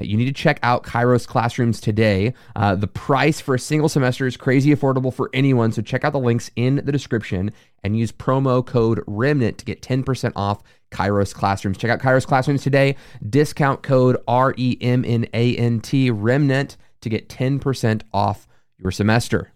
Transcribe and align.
You 0.00 0.16
need 0.16 0.26
to 0.26 0.32
check 0.32 0.58
out 0.62 0.84
Kairos 0.84 1.26
Classrooms 1.26 1.80
today. 1.80 2.34
Uh, 2.56 2.74
the 2.74 2.86
price 2.86 3.40
for 3.40 3.54
a 3.54 3.58
single 3.58 3.88
semester 3.88 4.26
is 4.26 4.36
crazy 4.36 4.74
affordable 4.74 5.12
for 5.12 5.30
anyone, 5.32 5.70
so 5.72 5.82
check 5.82 6.04
out 6.04 6.12
the 6.12 6.18
links 6.18 6.50
in 6.56 6.76
the 6.76 6.92
description 6.92 7.52
and 7.84 7.96
use 7.96 8.10
promo 8.10 8.64
code 8.64 9.00
REMNANT 9.06 9.58
to 9.58 9.64
get 9.64 9.82
10% 9.82 10.32
off 10.34 10.62
Kairos 10.90 11.34
Classrooms. 11.34 11.78
Check 11.78 11.90
out 11.90 12.00
Kairos 12.00 12.26
Classrooms 12.26 12.62
today. 12.62 12.96
Discount 13.28 13.82
code 13.82 14.16
R 14.26 14.54
E 14.56 14.76
M 14.80 15.04
N 15.06 15.26
A 15.34 15.56
N 15.56 15.80
T 15.80 16.10
REMNANT 16.10 16.76
to 17.00 17.08
get 17.08 17.28
10% 17.28 18.02
off 18.12 18.46
your 18.78 18.90
semester. 18.90 19.52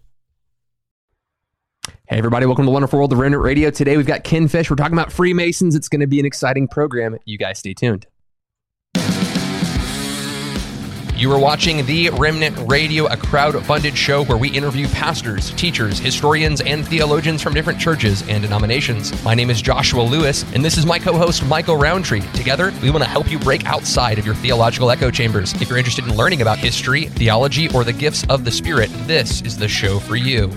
Hey, 2.07 2.17
everybody, 2.17 2.45
welcome 2.45 2.65
to 2.65 2.71
Wonderful 2.71 2.99
World 2.99 3.13
of 3.13 3.19
Remnant 3.19 3.43
Radio. 3.43 3.69
Today 3.69 3.97
we've 3.97 4.05
got 4.05 4.23
Ken 4.23 4.47
Fish. 4.47 4.69
We're 4.69 4.75
talking 4.75 4.97
about 4.97 5.11
Freemasons. 5.11 5.75
It's 5.75 5.89
going 5.89 6.01
to 6.01 6.07
be 6.07 6.19
an 6.19 6.25
exciting 6.25 6.67
program. 6.67 7.17
You 7.25 7.37
guys 7.37 7.59
stay 7.59 7.73
tuned. 7.73 8.07
You 11.17 11.31
are 11.31 11.39
watching 11.39 11.83
The 11.87 12.11
Remnant 12.11 12.55
Radio, 12.69 13.07
a 13.07 13.17
crowd 13.17 13.59
funded 13.65 13.97
show 13.97 14.23
where 14.25 14.37
we 14.37 14.49
interview 14.49 14.87
pastors, 14.89 15.49
teachers, 15.53 15.97
historians, 15.97 16.61
and 16.61 16.87
theologians 16.87 17.41
from 17.41 17.55
different 17.55 17.79
churches 17.79 18.21
and 18.29 18.43
denominations. 18.43 19.23
My 19.23 19.33
name 19.33 19.49
is 19.49 19.59
Joshua 19.59 20.03
Lewis, 20.03 20.45
and 20.53 20.63
this 20.63 20.77
is 20.77 20.85
my 20.85 20.99
co 20.99 21.17
host, 21.17 21.43
Michael 21.47 21.75
Rowntree. 21.75 22.21
Together, 22.33 22.71
we 22.83 22.91
want 22.91 23.03
to 23.03 23.09
help 23.09 23.31
you 23.31 23.39
break 23.39 23.65
outside 23.65 24.19
of 24.19 24.27
your 24.27 24.35
theological 24.35 24.91
echo 24.91 25.09
chambers. 25.09 25.59
If 25.59 25.69
you're 25.69 25.79
interested 25.79 26.05
in 26.05 26.15
learning 26.15 26.43
about 26.43 26.59
history, 26.59 27.07
theology, 27.07 27.67
or 27.69 27.83
the 27.83 27.93
gifts 27.93 28.23
of 28.29 28.45
the 28.45 28.51
Spirit, 28.51 28.91
this 29.07 29.41
is 29.41 29.57
the 29.57 29.67
show 29.67 29.97
for 29.97 30.17
you. 30.17 30.51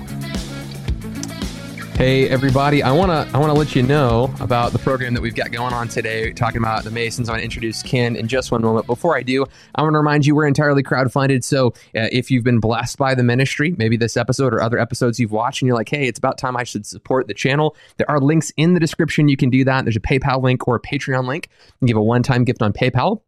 Hey 2.00 2.30
everybody, 2.30 2.82
I 2.82 2.92
wanna 2.92 3.28
I 3.34 3.38
wanna 3.38 3.52
let 3.52 3.76
you 3.76 3.82
know 3.82 4.34
about 4.40 4.72
the 4.72 4.78
program 4.78 5.12
that 5.12 5.20
we've 5.20 5.34
got 5.34 5.52
going 5.52 5.74
on 5.74 5.86
today, 5.86 6.32
talking 6.32 6.56
about 6.56 6.82
the 6.82 6.90
Masons. 6.90 7.28
I 7.28 7.32
want 7.32 7.40
to 7.40 7.44
introduce 7.44 7.82
Ken 7.82 8.16
in 8.16 8.26
just 8.26 8.50
one 8.50 8.62
moment. 8.62 8.86
Before 8.86 9.18
I 9.18 9.22
do, 9.22 9.44
I 9.74 9.82
want 9.82 9.92
to 9.92 9.98
remind 9.98 10.24
you 10.24 10.34
we're 10.34 10.46
entirely 10.46 10.82
crowdfunded. 10.82 11.44
So 11.44 11.74
uh, 11.94 12.08
if 12.10 12.30
you've 12.30 12.42
been 12.42 12.58
blessed 12.58 12.96
by 12.96 13.14
the 13.14 13.22
ministry, 13.22 13.74
maybe 13.76 13.98
this 13.98 14.16
episode 14.16 14.54
or 14.54 14.62
other 14.62 14.78
episodes 14.78 15.20
you've 15.20 15.30
watched, 15.30 15.60
and 15.60 15.66
you're 15.66 15.76
like, 15.76 15.90
hey, 15.90 16.08
it's 16.08 16.18
about 16.18 16.38
time 16.38 16.56
I 16.56 16.64
should 16.64 16.86
support 16.86 17.28
the 17.28 17.34
channel. 17.34 17.76
There 17.98 18.10
are 18.10 18.18
links 18.18 18.50
in 18.56 18.72
the 18.72 18.80
description. 18.80 19.28
You 19.28 19.36
can 19.36 19.50
do 19.50 19.62
that. 19.64 19.84
There's 19.84 19.96
a 19.96 20.00
PayPal 20.00 20.42
link 20.42 20.66
or 20.66 20.76
a 20.76 20.80
Patreon 20.80 21.26
link. 21.26 21.50
You 21.66 21.78
can 21.80 21.86
give 21.86 21.98
a 21.98 22.02
one-time 22.02 22.44
gift 22.44 22.62
on 22.62 22.72
PayPal 22.72 23.20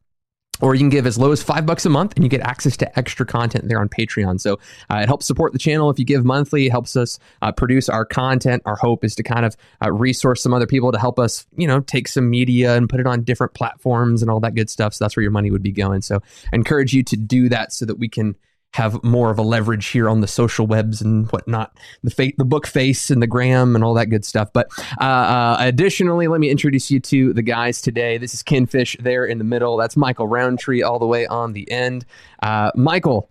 or 0.63 0.75
you 0.75 0.81
can 0.81 0.89
give 0.89 1.07
as 1.07 1.19
low 1.19 1.33
as 1.33 1.43
five 1.43 1.67
bucks 1.67 1.85
a 1.85 1.91
month 1.91 2.15
and 2.15 2.25
you 2.25 2.31
get 2.31 2.41
access 2.41 2.77
to 2.79 2.99
extra 2.99 3.27
content 3.27 3.69
there 3.69 3.81
on 3.81 3.89
patreon. 3.89 4.41
So 4.41 4.59
uh, 4.89 5.01
it 5.03 5.07
helps 5.07 5.27
support 5.27 5.53
the 5.53 5.59
channel. 5.59 5.91
If 5.91 5.99
you 5.99 6.05
give 6.07 6.25
monthly 6.25 6.67
it 6.67 6.71
helps 6.71 6.97
us 6.97 7.19
uh, 7.43 7.53
produce 7.53 7.89
our 7.89 8.07
content. 8.07 8.63
Our 8.65 8.77
hope 8.77 9.05
is 9.05 9.15
to 9.17 9.23
kind 9.23 9.45
of 9.45 9.57
uh, 9.83 9.93
resource 9.93 10.41
some 10.41 10.55
other 10.55 10.67
people 10.67 10.93
to 10.93 10.99
help 10.99 11.19
us 11.19 11.47
you 11.57 11.67
know 11.67 11.81
take 11.81 12.09
some 12.09 12.31
media 12.31 12.77
and 12.77 12.89
put 12.89 13.01
it 13.01 13.07
on 13.07 13.23
different 13.23 13.53
platforms 13.53 14.23
and 14.23 14.31
all 14.31 14.41
that 14.41 14.55
good 14.55 14.71
stuff. 14.71 14.95
So 14.95 15.05
that's 15.05 15.17
where 15.17 15.23
your 15.23 15.33
money 15.33 15.51
would 15.51 15.63
be 15.63 15.73
going. 15.73 16.01
So 16.01 16.23
i 16.53 16.57
encourage 16.57 16.95
you 16.95 17.03
to 17.03 17.17
do 17.17 17.49
that 17.49 17.73
so 17.73 17.85
that 17.85 17.97
we 17.99 18.09
can 18.09 18.37
have 18.75 19.03
more 19.05 19.31
of 19.31 19.39
a 19.39 19.43
leverage 19.43 19.89
here 19.89 20.09
on 20.09 20.21
the 20.21 20.27
social 20.27 20.67
webs 20.67 21.03
and 21.03 21.31
whatnot, 21.31 21.77
the 22.03 22.11
fa- 22.11 22.33
the 22.39 22.45
book 22.45 22.67
face 22.67 23.11
and 23.11 23.23
the 23.23 23.27
gram 23.27 23.75
and 23.75 23.85
all 23.85 23.95
that 23.95 24.07
good 24.07 24.25
stuff. 24.25 24.51
But 24.53 24.71
uh, 25.01 25.05
uh, 25.05 25.57
additionally, 25.61 26.27
let 26.29 26.41
me 26.41 26.51
introduce 26.51 26.91
you 26.91 26.99
to 27.01 27.33
the 27.35 27.43
guys 27.43 27.83
today. 27.83 28.19
This 28.19 28.35
is 28.35 28.43
Ken 28.43 28.67
Fish 28.67 28.97
there 29.01 29.25
in 29.25 29.39
the 29.39 29.45
middle. 29.45 29.77
That's 29.77 29.97
Michael 29.97 30.27
Rowntree 30.27 30.83
all 30.83 30.99
the 30.99 31.07
way 31.07 31.27
on 31.27 31.53
the 31.53 31.71
end. 31.71 32.07
Uh, 32.43 32.71
Michael, 32.75 33.31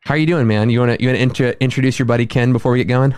how 0.00 0.14
are 0.14 0.18
you 0.18 0.26
doing, 0.26 0.48
man? 0.48 0.68
You 0.68 0.80
want 0.80 0.98
to 0.98 1.02
you 1.02 1.08
want 1.08 1.16
to 1.16 1.22
intro- 1.22 1.54
introduce 1.60 1.98
your 1.98 2.06
buddy 2.06 2.26
Ken 2.26 2.52
before 2.52 2.72
we 2.72 2.78
get 2.78 2.88
going? 2.88 3.14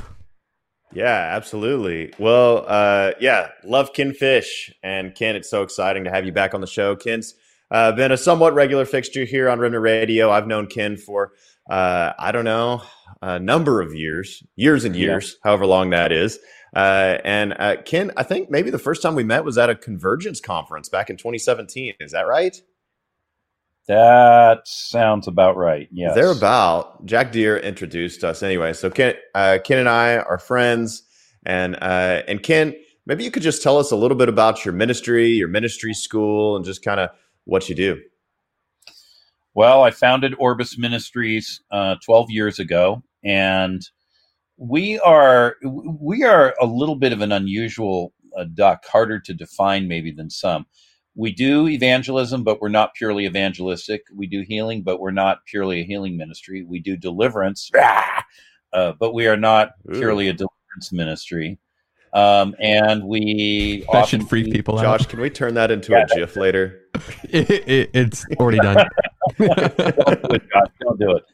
Yeah, 0.92 1.30
absolutely. 1.34 2.12
Well, 2.18 2.64
uh, 2.68 3.12
yeah, 3.20 3.48
love 3.64 3.92
Ken 3.94 4.12
Fish 4.12 4.72
and 4.82 5.14
Ken. 5.14 5.34
It's 5.34 5.50
so 5.50 5.62
exciting 5.62 6.04
to 6.04 6.10
have 6.10 6.24
you 6.24 6.30
back 6.30 6.54
on 6.54 6.60
the 6.60 6.68
show. 6.68 6.94
Ken's 6.94 7.34
uh, 7.70 7.90
been 7.92 8.12
a 8.12 8.16
somewhat 8.16 8.54
regular 8.54 8.84
fixture 8.84 9.24
here 9.24 9.48
on 9.48 9.58
Remnant 9.58 9.82
Radio. 9.82 10.30
I've 10.30 10.46
known 10.46 10.66
Ken 10.68 10.96
for 10.96 11.32
uh, 11.68 12.12
I 12.18 12.32
don't 12.32 12.44
know, 12.44 12.82
a 13.22 13.38
number 13.38 13.80
of 13.80 13.94
years, 13.94 14.42
years 14.56 14.84
and 14.84 14.94
years, 14.94 15.32
yeah. 15.32 15.50
however 15.50 15.66
long 15.66 15.90
that 15.90 16.12
is. 16.12 16.38
Uh, 16.74 17.18
and 17.24 17.54
uh, 17.58 17.76
Ken, 17.84 18.10
I 18.16 18.24
think 18.24 18.50
maybe 18.50 18.70
the 18.70 18.78
first 18.78 19.00
time 19.00 19.14
we 19.14 19.24
met 19.24 19.44
was 19.44 19.56
at 19.56 19.70
a 19.70 19.74
convergence 19.74 20.40
conference 20.40 20.88
back 20.88 21.08
in 21.08 21.16
2017. 21.16 21.94
Is 22.00 22.12
that 22.12 22.22
right? 22.22 22.56
That 23.86 24.62
sounds 24.64 25.28
about 25.28 25.56
right. 25.56 25.88
Yeah, 25.92 26.14
they're 26.14 26.32
about. 26.32 27.04
Jack 27.04 27.32
Deere 27.32 27.58
introduced 27.58 28.24
us 28.24 28.42
anyway. 28.42 28.72
So 28.72 28.88
Ken, 28.90 29.14
uh, 29.34 29.58
Ken 29.62 29.78
and 29.78 29.88
I 29.88 30.16
are 30.16 30.38
friends, 30.38 31.02
and 31.44 31.76
uh, 31.76 32.22
and 32.26 32.42
Ken, 32.42 32.74
maybe 33.04 33.24
you 33.24 33.30
could 33.30 33.42
just 33.42 33.62
tell 33.62 33.76
us 33.76 33.90
a 33.90 33.96
little 33.96 34.16
bit 34.16 34.30
about 34.30 34.64
your 34.64 34.72
ministry, 34.72 35.28
your 35.28 35.48
ministry 35.48 35.92
school, 35.92 36.56
and 36.56 36.64
just 36.64 36.82
kind 36.82 36.98
of 36.98 37.10
what 37.44 37.68
you 37.68 37.74
do. 37.74 38.00
Well, 39.54 39.84
I 39.84 39.92
founded 39.92 40.34
Orbis 40.38 40.76
Ministries 40.78 41.62
uh, 41.70 41.94
12 42.04 42.30
years 42.30 42.58
ago, 42.58 43.02
and 43.22 43.80
we 44.56 44.98
are 45.00 45.56
we 45.62 46.24
are 46.24 46.54
a 46.60 46.66
little 46.66 46.96
bit 46.96 47.12
of 47.12 47.20
an 47.20 47.30
unusual 47.30 48.12
uh, 48.36 48.44
duck, 48.54 48.84
harder 48.86 49.20
to 49.20 49.32
define 49.32 49.86
maybe 49.86 50.10
than 50.10 50.28
some. 50.28 50.66
We 51.14 51.32
do 51.32 51.68
evangelism, 51.68 52.42
but 52.42 52.60
we're 52.60 52.68
not 52.68 52.94
purely 52.94 53.26
evangelistic. 53.26 54.02
We 54.12 54.26
do 54.26 54.40
healing, 54.40 54.82
but 54.82 54.98
we're 54.98 55.12
not 55.12 55.44
purely 55.46 55.80
a 55.80 55.84
healing 55.84 56.16
ministry. 56.16 56.64
We 56.64 56.80
do 56.80 56.96
deliverance, 56.96 57.70
uh, 58.72 58.92
but 58.98 59.14
we 59.14 59.28
are 59.28 59.36
not 59.36 59.74
purely 59.92 60.28
a 60.28 60.32
deliverance 60.32 60.90
ministry. 60.90 61.58
Um, 62.12 62.54
and 62.60 63.04
we 63.04 63.84
that 63.92 64.08
should 64.08 64.28
freak 64.28 64.52
people 64.52 64.76
Josh, 64.76 64.84
out. 64.84 64.98
Josh, 65.00 65.06
can 65.08 65.20
we 65.20 65.30
turn 65.30 65.54
that 65.54 65.70
into 65.70 65.92
yeah, 65.92 66.06
a 66.10 66.14
GIF 66.14 66.36
later? 66.36 66.80
it, 67.24 67.50
it, 67.50 67.90
it's 67.92 68.24
already 68.38 68.58
done. 68.58 68.86
don't 69.38 70.22
do 70.22 70.34
it, 70.34 70.42
Josh. 70.52 70.70
Don't 70.80 70.98
do 70.98 71.16
it. 71.16 71.24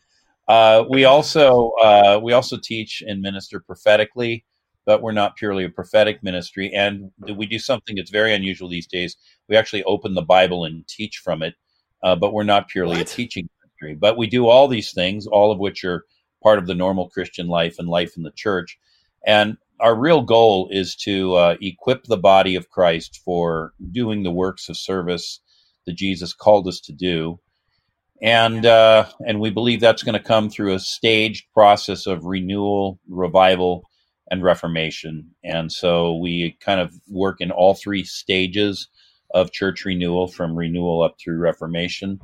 Uh, 0.49 0.85
we 0.89 1.05
also 1.05 1.71
uh, 1.83 2.21
we 2.23 2.33
also 2.33 2.57
teach 2.57 3.03
and 3.07 3.21
minister 3.21 3.61
prophetically, 3.61 4.45
but 4.85 5.03
we're 5.03 5.13
not 5.13 5.37
purely 5.37 5.65
a 5.65 5.69
prophetic 5.69 6.23
ministry. 6.23 6.73
And 6.75 7.13
we 7.37 7.47
do 7.47 7.59
something 7.59 7.97
that's 7.97 8.11
very 8.11 8.35
unusual 8.35 8.69
these 8.69 8.87
days. 8.87 9.17
We 9.49 9.57
actually 9.57 9.85
open 9.85 10.15
the 10.15 10.23
Bible 10.23 10.65
and 10.65 10.87
teach 10.89 11.19
from 11.19 11.43
it, 11.43 11.55
uh, 12.03 12.17
but 12.17 12.33
we're 12.33 12.43
not 12.43 12.69
purely 12.69 12.97
what? 12.97 13.13
a 13.13 13.15
teaching 13.15 13.49
ministry. 13.63 13.95
But 13.95 14.17
we 14.17 14.27
do 14.27 14.49
all 14.49 14.67
these 14.67 14.93
things, 14.93 15.27
all 15.27 15.53
of 15.53 15.59
which 15.59 15.85
are 15.85 16.05
part 16.43 16.59
of 16.59 16.67
the 16.67 16.75
normal 16.75 17.09
Christian 17.09 17.47
life 17.47 17.77
and 17.79 17.89
life 17.89 18.17
in 18.17 18.23
the 18.23 18.33
church. 18.33 18.79
And 19.27 19.57
our 19.79 19.95
real 19.95 20.23
goal 20.23 20.69
is 20.71 20.97
to 20.97 21.35
uh, 21.35 21.57
equip 21.61 22.05
the 22.05 22.17
body 22.17 22.55
of 22.55 22.71
Christ 22.71 23.21
for 23.25 23.73
doing 23.93 24.23
the 24.23 24.31
works 24.31 24.69
of 24.69 24.77
service 24.77 25.41
that 25.87 25.95
Jesus 25.97 26.33
called 26.33 26.69
us 26.69 26.81
to 26.81 26.93
do, 26.93 27.39
and 28.23 28.67
uh, 28.67 29.07
and 29.27 29.41
we 29.41 29.51
believe 29.51 29.81
that's 29.81 30.03
going 30.03 30.19
to 30.19 30.23
come 30.23 30.51
through 30.51 30.75
a 30.75 30.81
staged 30.81 31.47
process 31.55 32.07
of 32.07 32.25
renewal, 32.25 32.99
revival, 33.09 33.85
and 34.31 34.43
reformation. 34.43 35.31
And 35.45 35.73
so 35.73 36.17
we 36.17 36.57
kind 36.61 36.81
of 36.81 36.95
work 37.09 37.41
in 37.41 37.51
all 37.51 37.75
three 37.75 38.05
stages 38.05 38.89
of 39.33 39.53
church 39.53 39.85
renewal, 39.85 40.29
from 40.29 40.57
renewal 40.57 41.03
up 41.03 41.17
through 41.23 41.39
reformation. 41.39 42.21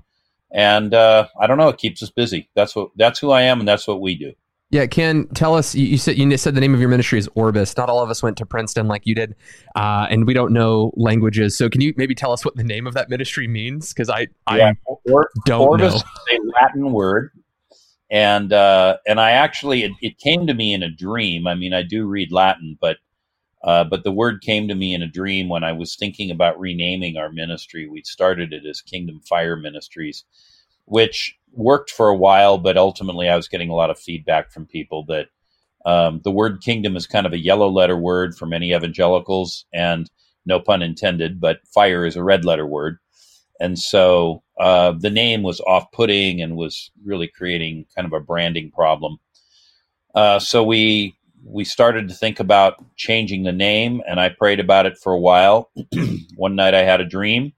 And 0.53 0.95
uh, 0.95 1.29
I 1.41 1.47
don't 1.47 1.59
know, 1.59 1.69
it 1.69 1.79
keeps 1.79 2.03
us 2.03 2.11
busy. 2.11 2.51
That's 2.55 2.77
what 2.77 2.91
that's 2.97 3.19
who 3.19 3.31
I 3.31 3.43
am, 3.43 3.61
and 3.61 3.69
that's 3.69 3.89
what 3.89 4.01
we 4.01 4.15
do. 4.17 4.33
Yeah, 4.71 4.87
Ken, 4.87 5.28
tell 5.28 5.54
us. 5.54 5.77
You, 5.77 5.97
said 5.97 6.19
you 6.19 6.37
said 6.37 6.56
the 6.56 6.60
name 6.60 6.75
of 6.75 6.81
your 6.81 6.88
ministry 6.88 7.21
is 7.21 7.28
Orbis. 7.37 7.77
Not 7.77 7.88
all 7.88 8.03
of 8.03 8.10
us 8.10 8.21
went 8.21 8.37
to 8.38 8.47
Princeton 8.47 8.88
like 8.88 9.06
you 9.06 9.15
did, 9.15 9.37
uh, 9.77 10.09
and 10.10 10.27
we 10.27 10.34
don't 10.34 10.53
know 10.53 10.93
languages. 10.97 11.57
So, 11.57 11.71
can 11.71 11.80
you 11.80 11.95
maybe 11.97 12.16
tell 12.16 12.33
us 12.33 12.45
what 12.45 12.57
the 12.57 12.65
name 12.65 12.86
of 12.86 12.95
that 12.95 13.09
ministry 13.09 13.47
means? 13.47 13.92
Because 13.92 14.10
I, 14.10 14.27
yeah. 14.51 14.72
I 14.72 14.92
or, 15.04 15.30
don't 15.45 15.60
Orbis 15.60 15.95
know. 15.95 15.98
is 15.98 16.03
a 16.41 16.60
Latin 16.60 16.91
word, 16.91 17.30
and 18.10 18.53
uh, 18.53 18.97
and 19.07 19.21
I 19.21 19.33
actually 19.33 19.84
it, 19.84 19.92
it, 20.01 20.18
came 20.18 20.48
to 20.48 20.54
me 20.54 20.74
in 20.74 20.83
a 20.83 20.91
dream. 20.91 21.47
I 21.47 21.54
mean, 21.54 21.72
I 21.72 21.84
do 21.84 22.04
read 22.04 22.33
Latin, 22.33 22.77
but 22.80 22.97
uh, 23.62 23.84
but 23.84 24.03
the 24.03 24.12
word 24.12 24.42
came 24.42 24.66
to 24.66 24.74
me 24.74 24.95
in 24.95 25.03
a 25.03 25.09
dream 25.09 25.48
when 25.48 25.62
I 25.62 25.72
was 25.72 25.95
thinking 25.95 26.33
about 26.33 26.59
renaming 26.59 27.16
our 27.16 27.30
ministry. 27.30 27.89
We 27.89 28.03
started 28.03 28.53
it 28.53 28.66
as 28.69 28.80
Kingdom 28.80 29.21
Fire 29.28 29.57
Ministries, 29.57 30.24
which 30.86 31.36
worked 31.57 31.91
for 31.91 32.09
a 32.09 32.17
while, 32.17 32.59
but 32.59 32.77
ultimately 32.77 33.29
I 33.29 33.37
was 33.37 33.49
getting 33.49 33.71
a 33.71 33.75
lot 33.75 33.91
of 33.91 33.99
feedback 33.99 34.53
from 34.53 34.67
people 34.67 35.05
that 35.07 35.29
um, 35.87 36.21
the 36.25 36.31
word 36.33 36.63
kingdom 36.63 36.97
is 36.97 37.07
kind 37.07 37.27
of 37.27 37.33
a 37.33 37.39
yellow 37.39 37.69
letter 37.69 37.97
word 37.97 38.37
for 38.37 38.47
many 38.47 38.73
evangelicals, 38.73 39.67
and 39.73 40.11
no 40.45 40.61
pun 40.61 40.83
intended, 40.83 41.41
but 41.41 41.59
fire 41.73 42.05
is 42.07 42.17
a 42.17 42.25
red 42.25 42.45
letter 42.45 42.67
word. 42.67 42.99
And 43.61 43.79
so 43.79 44.43
uh, 44.61 44.93
the 44.99 45.11
name 45.11 45.43
was 45.43 45.61
off 45.61 45.91
putting 45.93 46.43
and 46.43 46.57
was 46.57 46.91
really 47.05 47.29
creating 47.29 47.87
kind 47.95 48.07
of 48.07 48.13
a 48.13 48.21
branding 48.21 48.71
problem. 48.71 49.19
Uh, 50.15 50.39
so 50.39 50.65
we 50.65 51.17
we 51.45 51.65
started 51.65 52.09
to 52.09 52.15
think 52.15 52.41
about 52.41 52.85
changing 52.97 53.45
the 53.45 53.53
name, 53.53 54.03
and 54.09 54.21
I 54.21 54.31
prayed 54.31 54.61
about 54.61 54.87
it 54.87 54.99
for 54.99 55.13
a 55.13 55.21
while. 55.21 55.71
One 56.37 56.57
night 56.57 56.75
I 56.75 56.83
had 56.83 57.01
a 57.01 57.07
dream, 57.07 57.53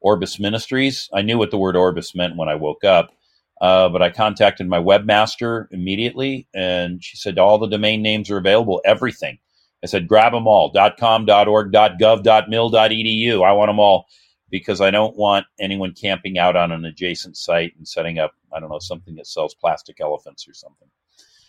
Orbis 0.00 0.38
Ministries. 0.40 1.08
I 1.14 1.22
knew 1.22 1.38
what 1.38 1.50
the 1.50 1.58
word 1.58 1.76
Orbis 1.76 2.14
meant 2.14 2.36
when 2.36 2.48
I 2.48 2.56
woke 2.56 2.84
up, 2.84 3.10
uh, 3.60 3.88
but 3.88 4.02
I 4.02 4.10
contacted 4.10 4.68
my 4.68 4.78
webmaster 4.78 5.66
immediately, 5.70 6.48
and 6.54 7.02
she 7.02 7.16
said 7.16 7.38
all 7.38 7.58
the 7.58 7.66
domain 7.66 8.02
names 8.02 8.30
are 8.30 8.38
available, 8.38 8.80
everything. 8.84 9.38
I 9.82 9.86
said, 9.86 10.08
grab 10.08 10.32
them 10.32 10.46
all 10.46 10.72
.com, 10.98 11.28
.org, 11.28 11.72
.gov, 11.72 12.48
.mil, 12.48 12.70
.edu. 12.70 13.44
I 13.44 13.52
want 13.52 13.68
them 13.68 13.78
all 13.78 14.06
because 14.50 14.80
I 14.80 14.90
don't 14.90 15.16
want 15.16 15.46
anyone 15.58 15.92
camping 15.92 16.38
out 16.38 16.56
on 16.56 16.72
an 16.72 16.84
adjacent 16.84 17.36
site 17.36 17.72
and 17.76 17.86
setting 17.86 18.18
up, 18.18 18.32
I 18.52 18.60
don't 18.60 18.70
know, 18.70 18.78
something 18.78 19.14
that 19.16 19.26
sells 19.26 19.54
plastic 19.54 20.00
elephants 20.00 20.46
or 20.48 20.54
something. 20.54 20.88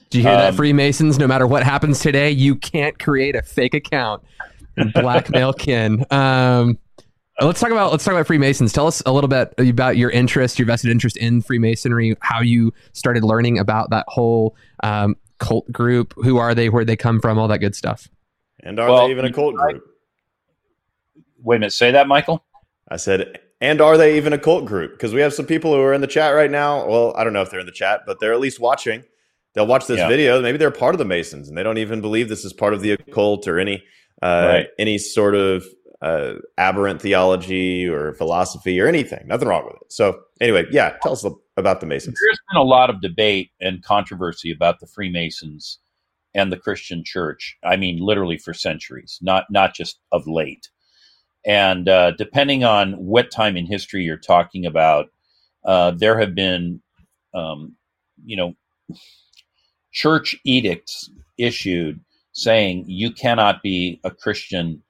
Do 0.09 0.17
you 0.17 0.25
hear 0.25 0.33
um, 0.33 0.39
that, 0.39 0.55
Freemasons? 0.55 1.17
No 1.17 1.27
matter 1.27 1.47
what 1.47 1.63
happens 1.63 1.99
today, 1.99 2.31
you 2.31 2.55
can't 2.55 2.99
create 2.99 3.35
a 3.35 3.41
fake 3.41 3.73
account 3.73 4.23
and 4.77 4.93
blackmail 5.01 5.53
Ken. 5.53 6.05
Um, 6.11 6.77
let's 7.45 7.59
talk 7.59 7.71
about 7.71 7.91
let's 7.91 8.03
talk 8.03 8.13
about 8.13 8.27
Freemasons. 8.27 8.73
Tell 8.73 8.87
us 8.87 9.01
a 9.05 9.11
little 9.11 9.27
bit 9.27 9.53
about 9.57 9.97
your 9.97 10.09
interest, 10.09 10.59
your 10.59 10.65
vested 10.65 10.91
interest 10.91 11.17
in 11.17 11.41
Freemasonry, 11.41 12.15
how 12.21 12.41
you 12.41 12.73
started 12.93 13.23
learning 13.23 13.59
about 13.59 13.89
that 13.89 14.05
whole 14.07 14.55
um, 14.83 15.15
cult 15.39 15.71
group. 15.71 16.13
Who 16.17 16.37
are 16.37 16.55
they? 16.55 16.69
Where 16.69 16.85
they 16.85 16.95
come 16.95 17.19
from? 17.19 17.37
All 17.37 17.47
that 17.47 17.59
good 17.59 17.75
stuff. 17.75 18.09
And 18.61 18.79
are 18.79 18.89
well, 18.89 19.05
they 19.05 19.11
even 19.11 19.25
a 19.25 19.33
cult 19.33 19.55
group? 19.55 19.83
Wait 21.39 21.55
a 21.55 21.59
minute. 21.59 21.73
Say 21.73 21.91
that, 21.91 22.07
Michael. 22.07 22.43
I 22.89 22.97
said, 22.97 23.39
and 23.59 23.81
are 23.81 23.97
they 23.97 24.17
even 24.17 24.33
a 24.33 24.37
cult 24.37 24.65
group? 24.65 24.91
Because 24.91 25.13
we 25.13 25.21
have 25.21 25.33
some 25.33 25.45
people 25.45 25.73
who 25.73 25.81
are 25.81 25.93
in 25.93 26.01
the 26.01 26.07
chat 26.07 26.35
right 26.35 26.51
now. 26.51 26.87
Well, 26.87 27.15
I 27.15 27.23
don't 27.23 27.33
know 27.33 27.41
if 27.41 27.49
they're 27.49 27.59
in 27.59 27.65
the 27.65 27.71
chat, 27.71 28.01
but 28.05 28.19
they're 28.19 28.33
at 28.33 28.39
least 28.39 28.59
watching. 28.59 29.03
They'll 29.53 29.67
watch 29.67 29.87
this 29.87 29.97
yeah. 29.97 30.07
video. 30.07 30.41
Maybe 30.41 30.57
they're 30.57 30.71
part 30.71 30.95
of 30.95 30.99
the 30.99 31.05
Masons, 31.05 31.49
and 31.49 31.57
they 31.57 31.63
don't 31.63 31.77
even 31.77 32.01
believe 32.01 32.29
this 32.29 32.45
is 32.45 32.53
part 32.53 32.73
of 32.73 32.81
the 32.81 32.91
occult 32.91 33.47
or 33.47 33.59
any 33.59 33.83
uh, 34.21 34.45
right. 34.47 34.67
any 34.77 34.97
sort 34.97 35.35
of 35.35 35.65
uh, 36.01 36.33
aberrant 36.57 37.01
theology 37.01 37.87
or 37.87 38.13
philosophy 38.13 38.79
or 38.79 38.87
anything. 38.87 39.27
Nothing 39.27 39.47
wrong 39.47 39.65
with 39.65 39.75
it. 39.75 39.93
So 39.93 40.19
anyway, 40.39 40.65
yeah, 40.71 40.97
tell 41.01 41.11
us 41.11 41.25
about 41.57 41.79
the 41.79 41.85
Masons. 41.85 42.17
There's 42.19 42.39
been 42.51 42.61
a 42.61 42.65
lot 42.65 42.89
of 42.89 43.01
debate 43.01 43.51
and 43.59 43.83
controversy 43.83 44.51
about 44.51 44.79
the 44.79 44.87
Freemasons 44.87 45.79
and 46.33 46.51
the 46.51 46.57
Christian 46.57 47.03
Church. 47.03 47.57
I 47.63 47.75
mean, 47.75 47.99
literally 47.99 48.37
for 48.37 48.53
centuries, 48.53 49.19
not 49.21 49.45
not 49.49 49.75
just 49.75 49.99
of 50.11 50.27
late. 50.27 50.69
And 51.45 51.89
uh, 51.89 52.11
depending 52.11 52.63
on 52.63 52.93
what 52.93 53.31
time 53.31 53.57
in 53.57 53.65
history 53.65 54.03
you're 54.03 54.17
talking 54.17 54.65
about, 54.65 55.07
uh, 55.65 55.91
there 55.91 56.19
have 56.19 56.35
been, 56.35 56.81
um, 57.33 57.75
you 58.23 58.35
know, 58.37 58.53
church 59.91 60.35
edicts 60.45 61.09
issued 61.37 61.99
saying 62.33 62.85
you 62.87 63.11
cannot 63.11 63.61
be 63.63 63.99
a 64.03 64.11
Christian 64.11 64.81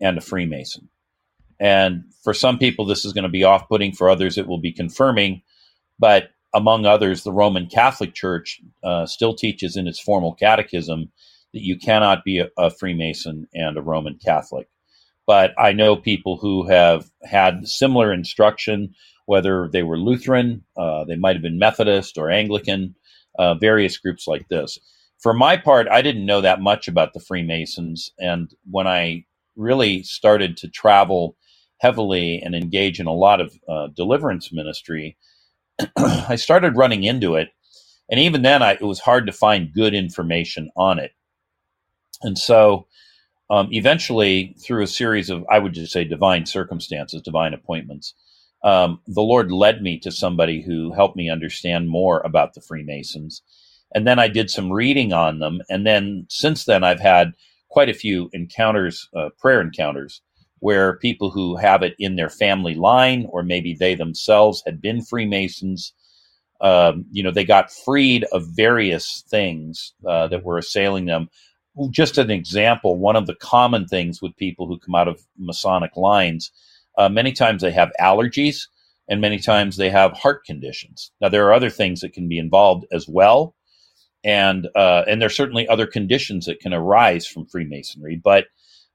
and 0.00 0.18
a 0.18 0.20
Freemason. 0.20 0.88
And 1.60 2.04
for 2.22 2.34
some 2.34 2.58
people, 2.58 2.84
this 2.84 3.04
is 3.04 3.12
going 3.12 3.24
to 3.24 3.28
be 3.28 3.44
off 3.44 3.68
putting. 3.68 3.92
For 3.92 4.08
others, 4.08 4.38
it 4.38 4.46
will 4.46 4.60
be 4.60 4.72
confirming. 4.72 5.42
But 5.98 6.30
among 6.54 6.86
others, 6.86 7.24
the 7.24 7.32
Roman 7.32 7.66
Catholic 7.66 8.14
Church 8.14 8.60
uh, 8.84 9.06
still 9.06 9.34
teaches 9.34 9.76
in 9.76 9.88
its 9.88 10.00
formal 10.00 10.34
catechism 10.34 11.10
that 11.52 11.64
you 11.64 11.78
cannot 11.78 12.24
be 12.24 12.38
a, 12.38 12.48
a 12.56 12.70
Freemason 12.70 13.48
and 13.54 13.76
a 13.76 13.82
Roman 13.82 14.18
Catholic 14.24 14.68
but 15.28 15.52
I 15.58 15.72
know 15.72 15.94
people 15.94 16.38
who 16.38 16.66
have 16.68 17.04
had 17.22 17.68
similar 17.68 18.14
instruction, 18.14 18.94
whether 19.26 19.68
they 19.70 19.82
were 19.82 19.98
Lutheran, 19.98 20.64
uh, 20.74 21.04
they 21.04 21.16
might 21.16 21.36
have 21.36 21.42
been 21.42 21.58
Methodist 21.58 22.16
or 22.16 22.30
Anglican, 22.30 22.94
uh, 23.38 23.52
various 23.54 23.98
groups 23.98 24.26
like 24.26 24.48
this. 24.48 24.78
For 25.20 25.34
my 25.34 25.58
part, 25.58 25.86
I 25.86 26.00
didn't 26.00 26.24
know 26.24 26.40
that 26.40 26.62
much 26.62 26.88
about 26.88 27.12
the 27.12 27.20
Freemasons. 27.20 28.10
And 28.18 28.50
when 28.70 28.86
I 28.86 29.26
really 29.58 30.02
started 30.02 30.56
to 30.58 30.68
travel 30.68 31.36
heavily 31.80 32.40
and 32.40 32.54
engage 32.54 33.00
in 33.00 33.06
a 33.06 33.12
lot 33.12 33.40
of 33.40 33.54
uh, 33.68 33.88
deliverance 33.88 34.52
ministry, 34.52 35.16
I 35.96 36.36
started 36.36 36.76
running 36.76 37.04
into 37.04 37.34
it. 37.34 37.50
And 38.10 38.18
even 38.20 38.42
then, 38.42 38.62
I, 38.62 38.72
it 38.72 38.82
was 38.82 39.00
hard 39.00 39.26
to 39.26 39.32
find 39.32 39.72
good 39.72 39.94
information 39.94 40.70
on 40.76 40.98
it. 40.98 41.12
And 42.22 42.38
so 42.38 42.86
um, 43.50 43.68
eventually, 43.72 44.56
through 44.62 44.82
a 44.82 44.88
series 44.88 45.30
of, 45.30 45.44
I 45.50 45.58
would 45.58 45.72
just 45.74 45.92
say, 45.92 46.04
divine 46.04 46.46
circumstances, 46.46 47.22
divine 47.22 47.54
appointments, 47.54 48.14
um, 48.64 49.00
the 49.06 49.22
Lord 49.22 49.52
led 49.52 49.82
me 49.82 49.98
to 50.00 50.10
somebody 50.10 50.62
who 50.62 50.92
helped 50.92 51.16
me 51.16 51.30
understand 51.30 51.88
more 51.88 52.20
about 52.20 52.54
the 52.54 52.60
Freemasons. 52.60 53.42
And 53.94 54.06
then 54.06 54.18
I 54.18 54.28
did 54.28 54.50
some 54.50 54.72
reading 54.72 55.12
on 55.12 55.38
them. 55.38 55.62
And 55.70 55.86
then 55.86 56.26
since 56.28 56.64
then, 56.64 56.84
I've 56.84 57.00
had 57.00 57.32
quite 57.68 57.88
a 57.88 57.94
few 57.94 58.30
encounters, 58.32 59.08
uh, 59.14 59.30
prayer 59.38 59.60
encounters, 59.60 60.22
where 60.60 60.98
people 60.98 61.30
who 61.30 61.56
have 61.56 61.82
it 61.82 61.94
in 61.98 62.16
their 62.16 62.30
family 62.30 62.74
line, 62.74 63.26
or 63.30 63.42
maybe 63.42 63.74
they 63.74 63.94
themselves 63.94 64.62
had 64.66 64.80
been 64.80 65.02
Freemasons, 65.02 65.92
um, 66.60 67.04
you 67.12 67.22
know, 67.22 67.30
they 67.30 67.44
got 67.44 67.72
freed 67.72 68.24
of 68.32 68.44
various 68.48 69.24
things 69.28 69.94
uh, 70.06 70.26
that 70.26 70.44
were 70.44 70.58
assailing 70.58 71.06
them 71.06 71.28
just 71.90 72.18
an 72.18 72.30
example, 72.30 72.96
one 72.96 73.16
of 73.16 73.26
the 73.26 73.34
common 73.36 73.86
things 73.86 74.20
with 74.20 74.36
people 74.36 74.66
who 74.66 74.78
come 74.78 74.94
out 74.94 75.08
of 75.08 75.20
Masonic 75.38 75.96
lines, 75.96 76.50
uh, 76.96 77.08
many 77.08 77.32
times 77.32 77.62
they 77.62 77.70
have 77.70 77.92
allergies 78.00 78.62
and 79.08 79.20
many 79.20 79.38
times 79.38 79.76
they 79.76 79.90
have 79.90 80.12
heart 80.12 80.44
conditions. 80.44 81.12
Now, 81.20 81.28
there 81.28 81.46
are 81.46 81.52
other 81.52 81.70
things 81.70 82.00
that 82.00 82.12
can 82.12 82.28
be 82.28 82.38
involved 82.38 82.86
as 82.92 83.06
well. 83.08 83.54
And, 84.24 84.68
uh, 84.74 85.04
and 85.06 85.22
there's 85.22 85.36
certainly 85.36 85.68
other 85.68 85.86
conditions 85.86 86.46
that 86.46 86.60
can 86.60 86.74
arise 86.74 87.26
from 87.26 87.46
Freemasonry, 87.46 88.20
but 88.22 88.46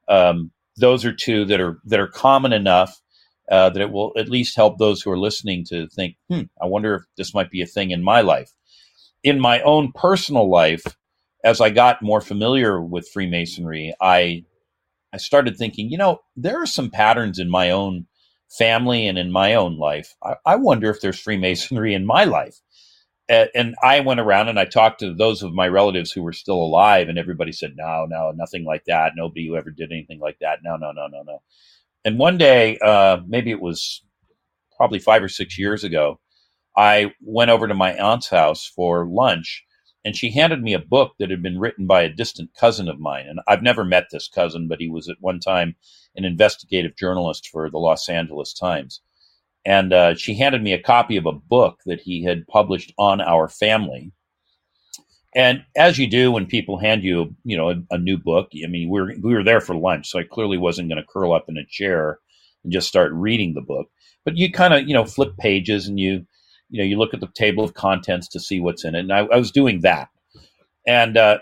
um, 0.08 0.52
those 0.78 1.06
are 1.06 1.14
two 1.14 1.46
that 1.46 1.62
are 1.62 1.80
that 1.86 2.00
are 2.00 2.08
common 2.08 2.54
enough 2.54 3.00
uh, 3.50 3.70
that 3.70 3.82
it 3.82 3.92
will 3.92 4.12
at 4.18 4.30
least 4.30 4.56
help 4.56 4.78
those 4.78 5.02
who 5.02 5.12
are 5.12 5.20
listening 5.20 5.66
to 5.66 5.88
think, 5.90 6.16
hmm, 6.30 6.42
I 6.62 6.66
wonder 6.66 6.96
if 6.96 7.04
this 7.18 7.34
might 7.34 7.52
be 7.52 7.62
a 7.62 7.68
thing 7.68 7.92
in 7.92 8.04
my 8.04 8.22
life. 8.22 8.52
In 9.24 9.40
my 9.40 9.62
own 9.62 9.92
personal 9.94 10.50
life, 10.50 10.84
as 11.44 11.62
I 11.62 11.70
got 11.70 12.02
more 12.02 12.22
familiar 12.22 12.82
with 12.82 13.10
Freemasonry, 13.10 13.94
I 14.02 14.46
I 15.14 15.18
started 15.18 15.58
thinking, 15.58 15.90
you 15.90 15.98
know, 15.98 16.22
there 16.36 16.62
are 16.62 16.66
some 16.66 16.90
patterns 16.90 17.38
in 17.38 17.50
my 17.50 17.70
own 17.70 18.08
family 18.50 19.08
and 19.08 19.18
in 19.18 19.32
my 19.32 19.54
own 19.54 19.78
life. 19.78 20.16
I, 20.24 20.36
I 20.46 20.56
wonder 20.56 20.90
if 20.90 21.02
there's 21.02 21.20
Freemasonry 21.20 21.94
in 21.94 22.06
my 22.06 22.24
life. 22.24 22.60
And, 23.30 23.76
I 23.82 24.02
went 24.02 24.20
around 24.20 24.50
and 24.50 24.60
I 24.60 24.66
talked 24.66 25.00
to 25.00 25.14
those 25.14 25.44
of 25.44 25.54
my 25.54 25.68
relatives 25.68 26.12
who 26.12 26.24
were 26.24 26.34
still 26.34 26.58
alive, 26.58 27.08
and 27.10 27.18
everybody 27.18 27.52
said, 27.52 27.74
no, 27.76 28.06
no, 28.08 28.32
nothing 28.36 28.66
like 28.66 28.84
that. 28.86 29.14
Nobody 29.16 29.48
who 29.48 29.56
ever 29.56 29.72
did 29.72 29.92
anything 29.92 30.20
like 30.20 30.38
that. 30.42 30.60
No, 30.64 30.76
no, 30.76 30.92
no, 30.92 31.08
no, 31.08 31.24
no. 31.24 31.42
And 32.06 32.20
one 32.20 32.38
day, 32.38 32.78
uh, 32.80 33.20
maybe 33.26 33.52
it 33.52 33.62
was 33.62 34.04
probably 34.76 35.00
five 35.00 35.24
or 35.24 35.30
six 35.30 35.58
years 35.58 35.84
ago, 35.84 36.20
I 36.76 37.14
went 37.22 37.52
over 37.52 37.68
to 37.68 37.74
my 37.74 37.94
aunt's 37.94 38.30
house 38.30 38.66
for 38.66 39.06
lunch 39.06 39.64
and 40.06 40.16
she 40.16 40.32
handed 40.32 40.62
me 40.62 40.74
a 40.74 40.80
book 40.80 41.14
that 41.20 41.30
had 41.30 41.42
been 41.42 41.60
written 41.60 41.88
by 41.88 42.02
a 42.04 42.10
distant 42.10 42.54
cousin 42.56 42.90
of 42.90 43.00
mine. 43.00 43.26
And 43.28 43.40
I've 43.48 43.62
never 43.62 43.86
met 43.86 44.08
this 44.12 44.28
cousin, 44.28 44.68
but 44.68 44.80
he 44.80 44.90
was 44.90 45.08
at 45.08 45.16
one 45.22 45.40
time 45.40 45.76
an 46.16 46.26
investigative 46.26 46.98
journalist 46.98 47.48
for 47.48 47.70
the 47.70 47.78
Los 47.78 48.10
Angeles 48.10 48.54
Times. 48.54 49.02
And 49.66 49.94
uh, 49.94 50.16
she 50.16 50.36
handed 50.36 50.62
me 50.62 50.74
a 50.74 50.82
copy 50.82 51.18
of 51.18 51.26
a 51.26 51.32
book 51.32 51.80
that 51.86 52.02
he 52.02 52.24
had 52.24 52.48
published 52.48 52.94
on 52.98 53.22
our 53.22 53.48
family. 53.48 54.12
And 55.36 55.64
as 55.76 55.98
you 55.98 56.08
do 56.08 56.32
when 56.32 56.46
people 56.46 56.78
hand 56.78 57.04
you, 57.04 57.36
you 57.44 57.58
know, 57.58 57.70
a, 57.72 57.76
a 57.92 57.98
new 57.98 58.18
book, 58.18 58.50
I 58.64 58.68
mean, 58.68 58.90
we 58.90 59.02
were, 59.02 59.14
we 59.22 59.34
were 59.34 59.44
there 59.44 59.62
for 59.62 59.76
lunch, 59.76 60.10
so 60.10 60.20
I 60.20 60.24
clearly 60.24 60.58
wasn't 60.58 60.90
going 60.90 61.02
to 61.02 61.08
curl 61.08 61.34
up 61.34 61.46
in 61.50 61.58
a 61.58 61.66
chair 61.66 62.20
and 62.64 62.74
just 62.74 62.88
start 62.88 63.12
reading 63.14 63.54
the 63.54 63.62
book. 63.62 63.88
But 64.26 64.38
you 64.38 64.52
kind 64.52 64.74
of, 64.74 64.88
you 64.88 64.94
know, 64.94 65.06
flip 65.06 65.36
pages 65.38 65.88
and 65.88 66.00
you 66.00 66.26
you 66.74 66.80
know 66.80 66.86
you 66.86 66.98
look 66.98 67.14
at 67.14 67.22
the 67.22 67.30
table 67.36 67.64
of 67.64 67.76
contents 67.76 68.28
to 68.30 68.40
see 68.40 68.60
what's 68.60 68.84
in 68.84 68.96
it 68.96 69.00
and 69.02 69.14
i, 69.14 69.20
I 69.20 69.38
was 69.38 69.52
doing 69.52 69.82
that 69.82 70.10
and 70.88 71.16
uh, 71.18 71.38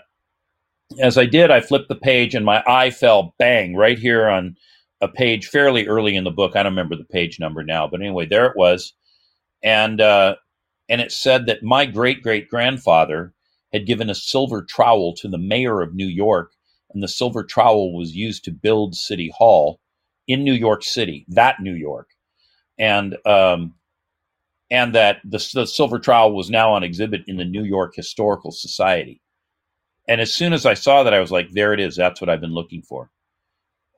as 1.00 1.18
i 1.18 1.26
did 1.26 1.50
i 1.50 1.60
flipped 1.60 1.88
the 1.88 1.96
page 1.96 2.34
and 2.34 2.44
my 2.44 2.62
eye 2.66 2.90
fell 2.90 3.34
bang 3.38 3.74
right 3.74 3.98
here 3.98 4.28
on 4.28 4.56
a 5.02 5.08
page 5.08 5.48
fairly 5.48 5.86
early 5.86 6.16
in 6.16 6.24
the 6.24 6.30
book 6.30 6.56
i 6.56 6.62
don't 6.62 6.72
remember 6.72 6.96
the 6.96 7.04
page 7.04 7.38
number 7.38 7.62
now 7.62 7.86
but 7.86 8.00
anyway 8.00 8.26
there 8.26 8.46
it 8.46 8.56
was 8.56 8.94
and 9.62 10.00
uh, 10.00 10.34
and 10.88 11.00
it 11.00 11.12
said 11.12 11.46
that 11.46 11.62
my 11.62 11.84
great 11.86 12.22
great 12.22 12.48
grandfather 12.48 13.34
had 13.72 13.86
given 13.86 14.10
a 14.10 14.14
silver 14.14 14.62
trowel 14.62 15.14
to 15.14 15.28
the 15.28 15.38
mayor 15.38 15.82
of 15.82 15.94
new 15.94 16.06
york 16.06 16.52
and 16.94 17.02
the 17.02 17.08
silver 17.08 17.44
trowel 17.44 17.96
was 17.96 18.16
used 18.16 18.44
to 18.44 18.50
build 18.50 18.94
city 18.94 19.30
hall 19.36 19.80
in 20.28 20.44
new 20.44 20.54
york 20.54 20.82
city 20.82 21.26
that 21.28 21.60
new 21.60 21.74
york 21.74 22.08
and 22.78 23.16
um, 23.26 23.74
and 24.72 24.94
that 24.94 25.18
the, 25.24 25.38
the 25.52 25.66
silver 25.66 25.98
trowel 25.98 26.34
was 26.34 26.48
now 26.48 26.72
on 26.72 26.82
exhibit 26.82 27.22
in 27.26 27.36
the 27.36 27.44
New 27.44 27.62
York 27.62 27.94
Historical 27.94 28.50
Society. 28.50 29.20
And 30.08 30.18
as 30.18 30.34
soon 30.34 30.54
as 30.54 30.64
I 30.64 30.72
saw 30.72 31.02
that, 31.02 31.12
I 31.12 31.20
was 31.20 31.30
like, 31.30 31.50
there 31.52 31.74
it 31.74 31.78
is. 31.78 31.94
That's 31.94 32.22
what 32.22 32.30
I've 32.30 32.40
been 32.40 32.54
looking 32.54 32.80
for. 32.82 33.10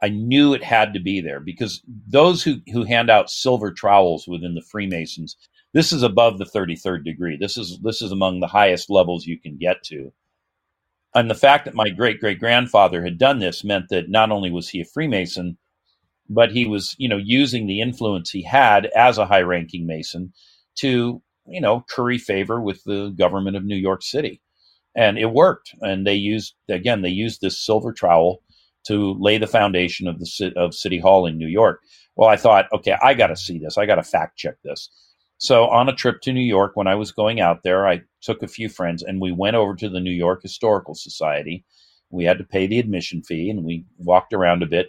I 0.02 0.08
knew 0.08 0.52
it 0.52 0.62
had 0.62 0.92
to 0.94 1.00
be 1.00 1.20
there 1.20 1.40
because 1.40 1.82
those 2.06 2.42
who, 2.42 2.56
who 2.72 2.84
hand 2.84 3.10
out 3.10 3.30
silver 3.30 3.72
trowels 3.72 4.26
within 4.28 4.54
the 4.54 4.62
Freemasons, 4.62 5.36
this 5.72 5.92
is 5.92 6.02
above 6.02 6.38
the 6.38 6.44
33rd 6.44 7.04
degree. 7.04 7.36
This 7.36 7.56
is 7.56 7.78
this 7.82 8.02
is 8.02 8.12
among 8.12 8.40
the 8.40 8.46
highest 8.46 8.90
levels 8.90 9.26
you 9.26 9.38
can 9.38 9.56
get 9.56 9.82
to. 9.84 10.12
And 11.14 11.30
the 11.30 11.34
fact 11.34 11.64
that 11.64 11.74
my 11.74 11.90
great 11.90 12.20
great 12.20 12.38
grandfather 12.38 13.02
had 13.02 13.18
done 13.18 13.38
this 13.38 13.64
meant 13.64 13.88
that 13.90 14.10
not 14.10 14.30
only 14.30 14.50
was 14.50 14.68
he 14.68 14.80
a 14.80 14.84
Freemason, 14.84 15.56
but 16.28 16.52
he 16.52 16.66
was, 16.66 16.94
you 16.98 17.08
know, 17.08 17.16
using 17.16 17.66
the 17.66 17.80
influence 17.80 18.30
he 18.30 18.42
had 18.42 18.86
as 18.96 19.18
a 19.18 19.26
high 19.26 19.42
ranking 19.42 19.86
Mason 19.86 20.32
to, 20.76 21.22
you 21.46 21.60
know, 21.60 21.84
curry 21.88 22.18
favor 22.18 22.60
with 22.60 22.82
the 22.84 23.14
government 23.18 23.56
of 23.56 23.64
New 23.64 23.76
York 23.76 24.02
City. 24.02 24.40
And 24.96 25.18
it 25.18 25.32
worked. 25.32 25.74
And 25.80 26.06
they 26.06 26.14
used, 26.14 26.54
again, 26.68 27.02
they 27.02 27.10
used 27.10 27.40
this 27.40 27.58
silver 27.58 27.92
trowel 27.92 28.42
to 28.86 29.16
lay 29.20 29.38
the 29.38 29.46
foundation 29.46 30.06
of 30.06 30.18
the 30.18 30.52
of 30.56 30.74
City 30.74 30.98
Hall 30.98 31.26
in 31.26 31.38
New 31.38 31.48
York. 31.48 31.80
Well, 32.16 32.28
I 32.28 32.36
thought, 32.36 32.66
okay, 32.72 32.96
I 33.02 33.14
got 33.14 33.28
to 33.28 33.36
see 33.36 33.58
this. 33.58 33.76
I 33.76 33.86
got 33.86 33.96
to 33.96 34.02
fact 34.02 34.36
check 34.38 34.56
this. 34.62 34.88
So 35.38 35.68
on 35.68 35.88
a 35.88 35.94
trip 35.94 36.20
to 36.22 36.32
New 36.32 36.40
York, 36.40 36.72
when 36.74 36.86
I 36.86 36.94
was 36.94 37.12
going 37.12 37.40
out 37.40 37.62
there, 37.64 37.88
I 37.88 38.02
took 38.22 38.42
a 38.42 38.48
few 38.48 38.68
friends 38.68 39.02
and 39.02 39.20
we 39.20 39.32
went 39.32 39.56
over 39.56 39.74
to 39.74 39.88
the 39.88 40.00
New 40.00 40.12
York 40.12 40.42
Historical 40.42 40.94
Society. 40.94 41.64
We 42.10 42.24
had 42.24 42.38
to 42.38 42.44
pay 42.44 42.66
the 42.66 42.78
admission 42.78 43.22
fee 43.22 43.50
and 43.50 43.64
we 43.64 43.84
walked 43.98 44.32
around 44.32 44.62
a 44.62 44.66
bit. 44.66 44.88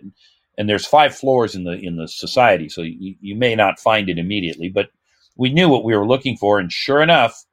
And 0.57 0.69
there's 0.69 0.85
five 0.85 1.15
floors 1.15 1.55
in 1.55 1.65
the 1.65 1.73
in 1.73 1.97
the 1.97 2.07
society, 2.07 2.69
so 2.69 2.81
you, 2.81 3.15
you 3.19 3.35
may 3.35 3.55
not 3.55 3.79
find 3.79 4.07
it 4.07 4.17
immediately, 4.17 4.69
but 4.69 4.87
we 5.35 5.51
knew 5.51 5.67
what 5.67 5.83
we 5.83 5.97
were 5.97 6.07
looking 6.07 6.37
for. 6.37 6.59
And 6.59 6.71
sure 6.71 7.01
enough, 7.01 7.43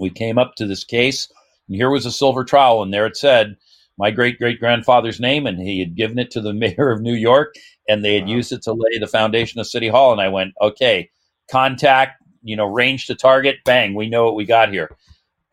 we 0.00 0.10
came 0.10 0.36
up 0.36 0.56
to 0.56 0.66
this 0.66 0.82
case, 0.82 1.30
and 1.68 1.76
here 1.76 1.90
was 1.90 2.04
a 2.04 2.10
silver 2.10 2.42
trowel, 2.42 2.82
and 2.82 2.92
there 2.92 3.06
it 3.06 3.16
said 3.16 3.56
my 4.02 4.10
great 4.10 4.36
great 4.36 4.58
grandfather's 4.58 5.20
name, 5.20 5.46
and 5.46 5.60
he 5.60 5.78
had 5.78 5.94
given 5.94 6.18
it 6.18 6.32
to 6.32 6.40
the 6.40 6.52
mayor 6.64 6.90
of 6.90 7.00
New 7.00 7.14
York, 7.14 7.54
and 7.88 8.04
they 8.04 8.16
had 8.16 8.24
wow. 8.24 8.34
used 8.34 8.50
it 8.50 8.62
to 8.62 8.72
lay 8.72 8.98
the 8.98 9.06
foundation 9.06 9.60
of 9.60 9.68
City 9.68 9.86
Hall. 9.86 10.10
And 10.10 10.20
I 10.20 10.28
went, 10.28 10.54
okay, 10.60 11.08
contact, 11.48 12.20
you 12.42 12.56
know, 12.56 12.66
range 12.66 13.06
to 13.06 13.14
target, 13.14 13.58
bang, 13.64 13.94
we 13.94 14.08
know 14.08 14.24
what 14.24 14.34
we 14.34 14.44
got 14.44 14.72
here. 14.72 14.96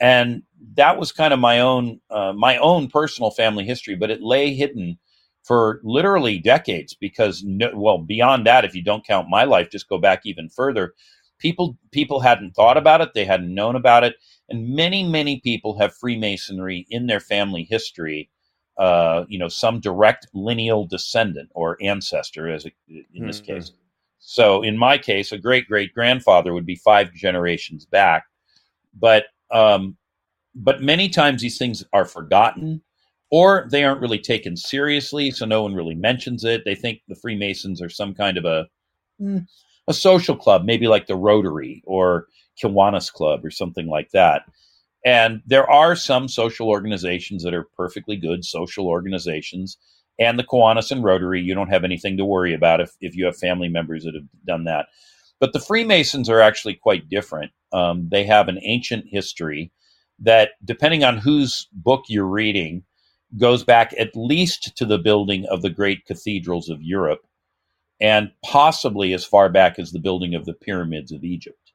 And 0.01 0.41
that 0.73 0.97
was 0.97 1.11
kind 1.11 1.31
of 1.31 1.39
my 1.39 1.59
own 1.59 2.01
uh, 2.09 2.33
my 2.33 2.57
own 2.57 2.87
personal 2.87 3.29
family 3.29 3.65
history, 3.65 3.95
but 3.95 4.09
it 4.09 4.23
lay 4.23 4.55
hidden 4.55 4.97
for 5.43 5.79
literally 5.83 6.39
decades 6.39 6.95
because 6.95 7.43
no, 7.43 7.71
well 7.75 7.99
beyond 7.99 8.47
that 8.47 8.65
if 8.65 8.75
you 8.75 8.83
don't 8.83 9.07
count 9.07 9.29
my 9.29 9.43
life 9.43 9.69
just 9.69 9.89
go 9.89 9.97
back 9.97 10.21
even 10.25 10.49
further 10.49 10.93
people 11.39 11.77
people 11.91 12.19
hadn't 12.19 12.51
thought 12.51 12.77
about 12.77 13.01
it 13.01 13.13
they 13.13 13.25
hadn't 13.25 13.53
known 13.53 13.75
about 13.75 14.03
it 14.03 14.15
and 14.49 14.75
many 14.75 15.01
many 15.01 15.39
people 15.39 15.79
have 15.79 15.95
freemasonry 15.95 16.85
in 16.89 17.07
their 17.07 17.21
family 17.21 17.63
history 17.63 18.29
uh, 18.79 19.25
you 19.27 19.37
know 19.37 19.47
some 19.47 19.79
direct 19.79 20.27
lineal 20.33 20.85
descendant 20.85 21.49
or 21.53 21.77
ancestor 21.81 22.49
as 22.49 22.65
a, 22.65 22.71
in 23.13 23.27
this 23.27 23.41
mm-hmm. 23.41 23.53
case 23.57 23.73
so 24.19 24.61
in 24.61 24.77
my 24.77 24.97
case, 24.97 25.31
a 25.31 25.37
great 25.37 25.67
great 25.67 25.93
grandfather 25.93 26.53
would 26.53 26.65
be 26.65 26.75
five 26.75 27.13
generations 27.13 27.85
back. 27.85 28.25
But 28.93 29.25
um, 29.49 29.97
but 30.53 30.81
many 30.81 31.09
times 31.09 31.41
these 31.41 31.57
things 31.57 31.83
are 31.93 32.05
forgotten 32.05 32.81
or 33.31 33.67
they 33.71 33.83
aren't 33.83 34.01
really 34.01 34.19
taken 34.19 34.57
seriously, 34.57 35.31
so 35.31 35.45
no 35.45 35.63
one 35.63 35.73
really 35.73 35.95
mentions 35.95 36.43
it. 36.43 36.63
They 36.65 36.75
think 36.75 37.01
the 37.07 37.15
Freemasons 37.15 37.81
are 37.81 37.89
some 37.89 38.13
kind 38.13 38.37
of 38.37 38.45
a 38.45 38.67
hmm, 39.19 39.39
a 39.87 39.93
social 39.93 40.35
club, 40.35 40.65
maybe 40.65 40.87
like 40.87 41.07
the 41.07 41.15
Rotary 41.15 41.81
or 41.85 42.27
Kiwanis 42.61 43.11
Club 43.11 43.45
or 43.45 43.51
something 43.51 43.87
like 43.87 44.11
that. 44.11 44.43
And 45.05 45.41
there 45.45 45.69
are 45.69 45.95
some 45.95 46.27
social 46.27 46.67
organizations 46.67 47.43
that 47.43 47.53
are 47.53 47.67
perfectly 47.77 48.17
good 48.17 48.43
social 48.43 48.87
organizations 48.87 49.77
and 50.19 50.37
the 50.37 50.43
Kiwanis 50.43 50.91
and 50.91 51.03
Rotary, 51.03 51.41
you 51.41 51.55
don't 51.55 51.69
have 51.69 51.85
anything 51.85 52.17
to 52.17 52.25
worry 52.25 52.53
about 52.53 52.81
if, 52.81 52.91
if 52.99 53.15
you 53.15 53.25
have 53.25 53.37
family 53.37 53.69
members 53.69 54.03
that 54.03 54.13
have 54.13 54.27
done 54.45 54.65
that. 54.65 54.87
But 55.39 55.53
the 55.53 55.61
Freemasons 55.61 56.29
are 56.29 56.41
actually 56.41 56.75
quite 56.75 57.09
different. 57.09 57.53
Um, 57.71 58.09
they 58.11 58.25
have 58.25 58.49
an 58.49 58.59
ancient 58.61 59.05
history 59.07 59.71
that, 60.19 60.51
depending 60.65 61.05
on 61.05 61.17
whose 61.17 61.67
book 61.71 62.03
you're 62.09 62.25
reading, 62.25 62.83
goes 63.37 63.63
back 63.63 63.93
at 63.97 64.15
least 64.15 64.75
to 64.75 64.85
the 64.85 64.97
building 64.97 65.45
of 65.45 65.61
the 65.61 65.69
great 65.69 66.05
cathedrals 66.05 66.67
of 66.67 66.81
Europe 66.81 67.21
and 68.01 68.31
possibly 68.43 69.13
as 69.13 69.23
far 69.23 69.47
back 69.49 69.79
as 69.79 69.91
the 69.91 69.99
building 69.99 70.35
of 70.35 70.45
the 70.45 70.53
pyramids 70.53 71.11
of 71.13 71.23
Egypt. 71.23 71.71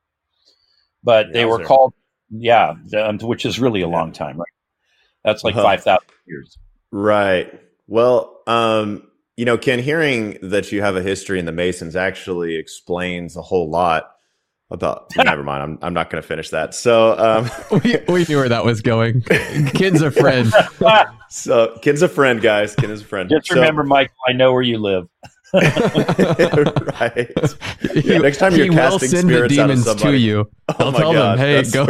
But 1.02 1.32
they 1.32 1.44
were 1.44 1.64
called, 1.64 1.94
yeah, 2.38 2.74
which 3.22 3.46
is 3.46 3.58
really 3.58 3.82
a 3.82 3.88
long 3.88 4.12
time, 4.12 4.38
right? 4.38 4.48
That's 5.24 5.44
like 5.44 5.54
uh-huh. 5.54 5.62
5,000 5.62 6.00
years. 6.26 6.58
Right. 6.90 7.60
Well, 7.86 8.40
um, 8.46 9.08
you 9.36 9.44
know, 9.44 9.58
Ken, 9.58 9.78
hearing 9.78 10.38
that 10.42 10.70
you 10.70 10.80
have 10.82 10.96
a 10.96 11.02
history 11.02 11.38
in 11.38 11.44
the 11.44 11.52
Masons 11.52 11.96
actually 11.96 12.56
explains 12.56 13.36
a 13.36 13.42
whole 13.42 13.68
lot 13.68 14.12
about. 14.70 15.10
never 15.16 15.42
mind. 15.42 15.62
I'm 15.62 15.78
I'm 15.82 15.94
not 15.94 16.10
going 16.10 16.22
to 16.22 16.26
finish 16.26 16.50
that. 16.50 16.74
So 16.74 17.18
um, 17.18 17.50
we 17.84 17.96
we 18.08 18.24
knew 18.26 18.36
where 18.36 18.48
that 18.48 18.64
was 18.64 18.80
going. 18.80 19.22
Ken's 19.22 20.02
a 20.02 20.10
friend. 20.10 20.52
so 21.30 21.76
Ken's 21.82 22.02
a 22.02 22.08
friend, 22.08 22.40
guys. 22.40 22.76
Ken 22.76 22.90
is 22.90 23.02
a 23.02 23.04
friend. 23.04 23.28
Just 23.28 23.48
so, 23.48 23.56
remember, 23.56 23.82
Mike. 23.82 24.12
I 24.28 24.32
know 24.32 24.52
where 24.52 24.62
you 24.62 24.78
live. 24.78 25.08
Right. 25.54 27.30
Yeah, 28.04 28.18
next 28.18 28.38
time 28.38 28.54
you're 28.54 28.72
casting 28.72 29.08
spirits 29.08 29.58
out 29.58 29.70
of 29.70 29.78
somebody, 29.78 30.12
to 30.12 30.18
you. 30.18 30.50
Oh 30.68 30.74
I'll 30.78 30.92
tell 30.92 31.12
God, 31.12 31.38
them, 31.38 31.64
hey, 31.64 31.70
go. 31.70 31.86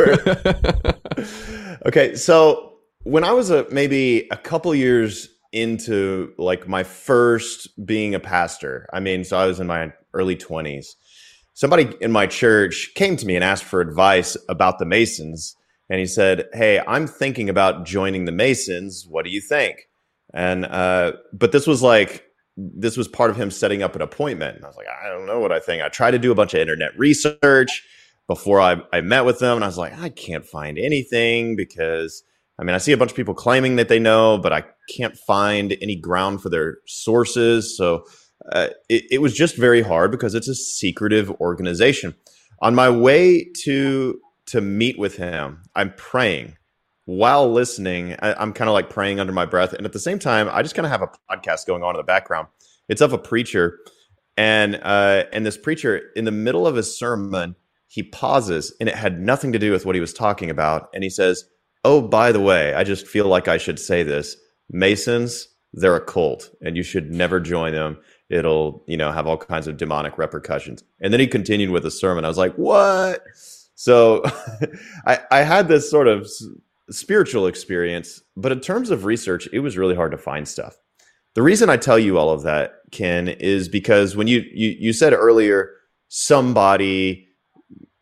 okay, 1.87 2.15
so 2.15 2.75
when 3.05 3.25
I 3.25 3.33
was 3.33 3.51
a 3.51 3.67
maybe 3.71 4.29
a 4.31 4.37
couple 4.37 4.75
years 4.75 5.29
into 5.55 6.33
like 6.37 6.67
my 6.67 6.83
first 6.83 7.69
being 7.87 8.15
a 8.15 8.21
pastor. 8.21 8.89
I 8.93 8.99
mean, 8.99 9.25
so 9.25 9.39
I 9.39 9.47
was 9.47 9.61
in 9.61 9.69
my 9.69 9.93
early 10.13 10.37
20s. 10.37 10.87
Somebody 11.55 11.95
in 12.01 12.11
my 12.11 12.27
church 12.27 12.91
came 12.97 13.17
to 13.17 13.25
me 13.25 13.37
and 13.37 13.45
asked 13.45 13.63
for 13.63 13.81
advice 13.81 14.37
about 14.49 14.81
the 14.81 14.85
Masons. 14.85 15.55
And 15.89 16.01
he 16.01 16.07
said, 16.07 16.49
Hey, 16.53 16.81
I'm 16.81 17.07
thinking 17.07 17.49
about 17.49 17.87
joining 17.87 18.25
the 18.25 18.33
Masons. 18.33 19.07
What 19.09 19.25
do 19.25 19.31
you 19.31 19.41
think? 19.41 19.89
And, 20.35 20.67
uh, 20.67 21.13
but 21.33 21.53
this 21.53 21.69
was 21.69 21.83
like, 21.83 22.25
this 22.57 22.97
was 22.97 23.09
part 23.09 23.31
of 23.31 23.37
him 23.37 23.51
setting 23.51 23.83
up 23.83 23.97
an 23.97 24.03
appointment. 24.03 24.57
And 24.57 24.65
I 24.65 24.69
was 24.69 24.77
like, 24.77 24.87
I 24.87 25.09
don't 25.09 25.27
know 25.27 25.41
what 25.41 25.53
I 25.53 25.61
think. 25.61 25.83
I 25.83 25.89
tried 25.89 26.13
to 26.13 26.19
do 26.19 26.33
a 26.33 26.35
bunch 26.35 26.55
of 26.55 26.61
internet 26.61 26.97
research 26.99 27.83
before 28.27 28.61
I, 28.61 28.77
I 28.93 29.01
met 29.01 29.25
with 29.25 29.39
them. 29.41 29.57
And 29.57 29.65
I 29.65 29.69
was 29.69 29.79
like, 29.79 29.99
I 29.99 30.09
can't 30.09 30.47
find 30.47 30.79
anything 30.79 31.57
because 31.57 32.23
I 32.59 32.63
mean, 32.63 32.75
I 32.75 32.79
see 32.79 32.93
a 32.93 32.97
bunch 32.97 33.11
of 33.11 33.17
people 33.17 33.35
claiming 33.35 33.77
that 33.77 33.89
they 33.89 33.99
know, 33.99 34.39
but 34.39 34.53
I 34.53 34.65
can't 34.89 35.17
find 35.17 35.77
any 35.83 35.97
ground 35.97 36.41
for 36.41 36.49
their 36.49 36.79
sources. 36.87 37.77
So 37.77 38.05
uh, 38.53 38.69
it, 38.89 39.05
it, 39.11 39.21
was 39.21 39.35
just 39.35 39.57
very 39.57 39.83
hard 39.83 40.11
because 40.11 40.35
it's 40.35 40.49
a 40.49 40.55
secretive 40.55 41.31
organization. 41.41 42.15
On 42.63 42.75
my 42.75 42.89
way 42.91 43.51
to 43.65 44.21
to 44.47 44.61
meet 44.61 44.99
with 44.99 45.17
him, 45.17 45.63
I'm 45.75 45.93
praying 45.97 46.57
while 47.05 47.51
listening. 47.51 48.17
I, 48.21 48.35
I'm 48.35 48.53
kind 48.53 48.69
of 48.69 48.75
like 48.75 48.91
praying 48.91 49.21
under 49.21 49.33
my 49.33 49.47
breath, 49.47 49.73
and 49.73 49.87
at 49.87 49.93
the 49.93 49.99
same 49.99 50.19
time, 50.19 50.49
I 50.51 50.63
just 50.63 50.75
kind 50.75 50.87
of 50.87 50.93
have 50.93 51.03
a 51.03 51.11
podcast 51.31 51.67
going 51.67 51.83
on 51.83 51.95
in 51.95 51.99
the 51.99 52.05
background. 52.05 52.49
It's 52.89 53.01
of 53.01 53.13
a 53.13 53.19
preacher, 53.19 53.79
and 54.37 54.81
uh, 54.83 55.25
and 55.33 55.45
this 55.45 55.57
preacher 55.57 56.01
in 56.17 56.25
the 56.25 56.31
middle 56.31 56.67
of 56.67 56.77
his 56.77 56.99
sermon, 56.99 57.57
he 57.89 58.03
pauses, 58.03 58.75
and 58.81 58.89
it 58.89 58.95
had 58.95 59.21
nothing 59.21 59.53
to 59.53 59.59
do 59.59 59.73
with 59.73 59.87
what 59.87 59.95
he 59.95 60.01
was 60.01 60.13
talking 60.13 60.51
about, 60.51 60.89
and 60.95 61.03
he 61.03 61.11
says 61.11 61.45
Oh, 61.85 62.01
by 62.01 62.33
the 62.33 62.41
way, 62.41 62.75
I 62.75 62.83
just 62.83 63.07
feel 63.07 63.27
like 63.27 63.47
I 63.47 63.59
should 63.59 63.79
say 63.79 64.03
this. 64.03 64.37
Masons, 64.71 65.49
they're 65.75 65.97
a 65.97 66.05
cult 66.05 66.51
and 66.63 66.77
you 66.77 66.83
should 66.83 67.11
never 67.11 67.39
join 67.39 67.75
them. 67.75 67.99
It'll, 68.31 68.83
you 68.89 68.97
know, 68.97 69.13
have 69.13 69.27
all 69.27 69.37
kinds 69.37 69.69
of 69.69 69.77
demonic 69.77 70.17
repercussions. 70.17 70.83
And 71.01 71.13
then 71.13 71.21
he 71.21 71.27
continued 71.27 71.71
with 71.71 71.85
a 71.85 71.91
sermon. 71.91 72.25
I 72.25 72.29
was 72.29 72.39
like, 72.39 72.55
what? 72.55 73.23
So 73.75 74.23
I, 75.07 75.21
I 75.31 75.43
had 75.43 75.69
this 75.69 75.91
sort 75.91 76.09
of 76.09 76.27
spiritual 76.91 77.47
experience, 77.47 78.21
but 78.37 78.53
in 78.53 78.61
terms 78.61 78.91
of 78.91 79.05
research, 79.05 79.49
it 79.53 79.61
was 79.61 79.77
really 79.77 79.95
hard 79.95 80.13
to 80.13 80.19
find 80.19 80.47
stuff. 80.47 80.77
The 81.35 81.43
reason 81.43 81.69
I 81.69 81.77
tell 81.77 81.99
you 81.99 82.19
all 82.19 82.31
of 82.31 82.43
that, 82.43 82.75
Ken, 82.93 83.29
is 83.29 83.69
because 83.69 84.17
when 84.17 84.29
you, 84.29 84.45
you, 84.53 84.77
you 84.79 84.93
said 84.93 85.13
earlier, 85.13 85.71
somebody 86.09 87.27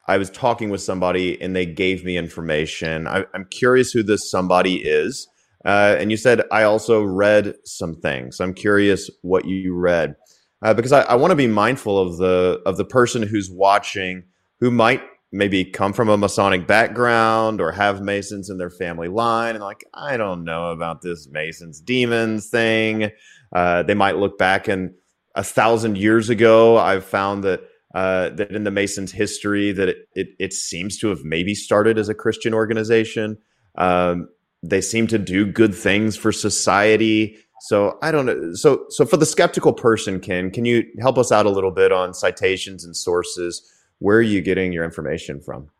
I 0.08 0.18
was 0.18 0.30
talking 0.30 0.70
with 0.70 0.82
somebody 0.82 1.40
and 1.40 1.54
they 1.54 1.66
gave 1.66 2.04
me 2.04 2.16
information. 2.16 3.06
I, 3.06 3.24
am 3.34 3.46
curious 3.50 3.92
who 3.92 4.02
this 4.02 4.30
somebody 4.30 4.76
is. 4.76 5.28
Uh, 5.64 5.96
and 5.98 6.10
you 6.10 6.16
said 6.16 6.42
I 6.50 6.64
also 6.64 7.02
read 7.02 7.54
some 7.64 7.94
things. 7.94 8.40
I'm 8.40 8.52
curious 8.52 9.08
what 9.22 9.44
you 9.44 9.74
read 9.74 10.16
uh, 10.60 10.74
because 10.74 10.92
I, 10.92 11.02
I 11.02 11.14
want 11.14 11.30
to 11.30 11.36
be 11.36 11.46
mindful 11.46 11.98
of 11.98 12.16
the 12.16 12.60
of 12.66 12.76
the 12.76 12.84
person 12.84 13.22
who's 13.22 13.48
watching 13.48 14.24
who 14.58 14.72
might 14.72 15.02
maybe 15.32 15.64
come 15.64 15.92
from 15.92 16.08
a 16.08 16.16
Masonic 16.16 16.66
background 16.66 17.60
or 17.60 17.72
have 17.72 18.02
Masons 18.02 18.50
in 18.50 18.58
their 18.58 18.70
family 18.70 19.08
line 19.08 19.54
and 19.54 19.64
like 19.64 19.84
I 19.94 20.16
don't 20.16 20.44
know 20.44 20.70
about 20.70 21.02
this 21.02 21.28
Masons 21.28 21.80
demons 21.80 22.48
thing. 22.48 23.10
Uh, 23.52 23.82
they 23.82 23.94
might 23.94 24.16
look 24.16 24.38
back 24.38 24.68
and 24.68 24.94
a 25.34 25.42
thousand 25.42 25.98
years 25.98 26.30
ago. 26.30 26.76
I've 26.78 27.04
found 27.04 27.44
that 27.44 27.60
uh, 27.94 28.30
that 28.30 28.52
in 28.52 28.64
the 28.64 28.70
Masons' 28.70 29.12
history 29.12 29.70
that 29.72 29.88
it, 29.88 30.08
it, 30.14 30.28
it 30.38 30.52
seems 30.52 30.98
to 30.98 31.08
have 31.08 31.24
maybe 31.24 31.54
started 31.54 31.98
as 31.98 32.08
a 32.08 32.14
Christian 32.14 32.54
organization. 32.54 33.36
Um, 33.76 34.28
they 34.62 34.80
seem 34.80 35.06
to 35.08 35.18
do 35.18 35.44
good 35.44 35.74
things 35.74 36.16
for 36.16 36.32
society. 36.32 37.36
So 37.62 37.98
I 38.02 38.10
don't 38.10 38.26
know. 38.26 38.54
So 38.54 38.86
so 38.88 39.04
for 39.04 39.16
the 39.16 39.26
skeptical 39.26 39.72
person, 39.72 40.20
Ken, 40.20 40.50
can 40.50 40.64
you 40.64 40.84
help 41.00 41.18
us 41.18 41.30
out 41.30 41.46
a 41.46 41.50
little 41.50 41.70
bit 41.70 41.92
on 41.92 42.14
citations 42.14 42.84
and 42.84 42.96
sources? 42.96 43.62
Where 44.02 44.16
are 44.16 44.22
you 44.22 44.40
getting 44.40 44.72
your 44.72 44.84
information 44.84 45.40
from? 45.40 45.70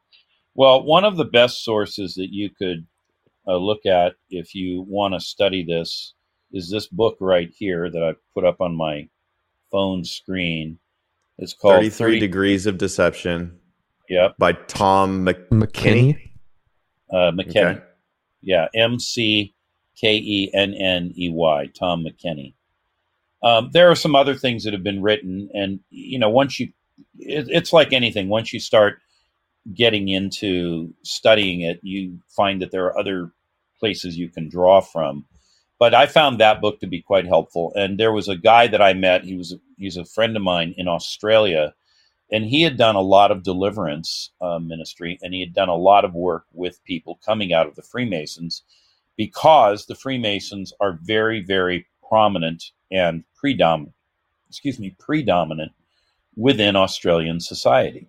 Well, 0.55 0.85
one 0.85 1.05
of 1.05 1.17
the 1.17 1.25
best 1.25 1.65
sources 1.65 2.15
that 2.15 2.33
you 2.33 2.51
could 2.51 2.87
uh, 3.49 3.57
look 3.57 3.85
at 3.85 4.15
if 4.31 4.55
you 4.55 4.83
want 4.83 5.15
to 5.15 5.21
study 5.21 5.65
this 5.65 6.15
is 6.53 6.71
this 6.71 6.87
book 6.87 7.17
right 7.19 7.51
here 7.53 7.91
that 7.91 8.03
I 8.03 8.13
put 8.33 8.45
up 8.45 8.61
on 8.61 8.77
my 8.77 9.09
phone 9.73 10.05
screen. 10.05 10.79
It's 11.39 11.53
called 11.53 11.77
33 11.77 11.91
30 11.91 12.21
Degrees 12.21 12.67
of 12.67 12.79
Deception 12.79 13.59
Yep, 14.09 14.37
by 14.39 14.53
Tom 14.53 15.25
Mc- 15.25 15.49
McKenney. 15.51 16.31
uh, 17.11 17.33
McKenney. 17.33 17.77
Okay. 17.77 17.83
Yeah, 18.43 18.69
M 18.75 19.01
C 19.01 19.55
K 19.97 20.17
E 20.17 20.51
N 20.55 20.75
N 20.75 21.13
E 21.17 21.31
Y, 21.31 21.71
Tom 21.77 22.05
McKenney. 22.05 22.55
Um, 23.43 23.71
there 23.73 23.91
are 23.91 23.97
some 23.97 24.15
other 24.15 24.37
things 24.37 24.63
that 24.63 24.73
have 24.73 24.85
been 24.85 25.03
written, 25.03 25.49
and 25.55 25.81
you 25.91 26.19
know, 26.19 26.29
once 26.29 26.61
you, 26.61 26.73
it, 27.19 27.47
it's 27.49 27.73
like 27.73 27.93
anything. 27.93 28.29
Once 28.29 28.53
you 28.53 28.61
start 28.61 28.99
getting 29.75 30.09
into 30.09 30.93
studying 31.03 31.61
it, 31.61 31.81
you 31.83 32.19
find 32.29 32.61
that 32.61 32.71
there 32.71 32.85
are 32.87 32.99
other 32.99 33.33
places 33.79 34.17
you 34.17 34.29
can 34.29 34.49
draw 34.49 34.81
from. 34.81 35.25
But 35.79 35.95
I 35.95 36.07
found 36.07 36.39
that 36.39 36.61
book 36.61 36.79
to 36.81 36.87
be 36.87 37.03
quite 37.03 37.27
helpful. 37.27 37.73
And 37.75 37.99
there 37.99 38.13
was 38.13 38.29
a 38.29 38.37
guy 38.37 38.69
that 38.69 38.83
I 38.83 38.93
met. 38.93 39.25
He 39.25 39.37
was 39.37 39.55
he's 39.77 39.97
a 39.97 40.05
friend 40.05 40.37
of 40.37 40.43
mine 40.43 40.75
in 40.77 40.87
Australia, 40.89 41.75
and 42.31 42.45
he 42.45 42.63
had 42.63 42.77
done 42.77 42.95
a 42.95 43.01
lot 43.01 43.31
of 43.31 43.43
deliverance 43.43 44.31
uh, 44.41 44.59
ministry, 44.61 45.19
and 45.23 45.35
he 45.35 45.41
had 45.41 45.55
done 45.55 45.69
a 45.69 45.77
lot 45.77 46.05
of 46.05 46.15
work 46.15 46.45
with 46.53 46.85
people 46.85 47.19
coming 47.25 47.53
out 47.53 47.67
of 47.67 47.75
the 47.75 47.83
Freemasons, 47.83 48.63
because 49.17 49.87
the 49.87 49.97
Freemasons 49.97 50.73
are 50.81 50.99
very, 51.03 51.43
very 51.43 51.87
prominent 52.09 52.71
and 52.91 53.25
predominant. 53.35 53.95
Excuse 54.49 54.79
me, 54.79 54.95
predominant 54.99 55.73
within 56.37 56.77
Australian 56.77 57.41
society. 57.41 58.09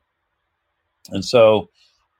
And 1.10 1.24
so 1.24 1.70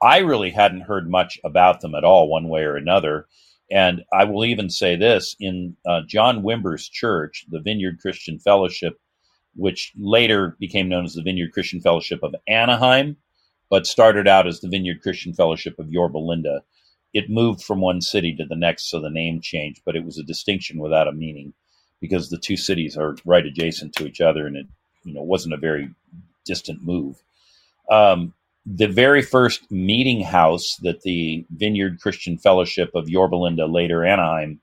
I 0.02 0.18
really 0.20 0.50
hadn't 0.50 0.82
heard 0.82 1.10
much 1.10 1.40
about 1.44 1.82
them 1.82 1.96
at 1.96 2.04
all, 2.04 2.28
one 2.28 2.50
way 2.50 2.64
or 2.64 2.76
another. 2.76 3.28
And 3.72 4.04
I 4.14 4.26
will 4.26 4.46
even 4.46 4.70
say 4.70 4.96
this 4.96 5.36
in 5.40 5.78
uh, 5.86 6.02
John 6.08 6.44
Wimber's 6.44 6.90
church, 6.90 7.46
the 7.50 7.62
Vineyard 7.62 8.00
Christian 8.02 8.38
Fellowship, 8.38 9.00
which 9.56 9.94
later 9.98 10.58
became 10.60 10.90
known 10.90 11.06
as 11.06 11.14
the 11.14 11.24
Vineyard 11.24 11.54
Christian 11.54 11.80
Fellowship 11.80 12.22
of 12.22 12.36
Anaheim, 12.48 13.18
but 13.70 13.88
started 13.88 14.28
out 14.28 14.48
as 14.48 14.60
the 14.60 14.68
Vineyard 14.68 15.02
Christian 15.02 15.34
Fellowship 15.34 15.80
of 15.80 15.92
Yorba 15.92 16.18
Linda. 16.18 16.64
It 17.14 17.30
moved 17.30 17.64
from 17.64 17.80
one 17.80 18.02
city 18.02 18.36
to 18.36 18.46
the 18.46 18.56
next, 18.56 18.90
so 18.90 19.00
the 19.00 19.10
name 19.10 19.40
changed, 19.42 19.84
but 19.86 19.96
it 19.96 20.04
was 20.04 20.18
a 20.18 20.24
distinction 20.24 20.80
without 20.80 21.08
a 21.08 21.14
meaning 21.14 21.54
because 22.02 22.30
the 22.30 22.38
two 22.38 22.58
cities 22.58 22.98
are 22.98 23.16
right 23.24 23.46
adjacent 23.46 23.94
to 23.96 24.06
each 24.06 24.20
other, 24.20 24.46
and 24.46 24.58
it 24.58 24.68
you 25.04 25.14
know 25.14 25.22
wasn't 25.22 25.54
a 25.54 25.58
very 25.58 25.90
distant 26.46 26.84
move. 26.84 27.22
Um, 27.90 28.34
the 28.66 28.88
very 28.88 29.22
first 29.22 29.70
meeting 29.72 30.22
house 30.22 30.78
that 30.78 31.02
the 31.02 31.46
Vineyard 31.52 32.00
Christian 32.00 32.38
Fellowship 32.38 32.92
of 32.96 33.10
Yorba 33.10 33.36
Linda, 33.36 33.66
later 33.66 34.06
Anaheim, 34.06 34.62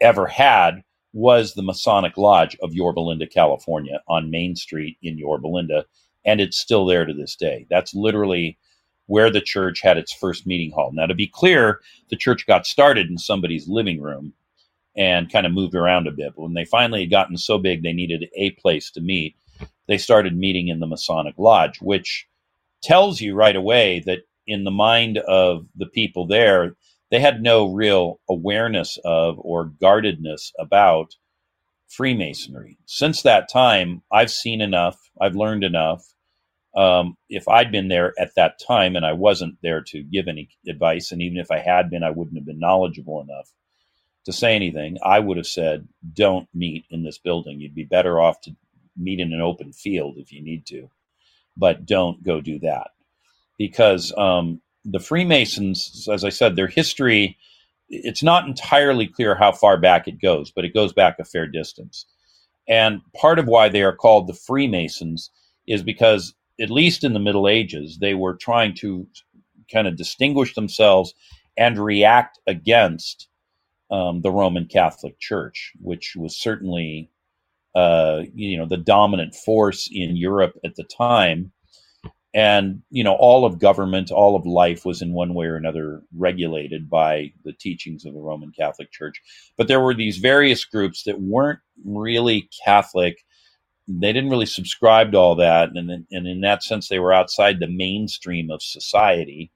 ever 0.00 0.26
had 0.26 0.82
was 1.12 1.54
the 1.54 1.62
Masonic 1.62 2.16
Lodge 2.16 2.56
of 2.62 2.74
Yorba 2.74 3.00
Linda, 3.00 3.26
California, 3.26 4.00
on 4.08 4.30
Main 4.30 4.56
Street 4.56 4.96
in 5.02 5.18
Yorba 5.18 5.46
Linda, 5.46 5.84
and 6.24 6.40
it's 6.40 6.58
still 6.58 6.86
there 6.86 7.04
to 7.04 7.12
this 7.12 7.36
day. 7.36 7.66
That's 7.70 7.94
literally 7.94 8.58
where 9.06 9.30
the 9.30 9.40
church 9.40 9.80
had 9.82 9.98
its 9.98 10.12
first 10.12 10.46
meeting 10.46 10.70
hall. 10.70 10.92
Now, 10.92 11.06
to 11.06 11.14
be 11.14 11.26
clear, 11.26 11.80
the 12.10 12.16
church 12.16 12.46
got 12.46 12.66
started 12.66 13.08
in 13.08 13.18
somebody's 13.18 13.68
living 13.68 14.00
room 14.00 14.32
and 14.96 15.32
kind 15.32 15.46
of 15.46 15.52
moved 15.52 15.74
around 15.74 16.06
a 16.06 16.12
bit. 16.12 16.32
But 16.36 16.42
when 16.42 16.54
they 16.54 16.64
finally 16.64 17.00
had 17.00 17.10
gotten 17.10 17.36
so 17.36 17.58
big 17.58 17.82
they 17.82 17.92
needed 17.92 18.28
a 18.36 18.50
place 18.52 18.90
to 18.92 19.00
meet, 19.00 19.34
they 19.88 19.98
started 19.98 20.36
meeting 20.36 20.68
in 20.68 20.80
the 20.80 20.86
Masonic 20.86 21.34
Lodge, 21.38 21.80
which 21.80 22.26
tells 22.82 23.20
you 23.20 23.34
right 23.34 23.56
away 23.56 24.02
that 24.06 24.20
in 24.46 24.64
the 24.64 24.70
mind 24.70 25.18
of 25.18 25.66
the 25.76 25.86
people 25.86 26.26
there, 26.26 26.74
they 27.10 27.20
had 27.20 27.42
no 27.42 27.72
real 27.72 28.20
awareness 28.28 28.98
of 29.04 29.36
or 29.38 29.66
guardedness 29.66 30.52
about 30.58 31.14
Freemasonry. 31.88 32.78
Since 32.86 33.22
that 33.22 33.50
time, 33.50 34.02
I've 34.12 34.30
seen 34.30 34.60
enough, 34.60 34.96
I've 35.20 35.36
learned 35.36 35.64
enough. 35.64 36.04
Um, 36.76 37.16
if 37.28 37.48
I'd 37.48 37.72
been 37.72 37.88
there 37.88 38.14
at 38.18 38.36
that 38.36 38.60
time 38.64 38.94
and 38.94 39.04
I 39.04 39.12
wasn't 39.12 39.56
there 39.60 39.82
to 39.88 40.04
give 40.04 40.28
any 40.28 40.50
advice, 40.68 41.10
and 41.10 41.20
even 41.20 41.38
if 41.38 41.50
I 41.50 41.58
had 41.58 41.90
been, 41.90 42.04
I 42.04 42.10
wouldn't 42.10 42.36
have 42.36 42.46
been 42.46 42.60
knowledgeable 42.60 43.20
enough 43.20 43.50
to 44.26 44.32
say 44.32 44.54
anything, 44.54 44.98
I 45.04 45.18
would 45.18 45.36
have 45.36 45.46
said, 45.48 45.88
don't 46.12 46.48
meet 46.54 46.84
in 46.90 47.02
this 47.02 47.18
building. 47.18 47.60
You'd 47.60 47.74
be 47.74 47.84
better 47.84 48.20
off 48.20 48.40
to 48.42 48.54
meet 49.00 49.20
in 49.20 49.32
an 49.32 49.40
open 49.40 49.72
field 49.72 50.16
if 50.18 50.32
you 50.32 50.42
need 50.42 50.66
to, 50.66 50.90
but 51.56 51.86
don't 51.86 52.22
go 52.22 52.40
do 52.40 52.58
that. 52.60 52.88
Because 53.58 54.12
um, 54.16 54.60
the 54.84 55.00
Freemasons, 55.00 56.08
as 56.10 56.24
I 56.24 56.30
said, 56.30 56.56
their 56.56 56.68
history, 56.68 57.36
it's 57.88 58.22
not 58.22 58.46
entirely 58.46 59.06
clear 59.06 59.34
how 59.34 59.52
far 59.52 59.78
back 59.78 60.06
it 60.06 60.20
goes, 60.20 60.50
but 60.50 60.64
it 60.64 60.74
goes 60.74 60.92
back 60.92 61.18
a 61.18 61.24
fair 61.24 61.46
distance. 61.46 62.06
And 62.68 63.00
part 63.16 63.38
of 63.38 63.46
why 63.46 63.68
they 63.68 63.82
are 63.82 63.94
called 63.94 64.26
the 64.26 64.34
Freemasons 64.34 65.30
is 65.66 65.82
because, 65.82 66.34
at 66.60 66.70
least 66.70 67.04
in 67.04 67.14
the 67.14 67.20
Middle 67.20 67.48
Ages, 67.48 67.98
they 68.00 68.14
were 68.14 68.36
trying 68.36 68.74
to 68.76 69.08
kind 69.72 69.88
of 69.88 69.96
distinguish 69.96 70.54
themselves 70.54 71.14
and 71.56 71.78
react 71.78 72.38
against 72.46 73.28
um, 73.90 74.22
the 74.22 74.30
Roman 74.30 74.66
Catholic 74.66 75.18
Church, 75.18 75.72
which 75.80 76.14
was 76.16 76.40
certainly, 76.40 77.10
uh, 77.74 78.22
you 78.34 78.58
know, 78.58 78.66
the 78.66 78.76
dominant 78.76 79.34
force 79.34 79.88
in 79.92 80.16
Europe 80.16 80.54
at 80.64 80.76
the 80.76 80.84
time. 80.84 81.52
And 82.32 82.82
you 82.90 83.02
know, 83.02 83.14
all 83.14 83.44
of 83.44 83.58
government, 83.58 84.12
all 84.12 84.36
of 84.36 84.46
life 84.46 84.84
was 84.84 85.02
in 85.02 85.12
one 85.12 85.34
way 85.34 85.46
or 85.46 85.56
another 85.56 86.02
regulated 86.16 86.88
by 86.88 87.32
the 87.44 87.52
teachings 87.52 88.04
of 88.04 88.14
the 88.14 88.20
Roman 88.20 88.52
Catholic 88.52 88.92
Church. 88.92 89.20
But 89.56 89.66
there 89.68 89.80
were 89.80 89.94
these 89.94 90.18
various 90.18 90.64
groups 90.64 91.02
that 91.04 91.20
weren't 91.20 91.58
really 91.84 92.48
Catholic. 92.64 93.24
They 93.88 94.12
didn't 94.12 94.30
really 94.30 94.46
subscribe 94.46 95.10
to 95.12 95.18
all 95.18 95.34
that, 95.36 95.70
and 95.74 95.90
and 95.90 96.26
in 96.28 96.40
that 96.42 96.62
sense, 96.62 96.88
they 96.88 97.00
were 97.00 97.12
outside 97.12 97.58
the 97.58 97.66
mainstream 97.66 98.50
of 98.50 98.62
society 98.62 99.50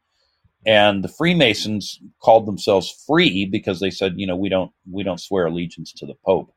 and 0.67 1.05
the 1.05 1.09
freemasons 1.09 2.01
called 2.23 2.47
themselves 2.47 3.05
free 3.07 3.45
because 3.45 3.81
they 3.81 3.91
said 3.91 4.15
you 4.17 4.27
know 4.27 4.37
we 4.37 4.49
don't 4.49 4.73
we 4.91 5.03
don't 5.03 5.21
swear 5.21 5.47
allegiance 5.47 5.93
to 5.93 6.07
the 6.07 6.15
pope 6.25 6.53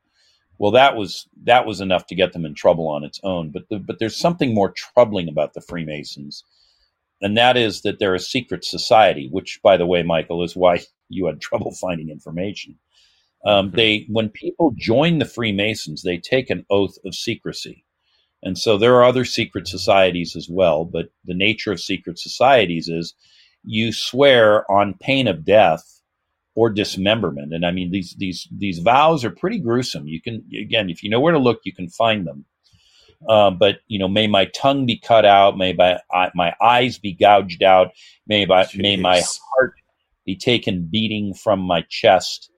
well 0.58 0.70
that 0.70 0.96
was 0.96 1.28
that 1.44 1.66
was 1.66 1.80
enough 1.80 2.06
to 2.06 2.14
get 2.14 2.32
them 2.32 2.44
in 2.44 2.54
trouble 2.54 2.88
on 2.88 3.04
its 3.04 3.20
own 3.22 3.50
but 3.50 3.64
the, 3.70 3.78
but 3.78 3.98
there's 3.98 4.16
something 4.16 4.54
more 4.54 4.72
troubling 4.72 5.28
about 5.28 5.54
the 5.54 5.60
freemasons 5.60 6.44
and 7.20 7.36
that 7.36 7.56
is 7.56 7.82
that 7.82 7.98
they're 7.98 8.14
a 8.14 8.20
secret 8.20 8.64
society 8.64 9.28
which 9.30 9.60
by 9.62 9.76
the 9.76 9.86
way 9.86 10.02
michael 10.02 10.42
is 10.42 10.56
why 10.56 10.80
you 11.08 11.26
had 11.26 11.40
trouble 11.40 11.72
finding 11.72 12.10
information. 12.10 12.76
Um, 13.46 13.70
they 13.70 14.04
when 14.10 14.30
people 14.30 14.74
join 14.76 15.18
the 15.18 15.24
freemasons 15.24 16.02
they 16.02 16.18
take 16.18 16.50
an 16.50 16.66
oath 16.70 16.96
of 17.04 17.14
secrecy 17.14 17.84
and 18.42 18.58
so 18.58 18.76
there 18.76 18.96
are 18.96 19.04
other 19.04 19.24
secret 19.24 19.68
societies 19.68 20.34
as 20.36 20.48
well 20.50 20.84
but 20.84 21.10
the 21.24 21.34
nature 21.34 21.70
of 21.70 21.80
secret 21.80 22.18
societies 22.18 22.88
is 22.88 23.14
you 23.62 23.92
swear 23.92 24.70
on 24.70 24.94
pain 25.00 25.28
of 25.28 25.44
death 25.44 25.97
or 26.58 26.68
dismemberment. 26.68 27.54
And 27.54 27.64
I 27.64 27.70
mean, 27.70 27.92
these 27.92 28.16
these 28.18 28.48
these 28.50 28.80
vows 28.80 29.24
are 29.24 29.30
pretty 29.30 29.60
gruesome. 29.60 30.08
You 30.08 30.20
can 30.20 30.44
again, 30.60 30.90
if 30.90 31.04
you 31.04 31.08
know 31.08 31.20
where 31.20 31.32
to 31.32 31.38
look, 31.38 31.60
you 31.62 31.72
can 31.72 31.88
find 31.88 32.26
them. 32.26 32.46
Uh, 33.28 33.52
but 33.52 33.76
you 33.86 33.96
know, 33.96 34.08
may 34.08 34.26
my 34.26 34.46
tongue 34.46 34.84
be 34.84 34.98
cut 34.98 35.24
out, 35.24 35.56
may 35.56 35.72
my 35.72 36.00
my 36.34 36.52
eyes 36.60 36.98
be 36.98 37.12
gouged 37.12 37.62
out, 37.62 37.92
may 38.26 38.44
my 38.44 38.66
may 38.74 38.96
my 38.96 39.22
heart 39.54 39.74
be 40.26 40.34
taken 40.34 40.88
beating 40.90 41.32
from 41.32 41.60
my 41.60 41.84
chest. 41.88 42.50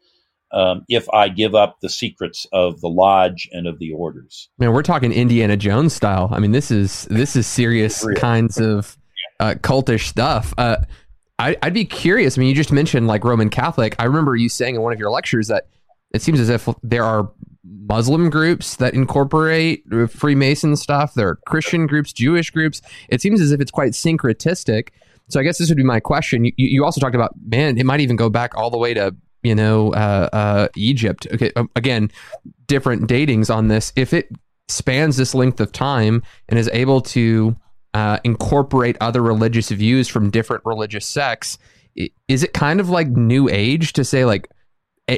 Um, 0.50 0.86
if 0.88 1.06
I 1.10 1.28
give 1.28 1.54
up 1.54 1.80
the 1.82 1.90
secrets 1.90 2.46
of 2.54 2.80
the 2.80 2.88
lodge 2.88 3.50
and 3.52 3.68
of 3.68 3.78
the 3.80 3.92
orders, 3.92 4.48
man, 4.58 4.72
we're 4.72 4.82
talking 4.82 5.12
Indiana 5.12 5.58
Jones 5.58 5.92
style. 5.92 6.30
I 6.32 6.38
mean, 6.38 6.52
this 6.52 6.70
is 6.70 7.06
this 7.10 7.36
is 7.36 7.46
serious 7.46 8.02
kinds 8.16 8.58
of 8.58 8.96
uh, 9.40 9.56
cultish 9.60 10.06
stuff. 10.06 10.54
Uh, 10.56 10.78
I, 11.40 11.56
would 11.64 11.74
be 11.74 11.84
curious. 11.84 12.36
I 12.36 12.40
mean, 12.40 12.48
you 12.48 12.54
just 12.54 12.72
mentioned 12.72 13.06
like 13.06 13.24
Roman 13.24 13.48
Catholic. 13.48 13.96
I 13.98 14.04
remember 14.04 14.36
you 14.36 14.48
saying 14.48 14.74
in 14.74 14.82
one 14.82 14.92
of 14.92 14.98
your 14.98 15.10
lectures 15.10 15.48
that 15.48 15.68
it 16.12 16.22
seems 16.22 16.38
as 16.38 16.48
if 16.48 16.68
there 16.82 17.04
are 17.04 17.30
Muslim 17.64 18.30
groups 18.30 18.76
that 18.76 18.94
incorporate 18.94 19.84
Freemason 20.10 20.76
stuff. 20.76 21.14
There 21.14 21.28
are 21.28 21.36
Christian 21.46 21.86
groups, 21.86 22.12
Jewish 22.12 22.50
groups. 22.50 22.82
It 23.08 23.20
seems 23.20 23.40
as 23.40 23.52
if 23.52 23.60
it's 23.60 23.70
quite 23.70 23.92
syncretistic. 23.92 24.88
So 25.28 25.40
I 25.40 25.42
guess 25.42 25.58
this 25.58 25.68
would 25.68 25.76
be 25.76 25.84
my 25.84 26.00
question. 26.00 26.44
You, 26.44 26.52
you 26.56 26.84
also 26.84 27.00
talked 27.00 27.14
about 27.14 27.32
man, 27.46 27.78
it 27.78 27.86
might 27.86 28.00
even 28.00 28.16
go 28.16 28.28
back 28.28 28.56
all 28.56 28.70
the 28.70 28.78
way 28.78 28.94
to 28.94 29.14
you 29.42 29.54
know 29.54 29.92
uh, 29.94 30.28
uh, 30.32 30.68
Egypt. 30.76 31.26
Okay, 31.32 31.52
um, 31.56 31.70
again, 31.76 32.10
different 32.66 33.08
datings 33.08 33.54
on 33.54 33.68
this. 33.68 33.92
If 33.96 34.12
it 34.12 34.28
spans 34.68 35.16
this 35.16 35.34
length 35.34 35.60
of 35.60 35.72
time 35.72 36.22
and 36.48 36.58
is 36.58 36.68
able 36.72 37.00
to 37.00 37.56
uh, 37.94 38.18
incorporate 38.24 38.96
other 39.00 39.22
religious 39.22 39.70
views 39.70 40.08
from 40.08 40.30
different 40.30 40.64
religious 40.64 41.06
sects. 41.06 41.58
Is 42.28 42.42
it 42.42 42.52
kind 42.52 42.80
of 42.80 42.88
like 42.88 43.08
New 43.08 43.48
Age 43.48 43.92
to 43.94 44.04
say 44.04 44.24
like 44.24 44.48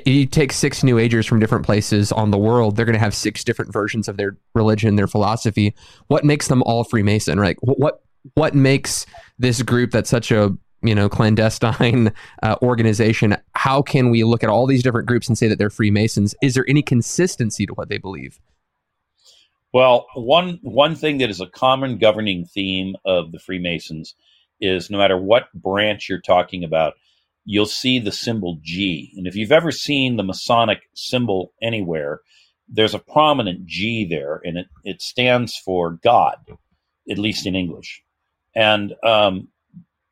you 0.07 0.27
take 0.27 0.53
six 0.53 0.83
New 0.83 0.99
Agers 0.99 1.27
from 1.27 1.39
different 1.39 1.67
places 1.67 2.13
on 2.13 2.31
the 2.31 2.39
world, 2.39 2.77
they're 2.77 2.87
going 2.87 2.95
to 2.95 3.01
have 3.01 3.15
six 3.15 3.45
different 3.45 3.73
versions 3.73 4.09
of 4.09 4.17
their 4.17 4.39
religion, 4.55 4.97
their 4.97 5.07
philosophy. 5.07 5.75
What 6.07 6.25
makes 6.25 6.49
them 6.49 6.63
all 6.63 6.85
Freemason? 6.85 7.39
Right? 7.39 7.57
What 7.61 8.03
what 8.35 8.55
makes 8.55 9.05
this 9.39 9.63
group 9.63 9.91
that's 9.91 10.11
such 10.11 10.31
a 10.31 10.57
you 10.83 10.95
know 10.95 11.09
clandestine 11.09 12.13
uh, 12.43 12.57
organization 12.63 13.37
how 13.55 13.83
can 13.83 14.11
we 14.11 14.25
look 14.25 14.43
at 14.43 14.51
all 14.51 14.67
these 14.67 14.83
different 14.83 15.07
groups 15.07 15.29
and 15.29 15.37
say 15.37 15.49
that 15.49 15.59
they're 15.59 15.71
freemasons 15.71 16.35
is 16.43 16.55
there 16.55 16.65
any 16.69 16.83
consistency 16.83 17.67
to 17.67 17.75
what 17.75 17.89
they 17.89 17.99
believe 17.99 18.41
well 19.73 20.07
one 20.15 20.59
one 20.63 20.95
thing 20.95 21.19
that 21.19 21.31
is 21.31 21.41
a 21.41 21.47
common 21.47 21.99
governing 21.99 22.45
theme 22.45 22.95
of 23.05 23.33
the 23.33 23.39
freemasons 23.39 24.15
is 24.61 24.91
no 24.91 24.99
matter 24.99 25.17
what 25.17 25.53
branch 25.55 26.09
you're 26.09 26.21
talking 26.21 26.65
about 26.65 26.95
you'll 27.45 27.67
see 27.67 27.99
the 27.99 28.13
symbol 28.13 28.59
g. 28.63 29.13
And 29.17 29.27
if 29.27 29.35
you've 29.35 29.51
ever 29.51 29.73
seen 29.73 30.17
the 30.17 30.23
masonic 30.23 30.83
symbol 30.95 31.53
anywhere 31.61 32.21
there's 32.69 32.95
a 32.95 32.99
prominent 32.99 33.67
g 33.67 34.07
there 34.09 34.41
and 34.45 34.59
it, 34.59 34.67
it 34.85 35.03
stands 35.03 35.57
for 35.57 35.99
god 36.03 36.37
at 37.11 37.19
least 37.19 37.47
in 37.47 37.55
english. 37.55 38.03
And 38.55 38.95
um, 39.03 39.49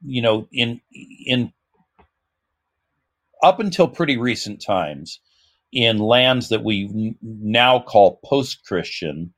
you 0.05 0.23
know, 0.23 0.49
in 0.53 0.81
in 1.27 1.53
up 3.42 3.61
until 3.61 3.88
pretty 3.88 4.16
recent 4.16 4.62
times, 4.62 5.20
in 5.73 5.99
lands 5.99 6.49
that 6.51 6.64
we 6.64 7.14
now 7.23 7.81
call 7.81 8.20
post-Christian, 8.25 9.33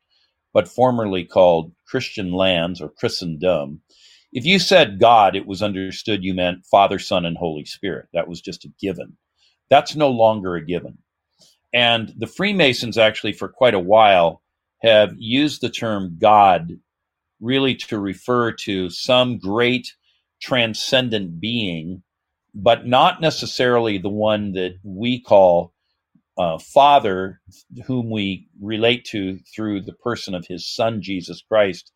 but 0.53 0.69
formerly 0.69 1.25
called 1.25 1.73
Christian 1.87 2.33
lands 2.33 2.81
or 2.81 2.88
Christendom, 2.88 3.81
if 4.33 4.47
you 4.47 4.59
said 4.59 4.99
God, 4.99 5.37
it 5.37 5.47
was 5.47 5.62
understood 5.62 6.25
you 6.25 6.35
meant 6.35 6.65
Father, 6.65 6.99
Son, 6.99 7.27
and 7.27 7.37
Holy 7.37 7.65
Spirit. 7.65 8.09
That 8.15 8.29
was 8.29 8.41
just 8.41 8.65
a 8.65 8.73
given. 8.81 9.17
That's 9.69 9.95
no 9.95 10.09
longer 10.09 10.55
a 10.55 10.65
given. 10.65 10.99
And 11.73 12.12
the 12.17 12.27
Freemasons 12.27 12.99
actually, 12.99 13.33
for 13.33 13.49
quite 13.49 13.75
a 13.75 13.79
while, 13.79 14.43
have 14.83 15.15
used 15.17 15.61
the 15.61 15.71
term 15.71 16.17
God 16.19 16.73
really 17.41 17.75
to 17.75 17.99
refer 17.99 18.53
to 18.53 18.91
some 18.91 19.38
great 19.38 19.93
transcendent 20.41 21.41
being, 21.41 22.03
but 22.55 22.87
not 22.87 23.21
necessarily 23.21 23.99
the 23.99 24.09
one 24.09 24.53
that 24.53 24.79
we 24.83 25.21
call 25.21 25.72
uh, 26.38 26.59
Father, 26.59 27.40
whom 27.87 28.11
we 28.11 28.49
relate 28.61 29.05
to 29.07 29.38
through 29.55 29.83
the 29.83 29.95
person 29.95 30.35
of 30.35 30.47
His 30.49 30.66
Son 30.66 31.03
Jesus 31.03 31.42
Christ 31.42 31.92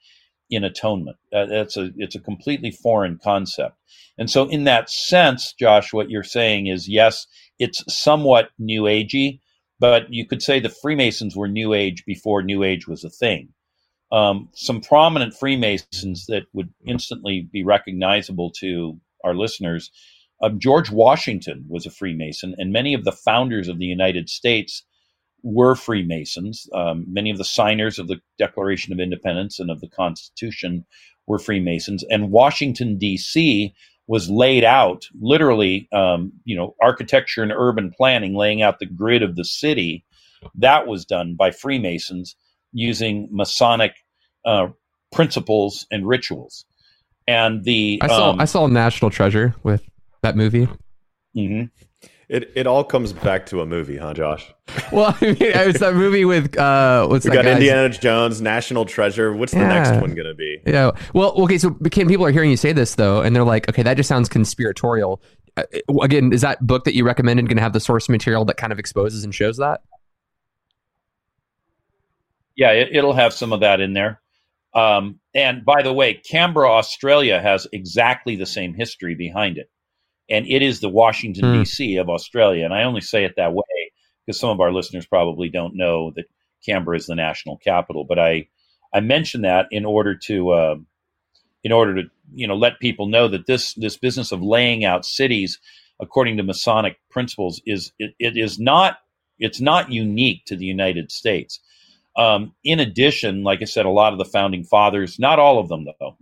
in 0.50 0.64
atonement. 0.64 1.16
Uh, 1.32 1.46
that's 1.46 1.76
a 1.76 1.90
it's 1.96 2.16
a 2.16 2.20
completely 2.20 2.70
foreign 2.70 3.18
concept, 3.22 3.76
and 4.18 4.30
so 4.30 4.48
in 4.48 4.64
that 4.64 4.90
sense, 4.90 5.54
Josh, 5.58 5.92
what 5.92 6.10
you're 6.10 6.24
saying 6.24 6.68
is 6.68 6.88
yes, 6.88 7.26
it's 7.58 7.84
somewhat 7.94 8.50
New 8.58 8.84
Agey, 8.84 9.40
but 9.80 10.12
you 10.12 10.26
could 10.26 10.42
say 10.42 10.60
the 10.60 10.70
Freemasons 10.70 11.36
were 11.36 11.48
New 11.48 11.74
Age 11.74 12.04
before 12.06 12.42
New 12.42 12.62
Age 12.64 12.88
was 12.88 13.04
a 13.04 13.10
thing 13.10 13.48
um, 14.12 14.50
some 14.54 14.80
prominent 14.82 15.34
Freemasons 15.34 16.26
that 16.28 16.44
would 16.54 16.70
instantly 16.86 17.48
be 17.52 17.64
recognizable 17.64 18.52
to 18.60 19.00
our 19.24 19.34
listeners. 19.34 19.92
Um, 20.42 20.58
George 20.58 20.90
Washington 20.90 21.64
was 21.68 21.86
a 21.86 21.90
Freemason, 21.90 22.54
and 22.58 22.72
many 22.72 22.94
of 22.94 23.04
the 23.04 23.12
founders 23.12 23.68
of 23.68 23.78
the 23.78 23.86
United 23.86 24.28
States 24.28 24.82
were 25.42 25.74
Freemasons. 25.74 26.68
Um, 26.74 27.04
many 27.08 27.30
of 27.30 27.38
the 27.38 27.44
signers 27.44 27.98
of 27.98 28.08
the 28.08 28.20
Declaration 28.38 28.92
of 28.92 29.00
Independence 29.00 29.58
and 29.58 29.70
of 29.70 29.80
the 29.80 29.88
Constitution 29.88 30.84
were 31.26 31.38
Freemasons. 31.38 32.04
And 32.10 32.30
Washington, 32.30 32.98
D.C., 32.98 33.74
was 34.08 34.30
laid 34.30 34.62
out 34.62 35.06
literally, 35.20 35.88
um, 35.92 36.32
you 36.44 36.56
know, 36.56 36.76
architecture 36.80 37.42
and 37.42 37.52
urban 37.52 37.92
planning, 37.96 38.34
laying 38.34 38.62
out 38.62 38.78
the 38.78 38.86
grid 38.86 39.22
of 39.22 39.36
the 39.36 39.44
city. 39.44 40.04
That 40.54 40.86
was 40.86 41.04
done 41.04 41.34
by 41.34 41.50
Freemasons 41.50 42.36
using 42.72 43.28
Masonic 43.32 43.94
uh, 44.44 44.68
principles 45.12 45.86
and 45.90 46.06
rituals. 46.06 46.64
And 47.26 47.64
the 47.64 47.98
I 48.02 48.06
saw 48.06 48.30
um, 48.30 48.40
I 48.40 48.44
saw 48.44 48.66
National 48.68 49.10
Treasure 49.10 49.56
with 49.64 49.82
that 50.26 50.36
movie. 50.36 50.68
Mm-hmm. 51.36 51.64
It 52.28 52.50
it 52.56 52.66
all 52.66 52.82
comes 52.82 53.12
back 53.12 53.46
to 53.46 53.60
a 53.60 53.66
movie, 53.66 53.96
huh, 53.96 54.14
Josh? 54.14 54.52
Well, 54.92 55.16
I 55.20 55.24
mean, 55.24 55.36
it's 55.40 55.80
that 55.80 55.94
movie 55.94 56.24
with 56.24 56.56
uh, 56.56 57.06
what's 57.06 57.24
we 57.24 57.30
that 57.30 57.36
got 57.36 57.44
guy's? 57.44 57.54
Indiana 57.54 57.88
Jones, 57.88 58.40
National 58.40 58.84
Treasure. 58.84 59.32
What's 59.32 59.52
the 59.52 59.58
next 59.58 60.00
one 60.00 60.14
gonna 60.14 60.34
be? 60.34 60.60
Yeah. 60.66 60.92
Well, 61.14 61.32
okay. 61.42 61.58
So 61.58 61.70
Ken, 61.90 62.08
people 62.08 62.26
are 62.26 62.30
hearing 62.30 62.50
you 62.50 62.56
say 62.56 62.72
this 62.72 62.94
though, 62.94 63.20
and 63.20 63.34
they're 63.34 63.44
like, 63.44 63.68
okay, 63.68 63.82
that 63.82 63.96
just 63.96 64.08
sounds 64.08 64.28
conspiratorial. 64.28 65.22
Uh, 65.56 65.64
again, 66.02 66.32
is 66.32 66.42
that 66.42 66.64
book 66.66 66.84
that 66.84 66.94
you 66.94 67.04
recommended 67.04 67.46
going 67.48 67.56
to 67.56 67.62
have 67.62 67.72
the 67.72 67.80
source 67.80 68.08
material 68.08 68.44
that 68.44 68.56
kind 68.56 68.72
of 68.72 68.78
exposes 68.78 69.24
and 69.24 69.34
shows 69.34 69.56
that? 69.56 69.80
yeah, 72.56 72.70
it, 72.72 72.88
it'll 72.92 73.12
have 73.12 73.32
some 73.32 73.52
of 73.52 73.60
that 73.60 73.80
in 73.80 73.92
there. 73.92 74.20
Um, 74.74 75.20
and 75.34 75.64
by 75.64 75.82
the 75.82 75.92
way, 75.92 76.14
Canberra, 76.14 76.70
Australia 76.70 77.40
has 77.40 77.66
exactly 77.72 78.36
the 78.36 78.46
same 78.46 78.74
history 78.74 79.14
behind 79.14 79.58
it. 79.58 79.70
And 80.28 80.46
it 80.46 80.62
is 80.62 80.80
the 80.80 80.88
Washington, 80.88 81.44
Hmm. 81.44 81.58
D.C. 81.60 81.96
of 81.96 82.08
Australia. 82.08 82.64
And 82.64 82.74
I 82.74 82.84
only 82.84 83.00
say 83.00 83.24
it 83.24 83.34
that 83.36 83.52
way 83.52 83.62
because 84.24 84.40
some 84.40 84.50
of 84.50 84.60
our 84.60 84.72
listeners 84.72 85.06
probably 85.06 85.48
don't 85.48 85.76
know 85.76 86.12
that 86.16 86.24
Canberra 86.64 86.96
is 86.96 87.06
the 87.06 87.14
national 87.14 87.58
capital. 87.58 88.04
But 88.04 88.18
I, 88.18 88.48
I 88.92 89.00
mention 89.00 89.42
that 89.42 89.66
in 89.70 89.84
order 89.84 90.16
to, 90.16 90.50
uh, 90.50 90.76
in 91.62 91.72
order 91.72 91.94
to, 92.02 92.08
you 92.34 92.46
know, 92.46 92.56
let 92.56 92.80
people 92.80 93.06
know 93.06 93.28
that 93.28 93.46
this 93.46 93.74
this 93.74 93.96
business 93.96 94.32
of 94.32 94.42
laying 94.42 94.84
out 94.84 95.04
cities 95.04 95.58
according 96.00 96.36
to 96.36 96.42
Masonic 96.42 96.98
principles 97.10 97.60
is 97.66 97.92
it, 97.98 98.14
it 98.18 98.36
is 98.36 98.58
not 98.58 98.98
it's 99.38 99.60
not 99.60 99.90
unique 99.92 100.44
to 100.46 100.56
the 100.56 100.64
United 100.64 101.10
States. 101.12 101.60
Um, 102.16 102.54
in 102.64 102.80
addition, 102.80 103.42
like 103.42 103.60
I 103.62 103.66
said, 103.66 103.84
a 103.84 103.90
lot 103.90 104.12
of 104.12 104.18
the 104.18 104.24
founding 104.24 104.64
fathers, 104.64 105.18
not 105.18 105.38
all 105.38 105.58
of 105.58 105.68
them 105.68 105.86
though, 106.00 106.16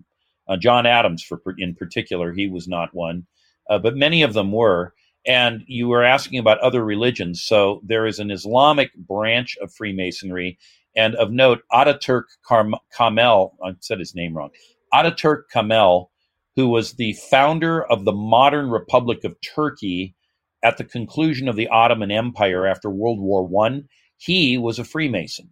uh, 0.49 0.57
John 0.57 0.87
Adams 0.87 1.23
for 1.23 1.40
in 1.59 1.75
particular, 1.75 2.33
he 2.33 2.49
was 2.49 2.67
not 2.67 2.95
one, 2.95 3.27
uh, 3.68 3.79
but 3.79 3.96
many 3.96 4.22
of 4.22 4.35
them 4.35 4.53
were. 4.53 4.94
And 5.27 5.64
you 5.66 5.88
were 5.88 6.05
asking 6.05 6.38
about 6.38 6.61
other 6.61 6.85
religions, 6.85 7.42
so 7.42 7.81
there 7.83 8.07
is 8.07 8.18
an 8.18 8.31
Islamic 8.31 8.94
branch 8.94 9.57
of 9.62 9.72
Freemasonry, 9.72 10.59
and 10.96 11.14
of 11.16 11.31
note, 11.31 11.62
Ataturk 11.72 12.24
Kamel, 12.46 13.57
I 13.64 13.72
said 13.81 13.98
his 13.98 14.14
name 14.14 14.37
wrong, 14.37 14.50
Ataturk 14.92 15.44
Kamel, 15.50 16.11
who 16.57 16.68
was 16.68 16.92
the 16.92 17.14
founder 17.31 17.85
of 17.85 18.05
the 18.05 18.12
modern 18.12 18.70
Republic 18.70 19.24
of 19.24 19.37
Turkey 19.40 20.14
at 20.62 20.79
the 20.79 20.85
conclusion 20.85 21.48
of 21.48 21.57
the 21.57 21.68
Ottoman 21.68 22.11
Empire 22.11 22.66
after 22.66 22.90
World 22.90 23.20
War 23.20 23.46
One. 23.46 23.88
He 24.18 24.57
was 24.57 24.79
a 24.79 24.85
Freemason. 24.85 25.50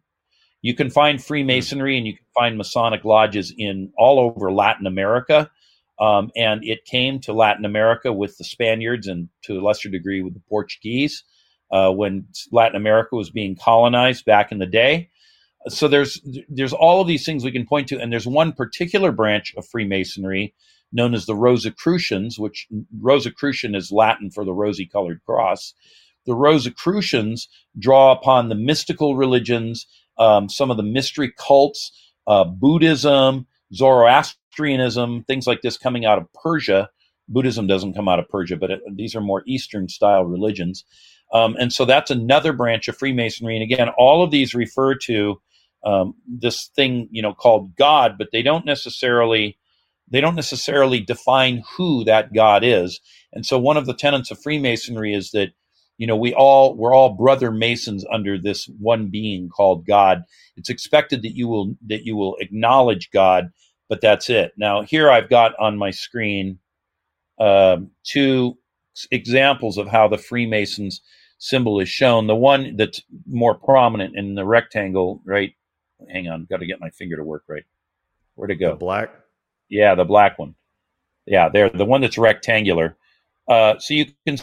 You 0.62 0.74
can 0.74 0.90
find 0.90 1.22
Freemasonry 1.22 1.98
and 1.98 2.06
you 2.06 2.14
can 2.14 2.26
find 2.34 2.56
Masonic 2.56 3.04
lodges 3.04 3.52
in 3.56 3.92
all 3.98 4.20
over 4.20 4.52
Latin 4.52 4.86
America. 4.86 5.50
Um, 6.00 6.30
and 6.36 6.64
it 6.64 6.84
came 6.84 7.20
to 7.20 7.32
Latin 7.32 7.64
America 7.64 8.12
with 8.12 8.36
the 8.38 8.44
Spaniards 8.44 9.06
and 9.06 9.28
to 9.44 9.58
a 9.58 9.62
lesser 9.62 9.88
degree 9.88 10.22
with 10.22 10.34
the 10.34 10.42
Portuguese 10.48 11.24
uh, 11.70 11.90
when 11.90 12.26
Latin 12.50 12.76
America 12.76 13.16
was 13.16 13.30
being 13.30 13.56
colonized 13.56 14.24
back 14.24 14.52
in 14.52 14.58
the 14.58 14.66
day. 14.66 15.10
So 15.68 15.86
there's 15.86 16.20
there's 16.48 16.72
all 16.72 17.00
of 17.00 17.06
these 17.06 17.24
things 17.24 17.44
we 17.44 17.52
can 17.52 17.66
point 17.66 17.86
to, 17.88 18.00
and 18.00 18.12
there's 18.12 18.26
one 18.26 18.52
particular 18.52 19.12
branch 19.12 19.54
of 19.56 19.66
Freemasonry 19.66 20.54
known 20.92 21.14
as 21.14 21.26
the 21.26 21.36
Rosicrucians, 21.36 22.38
which 22.38 22.66
Rosicrucian 23.00 23.74
is 23.74 23.92
Latin 23.92 24.30
for 24.30 24.44
the 24.44 24.52
rosy 24.52 24.86
colored 24.86 25.20
cross. 25.24 25.72
The 26.26 26.34
Rosicrucians 26.34 27.48
draw 27.78 28.12
upon 28.12 28.48
the 28.48 28.54
mystical 28.54 29.16
religions 29.16 29.86
um, 30.18 30.48
some 30.48 30.70
of 30.70 30.76
the 30.76 30.82
mystery 30.82 31.32
cults, 31.36 31.92
uh, 32.26 32.44
Buddhism, 32.44 33.46
Zoroastrianism, 33.74 35.24
things 35.24 35.46
like 35.46 35.62
this 35.62 35.78
coming 35.78 36.04
out 36.04 36.18
of 36.18 36.32
Persia. 36.34 36.90
Buddhism 37.28 37.66
doesn't 37.66 37.94
come 37.94 38.08
out 38.08 38.18
of 38.18 38.28
Persia, 38.28 38.56
but 38.56 38.70
it, 38.70 38.80
these 38.94 39.14
are 39.16 39.20
more 39.20 39.42
Eastern 39.46 39.88
style 39.88 40.24
religions. 40.24 40.84
Um, 41.32 41.56
and 41.58 41.72
so 41.72 41.84
that's 41.84 42.10
another 42.10 42.52
branch 42.52 42.88
of 42.88 42.96
Freemasonry. 42.96 43.56
And 43.56 43.62
again, 43.62 43.88
all 43.96 44.22
of 44.22 44.30
these 44.30 44.54
refer 44.54 44.94
to 44.96 45.40
um, 45.84 46.14
this 46.26 46.70
thing, 46.76 47.08
you 47.10 47.22
know, 47.22 47.32
called 47.34 47.74
God, 47.76 48.16
but 48.18 48.28
they 48.32 48.42
don't 48.42 48.66
necessarily 48.66 49.58
they 50.10 50.20
don't 50.20 50.36
necessarily 50.36 51.00
define 51.00 51.62
who 51.76 52.04
that 52.04 52.34
God 52.34 52.62
is. 52.64 53.00
And 53.32 53.46
so 53.46 53.58
one 53.58 53.78
of 53.78 53.86
the 53.86 53.94
tenets 53.94 54.30
of 54.30 54.42
Freemasonry 54.42 55.14
is 55.14 55.30
that 55.30 55.52
you 55.98 56.06
know 56.06 56.16
we 56.16 56.34
all 56.34 56.74
we're 56.76 56.94
all 56.94 57.10
brother 57.10 57.50
masons 57.52 58.04
under 58.12 58.38
this 58.38 58.68
one 58.78 59.08
being 59.08 59.48
called 59.48 59.86
god 59.86 60.24
it's 60.56 60.70
expected 60.70 61.22
that 61.22 61.36
you 61.36 61.46
will 61.46 61.74
that 61.86 62.04
you 62.04 62.16
will 62.16 62.36
acknowledge 62.40 63.10
god 63.12 63.50
but 63.92 64.00
that's 64.00 64.30
it. 64.30 64.54
Now 64.56 64.80
here 64.80 65.10
i've 65.10 65.28
got 65.28 65.52
on 65.58 65.76
my 65.76 65.90
screen 65.90 66.58
um, 67.38 67.90
two 68.04 68.56
examples 69.10 69.76
of 69.76 69.86
how 69.86 70.08
the 70.08 70.16
freemasons 70.16 71.02
symbol 71.36 71.78
is 71.78 71.90
shown. 71.90 72.26
The 72.26 72.34
one 72.34 72.74
that's 72.76 73.02
more 73.26 73.54
prominent 73.54 74.16
in 74.16 74.34
the 74.34 74.46
rectangle 74.46 75.20
right 75.26 75.52
hang 76.10 76.26
on 76.26 76.46
got 76.48 76.60
to 76.60 76.66
get 76.66 76.80
my 76.80 76.88
finger 76.88 77.16
to 77.16 77.22
work 77.22 77.44
right. 77.48 77.64
Where 78.34 78.48
to 78.48 78.54
go? 78.54 78.70
The 78.70 78.76
black. 78.76 79.10
yeah 79.68 79.94
the 79.94 80.06
black 80.06 80.38
one. 80.38 80.54
Yeah 81.26 81.50
there 81.50 81.68
the 81.68 81.84
one 81.84 82.00
that's 82.00 82.16
rectangular. 82.16 82.96
Uh, 83.46 83.78
so 83.78 83.92
you 83.92 84.06
can 84.26 84.38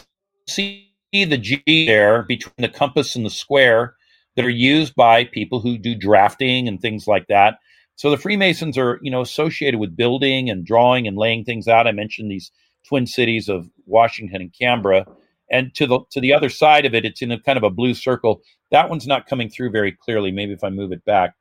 see 0.46 0.92
the 1.12 1.36
G 1.36 1.60
there 1.66 2.22
between 2.22 2.54
the 2.58 2.68
compass 2.68 3.16
and 3.16 3.26
the 3.26 3.30
square 3.30 3.96
that 4.36 4.44
are 4.44 4.48
used 4.48 4.94
by 4.94 5.24
people 5.24 5.58
who 5.58 5.76
do 5.76 5.96
drafting 5.96 6.68
and 6.68 6.80
things 6.80 7.08
like 7.08 7.26
that. 7.26 7.58
So 7.96 8.10
the 8.10 8.16
Freemasons 8.16 8.78
are, 8.78 8.98
you 9.02 9.10
know, 9.10 9.20
associated 9.20 9.78
with 9.78 9.96
building 9.96 10.48
and 10.48 10.64
drawing 10.64 11.06
and 11.06 11.18
laying 11.18 11.44
things 11.44 11.68
out. 11.68 11.86
I 11.86 11.92
mentioned 11.92 12.30
these 12.30 12.50
twin 12.88 13.06
cities 13.06 13.48
of 13.48 13.68
Washington 13.86 14.40
and 14.40 14.54
Canberra. 14.58 15.06
And 15.50 15.74
to 15.74 15.86
the 15.86 16.00
to 16.12 16.20
the 16.20 16.32
other 16.32 16.48
side 16.48 16.86
of 16.86 16.94
it, 16.94 17.04
it's 17.04 17.22
in 17.22 17.32
a 17.32 17.40
kind 17.40 17.58
of 17.58 17.64
a 17.64 17.70
blue 17.70 17.94
circle. 17.94 18.40
That 18.70 18.88
one's 18.88 19.06
not 19.06 19.26
coming 19.26 19.50
through 19.50 19.70
very 19.70 19.92
clearly. 19.92 20.30
Maybe 20.30 20.52
if 20.52 20.64
I 20.64 20.70
move 20.70 20.92
it 20.92 21.04
back. 21.04 21.34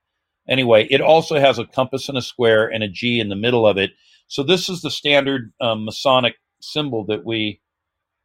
Anyway, 0.49 0.87
it 0.89 0.99
also 0.99 1.39
has 1.39 1.59
a 1.59 1.65
compass 1.65 2.09
and 2.09 2.17
a 2.17 2.21
square 2.21 2.67
and 2.67 2.83
a 2.83 2.87
G 2.87 3.19
in 3.19 3.29
the 3.29 3.35
middle 3.35 3.67
of 3.67 3.77
it. 3.77 3.91
So 4.27 4.41
this 4.41 4.67
is 4.67 4.81
the 4.81 4.89
standard 4.89 5.53
um, 5.61 5.85
Masonic 5.85 6.35
symbol 6.59 7.05
that 7.05 7.23
we 7.23 7.61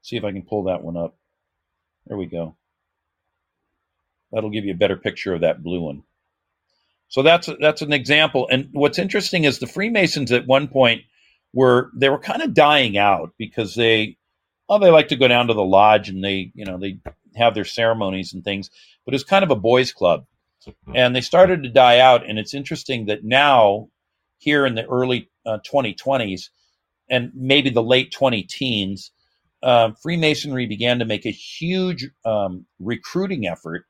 see 0.02 0.16
if 0.16 0.24
I 0.24 0.32
can 0.32 0.42
pull 0.42 0.64
that 0.64 0.82
one 0.82 0.96
up. 0.96 1.16
There 2.06 2.16
we 2.16 2.26
go. 2.26 2.56
That'll 4.32 4.50
give 4.50 4.64
you 4.64 4.72
a 4.72 4.76
better 4.76 4.96
picture 4.96 5.34
of 5.34 5.42
that 5.42 5.62
blue 5.62 5.82
one. 5.82 6.02
So 7.08 7.22
that's 7.22 7.48
that's 7.60 7.82
an 7.82 7.92
example. 7.92 8.48
And 8.50 8.68
what's 8.72 8.98
interesting 8.98 9.44
is 9.44 9.58
the 9.58 9.66
Freemasons 9.66 10.32
at 10.32 10.46
one 10.46 10.68
point 10.68 11.02
were 11.52 11.90
they 11.94 12.08
were 12.08 12.18
kind 12.18 12.42
of 12.42 12.54
dying 12.54 12.98
out 12.98 13.32
because 13.38 13.74
they 13.74 14.16
oh 14.68 14.78
they 14.78 14.90
like 14.90 15.08
to 15.08 15.16
go 15.16 15.28
down 15.28 15.46
to 15.48 15.54
the 15.54 15.64
lodge 15.64 16.08
and 16.08 16.24
they 16.24 16.50
you 16.54 16.64
know 16.64 16.78
they 16.78 16.98
have 17.36 17.54
their 17.54 17.64
ceremonies 17.64 18.32
and 18.32 18.44
things, 18.44 18.70
but 19.04 19.14
it's 19.14 19.24
kind 19.24 19.44
of 19.44 19.50
a 19.50 19.56
boys' 19.56 19.92
club, 19.92 20.24
and 20.94 21.14
they 21.14 21.20
started 21.20 21.62
to 21.62 21.68
die 21.68 21.98
out. 22.00 22.28
And 22.28 22.38
it's 22.38 22.54
interesting 22.54 23.06
that 23.06 23.24
now 23.24 23.88
here 24.38 24.66
in 24.66 24.74
the 24.74 24.86
early 24.86 25.30
uh, 25.46 25.58
2020s 25.66 26.50
and 27.08 27.32
maybe 27.34 27.70
the 27.70 27.82
late 27.82 28.12
20 28.12 28.42
teens, 28.44 29.10
uh, 29.62 29.90
Freemasonry 30.02 30.66
began 30.66 30.98
to 30.98 31.04
make 31.04 31.26
a 31.26 31.30
huge 31.30 32.08
um, 32.24 32.66
recruiting 32.78 33.46
effort 33.46 33.86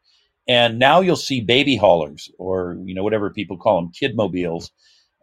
and 0.47 0.79
now 0.79 1.01
you'll 1.01 1.17
see 1.17 1.41
baby 1.41 1.77
haulers 1.77 2.31
or, 2.39 2.77
you 2.85 2.95
know, 2.95 3.03
whatever 3.03 3.31
people 3.31 3.57
call 3.57 3.81
them, 3.81 3.93
kid 3.93 4.15
mobiles, 4.15 4.71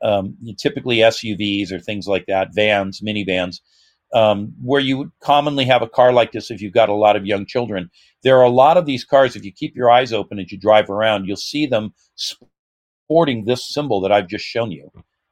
um, 0.01 0.36
typically 0.57 0.97
SUVs 0.97 1.71
or 1.71 1.79
things 1.79 2.07
like 2.07 2.25
that, 2.25 2.55
vans, 2.55 3.01
minivans, 3.01 3.60
um, 4.13 4.53
where 4.62 4.81
you 4.81 4.97
would 4.97 5.12
commonly 5.21 5.65
have 5.65 5.84
a 5.84 5.89
car 5.89 6.12
like 6.12 6.31
this 6.31 6.49
if 6.49 6.62
you've 6.62 6.73
got 6.73 6.89
a 6.89 6.93
lot 6.93 7.15
of 7.15 7.25
young 7.25 7.45
children. 7.45 7.89
There 8.23 8.38
are 8.38 8.43
a 8.43 8.49
lot 8.49 8.77
of 8.77 8.86
these 8.86 9.05
cars, 9.05 9.36
if 9.36 9.45
you 9.45 9.51
keep 9.51 9.75
your 9.75 9.91
eyes 9.91 10.12
open 10.12 10.39
as 10.39 10.51
you 10.51 10.57
drive 10.57 10.89
around, 10.89 11.25
you'll 11.25 11.38
see 11.38 11.67
them 11.67 11.93
sporting 12.15 13.45
this 13.45 13.67
symbol 13.67 14.01
that 14.01 14.12
I've 14.12 14.27
just 14.27 14.45
shown 14.45 14.71
you. 14.71 14.89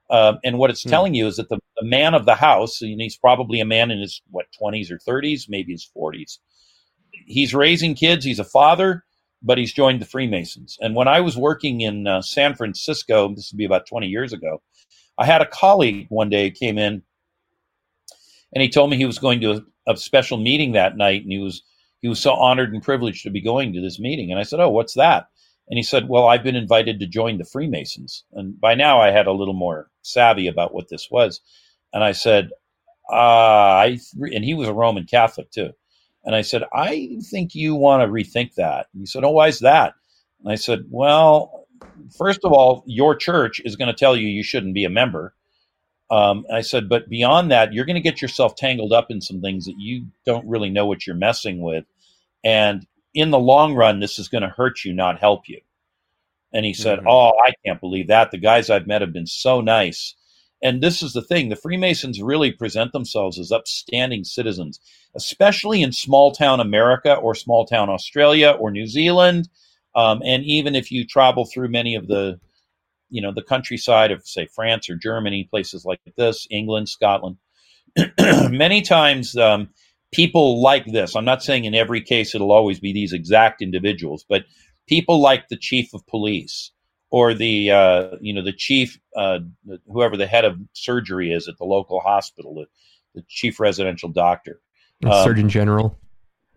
Uh, 0.10 0.34
and 0.44 0.58
what 0.58 0.70
it's 0.70 0.84
hmm. 0.84 0.90
telling 0.90 1.16
you 1.16 1.28
is 1.28 1.38
that 1.38 1.50
the, 1.50 1.60
the 1.78 1.86
man 1.86 2.14
of 2.14 2.26
the 2.26 2.36
house, 2.36 2.82
and 2.82 3.02
he's 3.02 3.18
probably 3.18 3.60
a 3.60 3.66
man 3.66 3.90
in 3.90 4.00
his, 4.00 4.22
what, 4.30 4.46
20s 4.62 4.92
or 4.92 5.00
30s, 5.00 5.46
maybe 5.50 5.72
his 5.72 5.90
40s. 5.98 6.38
He's 7.26 7.54
raising 7.56 7.96
kids, 7.96 8.24
he's 8.24 8.40
a 8.40 8.44
father 8.44 9.04
but 9.42 9.58
he's 9.58 9.74
joined 9.74 10.02
the 10.02 10.06
Freemasons. 10.06 10.78
And 10.82 10.96
when 10.96 11.08
I 11.08 11.22
was 11.22 11.38
working 11.38 11.82
in 11.82 12.08
uh, 12.08 12.22
San 12.22 12.56
Francisco, 12.56 13.34
this 13.34 13.52
would 13.52 13.58
be 13.58 13.66
about 13.66 13.88
20 13.88 14.08
years 14.08 14.34
ago, 14.34 14.62
I 15.18 15.26
had 15.26 15.42
a 15.42 15.46
colleague 15.46 16.08
one 16.10 16.30
day 16.30 16.50
came 16.52 16.78
in 16.78 17.04
and 18.54 18.62
he 18.62 18.70
told 18.70 18.90
me 18.90 18.98
he 18.98 19.06
was 19.06 19.20
going 19.20 19.42
to 19.42 19.52
a, 19.52 19.92
a, 19.94 19.98
special 19.98 20.38
meeting 20.38 20.72
that 20.72 20.98
night 20.98 21.24
and 21.24 21.32
he 21.32 21.40
was 21.40 21.62
he 22.02 22.08
was 22.08 22.20
so 22.20 22.34
honored 22.34 22.74
and 22.74 22.82
privileged 22.82 23.24
to 23.24 23.30
be 23.30 23.42
going 23.42 23.74
to 23.74 23.82
this 23.82 24.00
meeting. 24.00 24.32
And 24.32 24.40
I 24.40 24.44
said, 24.44 24.62
"Oh, 24.62 24.70
what's 24.70 24.94
that?" 24.94 25.28
And 25.68 25.78
he 25.78 25.84
said, 25.84 26.08
"Well, 26.08 26.28
I've 26.28 26.44
been 26.44 26.56
invited 26.56 27.00
to 27.00 27.08
join 27.08 27.38
the 27.38 27.44
Freemasons." 27.44 28.24
And 28.32 28.60
by 28.60 28.74
now 28.76 29.02
I 29.02 29.12
had 29.12 29.28
a 29.28 29.34
little 29.34 29.54
more 29.54 29.92
savvy 30.02 30.48
about 30.48 30.74
what 30.74 30.88
this 30.90 31.10
was. 31.12 31.42
And 31.92 32.04
I 32.04 32.14
said, 32.14 32.52
uh, 33.12 33.16
I 33.16 34.00
and 34.34 34.46
he 34.46 34.54
was 34.54 34.70
a 34.70 34.74
Roman 34.74 35.06
Catholic 35.06 35.52
too. 35.52 35.72
And 36.26 36.36
I 36.36 36.42
said, 36.42 36.64
I 36.74 37.18
think 37.30 37.56
you 37.56 37.76
want 37.76 38.02
to 38.02 38.08
rethink 38.08 38.56
that. 38.56 38.88
And 38.94 39.02
he 39.02 39.06
said, 39.06 39.24
Oh, 39.24 39.32
why 39.32 39.48
is 39.48 39.60
that? 39.60 39.94
And 40.44 40.52
I 40.52 40.56
said, 40.56 40.86
Well, 40.90 41.68
first 42.18 42.42
of 42.44 42.52
all, 42.52 42.84
your 42.86 43.16
church 43.16 43.62
is 43.64 43.76
going 43.76 43.88
to 43.88 43.98
tell 43.98 44.16
you 44.16 44.28
you 44.28 44.44
shouldn't 44.44 44.74
be 44.74 44.86
a 44.86 44.90
member. 44.90 45.34
Um, 46.12 46.46
I 46.52 46.62
said, 46.62 46.90
but 46.90 47.08
beyond 47.08 47.52
that, 47.52 47.72
you're 47.72 47.86
going 47.86 47.96
to 47.96 48.02
get 48.02 48.22
yourself 48.22 48.56
tangled 48.56 48.92
up 48.92 49.12
in 49.12 49.22
some 49.22 49.42
things 49.42 49.66
that 49.66 49.78
you 49.78 50.08
don't 50.26 50.48
really 50.48 50.72
know 50.72 50.88
what 50.88 51.06
you're 51.06 51.16
messing 51.16 51.62
with. 51.62 51.86
And 52.44 52.88
in 53.14 53.30
the 53.30 53.40
long 53.40 53.76
run, 53.76 54.00
this 54.00 54.18
is 54.18 54.28
going 54.28 54.42
to 54.42 54.50
hurt 54.50 54.84
you, 54.84 54.94
not 54.94 55.20
help 55.20 55.48
you. 55.48 55.62
And 56.52 56.66
he 56.66 56.74
said, 56.74 57.00
mm-hmm. 57.00 57.08
Oh, 57.08 57.34
I 57.46 57.52
can't 57.64 57.80
believe 57.80 58.08
that. 58.08 58.32
The 58.32 58.40
guys 58.40 58.70
I've 58.72 58.88
met 58.88 59.02
have 59.02 59.14
been 59.14 59.28
so 59.28 59.62
nice. 59.62 60.16
And 60.62 60.82
this 60.82 61.02
is 61.02 61.14
the 61.14 61.22
thing 61.22 61.50
the 61.50 61.56
Freemasons 61.56 62.22
really 62.22 62.52
present 62.52 62.92
themselves 62.92 63.40
as 63.40 63.52
upstanding 63.52 64.24
citizens, 64.24 64.80
especially 65.16 65.82
in 65.82 65.92
small 65.92 66.32
town 66.32 66.60
America 66.60 67.16
or 67.16 67.34
small 67.34 67.66
town 67.66 67.90
Australia 67.90 68.52
or 68.52 68.72
New 68.72 68.88
Zealand. 68.88 69.50
Um, 69.96 70.22
and 70.24 70.44
even 70.44 70.76
if 70.76 70.92
you 70.92 71.06
travel 71.06 71.46
through 71.46 71.70
many 71.70 71.96
of 71.96 72.08
the 72.08 72.40
you 73.10 73.22
know 73.22 73.32
the 73.34 73.42
countryside 73.42 74.12
of 74.12 74.28
say 74.28 74.46
France 74.46 74.90
or 74.90 74.96
Germany, 74.96 75.48
places 75.50 75.86
like 75.86 76.00
this, 76.16 76.48
England, 76.52 76.90
Scotland, 76.90 77.38
many 78.50 78.82
times 78.82 79.36
um, 79.38 79.70
people 80.12 80.62
like 80.62 80.86
this. 80.86 81.16
I'm 81.16 81.26
not 81.26 81.44
saying 81.44 81.66
in 81.66 81.76
every 81.76 82.02
case 82.02 82.36
it'll 82.36 82.52
always 82.52 82.80
be 82.80 82.94
these 82.94 83.14
exact 83.14 83.62
individuals, 83.62 84.26
but 84.28 84.46
people 84.88 85.20
like 85.20 85.48
the 85.48 85.58
chief 85.58 85.94
of 85.94 86.06
police 86.08 86.72
or 87.12 87.34
the 87.34 87.72
uh, 87.72 88.16
you 88.22 88.34
know 88.34 88.44
the 88.44 88.54
chief 88.54 89.00
uh, 89.16 89.40
whoever 89.92 90.18
the 90.18 90.28
head 90.28 90.46
of 90.46 90.58
surgery 90.74 91.32
is 91.34 91.48
at 91.48 91.58
the 91.58 91.66
local 91.66 92.00
hospital 92.00 92.56
the, 92.56 92.66
the 93.16 93.26
chief 93.28 93.60
residential 93.60 94.10
doctor. 94.10 94.60
Um, 95.04 95.24
surgeon 95.24 95.50
general? 95.50 95.98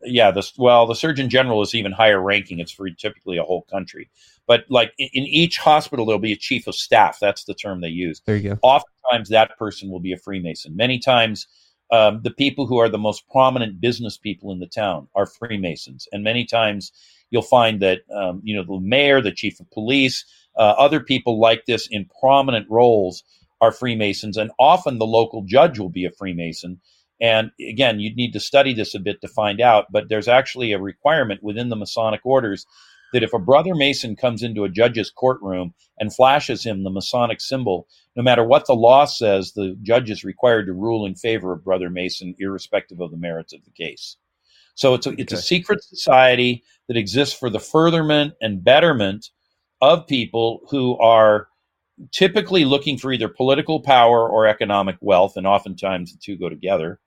Yeah 0.04 0.30
the 0.30 0.48
well 0.58 0.86
the 0.86 0.94
surgeon 0.94 1.28
general 1.28 1.62
is 1.62 1.74
even 1.74 1.92
higher 1.92 2.20
ranking. 2.20 2.58
It's 2.58 2.72
for 2.72 2.88
typically 2.90 3.38
a 3.38 3.44
whole 3.44 3.62
country. 3.62 4.10
But 4.46 4.64
like 4.68 4.92
in, 4.98 5.08
in 5.12 5.24
each 5.24 5.58
hospital 5.58 6.04
there'll 6.04 6.18
be 6.18 6.32
a 6.32 6.36
chief 6.36 6.66
of 6.66 6.74
staff. 6.74 7.18
That's 7.20 7.44
the 7.44 7.54
term 7.54 7.80
they 7.80 7.88
use. 7.88 8.20
There 8.26 8.36
you 8.36 8.50
go. 8.50 8.58
Oftentimes 8.62 9.28
that 9.30 9.56
person 9.58 9.90
will 9.90 10.00
be 10.00 10.12
a 10.12 10.18
freemason. 10.18 10.76
Many 10.76 10.98
times 10.98 11.46
um, 11.92 12.20
the 12.24 12.30
people 12.30 12.66
who 12.66 12.78
are 12.78 12.88
the 12.88 12.98
most 12.98 13.28
prominent 13.28 13.80
business 13.80 14.16
people 14.16 14.50
in 14.50 14.58
the 14.58 14.66
town 14.66 15.08
are 15.14 15.26
freemasons. 15.26 16.08
And 16.10 16.24
many 16.24 16.46
times 16.46 16.90
you'll 17.30 17.42
find 17.42 17.80
that 17.80 18.00
um, 18.14 18.40
you 18.42 18.56
know 18.56 18.64
the 18.64 18.80
mayor 18.80 19.20
the 19.20 19.32
chief 19.32 19.60
of 19.60 19.70
police 19.70 20.24
uh, 20.56 20.74
other 20.78 21.00
people 21.00 21.40
like 21.40 21.64
this 21.66 21.88
in 21.90 22.08
prominent 22.20 22.66
roles 22.70 23.24
are 23.60 23.72
Freemasons, 23.72 24.36
and 24.36 24.50
often 24.58 24.98
the 24.98 25.06
local 25.06 25.42
judge 25.42 25.78
will 25.78 25.88
be 25.88 26.04
a 26.04 26.10
Freemason. 26.10 26.80
And 27.20 27.52
again, 27.60 28.00
you'd 28.00 28.16
need 28.16 28.32
to 28.32 28.40
study 28.40 28.74
this 28.74 28.94
a 28.94 28.98
bit 28.98 29.20
to 29.20 29.28
find 29.28 29.60
out, 29.60 29.86
but 29.92 30.08
there's 30.08 30.26
actually 30.26 30.72
a 30.72 30.80
requirement 30.80 31.42
within 31.42 31.68
the 31.68 31.76
Masonic 31.76 32.20
orders 32.24 32.66
that 33.12 33.22
if 33.22 33.32
a 33.32 33.38
brother 33.38 33.74
Mason 33.74 34.16
comes 34.16 34.42
into 34.42 34.64
a 34.64 34.68
judge's 34.68 35.10
courtroom 35.10 35.74
and 36.00 36.14
flashes 36.14 36.64
him 36.64 36.82
the 36.82 36.90
Masonic 36.90 37.40
symbol, 37.40 37.86
no 38.16 38.22
matter 38.22 38.42
what 38.42 38.66
the 38.66 38.74
law 38.74 39.04
says, 39.04 39.52
the 39.52 39.76
judge 39.82 40.10
is 40.10 40.24
required 40.24 40.66
to 40.66 40.72
rule 40.72 41.06
in 41.06 41.14
favor 41.14 41.52
of 41.52 41.64
brother 41.64 41.90
Mason, 41.90 42.34
irrespective 42.38 43.00
of 43.00 43.10
the 43.10 43.16
merits 43.16 43.52
of 43.52 43.64
the 43.64 43.70
case. 43.70 44.16
So 44.74 44.94
it's 44.94 45.06
a, 45.06 45.10
it's 45.20 45.32
a 45.32 45.42
secret 45.42 45.84
society 45.84 46.64
that 46.88 46.96
exists 46.96 47.38
for 47.38 47.50
the 47.50 47.60
furtherment 47.60 48.34
and 48.40 48.64
betterment 48.64 49.30
of 49.82 50.06
people 50.06 50.60
who 50.70 50.96
are 50.98 51.48
typically 52.12 52.64
looking 52.64 52.96
for 52.96 53.12
either 53.12 53.28
political 53.28 53.80
power 53.80 54.26
or 54.28 54.46
economic 54.46 54.96
wealth, 55.00 55.36
and 55.36 55.46
oftentimes 55.46 56.12
the 56.12 56.18
two 56.22 56.38
go 56.38 56.48
together. 56.48 56.98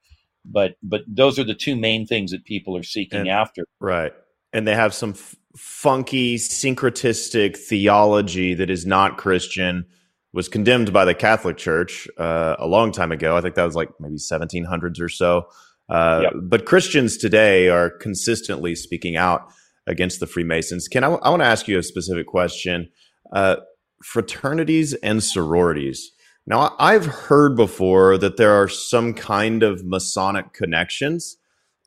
But 0.44 0.76
but 0.84 1.02
those 1.08 1.40
are 1.40 1.44
the 1.44 1.56
two 1.56 1.76
main 1.76 2.06
things 2.06 2.32
that 2.32 2.46
people 2.46 2.78
are 2.78 2.84
seeking 2.84 3.22
and, 3.22 3.30
after. 3.30 3.66
Right, 3.80 4.14
and 4.54 4.68
they 4.68 4.76
have 4.76 4.94
some 4.94 5.12
f- 5.12 5.36
funky 5.58 6.36
syncretistic 6.36 7.58
theology 7.58 8.54
that 8.54 8.70
is 8.70 8.86
not 8.86 9.18
Christian. 9.18 9.86
Was 10.34 10.50
condemned 10.50 10.92
by 10.92 11.06
the 11.06 11.16
Catholic 11.16 11.56
Church 11.56 12.10
uh, 12.18 12.58
a 12.60 12.68
long 12.68 12.92
time 12.92 13.14
ago. 13.14 13.38
I 13.38 13.42
think 13.42 13.56
that 13.56 13.64
was 13.64 13.76
like 13.76 13.90
maybe 14.02 14.18
1700s 14.18 15.00
or 15.00 15.08
so. 15.08 15.48
Uh, 15.88 16.24
yep. 16.24 16.34
But 16.44 16.66
Christians 16.66 17.16
today 17.16 17.70
are 17.70 17.90
consistently 17.90 18.76
speaking 18.76 19.16
out 19.16 19.50
against 19.88 20.20
the 20.20 20.28
Freemasons. 20.28 20.88
Ken, 20.88 21.04
I, 21.04 21.08
w- 21.08 21.22
I 21.24 21.30
want 21.30 21.42
to 21.42 21.48
ask 21.48 21.68
you 21.68 21.78
a 21.78 21.84
specific 21.84 22.28
question. 22.28 22.90
Uh, 23.32 23.58
fraternities 24.04 24.94
and 24.96 25.24
sororities. 25.24 26.12
Now, 26.48 26.76
I've 26.78 27.06
heard 27.06 27.56
before 27.56 28.18
that 28.20 28.38
there 28.38 28.52
are 28.52 28.68
some 28.68 29.14
kind 29.14 29.64
of 29.64 29.84
Masonic 29.84 30.54
connections. 30.54 31.38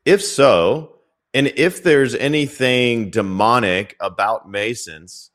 If 0.04 0.22
so, 0.22 0.96
and 1.32 1.52
if 1.56 1.82
there's 1.82 2.14
anything 2.16 3.10
demonic 3.10 3.96
about 4.00 4.50
Masons, 4.50 5.30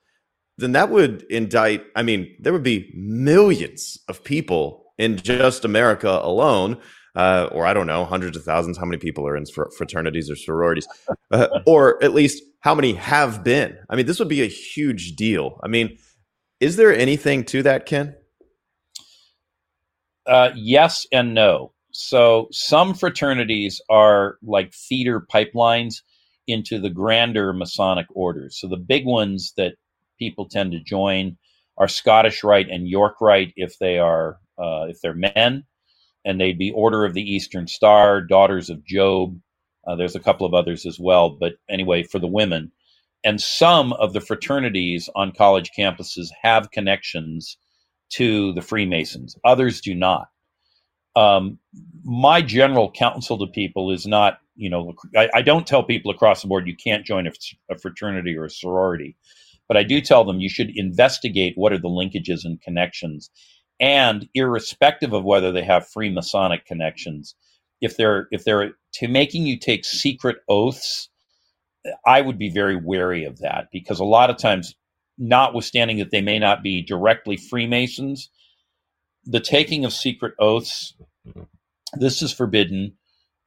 then 0.57 0.73
that 0.73 0.89
would 0.89 1.23
indict, 1.29 1.85
I 1.95 2.03
mean, 2.03 2.35
there 2.39 2.53
would 2.53 2.63
be 2.63 2.91
millions 2.95 3.97
of 4.07 4.23
people 4.23 4.93
in 4.97 5.17
just 5.17 5.65
America 5.65 6.19
alone 6.21 6.79
uh, 7.15 7.49
or 7.51 7.65
I 7.65 7.73
don't 7.73 7.87
know, 7.87 8.05
hundreds 8.05 8.37
of 8.37 8.43
thousands. 8.43 8.77
How 8.77 8.85
many 8.85 8.97
people 8.97 9.27
are 9.27 9.35
in 9.35 9.45
fraternities 9.45 10.29
or 10.29 10.35
sororities, 10.35 10.87
uh, 11.31 11.47
or 11.65 12.03
at 12.03 12.13
least 12.13 12.43
how 12.59 12.73
many 12.75 12.93
have 12.93 13.43
been? 13.43 13.77
I 13.89 13.95
mean, 13.95 14.05
this 14.05 14.19
would 14.19 14.29
be 14.29 14.41
a 14.41 14.47
huge 14.47 15.15
deal. 15.15 15.59
I 15.63 15.67
mean, 15.67 15.97
is 16.59 16.75
there 16.75 16.95
anything 16.95 17.43
to 17.45 17.63
that, 17.63 17.85
Ken? 17.85 18.15
Uh, 20.25 20.51
yes 20.55 21.05
and 21.11 21.33
no. 21.33 21.73
So 21.91 22.47
some 22.51 22.93
fraternities 22.93 23.81
are 23.89 24.37
like 24.41 24.73
feeder 24.73 25.19
pipelines 25.21 26.01
into 26.47 26.79
the 26.79 26.89
grander 26.89 27.53
Masonic 27.53 28.07
orders. 28.09 28.59
So 28.59 28.67
the 28.67 28.77
big 28.77 29.05
ones 29.05 29.53
that 29.57 29.75
people 30.17 30.47
tend 30.49 30.71
to 30.71 30.79
join 30.79 31.37
are 31.77 31.87
Scottish 31.87 32.43
Rite 32.43 32.69
and 32.69 32.87
York 32.87 33.21
Rite 33.21 33.53
if 33.55 33.77
they 33.79 33.99
are 33.99 34.39
uh, 34.57 34.85
if 34.89 35.01
they're 35.01 35.13
men, 35.13 35.65
and 36.25 36.39
they'd 36.39 36.57
be 36.57 36.71
Order 36.71 37.05
of 37.05 37.13
the 37.13 37.21
Eastern 37.21 37.67
Star, 37.67 38.21
Daughters 38.21 38.69
of 38.69 38.85
Job. 38.85 39.39
Uh, 39.85 39.95
there's 39.95 40.15
a 40.15 40.19
couple 40.19 40.45
of 40.45 40.53
others 40.53 40.85
as 40.85 40.99
well, 40.99 41.29
but 41.29 41.53
anyway, 41.69 42.03
for 42.03 42.19
the 42.19 42.27
women. 42.27 42.71
And 43.23 43.39
some 43.39 43.93
of 43.93 44.13
the 44.13 44.21
fraternities 44.21 45.09
on 45.15 45.31
college 45.31 45.71
campuses 45.77 46.27
have 46.41 46.71
connections 46.71 47.57
to 48.11 48.53
the 48.53 48.61
Freemasons, 48.61 49.35
others 49.43 49.81
do 49.81 49.95
not. 49.95 50.27
Um, 51.15 51.59
my 52.03 52.41
general 52.41 52.91
counsel 52.91 53.37
to 53.37 53.47
people 53.47 53.91
is 53.91 54.05
not, 54.05 54.39
you 54.55 54.69
know, 54.69 54.93
I, 55.15 55.29
I, 55.35 55.41
don't 55.43 55.67
tell 55.67 55.83
people 55.83 56.09
across 56.09 56.41
the 56.41 56.47
board 56.47 56.67
you 56.67 56.75
can't 56.75 57.05
join 57.05 57.27
a, 57.27 57.31
a 57.69 57.77
fraternity 57.77 58.35
or 58.35 58.45
a 58.45 58.49
sorority, 58.49 59.15
but 59.67 59.77
I 59.77 59.83
do 59.83 60.01
tell 60.01 60.25
them 60.25 60.39
you 60.39 60.49
should 60.49 60.71
investigate 60.75 61.53
what 61.55 61.71
are 61.71 61.77
the 61.77 61.87
linkages 61.87 62.45
and 62.45 62.59
connections 62.61 63.29
and 63.79 64.29
irrespective 64.35 65.13
of 65.13 65.25
whether 65.25 65.51
they 65.51 65.63
have 65.63 65.87
Freemasonic 65.95 66.65
connections, 66.65 67.35
if 67.81 67.97
they're 67.97 68.27
if 68.31 68.45
they're 68.45 68.73
to 68.95 69.09
making 69.09 69.45
you 69.47 69.59
take 69.59 69.85
secret 69.85 70.37
oaths, 70.49 71.09
I 72.05 72.21
would 72.21 72.39
be 72.39 72.49
very 72.49 72.75
wary 72.75 73.25
of 73.25 73.39
that 73.39 73.69
because 73.71 73.99
a 73.99 74.05
lot 74.05 74.29
of 74.29 74.37
times, 74.37 74.75
notwithstanding 75.17 75.97
that 75.99 76.11
they 76.11 76.21
may 76.21 76.39
not 76.39 76.63
be 76.63 76.81
directly 76.83 77.37
Freemasons, 77.37 78.29
the 79.25 79.41
taking 79.41 79.85
of 79.85 79.93
secret 79.93 80.33
oaths, 80.39 80.95
this 81.93 82.21
is 82.21 82.33
forbidden, 82.33 82.97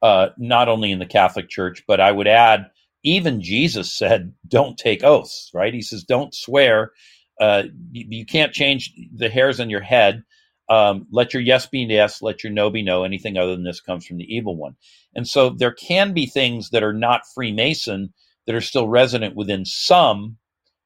uh, 0.01 0.29
not 0.37 0.69
only 0.69 0.91
in 0.91 0.99
the 0.99 1.05
Catholic 1.07 1.49
Church, 1.49 1.83
but 1.87 2.01
I 2.01 2.11
would 2.11 2.27
add, 2.27 2.67
even 3.03 3.41
Jesus 3.41 3.93
said, 3.97 4.33
"Don't 4.47 4.77
take 4.77 5.03
oaths." 5.03 5.51
Right? 5.53 5.73
He 5.73 5.81
says, 5.83 6.03
"Don't 6.03 6.35
swear." 6.35 6.91
Uh, 7.39 7.63
you, 7.91 8.05
you, 8.09 8.25
can't 8.25 8.53
change 8.53 8.93
the 9.13 9.29
hairs 9.29 9.59
on 9.59 9.69
your 9.69 9.81
head. 9.81 10.23
Um, 10.69 11.07
let 11.11 11.33
your 11.33 11.41
yes 11.41 11.67
be 11.67 11.79
yes, 11.83 12.21
let 12.21 12.43
your 12.43 12.51
no 12.51 12.69
be 12.69 12.81
no. 12.81 13.03
Anything 13.03 13.37
other 13.37 13.53
than 13.53 13.63
this 13.63 13.79
comes 13.79 14.05
from 14.05 14.17
the 14.17 14.35
evil 14.35 14.55
one. 14.55 14.75
And 15.15 15.27
so 15.27 15.49
there 15.49 15.71
can 15.71 16.13
be 16.13 16.25
things 16.25 16.71
that 16.71 16.83
are 16.83 16.93
not 16.93 17.21
Freemason 17.33 18.13
that 18.45 18.55
are 18.55 18.61
still 18.61 18.87
resident 18.87 19.35
within 19.35 19.65
some 19.65 20.37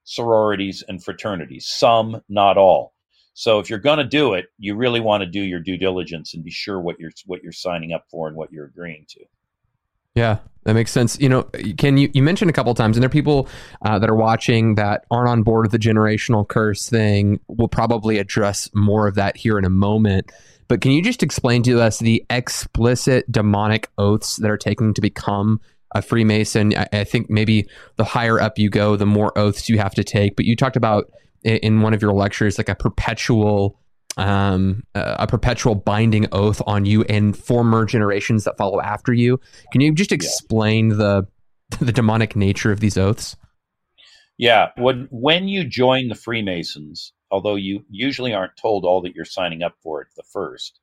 sororities 0.03 0.83
and 0.87 1.03
fraternities, 1.03 1.67
some, 1.67 2.21
not 2.27 2.57
all. 2.57 2.93
So 3.33 3.59
if 3.59 3.69
you're 3.69 3.79
going 3.79 3.99
to 3.99 4.03
do 4.03 4.33
it, 4.33 4.47
you 4.57 4.75
really 4.75 4.99
want 4.99 5.21
to 5.21 5.29
do 5.29 5.41
your 5.41 5.59
due 5.59 5.77
diligence 5.77 6.33
and 6.33 6.43
be 6.43 6.51
sure 6.51 6.81
what 6.81 6.99
you're 6.99 7.11
what 7.25 7.41
you're 7.43 7.53
signing 7.53 7.93
up 7.93 8.05
for 8.11 8.27
and 8.27 8.35
what 8.35 8.51
you're 8.51 8.65
agreeing 8.65 9.05
to. 9.09 9.21
Yeah, 10.15 10.39
that 10.63 10.73
makes 10.73 10.91
sense. 10.91 11.19
You 11.19 11.29
know, 11.29 11.43
can 11.77 11.97
you 11.97 12.09
you 12.13 12.21
mentioned 12.21 12.49
a 12.49 12.53
couple 12.53 12.73
times, 12.75 12.97
and 12.97 13.03
there 13.03 13.07
are 13.07 13.09
people 13.09 13.47
uh, 13.83 13.97
that 13.99 14.09
are 14.09 14.15
watching 14.15 14.75
that 14.75 15.05
aren't 15.09 15.29
on 15.29 15.43
board 15.43 15.63
with 15.63 15.71
the 15.71 15.79
generational 15.79 16.47
curse 16.47 16.89
thing. 16.89 17.39
We'll 17.47 17.67
probably 17.67 18.17
address 18.17 18.69
more 18.73 19.07
of 19.07 19.15
that 19.15 19.37
here 19.37 19.57
in 19.57 19.65
a 19.65 19.69
moment. 19.69 20.31
But 20.67 20.81
can 20.81 20.91
you 20.91 21.01
just 21.01 21.23
explain 21.23 21.63
to 21.63 21.81
us 21.81 21.99
the 21.99 22.23
explicit 22.29 23.29
demonic 23.29 23.89
oaths 23.97 24.37
that 24.37 24.49
are 24.49 24.57
taken 24.57 24.93
to 24.93 25.01
become 25.01 25.59
a 25.93 26.01
Freemason? 26.01 26.77
I, 26.77 26.87
I 26.93 27.03
think 27.03 27.29
maybe 27.29 27.67
the 27.97 28.05
higher 28.05 28.39
up 28.39 28.57
you 28.57 28.69
go, 28.69 28.95
the 28.95 29.05
more 29.05 29.37
oaths 29.37 29.67
you 29.67 29.79
have 29.79 29.95
to 29.95 30.03
take. 30.03 30.35
But 30.35 30.45
you 30.45 30.55
talked 30.55 30.77
about 30.77 31.11
in 31.43 31.81
one 31.81 31.93
of 31.93 32.01
your 32.01 32.13
lectures 32.13 32.57
like 32.57 32.69
a 32.69 32.75
perpetual 32.75 33.80
um, 34.17 34.83
a 34.95 35.27
perpetual 35.27 35.75
binding 35.75 36.27
oath 36.31 36.61
on 36.67 36.85
you 36.85 37.03
and 37.03 37.37
former 37.37 37.85
generations 37.85 38.43
that 38.43 38.57
follow 38.57 38.81
after 38.81 39.13
you. 39.13 39.39
Can 39.71 39.81
you 39.81 39.93
just 39.93 40.11
explain 40.11 40.91
yeah. 40.91 40.95
the 40.95 41.27
the 41.79 41.91
demonic 41.91 42.35
nature 42.35 42.71
of 42.71 42.79
these 42.79 42.97
oaths? 42.97 43.35
Yeah, 44.37 44.69
when 44.77 45.07
when 45.11 45.47
you 45.47 45.63
join 45.63 46.07
the 46.07 46.15
Freemasons, 46.15 47.13
although 47.29 47.55
you 47.55 47.85
usually 47.89 48.33
aren't 48.33 48.57
told 48.57 48.85
all 48.85 49.01
that 49.01 49.15
you're 49.15 49.25
signing 49.25 49.63
up 49.63 49.75
for 49.81 50.01
at 50.01 50.07
the 50.15 50.23
first, 50.23 50.79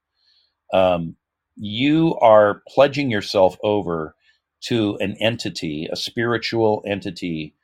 um, 0.72 1.16
you 1.56 2.16
are 2.20 2.62
pledging 2.68 3.10
yourself 3.10 3.56
over 3.62 4.14
to 4.60 4.96
an 5.00 5.16
entity, 5.20 5.88
a 5.90 5.96
spiritual 5.96 6.82
entity, 6.86 7.54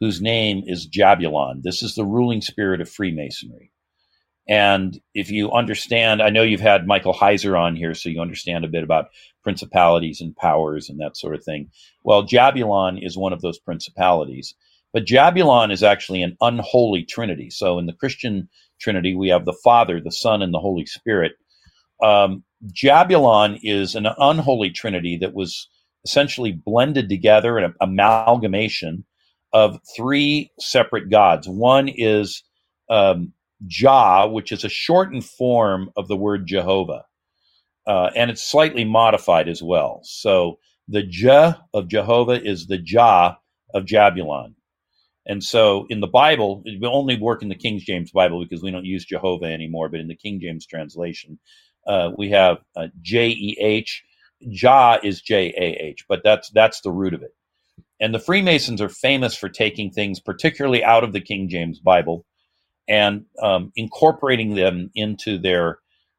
whose 0.00 0.20
name 0.20 0.62
is 0.66 0.88
Jabulon. 0.88 1.62
This 1.62 1.82
is 1.82 1.94
the 1.94 2.04
ruling 2.04 2.40
spirit 2.40 2.80
of 2.80 2.90
Freemasonry. 2.90 3.72
And 4.48 5.00
if 5.14 5.30
you 5.30 5.50
understand, 5.52 6.22
I 6.22 6.30
know 6.30 6.42
you've 6.42 6.60
had 6.60 6.86
Michael 6.86 7.14
Heiser 7.14 7.58
on 7.58 7.74
here, 7.74 7.94
so 7.94 8.08
you 8.08 8.20
understand 8.20 8.64
a 8.64 8.68
bit 8.68 8.84
about 8.84 9.08
principalities 9.42 10.20
and 10.20 10.36
powers 10.36 10.88
and 10.88 11.00
that 11.00 11.16
sort 11.16 11.34
of 11.34 11.44
thing. 11.44 11.70
Well, 12.04 12.24
Jabulon 12.24 13.04
is 13.04 13.16
one 13.16 13.32
of 13.32 13.40
those 13.40 13.58
principalities. 13.58 14.54
But 14.92 15.04
Jabulon 15.04 15.72
is 15.72 15.82
actually 15.82 16.22
an 16.22 16.36
unholy 16.40 17.04
trinity. 17.04 17.50
So 17.50 17.78
in 17.78 17.86
the 17.86 17.92
Christian 17.92 18.48
Trinity, 18.80 19.14
we 19.14 19.28
have 19.28 19.44
the 19.44 19.56
Father, 19.64 20.00
the 20.00 20.10
Son, 20.10 20.42
and 20.42 20.54
the 20.54 20.58
Holy 20.58 20.86
Spirit. 20.86 21.32
Um, 22.02 22.44
Jabulon 22.72 23.58
is 23.62 23.94
an 23.94 24.06
unholy 24.18 24.70
trinity 24.70 25.18
that 25.18 25.34
was 25.34 25.68
essentially 26.04 26.52
blended 26.52 27.08
together 27.08 27.58
an 27.58 27.74
amalgamation 27.80 29.04
of 29.52 29.80
three 29.96 30.50
separate 30.60 31.10
gods. 31.10 31.48
One 31.48 31.88
is 31.88 32.42
um, 32.88 33.32
Jah, 33.66 34.26
which 34.30 34.52
is 34.52 34.64
a 34.64 34.68
shortened 34.68 35.24
form 35.24 35.90
of 35.96 36.08
the 36.08 36.16
word 36.16 36.46
Jehovah. 36.46 37.04
Uh, 37.86 38.10
and 38.16 38.30
it's 38.30 38.42
slightly 38.42 38.84
modified 38.84 39.48
as 39.48 39.62
well. 39.62 40.00
So 40.02 40.58
the 40.88 41.02
Jah 41.02 41.60
of 41.72 41.88
Jehovah 41.88 42.42
is 42.42 42.66
the 42.66 42.78
Jah 42.78 43.38
of 43.74 43.84
Jabulon. 43.84 44.54
And 45.26 45.42
so 45.42 45.86
in 45.88 46.00
the 46.00 46.06
Bible, 46.06 46.62
it 46.64 46.80
will 46.80 46.94
only 46.94 47.18
work 47.18 47.42
in 47.42 47.48
the 47.48 47.54
King 47.56 47.80
James 47.80 48.12
Bible 48.12 48.42
because 48.42 48.62
we 48.62 48.70
don't 48.70 48.84
use 48.84 49.04
Jehovah 49.04 49.46
anymore, 49.46 49.88
but 49.88 50.00
in 50.00 50.08
the 50.08 50.16
King 50.16 50.40
James 50.40 50.66
translation, 50.66 51.38
uh, 51.86 52.10
we 52.16 52.30
have 52.30 52.58
uh, 52.76 52.88
J 53.02 53.28
E 53.28 53.56
H. 53.60 54.04
Jah 54.50 54.98
is 55.02 55.20
J 55.22 55.52
A 55.56 55.84
H, 55.84 56.04
but 56.08 56.20
that's 56.22 56.50
that's 56.50 56.80
the 56.82 56.92
root 56.92 57.14
of 57.14 57.22
it. 57.22 57.34
And 58.00 58.14
the 58.14 58.20
Freemasons 58.20 58.80
are 58.80 58.88
famous 58.88 59.34
for 59.36 59.48
taking 59.48 59.90
things, 59.90 60.20
particularly 60.20 60.84
out 60.84 61.02
of 61.04 61.12
the 61.12 61.20
King 61.20 61.48
James 61.48 61.80
Bible, 61.80 62.24
and 62.88 63.24
um, 63.42 63.72
incorporating 63.76 64.54
them 64.54 64.90
into 64.94 65.38
their 65.38 65.78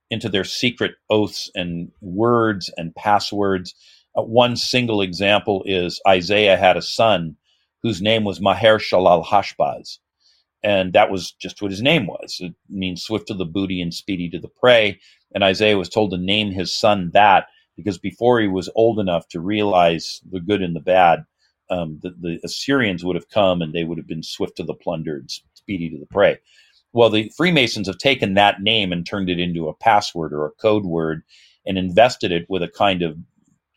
into 0.09 0.29
their 0.29 0.43
secret 0.43 0.95
oaths 1.09 1.51
and 1.53 1.91
words 2.01 2.71
and 2.77 2.95
passwords. 2.95 3.75
Uh, 4.17 4.23
one 4.23 4.55
single 4.55 5.01
example 5.01 5.63
is 5.65 6.01
Isaiah 6.07 6.57
had 6.57 6.77
a 6.77 6.81
son 6.81 7.35
whose 7.83 8.01
name 8.01 8.23
was 8.23 8.41
Maher 8.41 8.79
Shalal 8.79 9.25
Hashbaz. 9.25 9.97
And 10.63 10.93
that 10.93 11.11
was 11.11 11.33
just 11.33 11.61
what 11.61 11.71
his 11.71 11.81
name 11.81 12.07
was. 12.07 12.37
It 12.39 12.53
means 12.69 13.03
swift 13.03 13.27
to 13.27 13.33
the 13.33 13.45
booty 13.45 13.81
and 13.81 13.93
speedy 13.93 14.29
to 14.29 14.39
the 14.39 14.47
prey. 14.47 14.99
And 15.33 15.43
Isaiah 15.43 15.77
was 15.77 15.89
told 15.89 16.11
to 16.11 16.17
name 16.17 16.51
his 16.51 16.73
son 16.73 17.11
that 17.13 17.47
because 17.75 17.97
before 17.97 18.39
he 18.39 18.47
was 18.47 18.69
old 18.75 18.99
enough 18.99 19.27
to 19.29 19.39
realize 19.39 20.19
the 20.29 20.39
good 20.39 20.61
and 20.61 20.75
the 20.75 20.81
bad, 20.81 21.23
um, 21.69 21.99
the, 22.01 22.11
the 22.19 22.39
Assyrians 22.43 23.05
would 23.05 23.15
have 23.15 23.29
come 23.29 23.61
and 23.61 23.73
they 23.73 23.83
would 23.83 23.97
have 23.97 24.07
been 24.07 24.23
swift 24.23 24.57
to 24.57 24.63
the 24.63 24.73
plunder 24.73 25.17
and 25.17 25.29
speedy 25.67 25.89
to 25.89 25.99
the 25.99 26.05
prey. 26.05 26.37
Well, 26.93 27.09
the 27.09 27.29
Freemasons 27.35 27.87
have 27.87 27.97
taken 27.97 28.35
that 28.35 28.61
name 28.61 28.93
and 28.93 29.05
turned 29.05 29.29
it 29.29 29.37
into 29.37 29.67
a 29.67 29.73
password 29.73 30.31
or 30.31 30.45
a 30.45 30.51
code 30.51 30.85
word 30.85 31.23
and 31.65 31.77
invested 31.77 32.31
it 32.31 32.45
with 32.47 32.63
a 32.63 32.69
kind 32.69 33.01
of 33.01 33.17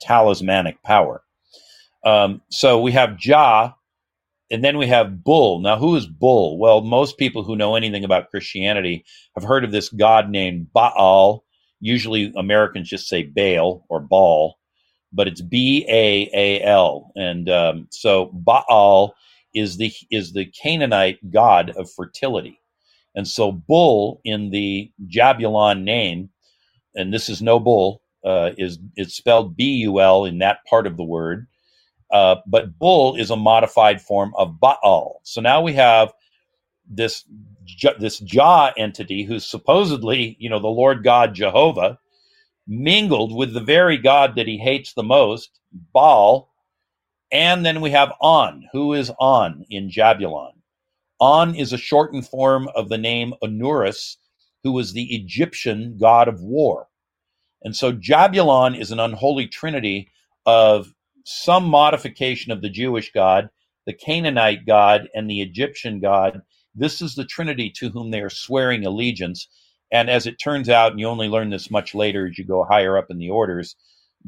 talismanic 0.00 0.80
power. 0.84 1.22
Um, 2.04 2.40
so 2.48 2.80
we 2.80 2.92
have 2.92 3.18
Jah, 3.18 3.74
and 4.52 4.64
then 4.64 4.78
we 4.78 4.86
have 4.86 5.24
Bull. 5.24 5.58
Now, 5.58 5.76
who 5.76 5.96
is 5.96 6.06
Bull? 6.06 6.58
Well, 6.58 6.80
most 6.80 7.18
people 7.18 7.42
who 7.42 7.56
know 7.56 7.74
anything 7.74 8.04
about 8.04 8.30
Christianity 8.30 9.04
have 9.34 9.44
heard 9.44 9.64
of 9.64 9.72
this 9.72 9.88
god 9.88 10.30
named 10.30 10.72
Baal. 10.72 11.44
Usually, 11.80 12.32
Americans 12.36 12.88
just 12.88 13.08
say 13.08 13.24
Baal 13.24 13.84
or 13.88 14.00
Baal, 14.00 14.58
but 15.12 15.26
it's 15.26 15.42
B 15.42 15.84
A 15.88 16.30
A 16.32 16.62
L, 16.62 17.10
and 17.16 17.50
um, 17.50 17.88
so 17.90 18.26
Baal 18.32 19.14
is 19.54 19.76
the 19.76 19.92
is 20.10 20.32
the 20.32 20.46
Canaanite 20.46 21.30
god 21.30 21.70
of 21.76 21.90
fertility. 21.92 22.60
And 23.14 23.26
so 23.26 23.50
bull 23.52 24.20
in 24.24 24.50
the 24.50 24.90
Jabulon 25.08 25.82
name, 25.82 26.30
and 26.94 27.12
this 27.12 27.28
is 27.28 27.42
no 27.42 27.58
bull, 27.58 28.02
uh, 28.24 28.50
is 28.56 28.78
it's 28.96 29.14
spelled 29.14 29.56
B-U-L 29.56 30.24
in 30.26 30.38
that 30.38 30.58
part 30.68 30.86
of 30.86 30.96
the 30.96 31.04
word. 31.04 31.46
Uh, 32.12 32.36
but 32.46 32.78
bull 32.78 33.16
is 33.16 33.30
a 33.30 33.36
modified 33.36 34.00
form 34.00 34.32
of 34.36 34.58
Baal. 34.60 35.20
So 35.24 35.40
now 35.40 35.62
we 35.62 35.74
have 35.74 36.12
this 36.88 37.24
this 37.98 38.18
Jah 38.20 38.72
entity 38.76 39.24
who's 39.24 39.46
supposedly, 39.46 40.36
you 40.40 40.50
know, 40.50 40.58
the 40.58 40.68
Lord 40.68 41.04
God 41.04 41.34
Jehovah, 41.34 41.98
mingled 42.66 43.34
with 43.34 43.54
the 43.54 43.60
very 43.60 43.96
God 43.96 44.34
that 44.36 44.46
he 44.46 44.58
hates 44.58 44.92
the 44.92 45.02
most, 45.02 45.60
Baal. 45.92 46.49
And 47.32 47.64
then 47.64 47.80
we 47.80 47.90
have 47.90 48.12
On. 48.20 48.68
Who 48.72 48.92
is 48.94 49.12
On 49.20 49.64
in 49.70 49.88
Jabulon? 49.90 50.52
On 51.20 51.54
is 51.54 51.72
a 51.72 51.78
shortened 51.78 52.26
form 52.26 52.68
of 52.74 52.88
the 52.88 52.98
name 52.98 53.34
Anubis, 53.42 54.16
who 54.64 54.72
was 54.72 54.92
the 54.92 55.14
Egyptian 55.14 55.96
god 56.00 56.28
of 56.28 56.40
war. 56.42 56.88
And 57.62 57.76
so 57.76 57.92
Jabulon 57.92 58.78
is 58.78 58.90
an 58.90 59.00
unholy 59.00 59.46
trinity 59.46 60.08
of 60.46 60.92
some 61.24 61.64
modification 61.64 62.52
of 62.52 62.62
the 62.62 62.70
Jewish 62.70 63.12
god, 63.12 63.50
the 63.86 63.92
Canaanite 63.92 64.66
god, 64.66 65.08
and 65.14 65.28
the 65.28 65.42
Egyptian 65.42 66.00
god. 66.00 66.40
This 66.74 67.02
is 67.02 67.14
the 67.14 67.24
trinity 67.24 67.70
to 67.76 67.90
whom 67.90 68.10
they 68.10 68.20
are 68.20 68.30
swearing 68.30 68.86
allegiance. 68.86 69.46
And 69.92 70.08
as 70.08 70.26
it 70.26 70.40
turns 70.40 70.68
out, 70.68 70.92
and 70.92 71.00
you 71.00 71.06
only 71.06 71.28
learn 71.28 71.50
this 71.50 71.70
much 71.70 71.94
later 71.94 72.26
as 72.26 72.38
you 72.38 72.44
go 72.44 72.64
higher 72.64 72.96
up 72.96 73.10
in 73.10 73.18
the 73.18 73.30
orders, 73.30 73.76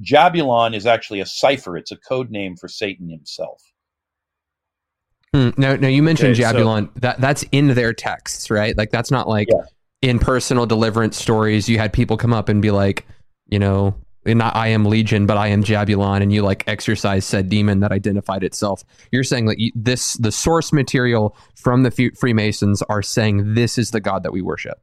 Jabulon 0.00 0.74
is 0.74 0.86
actually 0.86 1.20
a 1.20 1.26
cipher. 1.26 1.76
It's 1.76 1.92
a 1.92 1.96
code 1.96 2.30
name 2.30 2.56
for 2.56 2.68
Satan 2.68 3.10
himself. 3.10 3.62
Hmm. 5.34 5.50
Now, 5.56 5.76
now 5.76 5.88
you 5.88 6.02
mentioned 6.02 6.38
okay, 6.38 6.42
Jabulon. 6.42 6.86
So, 6.86 7.00
that 7.00 7.20
that's 7.20 7.44
in 7.52 7.68
their 7.68 7.92
texts, 7.92 8.50
right? 8.50 8.76
Like 8.76 8.90
that's 8.90 9.10
not 9.10 9.28
like 9.28 9.48
yeah. 9.50 9.64
in 10.02 10.18
personal 10.18 10.66
deliverance 10.66 11.16
stories. 11.16 11.68
You 11.68 11.78
had 11.78 11.92
people 11.92 12.16
come 12.16 12.32
up 12.32 12.48
and 12.48 12.60
be 12.60 12.70
like, 12.70 13.06
you 13.48 13.58
know, 13.58 13.94
not 14.24 14.54
I 14.54 14.68
am 14.68 14.84
Legion, 14.84 15.26
but 15.26 15.36
I 15.36 15.48
am 15.48 15.64
Jabulon, 15.64 16.22
and 16.22 16.32
you 16.32 16.42
like 16.42 16.64
exorcise 16.66 17.24
said 17.24 17.48
demon 17.48 17.80
that 17.80 17.92
identified 17.92 18.44
itself. 18.44 18.84
You're 19.10 19.24
saying 19.24 19.46
that 19.46 19.58
you, 19.58 19.72
this 19.74 20.14
the 20.14 20.30
source 20.30 20.72
material 20.72 21.36
from 21.56 21.82
the 21.82 22.12
Freemasons 22.18 22.82
are 22.82 23.02
saying 23.02 23.54
this 23.54 23.78
is 23.78 23.90
the 23.90 24.00
God 24.00 24.22
that 24.22 24.32
we 24.32 24.42
worship. 24.42 24.80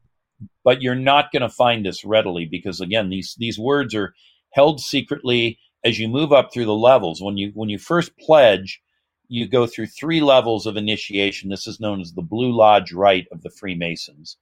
But 0.63 0.81
you're 0.81 0.95
not 0.95 1.31
going 1.31 1.41
to 1.41 1.49
find 1.49 1.85
this 1.85 2.03
readily 2.03 2.47
because 2.49 2.81
again, 2.81 3.09
these 3.09 3.35
these 3.37 3.57
words 3.57 3.95
are 3.95 4.13
held 4.51 4.81
secretly 4.81 5.59
as 5.83 5.99
you 5.99 6.07
move 6.07 6.33
up 6.33 6.51
through 6.53 6.65
the 6.65 6.73
levels. 6.73 7.21
When 7.21 7.37
you 7.37 7.51
when 7.53 7.69
you 7.69 7.77
first 7.77 8.17
pledge, 8.17 8.81
you 9.27 9.47
go 9.47 9.67
through 9.67 9.87
three 9.87 10.21
levels 10.21 10.65
of 10.65 10.77
initiation. 10.77 11.49
This 11.49 11.67
is 11.67 11.79
known 11.79 12.01
as 12.01 12.13
the 12.13 12.21
Blue 12.21 12.51
Lodge 12.51 12.91
Rite 12.91 13.27
of 13.31 13.41
the 13.43 13.51
Freemasons. 13.51 14.37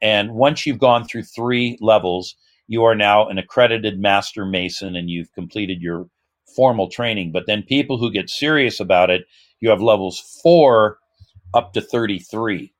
And 0.00 0.32
once 0.34 0.64
you've 0.64 0.78
gone 0.78 1.04
through 1.04 1.24
three 1.24 1.76
levels, 1.80 2.36
you 2.68 2.84
are 2.84 2.94
now 2.94 3.28
an 3.28 3.38
accredited 3.38 3.98
master 3.98 4.44
mason 4.44 4.94
and 4.94 5.10
you've 5.10 5.32
completed 5.32 5.80
your 5.80 6.08
formal 6.54 6.88
training. 6.88 7.32
But 7.32 7.46
then 7.46 7.62
people 7.62 7.98
who 7.98 8.10
get 8.12 8.30
serious 8.30 8.78
about 8.78 9.10
it, 9.10 9.24
you 9.60 9.70
have 9.70 9.82
levels 9.82 10.20
four 10.42 10.98
up 11.54 11.72
to 11.72 11.80
33. 11.80 12.72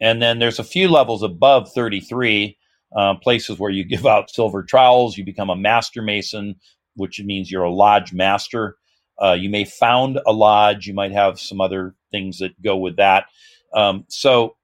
And 0.00 0.20
then 0.20 0.38
there's 0.38 0.58
a 0.58 0.64
few 0.64 0.88
levels 0.88 1.22
above 1.22 1.72
33, 1.72 2.58
uh, 2.96 3.14
places 3.14 3.58
where 3.58 3.70
you 3.70 3.84
give 3.84 4.06
out 4.06 4.30
silver 4.30 4.62
trowels, 4.62 5.16
you 5.16 5.24
become 5.24 5.50
a 5.50 5.56
master 5.56 6.02
mason, 6.02 6.56
which 6.94 7.20
means 7.20 7.50
you're 7.50 7.64
a 7.64 7.72
lodge 7.72 8.12
master. 8.12 8.76
Uh, 9.22 9.32
you 9.32 9.48
may 9.48 9.64
found 9.64 10.18
a 10.26 10.32
lodge, 10.32 10.86
you 10.86 10.94
might 10.94 11.12
have 11.12 11.38
some 11.38 11.60
other 11.60 11.94
things 12.10 12.38
that 12.38 12.60
go 12.62 12.76
with 12.76 12.96
that. 12.96 13.26
Um, 13.74 14.04
so 14.08 14.56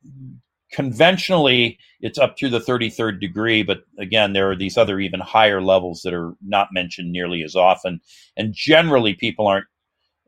conventionally 0.72 1.78
it's 2.00 2.18
up 2.18 2.36
through 2.36 2.48
the 2.48 2.58
33rd 2.58 3.20
degree 3.20 3.62
but 3.62 3.84
again 3.98 4.32
there 4.32 4.50
are 4.50 4.56
these 4.56 4.78
other 4.78 4.98
even 4.98 5.20
higher 5.20 5.60
levels 5.60 6.00
that 6.02 6.14
are 6.14 6.32
not 6.44 6.68
mentioned 6.72 7.12
nearly 7.12 7.42
as 7.42 7.54
often 7.54 8.00
and 8.36 8.54
generally 8.54 9.12
people 9.14 9.46
aren't 9.46 9.66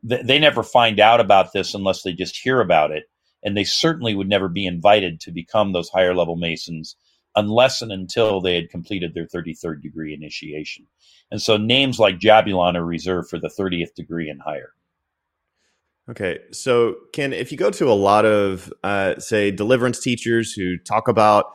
they, 0.03 0.21
they 0.21 0.39
never 0.39 0.61
find 0.61 0.99
out 0.99 1.19
about 1.19 1.51
this 1.51 1.73
unless 1.73 2.03
they 2.03 2.13
just 2.13 2.37
hear 2.37 2.61
about 2.61 2.91
it 2.91 3.05
and 3.43 3.57
they 3.57 3.63
certainly 3.63 4.13
would 4.13 4.29
never 4.29 4.47
be 4.47 4.67
invited 4.67 5.19
to 5.19 5.31
become 5.31 5.73
those 5.73 5.89
higher 5.89 6.13
level 6.13 6.35
masons 6.35 6.95
unless 7.35 7.81
and 7.81 7.91
until 7.91 8.41
they 8.41 8.55
had 8.55 8.69
completed 8.69 9.13
their 9.13 9.25
33rd 9.25 9.81
degree 9.81 10.13
initiation. 10.13 10.87
And 11.31 11.41
so 11.41 11.57
names 11.57 11.99
like 11.99 12.19
jabulon 12.19 12.75
are 12.75 12.85
reserved 12.85 13.29
for 13.29 13.39
the 13.39 13.49
30th 13.49 13.93
degree 13.95 14.29
and 14.29 14.41
higher. 14.41 14.73
Okay, 16.09 16.39
so 16.51 16.95
Ken, 17.13 17.33
if 17.33 17.51
you 17.51 17.57
go 17.57 17.71
to 17.71 17.89
a 17.89 17.93
lot 17.93 18.25
of, 18.25 18.71
uh, 18.83 19.17
say, 19.17 19.49
deliverance 19.49 19.99
teachers 19.99 20.53
who 20.53 20.77
talk 20.77 21.07
about 21.07 21.45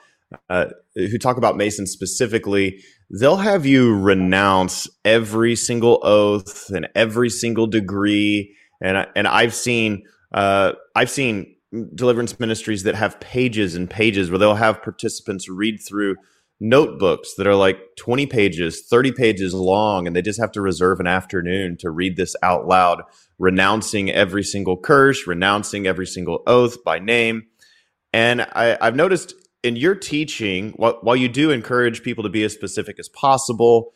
uh, 0.48 0.66
who 0.94 1.18
talk 1.18 1.36
about 1.36 1.56
Mason 1.56 1.86
specifically, 1.86 2.82
they'll 3.10 3.36
have 3.36 3.66
you 3.66 3.96
renounce 3.96 4.88
every 5.04 5.56
single 5.56 6.00
oath 6.02 6.70
and 6.70 6.88
every 6.94 7.28
single 7.28 7.66
degree, 7.66 8.56
and 8.80 9.06
and 9.14 9.28
I've 9.28 9.54
seen 9.54 10.02
uh, 10.32 10.72
I've 10.96 11.10
seen 11.10 11.54
deliverance 11.94 12.38
ministries 12.40 12.82
that 12.82 12.94
have 12.94 13.20
pages 13.20 13.74
and 13.74 13.88
pages 13.88 14.30
where 14.30 14.38
they'll 14.38 14.54
have 14.54 14.82
participants 14.82 15.48
read 15.48 15.78
through 15.80 16.16
notebooks 16.60 17.34
that 17.36 17.46
are 17.46 17.54
like 17.54 17.78
20 17.96 18.26
pages, 18.26 18.82
30 18.88 19.12
pages 19.12 19.54
long, 19.54 20.06
and 20.06 20.14
they 20.14 20.22
just 20.22 20.40
have 20.40 20.52
to 20.52 20.60
reserve 20.60 21.00
an 21.00 21.06
afternoon 21.06 21.76
to 21.78 21.90
read 21.90 22.16
this 22.16 22.36
out 22.42 22.66
loud 22.66 23.02
renouncing 23.38 24.10
every 24.10 24.44
single 24.44 24.76
curse, 24.76 25.26
renouncing 25.26 25.86
every 25.86 26.06
single 26.06 26.42
oath 26.46 26.84
by 26.84 26.98
name. 26.98 27.44
And 28.12 28.42
I, 28.42 28.76
have 28.82 28.96
noticed 28.96 29.34
in 29.62 29.76
your 29.76 29.94
teaching, 29.94 30.72
while, 30.76 30.98
while 31.00 31.16
you 31.16 31.28
do 31.28 31.50
encourage 31.50 32.02
people 32.02 32.22
to 32.24 32.30
be 32.30 32.44
as 32.44 32.52
specific 32.52 32.98
as 32.98 33.08
possible, 33.08 33.92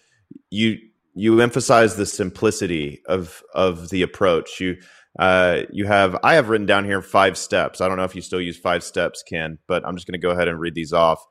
you 0.50 0.78
you 1.16 1.40
emphasize 1.40 1.94
the 1.94 2.06
simplicity 2.06 3.00
of 3.06 3.42
of 3.54 3.90
the 3.90 4.02
approach. 4.02 4.60
You 4.60 4.76
uh, 5.18 5.62
you 5.72 5.86
have 5.86 6.16
I 6.24 6.34
have 6.34 6.48
written 6.48 6.66
down 6.66 6.84
here 6.84 7.00
five 7.00 7.38
steps. 7.38 7.80
I 7.80 7.88
don't 7.88 7.96
know 7.96 8.04
if 8.04 8.16
you 8.16 8.22
still 8.22 8.40
use 8.40 8.58
five 8.58 8.82
steps, 8.82 9.22
Ken, 9.22 9.58
but 9.68 9.86
I'm 9.86 9.96
just 9.96 10.06
going 10.06 10.18
to 10.20 10.24
go 10.24 10.30
ahead 10.30 10.48
and 10.48 10.58
read 10.58 10.74
these 10.74 10.92
off. 10.92 11.24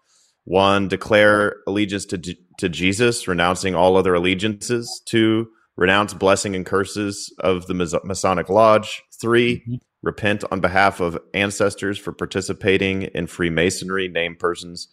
One, 0.45 0.88
declare 0.88 1.57
allegiance 1.67 2.05
to 2.07 2.36
to 2.59 2.69
Jesus, 2.69 3.27
renouncing 3.27 3.75
all 3.75 3.97
other 3.97 4.13
allegiances. 4.13 5.01
Two, 5.05 5.47
renounce 5.75 6.13
blessing 6.13 6.55
and 6.55 6.65
curses 6.65 7.34
of 7.39 7.67
the 7.67 7.73
Masonic 8.03 8.49
Lodge. 8.49 9.03
3 9.21 9.55
mm-hmm. 9.55 9.75
repent 10.01 10.43
on 10.51 10.59
behalf 10.59 10.99
of 10.99 11.17
ancestors 11.34 11.97
for 11.97 12.11
participating 12.11 13.03
in 13.03 13.27
Freemasonry, 13.27 14.07
name 14.07 14.36
persons, 14.38 14.89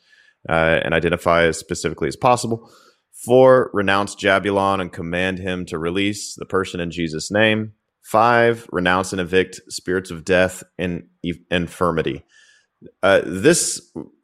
uh, 0.49 0.81
and 0.85 0.95
identify 0.95 1.45
as 1.45 1.59
specifically 1.59 2.09
as 2.09 2.17
possible. 2.17 2.71
Four, 3.25 3.71
renounce 3.75 4.15
Jabulon 4.15 4.81
and 4.81 4.93
command 4.93 5.39
him 5.39 5.67
to 5.67 5.79
release 5.79 6.35
the 6.37 6.47
person 6.47 6.81
in 6.81 6.91
Jesus' 6.91 7.31
name. 7.31 7.73
Five, 8.11 8.69
renounce 8.73 9.13
and 9.13 9.21
evict 9.21 9.61
spirits 9.69 10.11
of 10.11 10.25
death 10.25 10.65
and 10.77 11.05
infirmity. 11.49 12.25
Uh, 13.05 13.21
this 13.25 13.81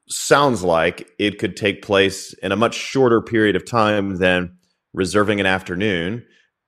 sounds 0.08 0.64
like 0.64 1.08
it 1.20 1.38
could 1.38 1.56
take 1.56 1.82
place 1.82 2.32
in 2.42 2.50
a 2.50 2.56
much 2.56 2.74
shorter 2.74 3.22
period 3.22 3.54
of 3.54 3.64
time 3.64 4.16
than 4.16 4.56
reserving 4.92 5.38
an 5.38 5.46
afternoon 5.46 6.24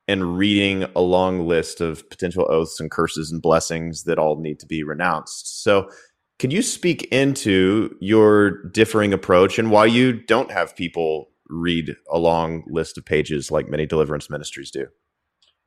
and 0.07 0.39
reading 0.39 0.85
a 0.95 1.01
long 1.01 1.49
list 1.49 1.81
of 1.81 2.09
potential 2.09 2.47
oaths 2.49 2.79
and 2.79 2.89
curses 2.89 3.33
and 3.33 3.43
blessings 3.43 4.05
that 4.05 4.21
all 4.21 4.41
need 4.41 4.61
to 4.61 4.67
be 4.67 4.85
renounced. 4.85 5.65
So, 5.65 5.91
can 6.39 6.53
you 6.53 6.63
speak 6.63 7.03
into 7.11 7.97
your 8.01 8.63
differing 8.69 9.13
approach 9.13 9.59
and 9.59 9.73
why 9.73 9.87
you 9.87 10.13
don't 10.13 10.53
have 10.53 10.77
people 10.77 11.31
read 11.49 11.97
a 12.13 12.19
long 12.21 12.63
list 12.69 12.97
of 12.97 13.05
pages 13.05 13.51
like 13.51 13.69
many 13.69 13.87
deliverance 13.87 14.31
ministries 14.31 14.71
do? 14.71 14.87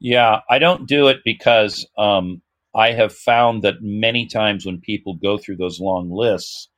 Yeah, 0.03 0.39
I 0.49 0.57
don't 0.57 0.87
do 0.87 1.09
it 1.09 1.19
because 1.23 1.85
um, 1.95 2.41
I 2.73 2.91
have 2.91 3.13
found 3.13 3.61
that 3.61 3.83
many 3.83 4.25
times 4.25 4.65
when 4.65 4.81
people 4.81 5.13
go 5.13 5.37
through 5.37 5.57
those 5.57 5.79
long 5.79 6.09
lists, 6.09 6.69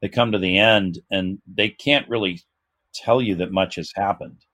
they 0.00 0.08
come 0.08 0.30
to 0.30 0.38
the 0.38 0.56
end 0.56 1.00
and 1.10 1.38
they 1.52 1.68
can't 1.68 2.08
really 2.08 2.40
tell 2.94 3.20
you 3.20 3.34
that 3.36 3.50
much 3.50 3.74
has 3.74 3.90
happened. 3.96 4.44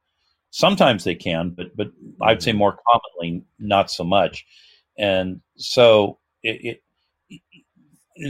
Sometimes 0.51 1.05
they 1.05 1.14
can, 1.14 1.51
but 1.51 1.77
but 1.77 1.89
I'd 2.23 2.43
say 2.43 2.53
mm-hmm. 2.53 2.61
more 2.61 2.79
commonly 2.91 3.45
not 3.59 3.91
so 3.91 4.03
much. 4.03 4.47
And 4.97 5.43
so 5.59 6.19
it, 6.43 6.81
it 7.29 7.43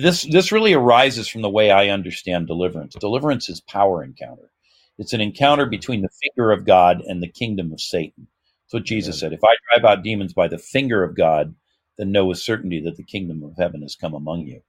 this 0.02 0.22
this 0.22 0.50
really 0.50 0.72
arises 0.72 1.28
from 1.28 1.42
the 1.42 1.48
way 1.48 1.70
I 1.70 1.90
understand 1.90 2.48
deliverance. 2.48 2.96
Deliverance 2.96 3.48
is 3.48 3.60
power 3.60 4.02
encounter. 4.02 4.50
It's 4.98 5.12
an 5.12 5.20
encounter 5.20 5.66
between 5.66 6.02
the 6.02 6.08
finger 6.20 6.50
of 6.50 6.66
God 6.66 7.02
and 7.06 7.22
the 7.22 7.28
kingdom 7.30 7.72
of 7.72 7.80
Satan. 7.80 8.26
That's 8.66 8.80
what 8.80 8.84
Jesus 8.84 9.20
said. 9.20 9.32
If 9.32 9.44
I 9.44 9.54
drive 9.72 9.84
out 9.90 10.02
demons 10.02 10.32
by 10.32 10.48
the 10.48 10.58
finger 10.58 11.02
of 11.02 11.16
God, 11.16 11.54
then 11.98 12.12
know 12.12 12.26
with 12.26 12.38
certainty 12.38 12.80
that 12.80 12.96
the 12.96 13.04
kingdom 13.04 13.42
of 13.42 13.56
heaven 13.56 13.82
has 13.82 13.94
come 13.94 14.14
among 14.14 14.46
you. 14.46 14.60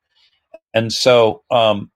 And 0.73 0.93
so, 0.93 1.43
um, 1.49 1.91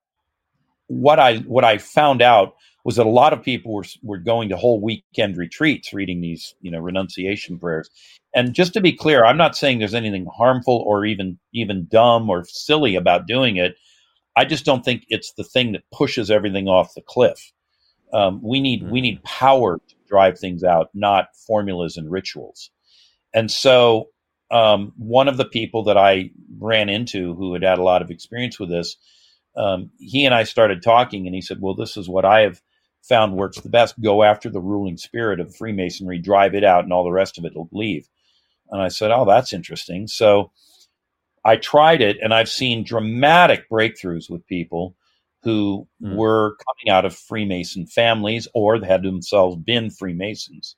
what 0.87 1.19
I 1.19 1.37
what 1.37 1.63
I 1.63 1.77
found 1.77 2.21
out 2.21 2.55
was 2.83 2.95
that 2.95 3.05
a 3.05 3.09
lot 3.09 3.33
of 3.33 3.43
people 3.43 3.73
were 3.73 3.85
were 4.01 4.17
going 4.17 4.49
to 4.49 4.57
whole 4.57 4.81
weekend 4.81 5.37
retreats 5.37 5.93
reading 5.93 6.21
these 6.21 6.55
you 6.61 6.71
know 6.71 6.79
renunciation 6.79 7.59
prayers 7.59 7.89
and 8.33 8.53
just 8.53 8.73
to 8.73 8.81
be 8.81 8.91
clear 8.91 9.25
i'm 9.25 9.37
not 9.37 9.55
saying 9.55 9.79
there's 9.79 9.93
anything 9.93 10.25
harmful 10.35 10.83
or 10.85 11.05
even 11.05 11.37
even 11.53 11.87
dumb 11.91 12.29
or 12.29 12.43
silly 12.45 12.95
about 12.95 13.27
doing 13.27 13.57
it 13.57 13.75
i 14.35 14.45
just 14.45 14.65
don't 14.65 14.83
think 14.83 15.05
it's 15.09 15.33
the 15.33 15.43
thing 15.43 15.71
that 15.71 15.83
pushes 15.91 16.31
everything 16.31 16.67
off 16.67 16.93
the 16.95 17.01
cliff 17.01 17.51
um, 18.13 18.41
we 18.43 18.59
need 18.59 18.81
mm-hmm. 18.81 18.91
we 18.91 19.01
need 19.01 19.23
power 19.23 19.77
to 19.77 19.95
drive 20.11 20.39
things 20.39 20.63
out 20.65 20.89
not 20.95 21.29
formulas 21.47 21.97
and 21.97 22.11
rituals 22.11 22.71
and 23.33 23.51
so 23.51 24.09
um, 24.51 24.93
one 24.97 25.27
of 25.29 25.37
the 25.37 25.45
people 25.45 25.83
that 25.85 25.97
i 25.97 26.31
ran 26.59 26.89
into 26.89 27.35
who 27.35 27.53
had 27.53 27.63
had 27.63 27.79
a 27.79 27.83
lot 27.83 28.03
of 28.03 28.11
experience 28.11 28.59
with 28.59 28.69
this 28.69 28.97
um, 29.57 29.91
he 29.99 30.25
and 30.25 30.35
I 30.35 30.45
started 30.45 30.83
talking, 30.83 31.27
and 31.27 31.35
he 31.35 31.41
said, 31.41 31.59
"Well, 31.61 31.75
this 31.75 31.97
is 31.97 32.09
what 32.09 32.25
I 32.25 32.41
have 32.41 32.61
found 33.03 33.35
works 33.37 33.59
the 33.61 33.69
best. 33.69 34.01
Go 34.01 34.23
after 34.23 34.49
the 34.49 34.61
ruling 34.61 34.97
spirit 34.97 35.41
of 35.41 35.55
Freemasonry, 35.55 36.19
drive 36.19 36.55
it 36.55 36.65
out, 36.65 36.85
and 36.85 36.93
all 36.93 37.05
the 37.05 37.11
rest 37.11 37.37
of 37.39 37.45
it 37.45 37.55
will 37.55 37.69
leave. 37.73 38.07
And 38.69 38.81
I 38.81 38.89
said, 38.89 39.11
Oh, 39.11 39.25
that's 39.25 39.53
interesting. 39.53 40.07
So 40.07 40.51
I 41.45 41.57
tried 41.57 42.01
it, 42.01 42.17
and 42.21 42.33
I've 42.33 42.49
seen 42.49 42.83
dramatic 42.83 43.69
breakthroughs 43.69 44.29
with 44.29 44.47
people 44.47 44.95
who 45.43 45.87
mm. 46.01 46.15
were 46.15 46.55
coming 46.57 46.95
out 46.95 47.05
of 47.05 47.15
Freemason 47.15 47.87
families 47.87 48.47
or 48.53 48.83
had 48.83 49.03
themselves 49.03 49.57
been 49.57 49.89
Freemasons. 49.89 50.75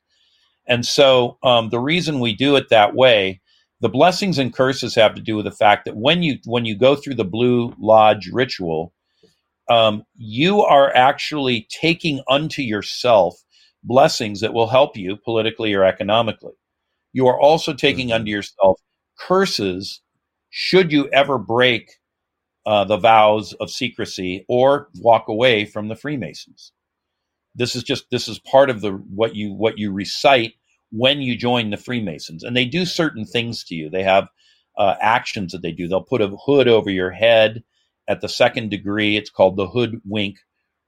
And 0.66 0.86
so 0.86 1.38
um, 1.42 1.68
the 1.68 1.80
reason 1.80 2.20
we 2.20 2.34
do 2.34 2.56
it 2.56 2.70
that 2.70 2.94
way, 2.94 3.40
the 3.80 3.88
blessings 3.88 4.38
and 4.38 4.52
curses 4.52 4.94
have 4.94 5.14
to 5.14 5.20
do 5.20 5.36
with 5.36 5.44
the 5.44 5.50
fact 5.50 5.84
that 5.84 5.96
when 5.96 6.22
you 6.22 6.38
when 6.46 6.64
you 6.64 6.76
go 6.76 6.96
through 6.96 7.16
the 7.16 7.24
Blue 7.24 7.74
Lodge 7.78 8.30
ritual, 8.32 8.94
um, 9.68 10.04
you 10.16 10.62
are 10.62 10.94
actually 10.94 11.66
taking 11.70 12.22
unto 12.28 12.62
yourself 12.62 13.34
blessings 13.82 14.40
that 14.40 14.54
will 14.54 14.68
help 14.68 14.96
you 14.96 15.16
politically 15.16 15.74
or 15.74 15.84
economically. 15.84 16.54
You 17.12 17.26
are 17.26 17.38
also 17.38 17.74
taking 17.74 18.08
mm-hmm. 18.08 18.16
unto 18.16 18.30
yourself 18.30 18.80
curses 19.18 20.00
should 20.50 20.92
you 20.92 21.08
ever 21.10 21.36
break 21.36 21.90
uh, 22.66 22.84
the 22.84 22.96
vows 22.96 23.52
of 23.54 23.70
secrecy 23.70 24.44
or 24.48 24.88
walk 25.00 25.28
away 25.28 25.64
from 25.64 25.88
the 25.88 25.96
Freemasons. 25.96 26.72
This 27.54 27.76
is 27.76 27.82
just 27.82 28.10
this 28.10 28.26
is 28.26 28.38
part 28.38 28.70
of 28.70 28.80
the 28.80 28.92
what 28.92 29.36
you 29.36 29.52
what 29.52 29.78
you 29.78 29.92
recite 29.92 30.54
when 30.90 31.20
you 31.20 31.36
join 31.36 31.70
the 31.70 31.76
Freemasons, 31.76 32.42
and 32.42 32.56
they 32.56 32.64
do 32.64 32.84
certain 32.84 33.24
things 33.24 33.64
to 33.64 33.74
you. 33.74 33.90
They 33.90 34.02
have 34.02 34.28
uh, 34.76 34.94
actions 35.00 35.52
that 35.52 35.62
they 35.62 35.72
do. 35.72 35.86
They'll 35.86 36.02
put 36.02 36.20
a 36.20 36.28
hood 36.28 36.68
over 36.68 36.90
your 36.90 37.10
head 37.10 37.62
at 38.08 38.20
the 38.20 38.28
second 38.28 38.70
degree. 38.70 39.16
It's 39.16 39.30
called 39.30 39.56
the 39.56 39.68
hood 39.68 40.00
wink 40.04 40.38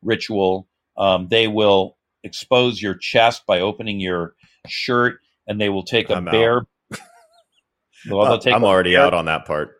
ritual. 0.02 0.68
Um, 0.96 1.28
they 1.28 1.46
will 1.46 1.96
expose 2.24 2.80
your 2.80 2.94
chest 2.94 3.46
by 3.46 3.60
opening 3.60 4.00
your 4.00 4.34
shirt, 4.66 5.20
and 5.46 5.60
they 5.60 5.68
will 5.68 5.84
take 5.84 6.10
a 6.10 6.16
I'm 6.16 6.24
bare. 6.24 6.66
well, 8.10 8.38
take 8.38 8.54
I'm 8.54 8.64
already 8.64 8.94
bare, 8.94 9.02
out 9.02 9.14
on 9.14 9.26
that 9.26 9.44
part. 9.44 9.75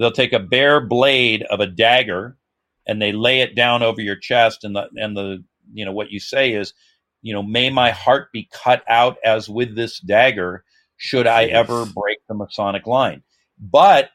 They'll 0.00 0.10
take 0.10 0.32
a 0.32 0.40
bare 0.40 0.80
blade 0.80 1.42
of 1.50 1.60
a 1.60 1.66
dagger, 1.66 2.38
and 2.86 3.02
they 3.02 3.12
lay 3.12 3.42
it 3.42 3.54
down 3.54 3.82
over 3.82 4.00
your 4.00 4.16
chest, 4.16 4.64
and 4.64 4.74
the 4.74 4.88
and 4.96 5.14
the 5.14 5.44
you 5.74 5.84
know 5.84 5.92
what 5.92 6.10
you 6.10 6.18
say 6.18 6.54
is, 6.54 6.72
you 7.20 7.34
know, 7.34 7.42
may 7.42 7.68
my 7.68 7.90
heart 7.90 8.32
be 8.32 8.48
cut 8.50 8.82
out 8.88 9.18
as 9.22 9.50
with 9.50 9.76
this 9.76 10.00
dagger, 10.00 10.64
should 10.96 11.26
I 11.26 11.44
ever 11.44 11.84
break 11.84 12.16
the 12.28 12.34
Masonic 12.34 12.86
line. 12.86 13.22
But 13.58 14.08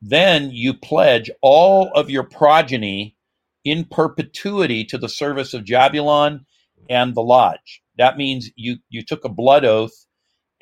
then 0.00 0.50
you 0.50 0.72
pledge 0.72 1.30
all 1.42 1.92
of 1.94 2.08
your 2.08 2.24
progeny 2.24 3.14
in 3.66 3.84
perpetuity 3.84 4.82
to 4.86 4.96
the 4.96 5.10
service 5.10 5.52
of 5.52 5.64
Jabulon 5.64 6.46
and 6.88 7.14
the 7.14 7.22
lodge. 7.22 7.82
That 7.98 8.16
means 8.16 8.50
you, 8.56 8.78
you 8.88 9.04
took 9.04 9.26
a 9.26 9.28
blood 9.28 9.66
oath 9.66 10.06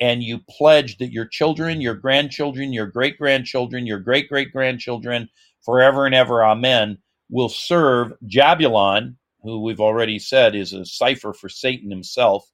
and 0.01 0.23
you 0.23 0.39
pledge 0.49 0.97
that 0.97 1.13
your 1.13 1.25
children, 1.27 1.79
your 1.79 1.93
grandchildren, 1.93 2.73
your 2.73 2.87
great 2.87 3.19
grandchildren, 3.19 3.85
your 3.85 3.99
great 3.99 4.27
great 4.27 4.51
grandchildren, 4.51 5.29
forever 5.63 6.07
and 6.07 6.15
ever, 6.15 6.43
amen, 6.43 6.97
will 7.29 7.49
serve 7.49 8.11
Jabulon, 8.25 9.15
who 9.43 9.61
we've 9.61 9.79
already 9.79 10.17
said 10.17 10.55
is 10.55 10.73
a 10.73 10.85
cipher 10.85 11.33
for 11.33 11.49
Satan 11.49 11.91
himself, 11.91 12.51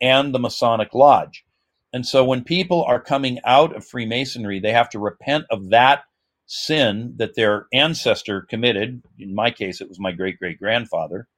and 0.00 0.34
the 0.34 0.40
Masonic 0.40 0.92
Lodge. 0.92 1.44
And 1.92 2.04
so 2.04 2.24
when 2.24 2.44
people 2.44 2.84
are 2.84 3.00
coming 3.00 3.38
out 3.44 3.74
of 3.74 3.86
Freemasonry, 3.86 4.58
they 4.58 4.72
have 4.72 4.90
to 4.90 4.98
repent 4.98 5.46
of 5.50 5.70
that 5.70 6.02
sin 6.46 7.14
that 7.16 7.36
their 7.36 7.66
ancestor 7.72 8.42
committed. 8.42 9.02
In 9.18 9.34
my 9.34 9.50
case, 9.50 9.80
it 9.80 9.88
was 9.88 10.00
my 10.00 10.12
great 10.12 10.38
great 10.38 10.58
grandfather. 10.58 11.28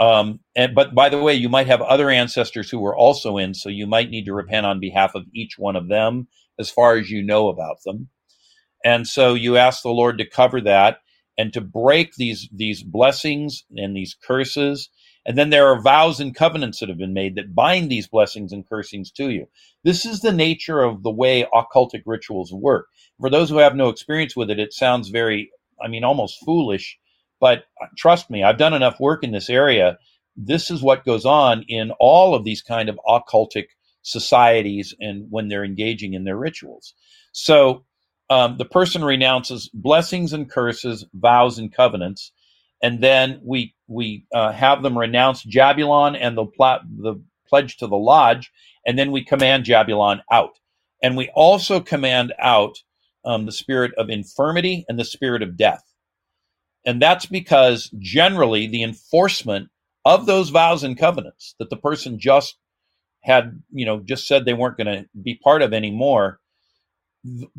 Um, 0.00 0.40
and 0.56 0.74
but 0.74 0.94
by 0.94 1.10
the 1.10 1.22
way, 1.22 1.34
you 1.34 1.50
might 1.50 1.68
have 1.68 1.82
other 1.82 2.10
ancestors 2.10 2.70
who 2.70 2.80
were 2.80 2.96
also 2.96 3.38
in, 3.38 3.54
so 3.54 3.70
you 3.70 3.86
might 3.86 4.10
need 4.10 4.26
to 4.26 4.34
repent 4.34 4.66
on 4.66 4.80
behalf 4.80 5.14
of 5.14 5.24
each 5.34 5.58
one 5.58 5.76
of 5.76 5.88
them, 5.88 6.28
as 6.58 6.70
far 6.70 6.96
as 6.96 7.10
you 7.10 7.22
know 7.22 7.48
about 7.50 7.78
them. 7.86 8.08
And 8.84 9.06
so 9.06 9.34
you 9.34 9.56
ask 9.58 9.82
the 9.82 9.90
Lord 9.90 10.18
to 10.18 10.28
cover 10.28 10.60
that 10.62 10.98
and 11.38 11.52
to 11.54 11.60
break 11.62 12.14
these 12.16 12.48
these 12.54 12.82
blessings 12.82 13.64
and 13.76 13.96
these 13.96 14.16
curses. 14.26 14.90
And 15.26 15.38
then 15.38 15.50
there 15.50 15.68
are 15.68 15.82
vows 15.82 16.20
and 16.20 16.34
covenants 16.34 16.80
that 16.80 16.88
have 16.90 16.98
been 16.98 17.14
made 17.14 17.36
that 17.36 17.54
bind 17.54 17.90
these 17.90 18.08
blessings 18.08 18.52
and 18.52 18.68
cursings 18.68 19.12
to 19.12 19.30
you. 19.30 19.46
This 19.84 20.06
is 20.06 20.20
the 20.20 20.32
nature 20.32 20.82
of 20.82 21.02
the 21.04 21.12
way 21.12 21.46
occultic 21.54 22.02
rituals 22.06 22.52
work 22.52 22.80
for 23.20 23.30
those 23.30 23.50
who 23.50 23.58
have 23.58 23.76
no 23.76 23.90
experience 23.90 24.36
with 24.36 24.50
it, 24.50 24.60
it 24.60 24.74
sounds 24.74 25.10
very, 25.10 25.50
I 25.82 25.88
mean, 25.88 26.04
almost 26.04 26.38
foolish. 26.46 26.99
But 27.40 27.64
trust 27.96 28.30
me, 28.30 28.44
I've 28.44 28.58
done 28.58 28.74
enough 28.74 29.00
work 29.00 29.24
in 29.24 29.32
this 29.32 29.50
area. 29.50 29.98
This 30.36 30.70
is 30.70 30.82
what 30.82 31.04
goes 31.04 31.24
on 31.26 31.64
in 31.68 31.92
all 32.00 32.34
of 32.34 32.44
these 32.44 32.62
kind 32.62 32.88
of 32.88 33.00
occultic 33.06 33.66
societies 34.02 34.94
and 35.00 35.26
when 35.30 35.48
they're 35.48 35.64
engaging 35.64 36.14
in 36.14 36.24
their 36.24 36.36
rituals. 36.36 36.94
So 37.32 37.84
um, 38.30 38.56
the 38.58 38.64
person 38.64 39.04
renounces 39.04 39.70
blessings 39.74 40.32
and 40.32 40.50
curses, 40.50 41.04
vows 41.14 41.58
and 41.58 41.72
covenants, 41.72 42.32
and 42.82 43.00
then 43.00 43.40
we 43.44 43.74
we 43.88 44.26
uh, 44.34 44.52
have 44.52 44.82
them 44.82 44.96
renounce 44.98 45.44
Jabulon 45.44 46.16
and 46.18 46.36
the 46.36 46.46
the 47.02 47.22
pledge 47.48 47.76
to 47.78 47.86
the 47.88 47.96
lodge, 47.96 48.50
and 48.86 48.98
then 48.98 49.10
we 49.12 49.24
command 49.24 49.64
Jabulon 49.64 50.20
out, 50.30 50.52
and 51.02 51.16
we 51.16 51.28
also 51.34 51.80
command 51.80 52.32
out 52.38 52.76
um, 53.24 53.46
the 53.46 53.52
spirit 53.52 53.92
of 53.98 54.10
infirmity 54.10 54.84
and 54.88 54.98
the 54.98 55.04
spirit 55.04 55.42
of 55.42 55.56
death. 55.56 55.82
And 56.86 57.00
that's 57.00 57.26
because 57.26 57.90
generally 57.98 58.66
the 58.66 58.82
enforcement 58.82 59.68
of 60.04 60.26
those 60.26 60.50
vows 60.50 60.82
and 60.82 60.98
covenants 60.98 61.54
that 61.58 61.70
the 61.70 61.76
person 61.76 62.18
just 62.18 62.56
had, 63.22 63.62
you 63.70 63.84
know, 63.84 64.00
just 64.00 64.26
said 64.26 64.44
they 64.44 64.54
weren't 64.54 64.78
going 64.78 64.86
to 64.86 65.06
be 65.22 65.34
part 65.34 65.62
of 65.62 65.74
anymore, 65.74 66.40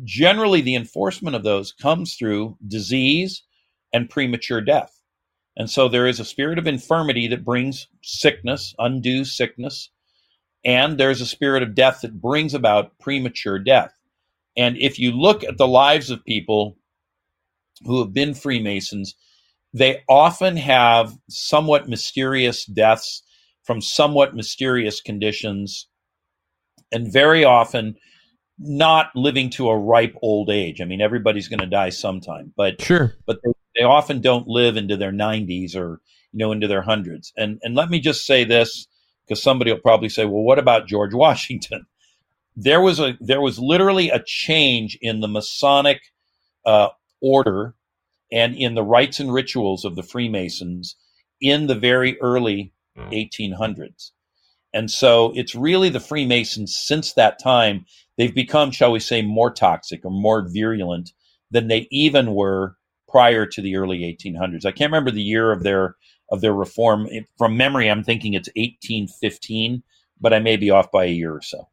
generally 0.02 0.60
the 0.60 0.74
enforcement 0.74 1.36
of 1.36 1.44
those 1.44 1.72
comes 1.72 2.14
through 2.14 2.56
disease 2.66 3.44
and 3.92 4.10
premature 4.10 4.60
death. 4.60 4.98
And 5.56 5.70
so 5.70 5.88
there 5.88 6.08
is 6.08 6.18
a 6.18 6.24
spirit 6.24 6.58
of 6.58 6.66
infirmity 6.66 7.28
that 7.28 7.44
brings 7.44 7.86
sickness, 8.02 8.74
undue 8.78 9.24
sickness, 9.24 9.90
and 10.64 10.98
there's 10.98 11.20
a 11.20 11.26
spirit 11.26 11.62
of 11.62 11.74
death 11.74 12.00
that 12.02 12.20
brings 12.20 12.54
about 12.54 12.98
premature 12.98 13.58
death. 13.58 13.92
And 14.56 14.76
if 14.78 14.98
you 14.98 15.12
look 15.12 15.44
at 15.44 15.58
the 15.58 15.68
lives 15.68 16.10
of 16.10 16.24
people 16.24 16.76
who 17.84 18.00
have 18.00 18.12
been 18.12 18.34
Freemasons, 18.34 19.14
they 19.74 20.02
often 20.08 20.56
have 20.56 21.16
somewhat 21.28 21.88
mysterious 21.88 22.64
deaths 22.64 23.22
from 23.64 23.80
somewhat 23.80 24.34
mysterious 24.34 25.00
conditions, 25.00 25.88
and 26.90 27.12
very 27.12 27.44
often 27.44 27.96
not 28.58 29.10
living 29.14 29.48
to 29.50 29.68
a 29.68 29.78
ripe 29.78 30.14
old 30.20 30.50
age. 30.50 30.80
I 30.80 30.84
mean, 30.84 31.00
everybody's 31.00 31.48
going 31.48 31.60
to 31.60 31.66
die 31.66 31.90
sometime, 31.90 32.52
but 32.56 32.80
sure, 32.80 33.14
but 33.26 33.38
they, 33.44 33.52
they 33.76 33.84
often 33.84 34.20
don't 34.20 34.48
live 34.48 34.76
into 34.76 34.96
their 34.96 35.12
90s 35.12 35.76
or 35.76 36.00
you 36.32 36.38
know 36.38 36.52
into 36.52 36.66
their 36.66 36.82
hundreds. 36.82 37.32
And 37.36 37.60
and 37.62 37.74
let 37.74 37.88
me 37.88 38.00
just 38.00 38.26
say 38.26 38.44
this 38.44 38.86
because 39.26 39.42
somebody 39.42 39.72
will 39.72 39.80
probably 39.80 40.08
say, 40.08 40.24
well, 40.24 40.42
what 40.42 40.58
about 40.58 40.88
George 40.88 41.14
Washington? 41.14 41.86
there 42.56 42.80
was 42.80 43.00
a 43.00 43.16
there 43.20 43.40
was 43.40 43.58
literally 43.58 44.10
a 44.10 44.22
change 44.24 44.98
in 45.00 45.20
the 45.20 45.28
Masonic 45.28 46.00
uh, 46.66 46.88
order 47.22 47.74
and 48.30 48.56
in 48.56 48.74
the 48.74 48.82
rites 48.82 49.20
and 49.20 49.32
rituals 49.32 49.84
of 49.84 49.96
the 49.96 50.02
Freemasons 50.02 50.96
in 51.40 51.66
the 51.66 51.74
very 51.74 52.20
early 52.20 52.72
1800s. 52.98 53.76
Hmm. 53.76 53.92
And 54.74 54.90
so 54.90 55.32
it's 55.34 55.54
really 55.54 55.90
the 55.90 56.00
Freemasons 56.00 56.76
since 56.76 57.12
that 57.12 57.38
time, 57.38 57.84
they've 58.16 58.34
become, 58.34 58.70
shall 58.70 58.92
we 58.92 59.00
say, 59.00 59.20
more 59.20 59.50
toxic 59.50 60.04
or 60.04 60.10
more 60.10 60.48
virulent 60.48 61.10
than 61.50 61.68
they 61.68 61.86
even 61.90 62.34
were 62.34 62.76
prior 63.08 63.44
to 63.44 63.60
the 63.60 63.76
early 63.76 64.00
1800s. 64.00 64.64
I 64.64 64.72
can't 64.72 64.90
remember 64.90 65.10
the 65.10 65.22
year 65.22 65.52
of 65.52 65.62
their 65.62 65.96
of 66.30 66.40
their 66.40 66.54
reform. 66.54 67.06
From 67.36 67.58
memory, 67.58 67.90
I'm 67.90 68.02
thinking 68.02 68.32
it's 68.32 68.48
1815, 68.56 69.82
but 70.18 70.32
I 70.32 70.38
may 70.38 70.56
be 70.56 70.70
off 70.70 70.90
by 70.90 71.04
a 71.04 71.08
year 71.08 71.34
or 71.34 71.42
so. 71.42 71.68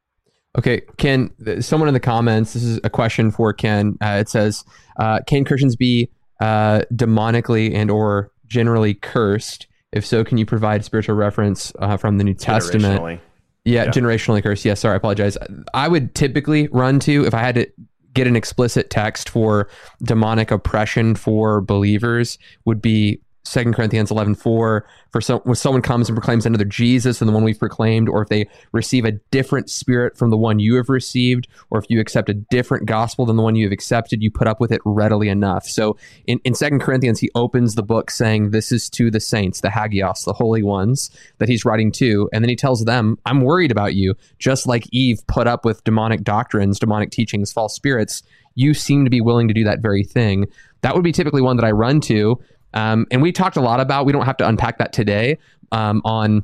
Okay, 0.59 0.81
Ken, 0.97 1.31
someone 1.61 1.87
in 1.87 1.93
the 1.93 2.01
comments, 2.01 2.51
this 2.51 2.63
is 2.63 2.81
a 2.83 2.89
question 2.89 3.31
for 3.31 3.53
Ken. 3.53 3.97
Uh, 4.01 4.17
it 4.19 4.27
says, 4.27 4.65
uh, 4.99 5.21
can 5.25 5.45
Christians 5.45 5.77
be 5.77 6.09
uh, 6.41 6.81
demonically 6.93 7.73
and 7.73 7.89
or 7.89 8.29
generally 8.45 8.93
cursed? 8.93 9.67
If 9.93 10.05
so, 10.05 10.25
can 10.25 10.37
you 10.37 10.45
provide 10.45 10.83
spiritual 10.83 11.15
reference 11.15 11.71
uh, 11.79 11.95
from 11.95 12.17
the 12.17 12.25
New 12.25 12.33
Testament? 12.33 13.21
Yeah, 13.63 13.85
yeah, 13.85 13.89
generationally 13.89 14.43
cursed. 14.43 14.65
Yes, 14.65 14.71
yeah, 14.71 14.81
sorry, 14.81 14.93
I 14.95 14.97
apologize. 14.97 15.37
I 15.73 15.87
would 15.87 16.13
typically 16.13 16.67
run 16.73 16.99
to, 16.99 17.25
if 17.25 17.33
I 17.33 17.39
had 17.39 17.55
to 17.55 17.65
get 18.13 18.27
an 18.27 18.35
explicit 18.35 18.89
text 18.89 19.29
for 19.29 19.69
demonic 20.03 20.51
oppression 20.51 21.15
for 21.15 21.61
believers, 21.61 22.37
would 22.65 22.81
be 22.81 23.21
Second 23.49 23.73
Corinthians 23.73 24.11
11, 24.11 24.35
4, 24.35 24.85
for 25.11 25.21
some, 25.21 25.39
when 25.39 25.55
someone 25.55 25.81
comes 25.81 26.07
and 26.07 26.15
proclaims 26.15 26.45
another 26.45 26.65
Jesus 26.65 27.17
than 27.17 27.27
the 27.27 27.33
one 27.33 27.43
we've 27.43 27.57
proclaimed, 27.57 28.07
or 28.07 28.21
if 28.21 28.29
they 28.29 28.47
receive 28.73 29.05
a 29.05 29.13
different 29.31 29.71
spirit 29.71 30.15
from 30.15 30.29
the 30.29 30.37
one 30.37 30.59
you 30.59 30.75
have 30.75 30.87
received, 30.87 31.47
or 31.71 31.79
if 31.79 31.85
you 31.89 31.99
accept 31.99 32.29
a 32.29 32.35
different 32.35 32.85
gospel 32.85 33.25
than 33.25 33.37
the 33.37 33.41
one 33.41 33.55
you 33.55 33.65
have 33.65 33.71
accepted, 33.71 34.21
you 34.21 34.29
put 34.29 34.47
up 34.47 34.59
with 34.59 34.71
it 34.71 34.81
readily 34.85 35.29
enough. 35.29 35.65
So 35.65 35.97
in, 36.27 36.39
in 36.43 36.53
2 36.53 36.77
Corinthians, 36.77 37.19
he 37.19 37.31
opens 37.33 37.73
the 37.73 37.81
book 37.81 38.11
saying, 38.11 38.51
This 38.51 38.71
is 38.71 38.87
to 38.91 39.09
the 39.09 39.19
saints, 39.19 39.61
the 39.61 39.69
Hagios, 39.69 40.25
the 40.25 40.33
holy 40.33 40.61
ones 40.61 41.09
that 41.39 41.49
he's 41.49 41.65
writing 41.65 41.91
to. 41.93 42.29
And 42.31 42.43
then 42.43 42.49
he 42.49 42.55
tells 42.55 42.85
them, 42.85 43.17
I'm 43.25 43.41
worried 43.41 43.71
about 43.71 43.95
you. 43.95 44.13
Just 44.37 44.67
like 44.67 44.87
Eve 44.91 45.25
put 45.25 45.47
up 45.47 45.65
with 45.65 45.83
demonic 45.83 46.23
doctrines, 46.23 46.77
demonic 46.77 47.09
teachings, 47.09 47.51
false 47.51 47.73
spirits, 47.73 48.21
you 48.53 48.75
seem 48.75 49.05
to 49.05 49.09
be 49.09 49.21
willing 49.21 49.47
to 49.47 49.53
do 49.55 49.63
that 49.63 49.79
very 49.79 50.03
thing. 50.03 50.45
That 50.81 50.93
would 50.93 51.03
be 51.03 51.11
typically 51.11 51.41
one 51.41 51.57
that 51.57 51.65
I 51.65 51.71
run 51.71 51.99
to 52.01 52.39
um, 52.73 53.05
and 53.11 53.21
we 53.21 53.31
talked 53.31 53.57
a 53.57 53.61
lot 53.61 53.79
about, 53.79 54.05
we 54.05 54.11
don't 54.11 54.25
have 54.25 54.37
to 54.37 54.47
unpack 54.47 54.77
that 54.77 54.93
today, 54.93 55.37
um, 55.71 56.01
on 56.05 56.43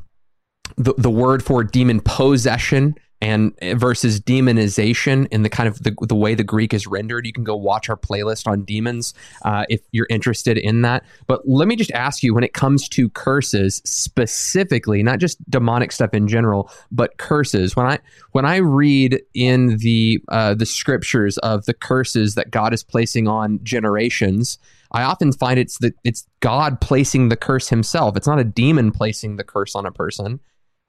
the, 0.77 0.93
the 0.97 1.09
word 1.09 1.43
for 1.43 1.63
demon 1.63 1.99
possession 1.99 2.95
and 3.21 3.53
versus 3.75 4.19
demonization 4.19 5.27
in 5.31 5.41
the 5.41 5.49
kind 5.49 5.69
of 5.69 5.81
the, 5.83 5.95
the 6.01 6.15
way 6.15 6.35
the 6.35 6.43
Greek 6.43 6.73
is 6.73 6.85
rendered. 6.85 7.25
You 7.25 7.33
can 7.33 7.43
go 7.43 7.55
watch 7.55 7.89
our 7.89 7.95
playlist 7.95 8.45
on 8.45 8.65
demons 8.65 9.13
uh, 9.43 9.65
if 9.69 9.81
you're 9.91 10.07
interested 10.09 10.57
in 10.57 10.81
that. 10.81 11.03
But 11.25 11.47
let 11.47 11.67
me 11.67 11.75
just 11.75 11.91
ask 11.91 12.23
you 12.23 12.33
when 12.33 12.43
it 12.43 12.53
comes 12.53 12.89
to 12.89 13.09
curses 13.09 13.81
specifically, 13.85 15.01
not 15.01 15.19
just 15.19 15.37
demonic 15.49 15.91
stuff 15.91 16.13
in 16.13 16.27
general, 16.27 16.69
but 16.91 17.17
curses. 17.17 17.75
When 17.75 17.87
I 17.87 17.99
when 18.33 18.45
I 18.45 18.57
read 18.57 19.21
in 19.33 19.77
the 19.77 20.21
uh, 20.27 20.53
the 20.53 20.65
scriptures 20.65 21.37
of 21.39 21.65
the 21.65 21.73
curses 21.73 22.35
that 22.35 22.51
God 22.51 22.73
is 22.73 22.83
placing 22.83 23.27
on 23.27 23.59
generations, 23.63 24.59
I 24.91 25.03
often 25.03 25.31
find 25.31 25.59
it's 25.59 25.77
that 25.79 25.93
it's 26.03 26.27
God 26.39 26.81
placing 26.81 27.29
the 27.29 27.35
curse 27.35 27.69
Himself. 27.69 28.15
It's 28.15 28.27
not 28.27 28.39
a 28.39 28.43
demon 28.43 28.91
placing 28.91 29.37
the 29.37 29.43
curse 29.43 29.75
on 29.75 29.85
a 29.85 29.91
person. 29.91 30.39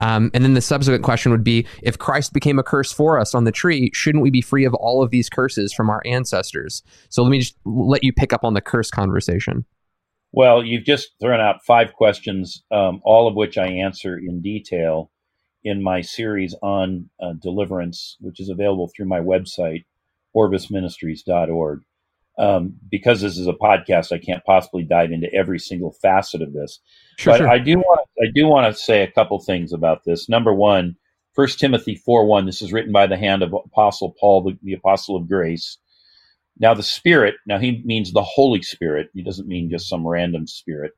Um, 0.01 0.31
and 0.35 0.45
then 0.45 0.55
the 0.55 0.61
subsequent 0.61 1.05
question 1.05 1.33
would 1.33 1.45
be 1.45 1.67
if 1.83 1.99
Christ 1.99 2.33
became 2.33 2.59
a 2.59 2.63
curse 2.63 2.93
for 2.93 3.19
us 3.19 3.35
on 3.35 3.45
the 3.45 3.53
tree, 3.53 3.91
shouldn't 3.95 4.23
we 4.23 4.31
be 4.31 4.43
free 4.43 4.65
of 4.65 4.75
all 4.75 5.03
of 5.03 5.11
these 5.11 5.31
curses 5.31 5.73
from 5.73 5.89
our 5.89 6.03
ancestors? 6.05 6.83
So 7.09 7.23
let 7.23 7.31
me 7.31 7.39
just 7.39 7.57
let 7.65 8.05
you 8.05 8.13
pick 8.13 8.33
up 8.33 8.45
on 8.45 8.55
the 8.55 8.61
curse 8.61 8.91
conversation. 8.91 9.65
Well, 10.33 10.63
you've 10.63 10.85
just 10.85 11.13
thrown 11.19 11.41
out 11.41 11.65
five 11.65 11.95
questions, 11.95 12.63
um, 12.71 13.01
all 13.05 13.27
of 13.27 13.35
which 13.35 13.57
I 13.57 13.69
answer 13.69 14.19
in 14.19 14.43
detail 14.43 15.11
in 15.65 15.83
my 15.83 16.03
series 16.03 16.55
on 16.63 17.09
uh, 17.21 17.33
deliverance, 17.41 18.17
which 18.21 18.39
is 18.39 18.51
available 18.51 18.91
through 18.95 19.07
my 19.07 19.21
website, 19.21 19.85
orbisministries.org. 20.37 21.81
Um, 22.39 22.75
because 22.91 23.23
this 23.23 23.39
is 23.39 23.47
a 23.47 23.55
podcast, 23.55 24.13
I 24.13 24.19
can't 24.19 24.45
possibly 24.45 24.83
dive 24.83 25.11
into 25.11 25.33
every 25.33 25.59
single 25.59 25.93
facet 25.93 26.43
of 26.43 26.53
this. 26.53 26.81
Sure, 27.17 27.33
but 27.33 27.39
sure. 27.39 27.49
I 27.49 27.59
do 27.59 27.79
want 27.79 28.01
I 28.23 28.27
do 28.35 28.47
want 28.47 28.73
to 28.73 28.79
say 28.79 29.03
a 29.03 29.11
couple 29.11 29.39
things 29.41 29.73
about 29.73 30.05
this. 30.05 30.29
Number 30.29 30.53
one, 30.53 30.97
First 31.33 31.59
Timothy 31.59 31.95
four 31.95 32.27
one. 32.27 32.45
This 32.45 32.61
is 32.61 32.73
written 32.73 32.93
by 32.93 33.07
the 33.07 33.17
hand 33.17 33.43
of 33.43 33.55
Apostle 33.55 34.15
Paul, 34.21 34.43
the, 34.43 34.59
the 34.63 34.75
Apostle 34.75 35.17
of 35.17 35.29
Grace. 35.29 35.79
Now 36.59 36.75
the 36.75 36.83
Spirit. 36.83 37.37
Now 37.47 37.59
he 37.59 37.83
means 37.85 38.13
the 38.13 38.23
Holy 38.23 38.63
Spirit. 38.63 39.09
He 39.15 39.23
doesn't 39.23 39.49
mean 39.49 39.71
just 39.71 39.89
some 39.89 40.07
random 40.07 40.47
spirit. 40.47 40.93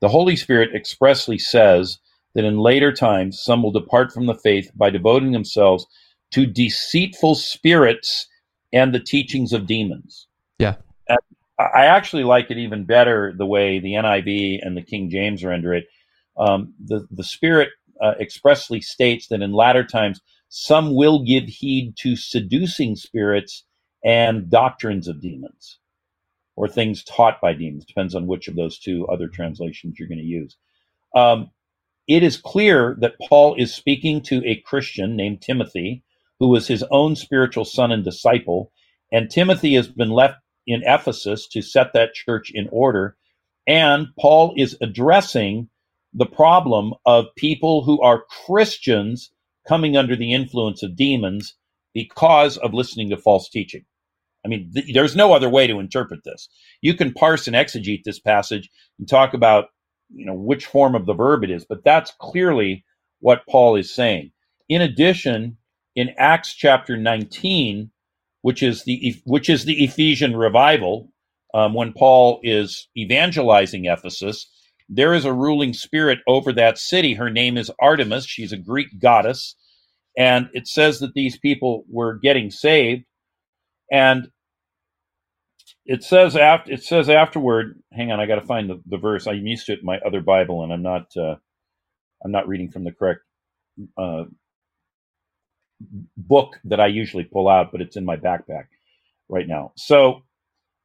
The 0.00 0.08
Holy 0.08 0.36
Spirit 0.36 0.74
expressly 0.74 1.38
says 1.38 1.98
that 2.34 2.44
in 2.44 2.58
later 2.58 2.92
times 2.92 3.40
some 3.40 3.62
will 3.62 3.70
depart 3.70 4.12
from 4.12 4.26
the 4.26 4.34
faith 4.34 4.70
by 4.74 4.90
devoting 4.90 5.32
themselves 5.32 5.86
to 6.32 6.46
deceitful 6.46 7.36
spirits 7.36 8.26
and 8.72 8.92
the 8.92 9.00
teachings 9.00 9.52
of 9.52 9.66
demons. 9.66 10.26
Yeah. 10.58 10.76
And 11.08 11.18
I 11.58 11.86
actually 11.86 12.24
like 12.24 12.50
it 12.50 12.58
even 12.58 12.84
better 12.84 13.32
the 13.36 13.46
way 13.46 13.78
the 13.78 13.92
NIV 13.92 14.58
and 14.62 14.76
the 14.76 14.82
King 14.82 15.10
James 15.10 15.44
render 15.44 15.74
it. 15.74 15.86
Um, 16.36 16.74
the 16.84 17.06
the 17.10 17.22
Spirit 17.22 17.70
uh, 18.02 18.14
expressly 18.20 18.80
states 18.80 19.28
that 19.28 19.42
in 19.42 19.52
latter 19.52 19.84
times 19.84 20.20
some 20.48 20.94
will 20.94 21.24
give 21.24 21.44
heed 21.44 21.96
to 21.98 22.16
seducing 22.16 22.96
spirits 22.96 23.64
and 24.04 24.50
doctrines 24.50 25.08
of 25.08 25.20
demons, 25.20 25.78
or 26.56 26.68
things 26.68 27.04
taught 27.04 27.40
by 27.40 27.52
demons. 27.52 27.84
Depends 27.84 28.14
on 28.14 28.26
which 28.26 28.48
of 28.48 28.56
those 28.56 28.78
two 28.78 29.06
other 29.06 29.28
translations 29.28 29.98
you're 29.98 30.08
going 30.08 30.18
to 30.18 30.24
use. 30.24 30.56
Um, 31.14 31.50
it 32.06 32.22
is 32.22 32.36
clear 32.36 32.96
that 33.00 33.18
Paul 33.28 33.54
is 33.54 33.74
speaking 33.74 34.20
to 34.22 34.44
a 34.44 34.60
Christian 34.60 35.16
named 35.16 35.40
Timothy, 35.40 36.02
who 36.38 36.48
was 36.48 36.68
his 36.68 36.84
own 36.90 37.16
spiritual 37.16 37.64
son 37.64 37.92
and 37.92 38.04
disciple, 38.04 38.72
and 39.12 39.30
Timothy 39.30 39.74
has 39.74 39.88
been 39.88 40.10
left 40.10 40.36
in 40.66 40.82
Ephesus 40.84 41.48
to 41.48 41.62
set 41.62 41.92
that 41.94 42.14
church 42.14 42.50
in 42.54 42.68
order. 42.72 43.16
And 43.66 44.08
Paul 44.20 44.54
is 44.56 44.76
addressing 44.82 45.68
the 46.14 46.26
problem 46.26 46.94
of 47.06 47.26
people 47.36 47.84
who 47.84 48.00
are 48.02 48.24
Christians 48.46 49.30
coming 49.68 49.96
under 49.96 50.16
the 50.16 50.32
influence 50.32 50.82
of 50.82 50.96
demons 50.96 51.56
because 51.94 52.58
of 52.58 52.74
listening 52.74 53.10
to 53.10 53.16
false 53.16 53.48
teaching. 53.50 53.84
I 54.44 54.48
mean, 54.48 54.70
th- 54.74 54.94
there's 54.94 55.16
no 55.16 55.32
other 55.32 55.48
way 55.50 55.66
to 55.66 55.80
interpret 55.80 56.24
this. 56.24 56.48
You 56.80 56.94
can 56.94 57.12
parse 57.12 57.46
and 57.46 57.56
exegete 57.56 58.04
this 58.04 58.18
passage 58.20 58.70
and 58.98 59.08
talk 59.08 59.34
about, 59.34 59.66
you 60.14 60.26
know, 60.26 60.34
which 60.34 60.66
form 60.66 60.94
of 60.94 61.06
the 61.06 61.14
verb 61.14 61.44
it 61.44 61.50
is, 61.50 61.64
but 61.64 61.84
that's 61.84 62.12
clearly 62.20 62.84
what 63.20 63.46
Paul 63.48 63.76
is 63.76 63.94
saying. 63.94 64.32
In 64.68 64.82
addition, 64.82 65.58
in 65.96 66.14
Acts 66.18 66.54
chapter 66.54 66.96
19, 66.96 67.90
which 68.44 68.62
is 68.62 68.84
the 68.84 69.16
which 69.24 69.48
is 69.48 69.64
the 69.64 69.82
Ephesian 69.84 70.36
revival. 70.36 71.10
Um, 71.54 71.72
when 71.72 71.94
Paul 71.94 72.40
is 72.42 72.88
evangelizing 72.94 73.86
Ephesus, 73.86 74.46
there 74.90 75.14
is 75.14 75.24
a 75.24 75.32
ruling 75.32 75.72
spirit 75.72 76.18
over 76.28 76.52
that 76.52 76.76
city. 76.76 77.14
Her 77.14 77.30
name 77.30 77.56
is 77.56 77.70
Artemis. 77.80 78.26
She's 78.26 78.52
a 78.52 78.58
Greek 78.58 79.00
goddess, 79.00 79.56
and 80.18 80.50
it 80.52 80.68
says 80.68 81.00
that 81.00 81.14
these 81.14 81.38
people 81.38 81.86
were 81.88 82.18
getting 82.18 82.50
saved. 82.50 83.04
And 83.90 84.28
it 85.86 86.04
says 86.04 86.36
after 86.36 86.70
it 86.70 86.82
says 86.84 87.08
afterward. 87.08 87.80
Hang 87.94 88.12
on, 88.12 88.20
I 88.20 88.26
got 88.26 88.40
to 88.40 88.46
find 88.46 88.68
the, 88.68 88.82
the 88.84 88.98
verse. 88.98 89.26
I'm 89.26 89.46
used 89.46 89.64
to 89.66 89.72
it 89.72 89.78
in 89.78 89.86
my 89.86 90.00
other 90.04 90.20
Bible, 90.20 90.64
and 90.64 90.70
I'm 90.70 90.82
not 90.82 91.06
uh, 91.16 91.36
I'm 92.22 92.32
not 92.32 92.46
reading 92.46 92.70
from 92.70 92.84
the 92.84 92.92
correct 92.92 93.20
uh, 93.96 94.24
book 96.16 96.58
that 96.64 96.80
I 96.80 96.86
usually 96.86 97.24
pull 97.24 97.48
out, 97.48 97.72
but 97.72 97.80
it's 97.80 97.96
in 97.96 98.04
my 98.04 98.16
backpack 98.16 98.66
right 99.28 99.48
now. 99.48 99.72
So 99.76 100.22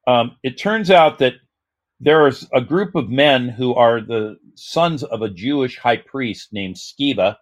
um, 0.07 0.37
it 0.43 0.57
turns 0.57 0.91
out 0.91 1.19
that 1.19 1.35
there's 1.99 2.47
a 2.53 2.61
group 2.61 2.95
of 2.95 3.09
men 3.09 3.49
who 3.49 3.75
are 3.75 4.01
the 4.01 4.37
sons 4.55 5.03
of 5.03 5.21
a 5.21 5.29
Jewish 5.29 5.77
high 5.77 5.97
priest 5.97 6.53
named 6.53 6.75
Sceva, 6.75 7.35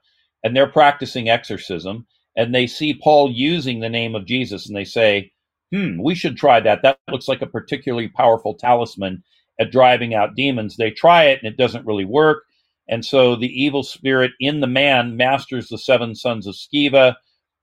and 0.44 0.56
they're 0.56 0.68
practicing 0.68 1.30
exorcism. 1.30 2.08
And 2.36 2.54
they 2.54 2.68
see 2.68 2.94
Paul 2.94 3.32
using 3.32 3.80
the 3.80 3.90
name 3.90 4.16
of 4.16 4.26
Jesus, 4.26 4.68
and 4.68 4.76
they 4.76 4.84
say, 4.86 5.32
"Hmm, 5.74 6.02
we 6.02 6.16
should 6.16 6.38
try 6.38 6.60
that. 6.60 6.82
That 6.84 7.00
looks 7.12 7.28
like 7.28 7.42
a 7.42 7.48
particularly 7.48 8.10
powerful 8.10 8.56
talisman 8.56 9.24
at 9.60 9.72
driving 9.72 10.14
out 10.14 10.36
demons." 10.36 10.78
They 10.78 10.92
try 10.92 11.26
it, 11.26 11.40
and 11.42 11.52
it 11.52 11.58
doesn't 11.58 11.86
really 11.86 12.06
work. 12.06 12.44
And 12.90 13.06
so 13.06 13.36
the 13.36 13.52
evil 13.62 13.84
spirit 13.84 14.32
in 14.40 14.60
the 14.60 14.68
man 14.68 15.18
masters 15.18 15.68
the 15.68 15.78
seven 15.78 16.16
sons 16.16 16.48
of 16.48 16.56
Sceva 16.56 17.16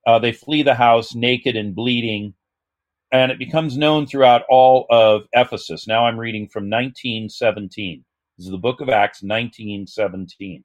uh, 0.07 0.19
they 0.19 0.33
flee 0.33 0.63
the 0.63 0.75
house 0.75 1.15
naked 1.15 1.57
and 1.57 1.75
bleeding, 1.75 2.35
and 3.13 3.31
it 3.33 3.39
becomes 3.39 3.77
known 3.77 4.07
throughout 4.07 4.43
all 4.49 4.87
of 4.91 5.23
Ephesus. 5.33 5.87
Now 5.87 6.07
I'm 6.07 6.19
reading 6.19 6.49
from 6.49 6.65
1917. 6.65 8.05
This 8.37 8.47
is 8.47 8.51
the 8.51 8.59
book 8.59 8.81
of 8.81 8.89
Acts, 8.89 9.23
1917. 9.23 10.65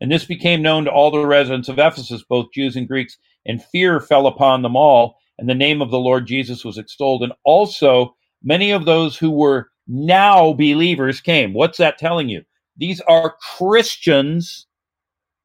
And 0.00 0.10
this 0.10 0.24
became 0.24 0.62
known 0.62 0.84
to 0.84 0.90
all 0.90 1.10
the 1.10 1.24
residents 1.26 1.68
of 1.68 1.78
Ephesus, 1.78 2.24
both 2.28 2.52
Jews 2.52 2.76
and 2.76 2.88
Greeks, 2.88 3.16
and 3.46 3.62
fear 3.62 4.00
fell 4.00 4.26
upon 4.26 4.62
them 4.62 4.76
all, 4.76 5.16
and 5.38 5.48
the 5.48 5.54
name 5.54 5.82
of 5.82 5.90
the 5.90 5.98
Lord 5.98 6.26
Jesus 6.26 6.64
was 6.64 6.78
extolled. 6.78 7.22
And 7.22 7.32
also, 7.44 8.16
many 8.42 8.70
of 8.70 8.84
those 8.84 9.16
who 9.16 9.30
were 9.30 9.68
now 9.86 10.52
believers 10.52 11.20
came. 11.20 11.52
What's 11.52 11.78
that 11.78 11.98
telling 11.98 12.28
you? 12.28 12.42
These 12.76 13.00
are 13.02 13.36
Christians 13.56 14.66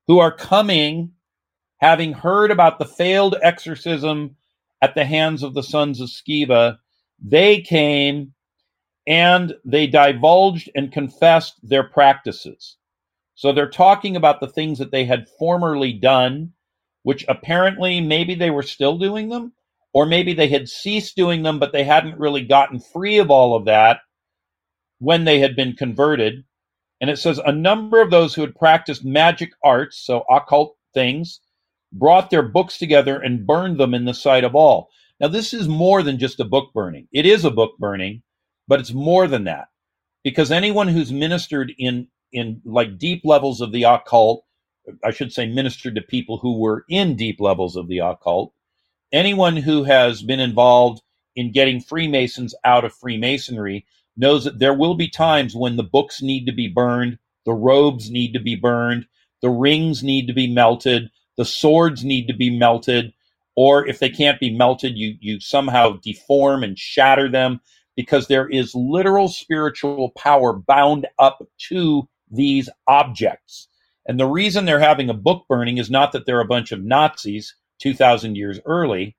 who 0.07 0.19
are 0.19 0.32
coming 0.32 1.11
having 1.80 2.13
heard 2.13 2.51
about 2.51 2.80
the 2.80 2.86
failed 2.86 3.36
exorcism 3.41 4.36
at 4.82 4.95
the 4.95 5.05
hands 5.05 5.43
of 5.43 5.53
the 5.53 5.63
sons 5.63 5.99
of 5.99 6.09
Sceva, 6.09 6.77
they 7.21 7.61
came 7.61 8.34
and 9.07 9.55
they 9.65 9.88
divulged 9.88 10.69
and 10.75 10.91
confessed 10.91 11.55
their 11.63 11.84
practices. 11.84 12.77
So 13.36 13.51
they're 13.51 13.69
talking 13.69 14.15
about 14.15 14.39
the 14.39 14.47
things 14.47 14.77
that 14.80 14.91
they 14.91 15.05
had 15.05 15.30
formerly 15.39 15.93
done, 15.93 16.51
which 17.03 17.25
apparently 17.27 18.01
maybe 18.01 18.36
they 18.36 18.51
were 18.51 18.63
still 18.63 18.97
doing 18.97 19.30
them, 19.30 19.53
or 19.93 20.05
maybe 20.05 20.34
they 20.34 20.49
had 20.49 20.69
ceased 20.69 21.15
doing 21.15 21.43
them, 21.43 21.57
but 21.57 21.71
they 21.71 21.84
hadn't 21.84 22.19
really 22.19 22.43
gotten 22.43 22.80
free 22.80 23.17
of 23.17 23.32
all 23.32 23.55
of 23.55 23.65
that 23.65 24.01
when 24.99 25.23
they 25.23 25.39
had 25.39 25.55
been 25.55 25.73
converted. 25.73 26.43
And 27.01 27.09
it 27.09 27.17
says 27.17 27.39
a 27.39 27.51
number 27.51 28.01
of 28.01 28.11
those 28.11 28.36
who 28.36 28.41
had 28.41 28.55
practiced 28.55 29.05
magic 29.05 29.51
arts, 29.63 29.97
so 30.05 30.25
occult 30.30 30.75
things, 30.93 31.39
brought 31.91 32.29
their 32.29 32.43
books 32.43 32.77
together 32.77 33.19
and 33.19 33.47
burned 33.47 33.79
them 33.79 33.93
in 33.93 34.05
the 34.05 34.13
sight 34.13 34.43
of 34.43 34.55
all. 34.55 34.89
Now, 35.19 35.27
this 35.27 35.53
is 35.53 35.67
more 35.67 36.03
than 36.03 36.19
just 36.19 36.39
a 36.39 36.45
book 36.45 36.71
burning. 36.73 37.07
It 37.11 37.25
is 37.25 37.45
a 37.45 37.51
book 37.51 37.77
burning, 37.77 38.23
but 38.67 38.79
it's 38.79 38.93
more 38.93 39.27
than 39.27 39.45
that 39.45 39.67
because 40.23 40.51
anyone 40.51 40.87
who's 40.87 41.11
ministered 41.11 41.73
in 41.77 42.07
in 42.31 42.61
like 42.63 42.99
deep 42.99 43.21
levels 43.23 43.59
of 43.59 43.71
the 43.71 43.83
occult, 43.83 44.45
I 45.03 45.11
should 45.11 45.33
say, 45.33 45.47
ministered 45.47 45.95
to 45.95 46.01
people 46.01 46.37
who 46.37 46.59
were 46.59 46.85
in 46.87 47.15
deep 47.15 47.39
levels 47.39 47.75
of 47.75 47.87
the 47.87 47.99
occult. 47.99 48.53
Anyone 49.11 49.57
who 49.57 49.83
has 49.83 50.21
been 50.21 50.39
involved 50.39 51.01
in 51.35 51.51
getting 51.51 51.81
Freemasons 51.81 52.53
out 52.63 52.85
of 52.85 52.93
Freemasonry 52.93 53.85
knows 54.15 54.43
that 54.43 54.59
there 54.59 54.75
will 54.75 54.93
be 54.93 55.09
times 55.09 55.55
when 55.55 55.75
the 55.75 55.83
books 55.83 56.21
need 56.21 56.45
to 56.45 56.51
be 56.51 56.67
burned, 56.67 57.17
the 57.45 57.53
robes 57.53 58.11
need 58.11 58.33
to 58.33 58.39
be 58.39 58.55
burned, 58.55 59.05
the 59.41 59.49
rings 59.49 60.03
need 60.03 60.27
to 60.27 60.33
be 60.33 60.51
melted, 60.53 61.09
the 61.39 61.45
swords 61.45 62.03
need 62.03 62.27
to 62.27 62.33
be 62.33 62.49
melted, 62.49 63.13
or 63.55 63.87
if 63.87 63.99
they 63.99 64.09
can't 64.09 64.41
be 64.41 64.53
melted, 64.53 64.97
you 64.97 65.15
you 65.21 65.39
somehow 65.39 65.93
deform 66.03 66.65
and 66.65 66.77
shatter 66.77 67.31
them 67.31 67.61
because 67.95 68.27
there 68.27 68.49
is 68.49 68.75
literal 68.75 69.29
spiritual 69.29 70.11
power 70.17 70.51
bound 70.51 71.07
up 71.17 71.41
to 71.69 72.09
these 72.29 72.69
objects. 72.87 73.69
And 74.05 74.19
the 74.19 74.25
reason 74.27 74.65
they're 74.65 74.81
having 74.81 75.09
a 75.09 75.13
book 75.13 75.45
burning 75.47 75.77
is 75.77 75.89
not 75.89 76.11
that 76.11 76.25
they're 76.25 76.41
a 76.41 76.45
bunch 76.45 76.73
of 76.73 76.83
Nazis, 76.83 77.55
2,000 77.79 78.35
years 78.35 78.59
early. 78.65 79.15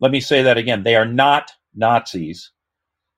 Let 0.00 0.12
me 0.12 0.20
say 0.20 0.42
that 0.42 0.58
again. 0.58 0.82
They 0.82 0.96
are 0.96 1.06
not 1.06 1.50
Nazis. 1.74 2.50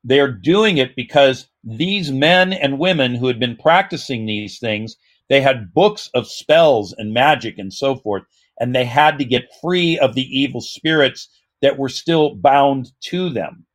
They 0.05 0.21
are 0.21 0.31
doing 0.31 0.79
it 0.79 0.95
because 0.95 1.49
these 1.65 2.13
men 2.13 2.53
and 2.53 2.79
women 2.79 3.17
who 3.17 3.27
had 3.27 3.41
been 3.41 3.57
practicing 3.57 4.25
these 4.25 4.61
things, 4.61 4.97
they 5.29 5.41
had 5.41 5.75
books 5.75 6.11
of 6.15 6.27
spells 6.29 6.95
and 6.97 7.13
magic 7.13 7.59
and 7.59 7.73
so 7.73 7.97
forth, 7.97 8.25
and 8.59 8.75
they 8.75 8.85
had 8.85 9.19
to 9.19 9.25
get 9.25 9.53
free 9.61 9.99
of 9.99 10.15
the 10.15 10.27
evil 10.39 10.61
spirits 10.61 11.29
that 11.63 11.79
were 11.79 11.89
still 11.89 12.35
bound 12.35 12.93
to 13.03 13.29
them. 13.29 13.67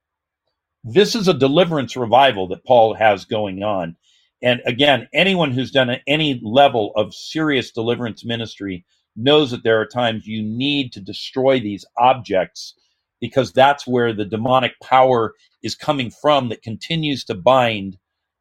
This 0.83 1.15
is 1.15 1.27
a 1.27 1.33
deliverance 1.33 1.95
revival 1.95 2.47
that 2.49 2.65
Paul 2.65 2.93
has 2.95 3.25
going 3.25 3.63
on. 3.63 3.95
And 4.41 4.61
again, 4.65 5.07
anyone 5.13 5.51
who's 5.51 5.71
done 5.71 5.95
any 6.07 6.41
level 6.43 6.91
of 6.95 7.13
serious 7.13 7.71
deliverance 7.71 8.25
ministry 8.25 8.85
knows 9.15 9.51
that 9.51 9.63
there 9.63 9.79
are 9.79 9.85
times 9.85 10.27
you 10.27 10.43
need 10.43 10.91
to 10.93 10.99
destroy 10.99 11.59
these 11.59 11.85
objects 11.97 12.73
because 13.21 13.53
that's 13.53 13.87
where 13.87 14.11
the 14.11 14.25
demonic 14.25 14.73
power 14.81 15.33
is 15.61 15.75
coming 15.75 16.11
from 16.11 16.49
that 16.49 16.61
continues 16.61 17.23
to 17.23 17.33
bind 17.33 17.97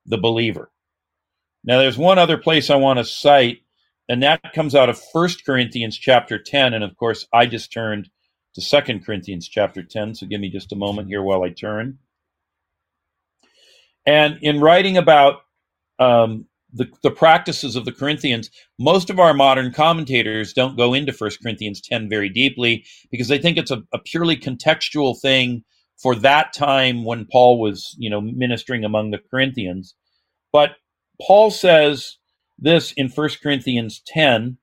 the 0.07 0.19
believer. 0.19 0.73
Now, 1.65 1.79
there's 1.79 1.99
one 1.99 2.19
other 2.19 2.39
place 2.39 2.71
I 2.71 2.77
want 2.77 2.99
to 2.99 3.05
cite, 3.05 3.59
and 4.09 4.23
that 4.23 4.53
comes 4.53 4.75
out 4.75 4.89
of 4.89 5.01
First 5.13 5.45
Corinthians 5.45 5.97
chapter 5.97 6.39
10. 6.39 6.75
And 6.75 6.83
of 6.83 6.97
course, 6.97 7.27
I 7.33 7.47
just 7.47 7.73
turned 7.73 8.09
to 8.55 8.61
Second 8.61 9.05
Corinthians 9.05 9.49
chapter 9.49 9.83
10. 9.83 10.17
So 10.17 10.27
give 10.27 10.41
me 10.41 10.51
just 10.51 10.73
a 10.73 10.77
moment 10.77 11.09
here 11.09 11.23
while 11.23 11.43
I 11.43 11.51
turn. 11.51 11.99
And 14.05 14.39
in 14.43 14.61
writing 14.61 14.97
about 14.97 15.43
um, 15.99 16.47
the, 16.73 16.91
the 17.03 17.11
practices 17.11 17.77
of 17.77 17.85
the 17.85 17.93
Corinthians, 17.93 18.51
most 18.79 19.11
of 19.11 19.21
our 19.21 19.33
modern 19.33 19.73
commentators 19.73 20.53
don't 20.53 20.77
go 20.77 20.95
into 20.95 21.13
First 21.13 21.41
Corinthians 21.43 21.81
10 21.81 22.09
very 22.09 22.29
deeply 22.29 22.85
because 23.11 23.29
they 23.29 23.39
think 23.39 23.57
it's 23.57 23.71
a, 23.71 23.83
a 23.93 23.99
purely 23.99 24.37
contextual 24.37 25.21
thing 25.21 25.63
for 26.03 26.15
that 26.17 26.53
time 26.53 27.05
when 27.05 27.27
Paul 27.31 27.61
was, 27.61 27.95
you 27.99 28.11
know, 28.11 28.21
ministering 28.21 28.85
among 28.85 29.11
the 29.13 29.21
Corinthians. 29.31 29.95
But 30.53 30.73
Paul 31.27 31.51
says 31.51 32.18
this 32.59 32.93
in 32.93 33.09
First 33.09 33.43
Corinthians 33.43 34.03
10. 34.07 34.59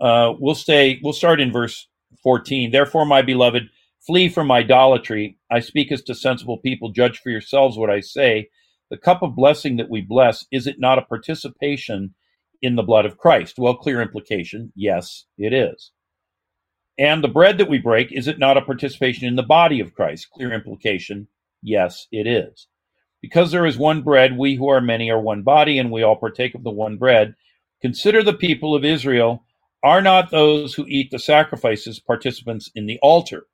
Uh, 0.00 0.34
we'll 0.38 0.54
stay, 0.54 1.00
we'll 1.02 1.12
start 1.12 1.40
in 1.40 1.52
verse 1.52 1.88
14. 2.22 2.70
Therefore, 2.70 3.04
my 3.04 3.22
beloved, 3.22 3.64
flee 4.06 4.28
from 4.28 4.52
idolatry. 4.52 5.36
I 5.50 5.60
speak 5.60 5.90
as 5.90 6.02
to 6.02 6.14
sensible 6.14 6.58
people. 6.58 6.90
Judge 6.92 7.18
for 7.18 7.30
yourselves 7.30 7.76
what 7.76 7.90
I 7.90 8.00
say. 8.00 8.50
The 8.88 8.96
cup 8.96 9.22
of 9.22 9.34
blessing 9.34 9.78
that 9.78 9.90
we 9.90 10.00
bless, 10.00 10.46
is 10.52 10.66
it 10.68 10.78
not 10.78 10.98
a 10.98 11.02
participation 11.02 12.14
in 12.62 12.76
the 12.76 12.84
blood 12.84 13.04
of 13.04 13.18
Christ? 13.18 13.58
Well, 13.58 13.74
clear 13.74 14.00
implication 14.00 14.72
yes, 14.76 15.24
it 15.36 15.52
is. 15.52 15.90
And 16.98 17.22
the 17.22 17.28
bread 17.28 17.58
that 17.58 17.68
we 17.68 17.78
break, 17.78 18.12
is 18.12 18.28
it 18.28 18.38
not 18.38 18.56
a 18.56 18.62
participation 18.62 19.26
in 19.26 19.36
the 19.36 19.42
body 19.42 19.80
of 19.80 19.94
Christ? 19.94 20.30
Clear 20.30 20.52
implication 20.52 21.26
yes, 21.62 22.06
it 22.12 22.26
is. 22.26 22.68
Because 23.26 23.50
there 23.50 23.66
is 23.66 23.76
one 23.76 24.02
bread, 24.02 24.38
we 24.38 24.54
who 24.54 24.68
are 24.68 24.80
many 24.80 25.10
are 25.10 25.20
one 25.20 25.42
body, 25.42 25.80
and 25.80 25.90
we 25.90 26.04
all 26.04 26.14
partake 26.14 26.54
of 26.54 26.62
the 26.62 26.70
one 26.70 26.96
bread. 26.96 27.34
Consider 27.82 28.22
the 28.22 28.32
people 28.32 28.72
of 28.76 28.84
Israel. 28.84 29.42
Are 29.82 30.00
not 30.00 30.30
those 30.30 30.74
who 30.74 30.86
eat 30.86 31.10
the 31.10 31.18
sacrifices 31.18 31.98
participants 31.98 32.70
in 32.76 32.86
the 32.86 33.00
altar? 33.02 33.48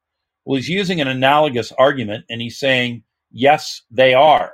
Well, 0.44 0.56
he's 0.56 0.68
using 0.68 1.00
an 1.00 1.08
analogous 1.08 1.72
argument, 1.72 2.26
and 2.28 2.42
he's 2.42 2.58
saying, 2.58 3.04
yes, 3.30 3.80
they 3.90 4.12
are. 4.12 4.52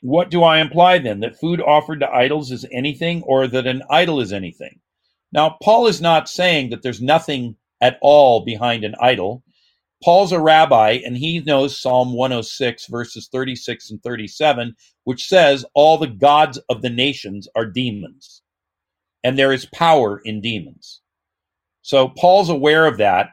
What 0.00 0.30
do 0.30 0.44
I 0.44 0.60
imply 0.60 0.96
then? 0.98 1.20
That 1.20 1.38
food 1.38 1.60
offered 1.60 2.00
to 2.00 2.10
idols 2.10 2.50
is 2.52 2.64
anything 2.72 3.22
or 3.24 3.46
that 3.48 3.66
an 3.66 3.82
idol 3.90 4.20
is 4.22 4.32
anything? 4.32 4.80
Now, 5.30 5.58
Paul 5.62 5.88
is 5.88 6.00
not 6.00 6.30
saying 6.30 6.70
that 6.70 6.82
there's 6.82 7.02
nothing 7.02 7.56
at 7.82 7.98
all 8.00 8.46
behind 8.46 8.82
an 8.84 8.94
idol. 8.98 9.44
Paul's 10.02 10.32
a 10.32 10.40
rabbi 10.40 11.00
and 11.04 11.16
he 11.16 11.40
knows 11.40 11.78
Psalm 11.78 12.14
106, 12.14 12.86
verses 12.86 13.28
36 13.30 13.90
and 13.90 14.02
37, 14.02 14.74
which 15.04 15.26
says, 15.26 15.64
All 15.74 15.98
the 15.98 16.06
gods 16.06 16.58
of 16.68 16.82
the 16.82 16.90
nations 16.90 17.48
are 17.54 17.66
demons, 17.66 18.42
and 19.22 19.38
there 19.38 19.52
is 19.52 19.66
power 19.66 20.20
in 20.24 20.40
demons. 20.40 21.00
So 21.82 22.08
Paul's 22.08 22.48
aware 22.48 22.86
of 22.86 22.98
that. 22.98 23.30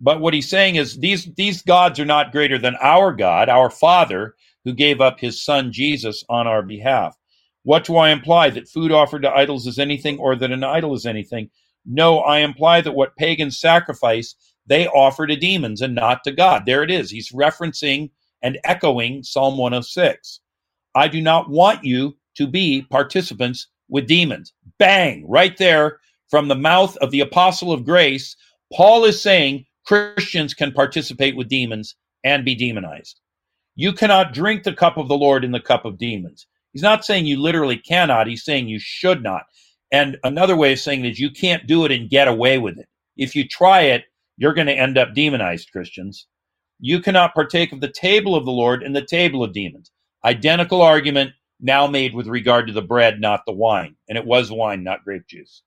But 0.00 0.20
what 0.20 0.32
he's 0.32 0.48
saying 0.48 0.76
is 0.76 0.98
these, 0.98 1.26
these 1.34 1.62
gods 1.62 2.00
are 2.00 2.06
not 2.06 2.32
greater 2.32 2.58
than 2.58 2.76
our 2.80 3.12
God, 3.12 3.48
our 3.48 3.68
Father, 3.68 4.34
who 4.64 4.72
gave 4.72 5.00
up 5.00 5.20
his 5.20 5.44
son 5.44 5.72
Jesus 5.72 6.24
on 6.28 6.46
our 6.46 6.62
behalf. 6.62 7.16
What 7.62 7.84
do 7.84 7.96
I 7.96 8.10
imply? 8.10 8.50
That 8.50 8.68
food 8.68 8.92
offered 8.92 9.22
to 9.22 9.30
idols 9.30 9.66
is 9.66 9.78
anything 9.78 10.18
or 10.18 10.36
that 10.36 10.50
an 10.50 10.64
idol 10.64 10.94
is 10.94 11.04
anything? 11.04 11.50
No, 11.84 12.20
I 12.20 12.38
imply 12.38 12.80
that 12.80 12.92
what 12.92 13.16
pagans 13.16 13.58
sacrifice, 13.58 14.34
they 14.66 14.86
offer 14.86 15.26
to 15.26 15.36
demons 15.36 15.80
and 15.82 15.94
not 15.94 16.22
to 16.24 16.32
God. 16.32 16.64
There 16.66 16.82
it 16.82 16.90
is. 16.90 17.10
He's 17.10 17.30
referencing 17.32 18.10
and 18.42 18.58
echoing 18.64 19.22
Psalm 19.22 19.58
106. 19.58 20.40
I 20.94 21.08
do 21.08 21.20
not 21.20 21.50
want 21.50 21.84
you 21.84 22.16
to 22.36 22.46
be 22.46 22.82
participants 22.82 23.68
with 23.88 24.06
demons. 24.06 24.52
Bang, 24.78 25.28
right 25.28 25.56
there 25.56 25.98
from 26.28 26.48
the 26.48 26.54
mouth 26.54 26.96
of 26.98 27.10
the 27.10 27.20
apostle 27.20 27.72
of 27.72 27.84
grace. 27.84 28.36
Paul 28.72 29.04
is 29.04 29.20
saying 29.20 29.66
Christians 29.86 30.54
can 30.54 30.72
participate 30.72 31.36
with 31.36 31.48
demons 31.48 31.96
and 32.24 32.44
be 32.44 32.54
demonized. 32.54 33.20
You 33.74 33.92
cannot 33.92 34.32
drink 34.32 34.62
the 34.62 34.72
cup 34.72 34.96
of 34.96 35.08
the 35.08 35.16
Lord 35.16 35.44
in 35.44 35.52
the 35.52 35.60
cup 35.60 35.84
of 35.84 35.98
demons. 35.98 36.46
He's 36.72 36.82
not 36.82 37.04
saying 37.04 37.26
you 37.26 37.40
literally 37.40 37.78
cannot, 37.78 38.26
he's 38.26 38.44
saying 38.44 38.68
you 38.68 38.78
should 38.78 39.22
not. 39.22 39.42
And 39.90 40.18
another 40.22 40.56
way 40.56 40.72
of 40.72 40.78
saying 40.78 41.04
is 41.04 41.18
you 41.18 41.30
can't 41.30 41.66
do 41.66 41.84
it 41.84 41.90
and 41.92 42.08
get 42.08 42.28
away 42.28 42.58
with 42.58 42.78
it. 42.78 42.88
If 43.16 43.34
you 43.34 43.46
try 43.46 43.82
it, 43.82 44.04
you're 44.40 44.54
going 44.54 44.68
to 44.68 44.72
end 44.72 44.96
up 44.96 45.14
demonized, 45.14 45.70
Christians. 45.70 46.26
You 46.80 47.00
cannot 47.00 47.34
partake 47.34 47.72
of 47.72 47.82
the 47.82 47.92
table 47.92 48.34
of 48.34 48.46
the 48.46 48.50
Lord 48.50 48.82
and 48.82 48.96
the 48.96 49.04
table 49.04 49.44
of 49.44 49.52
demons. 49.52 49.92
Identical 50.24 50.80
argument 50.80 51.32
now 51.60 51.86
made 51.86 52.14
with 52.14 52.26
regard 52.26 52.66
to 52.66 52.72
the 52.72 52.80
bread, 52.80 53.20
not 53.20 53.42
the 53.46 53.52
wine. 53.52 53.96
And 54.08 54.16
it 54.16 54.24
was 54.24 54.50
wine, 54.50 54.82
not 54.82 55.04
grape 55.04 55.26
juice. 55.28 55.62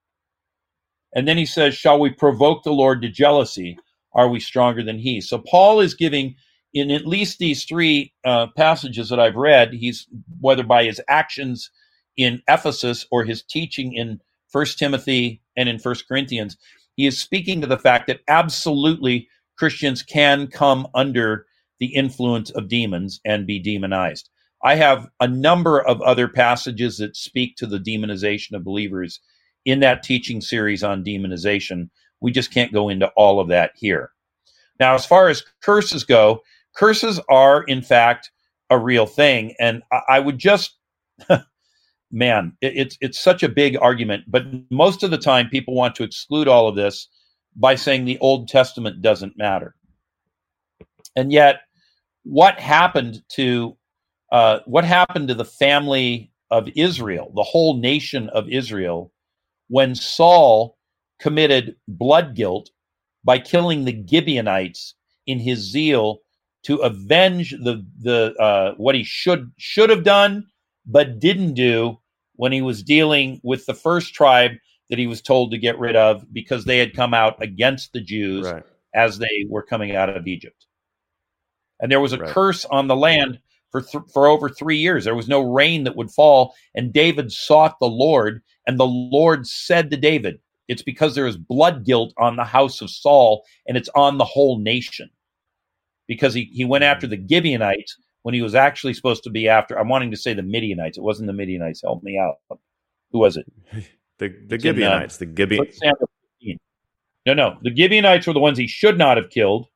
And 1.15 1.27
then 1.27 1.37
he 1.37 1.45
says, 1.45 1.75
Shall 1.75 1.99
we 1.99 2.09
provoke 2.09 2.63
the 2.63 2.73
Lord 2.73 3.03
to 3.03 3.09
jealousy? 3.09 3.77
Are 4.15 4.27
we 4.27 4.39
stronger 4.39 4.83
than 4.83 4.97
he? 4.97 5.21
So 5.21 5.37
Paul 5.37 5.79
is 5.79 5.93
giving 5.93 6.35
in 6.73 6.89
at 6.89 7.05
least 7.05 7.37
these 7.37 7.65
three 7.65 8.11
uh, 8.25 8.47
passages 8.57 9.09
that 9.09 9.19
I've 9.19 9.35
read, 9.35 9.73
he's 9.73 10.07
whether 10.41 10.63
by 10.63 10.85
his 10.85 10.99
actions 11.07 11.69
in 12.17 12.41
Ephesus 12.49 13.05
or 13.11 13.23
his 13.23 13.43
teaching 13.43 13.93
in 13.93 14.19
First 14.49 14.79
Timothy 14.79 15.43
and 15.55 15.69
in 15.69 15.77
First 15.77 16.07
Corinthians, 16.07 16.57
he 16.95 17.05
is 17.07 17.17
speaking 17.17 17.61
to 17.61 17.67
the 17.67 17.77
fact 17.77 18.07
that 18.07 18.21
absolutely 18.27 19.27
Christians 19.57 20.03
can 20.03 20.47
come 20.47 20.87
under 20.93 21.45
the 21.79 21.87
influence 21.87 22.49
of 22.51 22.67
demons 22.67 23.19
and 23.25 23.47
be 23.47 23.59
demonized. 23.59 24.29
I 24.63 24.75
have 24.75 25.07
a 25.19 25.27
number 25.27 25.81
of 25.81 26.01
other 26.01 26.27
passages 26.27 26.97
that 26.97 27.17
speak 27.17 27.57
to 27.57 27.67
the 27.67 27.79
demonization 27.79 28.53
of 28.53 28.63
believers 28.63 29.19
in 29.65 29.79
that 29.81 30.03
teaching 30.03 30.39
series 30.41 30.83
on 30.83 31.03
demonization. 31.03 31.89
We 32.21 32.31
just 32.31 32.53
can't 32.53 32.73
go 32.73 32.89
into 32.89 33.07
all 33.15 33.39
of 33.39 33.49
that 33.49 33.71
here. 33.75 34.11
Now, 34.79 34.95
as 34.95 35.05
far 35.05 35.29
as 35.29 35.43
curses 35.61 36.03
go, 36.03 36.41
curses 36.75 37.19
are 37.29 37.63
in 37.63 37.81
fact 37.81 38.31
a 38.69 38.77
real 38.77 39.05
thing 39.05 39.53
and 39.59 39.83
i, 40.09 40.19
would 40.19 40.37
just 40.37 40.77
man 42.13 42.53
it, 42.61 42.73
it's 42.75 42.97
it's 43.01 43.19
such 43.19 43.43
a 43.43 43.49
big 43.49 43.75
argument 43.81 44.23
but 44.27 44.45
most 44.69 45.03
of 45.03 45.11
the 45.11 45.17
time 45.17 45.49
people 45.49 45.73
want 45.73 45.95
to 45.95 46.03
exclude 46.03 46.47
all 46.47 46.67
of 46.67 46.75
this 46.75 47.09
by 47.55 47.75
saying 47.75 48.05
the 48.05 48.19
old 48.19 48.47
testament 48.47 49.01
doesn't 49.01 49.37
matter. 49.37 49.75
And 51.15 51.31
yet 51.31 51.61
what 52.23 52.59
happened 52.59 53.21
to 53.29 53.77
uh, 54.31 54.59
what 54.65 54.83
happened 54.83 55.27
to 55.27 55.33
the 55.33 55.45
family 55.45 56.31
of 56.49 56.69
israel 56.75 57.31
the 57.35 57.43
whole 57.43 57.77
nation 57.77 58.29
of 58.29 58.47
israel 58.47 59.11
when 59.67 59.95
saul 59.95 60.77
committed 61.19 61.75
blood 61.87 62.35
guilt 62.35 62.69
by 63.23 63.37
killing 63.37 63.83
the 63.83 64.03
gibeonites 64.07 64.95
in 65.27 65.39
his 65.39 65.59
zeal 65.59 66.19
to 66.63 66.77
avenge 66.77 67.51
the 67.63 67.85
the 67.99 68.33
uh, 68.39 68.73
what 68.77 68.95
he 68.95 69.03
should 69.03 69.51
should 69.57 69.89
have 69.89 70.03
done 70.03 70.45
but 70.85 71.19
didn't 71.19 71.53
do 71.53 71.97
when 72.35 72.51
he 72.51 72.61
was 72.61 72.83
dealing 72.83 73.39
with 73.43 73.65
the 73.65 73.73
first 73.73 74.13
tribe 74.13 74.51
that 74.89 74.99
he 74.99 75.07
was 75.07 75.21
told 75.21 75.51
to 75.51 75.57
get 75.57 75.79
rid 75.79 75.95
of 75.95 76.25
because 76.33 76.65
they 76.65 76.77
had 76.77 76.95
come 76.95 77.13
out 77.13 77.41
against 77.41 77.93
the 77.93 78.01
Jews 78.01 78.45
right. 78.45 78.63
as 78.93 79.17
they 79.17 79.45
were 79.49 79.63
coming 79.63 79.95
out 79.95 80.09
of 80.09 80.27
Egypt. 80.27 80.65
And 81.79 81.91
there 81.91 82.01
was 82.01 82.13
a 82.13 82.17
right. 82.17 82.29
curse 82.29 82.65
on 82.65 82.87
the 82.87 82.95
land 82.95 83.39
for 83.71 83.81
th- 83.81 84.03
for 84.13 84.27
over 84.27 84.49
3 84.49 84.77
years. 84.77 85.03
There 85.03 85.15
was 85.15 85.27
no 85.27 85.41
rain 85.41 85.83
that 85.85 85.95
would 85.95 86.11
fall 86.11 86.53
and 86.75 86.93
David 86.93 87.31
sought 87.31 87.79
the 87.79 87.87
Lord 87.87 88.41
and 88.67 88.79
the 88.79 88.85
Lord 88.85 89.47
said 89.47 89.89
to 89.91 89.97
David, 89.97 90.39
it's 90.67 90.83
because 90.83 91.15
there 91.15 91.27
is 91.27 91.37
blood 91.37 91.85
guilt 91.85 92.13
on 92.17 92.35
the 92.35 92.45
house 92.45 92.81
of 92.81 92.89
Saul 92.89 93.43
and 93.67 93.75
it's 93.75 93.89
on 93.95 94.17
the 94.17 94.25
whole 94.25 94.59
nation 94.59 95.09
because 96.07 96.33
he, 96.33 96.49
he 96.53 96.65
went 96.65 96.83
after 96.83 97.07
mm-hmm. 97.07 97.25
the 97.25 97.35
Gibeonites 97.35 97.97
when 98.23 98.33
he 98.33 98.41
was 98.41 98.55
actually 98.55 98.93
supposed 98.93 99.23
to 99.23 99.29
be 99.29 99.47
after. 99.47 99.77
I'm 99.79 99.87
wanting 99.89 100.11
to 100.11 100.17
say 100.17 100.33
the 100.33 100.41
Midianites. 100.43 100.97
It 100.97 101.03
wasn't 101.03 101.27
the 101.27 101.33
Midianites. 101.33 101.81
Help 101.81 102.03
me 102.03 102.17
out. 102.17 102.35
Who 103.11 103.19
was 103.19 103.37
it? 103.37 103.45
The 104.19 104.29
the 104.47 104.59
Gibeonites. 104.59 105.19
In, 105.21 105.29
uh, 105.29 105.33
the 105.33 105.41
Gibeonites. 105.41 105.79
No, 107.25 107.33
no. 107.33 107.57
The 107.63 107.75
Gibeonites 107.75 108.27
were 108.27 108.33
the 108.33 108.39
ones 108.39 108.57
he 108.59 108.67
should 108.67 108.97
not 108.97 109.17
have 109.17 109.29
killed. 109.31 109.67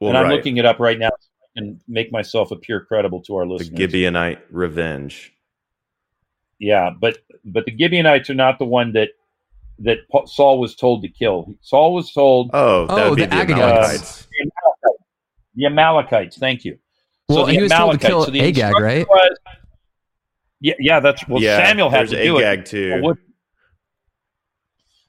Well, 0.00 0.08
and 0.10 0.18
I'm 0.18 0.24
right. 0.24 0.32
looking 0.36 0.56
it 0.56 0.64
up 0.64 0.78
right 0.80 0.98
now 0.98 1.10
and 1.54 1.78
make 1.86 2.10
myself 2.10 2.50
appear 2.50 2.80
credible 2.80 3.20
to 3.24 3.36
our 3.36 3.46
the 3.46 3.52
listeners. 3.52 3.78
Gibeonite 3.78 4.38
revenge. 4.50 5.32
Yeah, 6.58 6.90
but 6.98 7.18
but 7.44 7.66
the 7.66 7.76
Gibeonites 7.76 8.30
are 8.30 8.34
not 8.34 8.58
the 8.58 8.64
one 8.64 8.92
that 8.94 9.10
that 9.80 9.98
Pa- 10.10 10.24
Saul 10.24 10.58
was 10.60 10.74
told 10.74 11.02
to 11.02 11.08
kill. 11.08 11.54
Saul 11.60 11.92
was 11.94 12.10
told 12.12 12.50
Oh, 12.54 12.86
Oh, 12.88 13.14
the 13.14 13.26
the, 13.26 13.28
Agagites. 13.28 13.50
Amalekites. 13.50 14.28
the 14.30 14.40
Amalekites. 14.40 15.04
The 15.56 15.66
Amalekites. 15.66 16.38
Thank 16.38 16.64
you. 16.64 16.78
Well, 17.28 17.46
the 17.46 17.52
he 17.52 17.62
was 17.62 17.70
told 17.72 18.00
to 18.00 18.06
kill 18.06 18.24
So 18.24 18.30
the 18.30 18.40
Agag, 18.40 18.74
right? 18.80 19.06
was- 19.08 19.38
yeah, 20.60 20.74
yeah. 20.80 21.00
That's 21.00 21.26
well. 21.28 21.40
yeah, 21.42 21.64
Samuel 21.66 21.90
had 21.90 22.00
there's 22.00 22.10
to 22.10 22.22
do 22.22 22.38
Agag 22.38 22.60
it. 22.60 22.66
too. 22.66 22.90
Well, 22.92 23.00
what- 23.02 23.18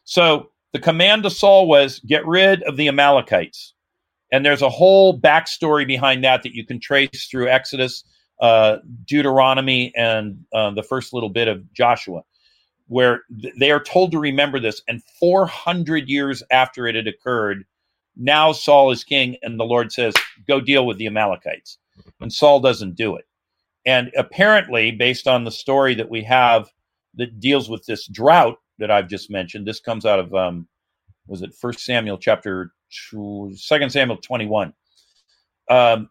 So 0.04 0.52
the 0.74 0.80
command 0.80 1.24
to 1.24 1.30
Saul 1.30 1.68
was 1.68 2.00
get 2.00 2.26
rid 2.26 2.62
of 2.64 2.78
the 2.78 2.88
Amalekites, 2.88 3.74
and 4.32 4.46
there's 4.46 4.62
a 4.62 4.70
whole 4.70 5.20
backstory 5.20 5.88
behind 5.88 6.24
that 6.24 6.44
that 6.44 6.54
you 6.54 6.66
can 6.66 6.80
trace 6.80 7.28
through 7.30 7.48
Exodus, 7.50 8.04
uh, 8.42 8.78
Deuteronomy, 9.06 9.94
and 9.96 10.44
uh, 10.54 10.72
the 10.72 10.84
first 10.84 11.14
little 11.14 11.30
bit 11.30 11.48
of 11.48 11.72
Joshua, 11.74 12.22
where 12.88 13.22
th- 13.42 13.54
they 13.60 13.72
are 13.72 13.80
told 13.82 14.12
to 14.12 14.20
remember 14.20 14.60
this. 14.60 14.82
And 14.88 15.02
400 15.20 16.10
years 16.10 16.44
after 16.52 16.86
it 16.88 16.96
had 16.96 17.08
occurred, 17.08 17.66
now 18.16 18.52
Saul 18.52 18.92
is 18.92 19.04
king, 19.04 19.38
and 19.42 19.60
the 19.60 19.64
Lord 19.66 19.92
says, 19.92 20.14
"Go 20.48 20.60
deal 20.60 20.86
with 20.86 20.98
the 20.98 21.08
Amalekites," 21.08 21.78
and 22.22 22.32
Saul 22.32 22.60
doesn't 22.60 22.96
do 22.96 23.16
it. 23.16 23.26
And 23.86 24.12
apparently, 24.18 24.92
based 24.92 25.28
on 25.28 25.44
the 25.44 25.52
story 25.52 25.96
that 25.96 26.10
we 26.10 26.24
have 26.24 26.70
that 27.16 27.40
deals 27.40 27.70
with 27.70 27.86
this 27.86 28.08
drought 28.08 28.58
that 28.80 28.92
I've 28.92 29.08
just 29.08 29.30
mentioned. 29.30 29.68
This 29.68 29.80
comes 29.80 30.06
out 30.06 30.20
of 30.20 30.34
um, 30.34 30.68
was 31.28 31.42
it 31.42 31.54
First 31.54 31.80
Samuel 31.82 32.18
chapter 32.18 32.72
two, 33.10 33.52
Second 33.56 33.92
Samuel 33.92 34.18
twenty 34.18 34.46
one. 34.48 34.74
Um, 35.70 36.10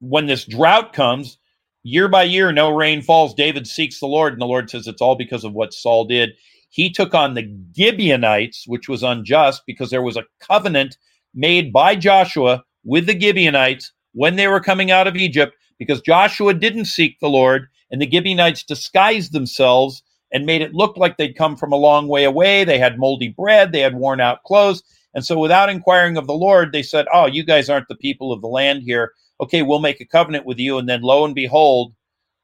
when 0.00 0.26
this 0.26 0.44
drought 0.44 0.92
comes, 0.92 1.38
year 1.82 2.08
by 2.08 2.24
year, 2.24 2.52
no 2.52 2.70
rain 2.70 3.02
falls. 3.02 3.34
David 3.34 3.66
seeks 3.66 3.98
the 3.98 4.06
Lord, 4.06 4.32
and 4.32 4.42
the 4.42 4.46
Lord 4.46 4.70
says 4.70 4.86
it's 4.86 5.02
all 5.02 5.16
because 5.16 5.44
of 5.44 5.54
what 5.54 5.74
Saul 5.74 6.04
did. 6.04 6.30
He 6.68 6.90
took 6.90 7.14
on 7.14 7.34
the 7.34 7.56
Gibeonites, 7.76 8.64
which 8.66 8.88
was 8.88 9.02
unjust 9.02 9.62
because 9.66 9.90
there 9.90 10.02
was 10.02 10.16
a 10.16 10.24
covenant 10.40 10.98
made 11.34 11.72
by 11.72 11.96
Joshua 11.96 12.64
with 12.84 13.06
the 13.06 13.18
Gibeonites 13.18 13.92
when 14.14 14.36
they 14.36 14.48
were 14.48 14.60
coming 14.60 14.90
out 14.90 15.06
of 15.06 15.16
Egypt 15.16 15.54
because 15.78 16.00
Joshua 16.00 16.54
didn't 16.54 16.86
seek 16.86 17.18
the 17.20 17.28
Lord, 17.28 17.68
and 17.90 18.00
the 18.00 18.10
Gibeonites 18.10 18.64
disguised 18.64 19.32
themselves 19.32 20.02
and 20.32 20.46
made 20.46 20.62
it 20.62 20.74
look 20.74 20.96
like 20.96 21.16
they'd 21.16 21.36
come 21.36 21.56
from 21.56 21.72
a 21.72 21.76
long 21.76 22.08
way 22.08 22.24
away. 22.24 22.64
They 22.64 22.78
had 22.78 22.98
moldy 22.98 23.28
bread, 23.28 23.72
they 23.72 23.80
had 23.80 23.94
worn 23.94 24.20
out 24.20 24.42
clothes. 24.44 24.82
And 25.14 25.24
so, 25.24 25.38
without 25.38 25.68
inquiring 25.68 26.16
of 26.16 26.26
the 26.26 26.34
Lord, 26.34 26.72
they 26.72 26.82
said, 26.82 27.06
Oh, 27.12 27.26
you 27.26 27.44
guys 27.44 27.70
aren't 27.70 27.88
the 27.88 27.94
people 27.96 28.32
of 28.32 28.40
the 28.40 28.48
land 28.48 28.82
here. 28.82 29.12
Okay, 29.40 29.62
we'll 29.62 29.78
make 29.78 30.00
a 30.00 30.06
covenant 30.06 30.44
with 30.44 30.58
you. 30.58 30.78
And 30.78 30.88
then, 30.88 31.02
lo 31.02 31.24
and 31.24 31.34
behold, 31.34 31.94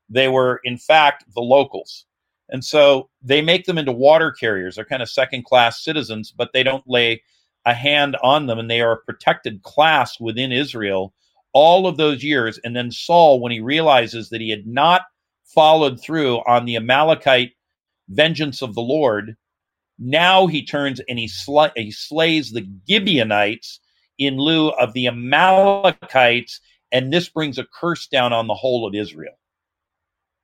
they 0.09 0.29
were, 0.29 0.61
in 0.64 0.79
fact, 0.79 1.25
the 1.35 1.41
locals. 1.41 2.07
And 2.49 2.64
so 2.64 3.09
they 3.23 3.43
make 3.43 3.64
them 3.64 3.79
into 3.79 3.93
water 3.93 4.33
carriers. 4.33 4.77
They're 4.77 4.85
kind 4.85 5.03
of 5.03 5.11
second 5.11 5.45
class 5.45 5.83
citizens, 5.83 6.33
but 6.37 6.51
they 6.53 6.62
don't 6.62 6.85
lay 6.87 7.23
a 7.64 7.75
hand 7.75 8.16
on 8.23 8.47
them. 8.47 8.59
And 8.59 8.71
they 8.71 8.81
are 8.81 8.93
a 8.93 9.05
protected 9.05 9.62
class 9.62 10.18
within 10.21 10.53
Israel 10.53 11.12
all 11.53 11.86
of 11.86 11.96
those 11.96 12.22
years. 12.22 12.59
And 12.64 12.74
then 12.74 12.90
Saul, 12.90 13.40
when 13.40 13.53
he 13.53 13.61
realizes 13.61 14.30
that 14.30 14.40
he 14.40 14.51
had 14.51 14.66
not 14.66 15.03
followed 15.44 16.01
through 16.01 16.38
on 16.46 16.64
the 16.64 16.76
Amalekite 16.76 17.53
vengeance 18.09 18.62
of 18.62 18.74
the 18.74 18.82
Lord, 18.82 19.36
now 19.98 20.46
he 20.46 20.64
turns 20.64 21.01
and 21.09 21.18
he, 21.18 21.28
sl- 21.28 21.66
he 21.76 21.90
slays 21.90 22.51
the 22.51 22.66
Gibeonites 22.88 23.80
in 24.18 24.36
lieu 24.36 24.68
of 24.70 24.92
the 24.92 25.07
Amalekites. 25.07 26.61
And 26.92 27.12
this 27.12 27.28
brings 27.28 27.59
a 27.59 27.66
curse 27.78 28.07
down 28.07 28.32
on 28.32 28.46
the 28.46 28.55
whole 28.55 28.86
of 28.86 28.94
Israel. 28.94 29.34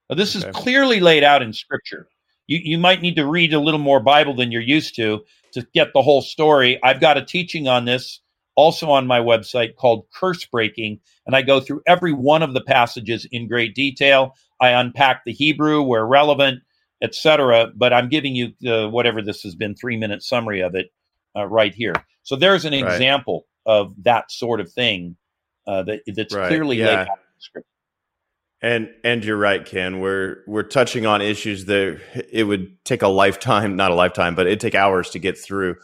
Now, 0.08 0.16
this 0.16 0.36
Okay. 0.36 0.48
is 0.48 0.56
clearly 0.56 1.00
laid 1.00 1.24
out 1.24 1.42
in 1.42 1.52
Scripture. 1.52 2.08
You, 2.46 2.60
you 2.62 2.78
might 2.78 3.02
need 3.02 3.16
to 3.16 3.26
read 3.26 3.52
a 3.54 3.60
little 3.60 3.80
more 3.80 4.00
Bible 4.00 4.34
than 4.34 4.52
you're 4.52 4.62
used 4.62 4.94
to 4.96 5.24
to 5.52 5.66
get 5.74 5.92
the 5.92 6.02
whole 6.02 6.22
story. 6.22 6.78
I've 6.82 7.00
got 7.00 7.16
a 7.16 7.24
teaching 7.24 7.66
on 7.66 7.84
this 7.84 8.20
also 8.56 8.90
on 8.90 9.06
my 9.06 9.20
website 9.20 9.76
called 9.76 10.06
Curse 10.14 10.46
Breaking, 10.46 11.00
and 11.26 11.36
I 11.36 11.42
go 11.42 11.60
through 11.60 11.82
every 11.86 12.12
one 12.14 12.42
of 12.42 12.54
the 12.54 12.62
passages 12.62 13.26
in 13.32 13.48
great 13.48 13.74
detail. 13.74 14.36
I 14.60 14.70
unpack 14.70 15.24
the 15.26 15.32
Hebrew 15.32 15.82
where 15.82 16.06
relevant, 16.06 16.62
etc. 17.02 17.72
But 17.76 17.92
I'm 17.94 18.08
giving 18.10 18.36
you 18.36 18.52
the, 18.60 18.88
whatever 18.90 19.22
this 19.22 19.42
has 19.42 19.54
been 19.56 19.74
three 19.76 19.98
minute 19.98 20.22
summary 20.22 20.60
of 20.62 20.74
it 20.74 20.92
uh, 21.36 21.46
right 21.48 21.74
here. 21.74 21.94
So 22.24 22.36
there's 22.36 22.64
an 22.66 22.74
Right. 22.78 23.04
example 23.04 23.46
of 23.66 23.94
that 24.04 24.30
sort 24.32 24.60
of 24.60 24.72
thing 24.72 25.16
uh, 25.66 25.84
that 25.84 26.02
that's 26.16 26.36
Right, 26.36 26.36
clearly 26.36 26.80
laid 26.80 27.00
out 27.10 27.18
in 27.18 27.40
Scripture. 27.40 27.66
And 28.60 28.90
and 29.04 29.24
you're 29.24 29.36
right, 29.36 29.64
Ken. 29.64 30.00
We're 30.00 30.38
we're 30.48 30.64
touching 30.64 31.06
on 31.06 31.22
issues 31.22 31.66
that 31.66 32.00
it 32.32 32.44
would 32.44 32.84
take 32.84 33.02
a 33.02 33.08
lifetime, 33.08 33.76
not 33.76 33.92
a 33.92 33.94
lifetime, 33.94 34.34
but 34.34 34.46
it'd 34.46 34.60
take 34.60 34.74
hours 34.74 35.10
to 35.10 35.20
get 35.20 35.38
through 35.38 35.76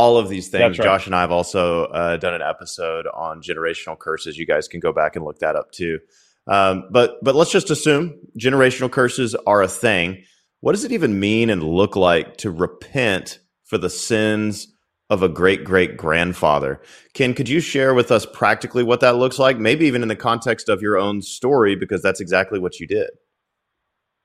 all 0.00 0.16
of 0.16 0.30
these 0.30 0.48
things. 0.48 0.78
Right. 0.78 0.84
Josh 0.84 1.04
and 1.04 1.14
I 1.14 1.20
have 1.20 1.30
also 1.30 1.84
uh, 1.84 2.16
done 2.16 2.32
an 2.32 2.40
episode 2.40 3.06
on 3.12 3.42
generational 3.42 3.98
curses. 3.98 4.38
You 4.38 4.46
guys 4.46 4.66
can 4.66 4.80
go 4.80 4.92
back 4.92 5.14
and 5.14 5.24
look 5.26 5.40
that 5.40 5.56
up 5.56 5.70
too. 5.72 5.98
Um, 6.46 6.88
but 6.90 7.22
but 7.22 7.34
let's 7.34 7.52
just 7.52 7.70
assume 7.70 8.18
generational 8.38 8.90
curses 8.90 9.34
are 9.46 9.62
a 9.62 9.68
thing. 9.68 10.24
What 10.60 10.72
does 10.72 10.84
it 10.84 10.92
even 10.92 11.20
mean 11.20 11.50
and 11.50 11.62
look 11.62 11.96
like 11.96 12.38
to 12.38 12.50
repent 12.50 13.40
for 13.64 13.76
the 13.76 13.90
sins 13.90 14.68
of 15.10 15.22
a 15.22 15.28
great 15.28 15.64
great 15.64 15.98
grandfather? 15.98 16.80
Ken, 17.12 17.34
could 17.34 17.48
you 17.48 17.60
share 17.60 17.92
with 17.92 18.10
us 18.10 18.24
practically 18.24 18.82
what 18.82 19.00
that 19.00 19.16
looks 19.16 19.38
like? 19.38 19.58
Maybe 19.58 19.84
even 19.84 20.00
in 20.00 20.08
the 20.08 20.16
context 20.16 20.70
of 20.70 20.80
your 20.80 20.96
own 20.96 21.20
story, 21.20 21.76
because 21.76 22.00
that's 22.00 22.20
exactly 22.20 22.58
what 22.58 22.80
you 22.80 22.86
did. 22.86 23.10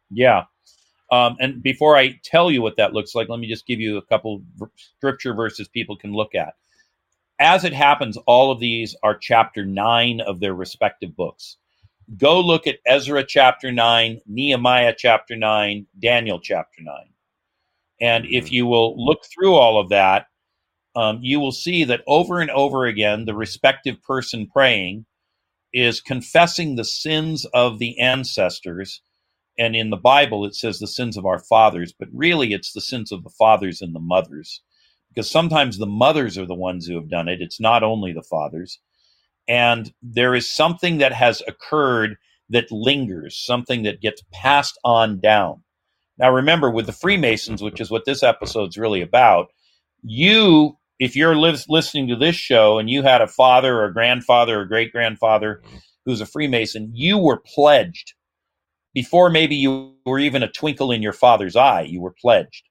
Yeah. 0.10 0.44
Um, 1.12 1.38
and 1.40 1.62
before 1.62 1.96
I 1.96 2.20
tell 2.24 2.50
you 2.50 2.62
what 2.62 2.78
that 2.78 2.94
looks 2.94 3.14
like, 3.14 3.30
let 3.30 3.40
me 3.40 3.48
just 3.48 3.68
give 3.68 3.80
you 3.80 3.98
a 3.98 4.02
couple 4.02 4.44
scripture 4.76 5.34
verses 5.34 5.68
people 5.68 5.96
can 5.96 6.14
look 6.14 6.34
at. 6.36 6.56
As 7.40 7.64
it 7.64 7.74
happens, 7.74 8.18
all 8.26 8.52
of 8.52 8.60
these 8.60 8.96
are 9.04 9.18
chapter 9.18 9.66
nine 9.66 10.22
of 10.22 10.40
their 10.40 10.54
respective 10.54 11.16
books. 11.16 11.58
Go 12.18 12.40
look 12.40 12.68
at 12.68 12.80
Ezra 12.86 13.24
chapter 13.24 13.72
nine, 13.72 14.22
Nehemiah 14.26 14.96
chapter 14.98 15.36
nine, 15.36 15.88
Daniel 16.00 16.40
chapter 16.40 16.82
nine. 16.82 17.10
And 18.02 18.26
if 18.26 18.52
you 18.52 18.66
will 18.66 18.96
look 19.04 19.24
through 19.26 19.56
all 19.56 19.80
of 19.80 19.90
that, 19.90 20.28
um, 20.96 21.20
you 21.22 21.40
will 21.40 21.52
see 21.52 21.84
that 21.86 22.04
over 22.08 22.40
and 22.40 22.52
over 22.52 22.86
again, 22.86 23.26
the 23.26 23.36
respective 23.36 24.02
person 24.04 24.48
praying 24.48 25.06
is 25.74 26.00
confessing 26.00 26.76
the 26.76 26.86
sins 26.86 27.46
of 27.54 27.80
the 27.80 28.00
ancestors 28.00 29.02
and 29.58 29.76
in 29.76 29.90
the 29.90 29.98
Bible, 29.98 30.46
it 30.46 30.56
says 30.56 30.80
the 30.80 30.88
sins 30.88 31.18
of 31.18 31.26
our 31.26 31.40
fathers, 31.40 31.94
but 31.98 32.10
really 32.14 32.54
it's 32.54 32.74
the 32.74 32.82
sins 32.82 33.12
of 33.12 33.24
the 33.24 33.30
fathers 33.30 33.82
and 33.82 33.96
the 33.96 34.00
mothers. 34.00 34.62
Because 35.10 35.30
sometimes 35.30 35.78
the 35.78 35.86
mothers 35.86 36.38
are 36.38 36.46
the 36.46 36.54
ones 36.54 36.86
who 36.86 36.96
have 36.96 37.10
done 37.10 37.30
it. 37.30 37.42
It's 37.42 37.60
not 37.60 37.84
only 37.84 38.12
the 38.12 38.22
fathers. 38.22 38.80
And 39.48 39.94
there 40.02 40.36
is 40.36 40.54
something 40.54 40.98
that 40.98 41.14
has 41.14 41.42
occurred 41.48 42.18
that 42.50 42.72
lingers, 42.72 43.38
something 43.38 43.84
that 43.84 44.02
gets 44.02 44.24
passed 44.34 44.78
on 44.84 45.20
down. 45.20 45.64
Now, 46.18 46.32
remember, 46.32 46.70
with 46.70 46.86
the 46.86 46.92
Freemasons, 46.92 47.62
which 47.62 47.80
is 47.80 47.90
what 47.90 48.06
this 48.06 48.24
episode's 48.24 48.78
really 48.78 49.02
about, 49.02 49.48
you, 50.04 50.78
if 51.00 51.16
you're 51.16 51.36
lis- 51.36 51.70
listening 51.70 52.08
to 52.10 52.16
this 52.16 52.36
show 52.36 52.78
and 52.78 52.90
you 52.90 53.04
had 53.04 53.22
a 53.22 53.28
father 53.28 53.78
or 53.78 53.86
a 53.86 53.94
grandfather 53.94 54.60
or 54.60 54.66
great 54.66 54.92
grandfather 54.92 55.62
who's 56.06 56.22
a 56.22 56.26
Freemason, 56.26 56.92
you 56.94 57.18
were 57.18 57.42
pledged 57.54 58.15
before 58.96 59.30
maybe 59.30 59.56
you 59.56 59.94
were 60.06 60.18
even 60.18 60.42
a 60.42 60.52
twinkle 60.52 60.92
in 60.92 61.04
your 61.04 61.14
father's 61.14 61.56
eye, 61.56 61.82
you 61.82 62.02
were 62.02 62.16
pledged. 62.20 62.64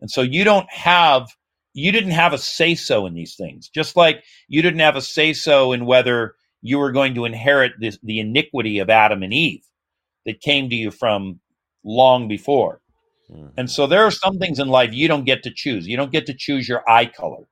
And 0.00 0.10
so 0.10 0.20
you 0.20 0.44
don't 0.44 0.70
have, 0.70 1.26
you 1.72 1.90
didn't 1.90 2.10
have 2.10 2.34
a 2.34 2.38
say 2.38 2.74
so 2.74 3.06
in 3.06 3.14
these 3.14 3.34
things, 3.34 3.68
just 3.68 3.96
like 3.96 4.22
you 4.48 4.60
didn't 4.60 4.80
have 4.80 4.96
a 4.96 5.00
say 5.00 5.32
so 5.32 5.72
in 5.72 5.86
whether 5.86 6.34
you 6.60 6.78
were 6.78 6.92
going 6.92 7.14
to 7.14 7.24
inherit 7.24 7.72
this, 7.80 7.98
the 8.02 8.20
iniquity 8.20 8.78
of 8.78 8.90
Adam 8.90 9.22
and 9.22 9.32
Eve 9.32 9.64
that 10.26 10.42
came 10.42 10.68
to 10.68 10.76
you 10.76 10.90
from 10.90 11.40
long 11.84 12.28
before. 12.28 12.80
Mm-hmm. 13.30 13.48
And 13.56 13.70
so 13.70 13.86
there 13.86 14.04
are 14.04 14.10
some 14.10 14.38
things 14.38 14.58
in 14.58 14.68
life 14.68 14.92
you 14.92 15.08
don't 15.08 15.24
get 15.24 15.42
to 15.44 15.50
choose. 15.50 15.88
You 15.88 15.96
don't 15.96 16.12
get 16.12 16.26
to 16.26 16.34
choose 16.34 16.68
your 16.68 16.88
eye 16.88 17.06
color. 17.06 17.44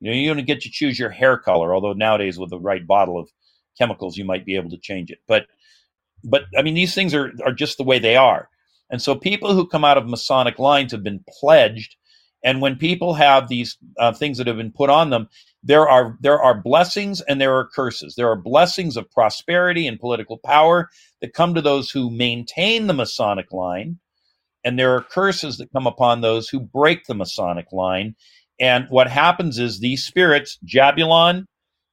You 0.00 0.10
know, 0.10 0.16
you 0.16 0.32
don't 0.32 0.46
get 0.46 0.62
to 0.62 0.70
choose 0.70 0.98
your 0.98 1.10
hair 1.10 1.36
color, 1.36 1.74
although 1.74 1.92
nowadays 1.92 2.38
with 2.38 2.48
the 2.48 2.58
right 2.58 2.86
bottle 2.86 3.18
of 3.18 3.28
chemicals 3.76 4.16
you 4.16 4.24
might 4.24 4.46
be 4.46 4.56
able 4.56 4.70
to 4.70 4.78
change 4.78 5.10
it. 5.10 5.18
But 5.28 5.46
but 6.24 6.44
I 6.58 6.62
mean, 6.62 6.74
these 6.74 6.94
things 6.94 7.14
are 7.14 7.32
are 7.44 7.52
just 7.52 7.78
the 7.78 7.84
way 7.84 7.98
they 7.98 8.16
are. 8.16 8.48
And 8.90 9.00
so 9.00 9.14
people 9.14 9.54
who 9.54 9.66
come 9.66 9.84
out 9.84 9.98
of 9.98 10.08
Masonic 10.08 10.58
lines 10.58 10.92
have 10.92 11.02
been 11.02 11.24
pledged. 11.40 11.96
And 12.44 12.60
when 12.60 12.76
people 12.76 13.14
have 13.14 13.48
these 13.48 13.76
uh, 13.98 14.12
things 14.12 14.38
that 14.38 14.46
have 14.46 14.56
been 14.56 14.72
put 14.72 14.90
on 14.90 15.10
them, 15.10 15.28
there 15.62 15.88
are 15.88 16.16
there 16.20 16.40
are 16.40 16.60
blessings 16.60 17.20
and 17.22 17.40
there 17.40 17.56
are 17.56 17.68
curses. 17.68 18.14
There 18.16 18.30
are 18.30 18.36
blessings 18.36 18.96
of 18.96 19.10
prosperity 19.10 19.86
and 19.86 20.00
political 20.00 20.38
power 20.38 20.88
that 21.20 21.34
come 21.34 21.54
to 21.54 21.62
those 21.62 21.90
who 21.90 22.10
maintain 22.10 22.86
the 22.86 22.94
Masonic 22.94 23.52
line, 23.52 23.98
and 24.64 24.78
there 24.78 24.94
are 24.94 25.02
curses 25.02 25.58
that 25.58 25.72
come 25.72 25.86
upon 25.86 26.20
those 26.20 26.48
who 26.48 26.60
break 26.60 27.04
the 27.06 27.14
Masonic 27.14 27.72
line. 27.72 28.16
And 28.60 28.86
what 28.90 29.08
happens 29.08 29.58
is 29.58 29.80
these 29.80 30.04
spirits, 30.04 30.58
Jabulon, 30.66 31.46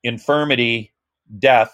infirmity, 0.03 0.93
death, 1.39 1.73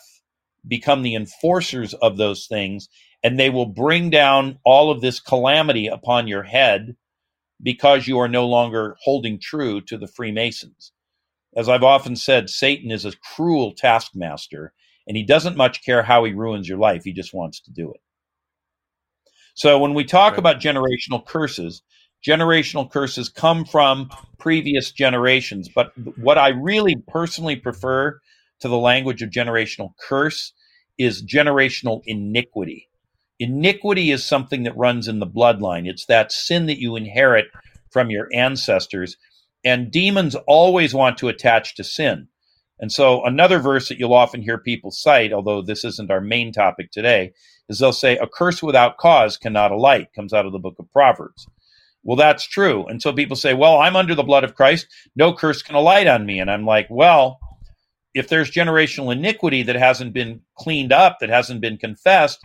become 0.68 1.02
the 1.02 1.16
enforcers 1.16 1.94
of 1.96 2.18
those 2.18 2.48
things, 2.48 2.88
and 3.24 3.40
they 3.40 3.50
will 3.50 3.66
bring 3.66 4.10
down 4.10 4.60
all 4.66 4.92
of 4.92 5.02
this 5.02 5.20
calamity 5.20 5.88
upon 5.88 6.28
your 6.28 6.44
head 6.44 6.96
because 7.62 8.08
you 8.08 8.20
are 8.20 8.28
no 8.28 8.46
longer 8.46 8.96
holding 9.04 9.40
true 9.40 9.82
to 9.82 9.98
the 9.98 10.08
Freemasons. 10.08 10.92
As 11.56 11.70
I've 11.70 11.84
often 11.84 12.16
said, 12.16 12.50
Satan 12.50 12.92
is 12.92 13.06
a 13.06 13.16
cruel 13.36 13.74
taskmaster, 13.74 14.74
and 15.08 15.16
he 15.16 15.24
doesn't 15.24 15.58
much 15.58 15.84
care 15.84 16.04
how 16.04 16.24
he 16.24 16.34
ruins 16.34 16.68
your 16.68 16.78
life. 16.78 17.04
He 17.04 17.14
just 17.14 17.34
wants 17.34 17.62
to 17.62 17.72
do 17.72 17.92
it. 17.92 18.02
So 19.56 19.78
when 19.78 19.94
we 19.94 20.04
talk 20.04 20.38
about 20.38 20.60
generational 20.60 21.24
curses, 21.24 21.84
generational 22.26 22.90
curses 22.90 23.30
come 23.30 23.66
from 23.66 24.10
previous 24.40 24.92
generations. 24.92 25.70
But 25.70 25.92
what 26.18 26.38
I 26.38 26.50
really 26.50 26.96
personally 27.08 27.56
prefer 27.56 28.20
to 28.64 28.70
the 28.70 28.78
language 28.78 29.22
of 29.22 29.30
generational 29.30 29.90
curse 30.00 30.54
is 30.98 31.22
generational 31.22 32.02
iniquity. 32.06 32.88
Iniquity 33.38 34.10
is 34.10 34.24
something 34.24 34.64
that 34.64 34.78
runs 34.78 35.10
in 35.10 35.20
the 35.20 35.28
bloodline. 35.28 35.86
It's 35.86 36.06
that 36.06 36.32
sin 36.32 36.68
that 36.68 36.80
you 36.80 36.96
inherit 36.96 37.48
from 37.92 38.10
your 38.10 38.30
ancestors. 38.34 39.18
And 39.66 39.92
demons 39.92 40.36
always 40.48 40.94
want 40.94 41.18
to 41.18 41.28
attach 41.28 41.76
to 41.76 41.84
sin. 41.84 42.30
And 42.80 42.90
so, 42.90 43.26
another 43.26 43.60
verse 43.60 43.90
that 43.90 44.00
you'll 44.00 44.14
often 44.14 44.42
hear 44.42 44.58
people 44.58 44.92
cite, 44.92 45.34
although 45.34 45.62
this 45.62 45.84
isn't 45.84 46.10
our 46.10 46.22
main 46.22 46.54
topic 46.54 46.90
today, 46.92 47.34
is 47.68 47.80
they'll 47.80 47.92
say, 47.92 48.18
A 48.18 48.28
curse 48.28 48.64
without 48.64 48.98
cause 48.98 49.36
cannot 49.36 49.74
alight, 49.74 50.08
comes 50.16 50.34
out 50.34 50.46
of 50.46 50.54
the 50.54 50.60
book 50.60 50.76
of 50.80 50.90
Proverbs. 50.94 51.46
Well, 52.02 52.18
that's 52.18 52.48
true. 52.48 52.86
And 52.88 53.02
so 53.02 53.12
people 53.12 53.36
say, 53.36 53.54
Well, 53.54 53.78
I'm 53.78 53.98
under 53.98 54.16
the 54.16 54.24
blood 54.24 54.46
of 54.46 54.56
Christ. 54.56 54.88
No 55.18 55.34
curse 55.34 55.62
can 55.62 55.76
alight 55.76 56.08
on 56.08 56.26
me. 56.26 56.40
And 56.40 56.50
I'm 56.50 56.66
like, 56.66 56.88
Well, 56.90 57.40
if 58.14 58.30
there's 58.30 58.52
generational 58.52 59.12
iniquity 59.12 59.64
that 59.64 59.76
hasn't 59.76 60.14
been 60.14 60.42
cleaned 60.56 60.92
up, 60.92 61.18
that 61.20 61.30
hasn't 61.30 61.62
been 61.62 61.78
confessed, 61.78 62.40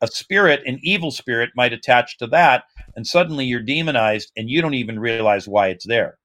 a 0.00 0.06
spirit, 0.08 0.62
an 0.66 0.80
evil 0.82 1.10
spirit, 1.10 1.50
might 1.54 1.72
attach 1.72 2.18
to 2.18 2.26
that. 2.28 2.64
And 2.96 3.06
suddenly 3.06 3.44
you're 3.44 3.60
demonized 3.60 4.32
and 4.36 4.50
you 4.50 4.60
don't 4.60 4.74
even 4.74 4.98
realize 4.98 5.46
why 5.46 5.68
it's 5.68 5.86
there. 5.86 6.18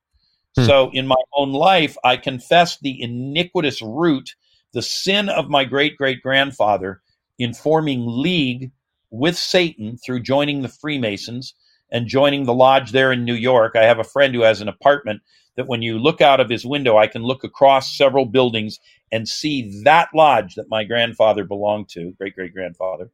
Hmm. 0.58 0.66
So 0.66 0.90
in 0.94 1.08
my 1.08 1.22
own 1.36 1.54
life, 1.54 1.96
I 2.04 2.18
confess 2.18 2.80
the 2.80 3.02
iniquitous 3.02 3.82
root, 3.82 4.36
the 4.74 4.82
sin 4.82 5.30
of 5.30 5.50
my 5.50 5.64
great 5.64 5.98
great 5.98 6.22
grandfather 6.22 7.02
in 7.38 7.54
forming 7.54 8.04
league 8.06 8.72
with 9.12 9.38
Satan 9.38 9.98
through 9.98 10.22
joining 10.22 10.62
the 10.62 10.70
Freemasons 10.70 11.54
and 11.92 12.08
joining 12.08 12.44
the 12.44 12.54
lodge 12.54 12.92
there 12.92 13.12
in 13.12 13.24
New 13.24 13.36
York. 13.36 13.76
I 13.76 13.86
have 13.86 14.00
a 14.00 14.04
friend 14.04 14.34
who 14.34 14.42
has 14.42 14.60
an 14.60 14.68
apartment 14.68 15.22
that 15.58 15.68
when 15.68 15.82
you 15.82 16.00
look 16.00 16.22
out 16.22 16.40
of 16.40 16.50
his 16.50 16.66
window, 16.66 16.98
I 16.98 17.08
can 17.08 17.24
look 17.24 17.44
across 17.44 17.98
several 17.98 18.26
buildings 18.26 18.80
and 19.12 19.28
see 19.28 19.82
that 19.84 20.10
lodge 20.14 20.56
that 20.56 20.70
my 20.70 20.84
grandfather 20.84 21.44
belonged 21.44 21.90
to, 21.90 22.14
great 22.18 22.36
great 22.36 22.54
grandfather. 22.54 23.10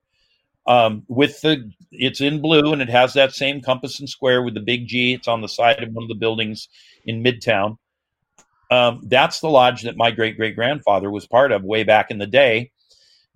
Um, 0.65 1.03
with 1.07 1.41
the, 1.41 1.71
it's 1.91 2.21
in 2.21 2.41
blue 2.41 2.71
and 2.71 2.81
it 2.81 2.89
has 2.89 3.13
that 3.13 3.33
same 3.33 3.61
compass 3.61 3.99
and 3.99 4.07
square 4.07 4.43
with 4.43 4.53
the 4.53 4.61
big 4.61 4.87
G. 4.87 5.13
It's 5.13 5.27
on 5.27 5.41
the 5.41 5.49
side 5.49 5.83
of 5.83 5.91
one 5.91 6.03
of 6.03 6.07
the 6.07 6.15
buildings 6.15 6.69
in 7.05 7.21
Midtown. 7.21 7.77
Um, 8.71 9.01
that's 9.07 9.41
the 9.41 9.49
lodge 9.49 9.81
that 9.83 9.97
my 9.97 10.11
great 10.11 10.37
great 10.37 10.55
grandfather 10.55 11.09
was 11.09 11.25
part 11.25 11.51
of 11.51 11.63
way 11.63 11.83
back 11.83 12.11
in 12.11 12.17
the 12.17 12.27
day. 12.27 12.71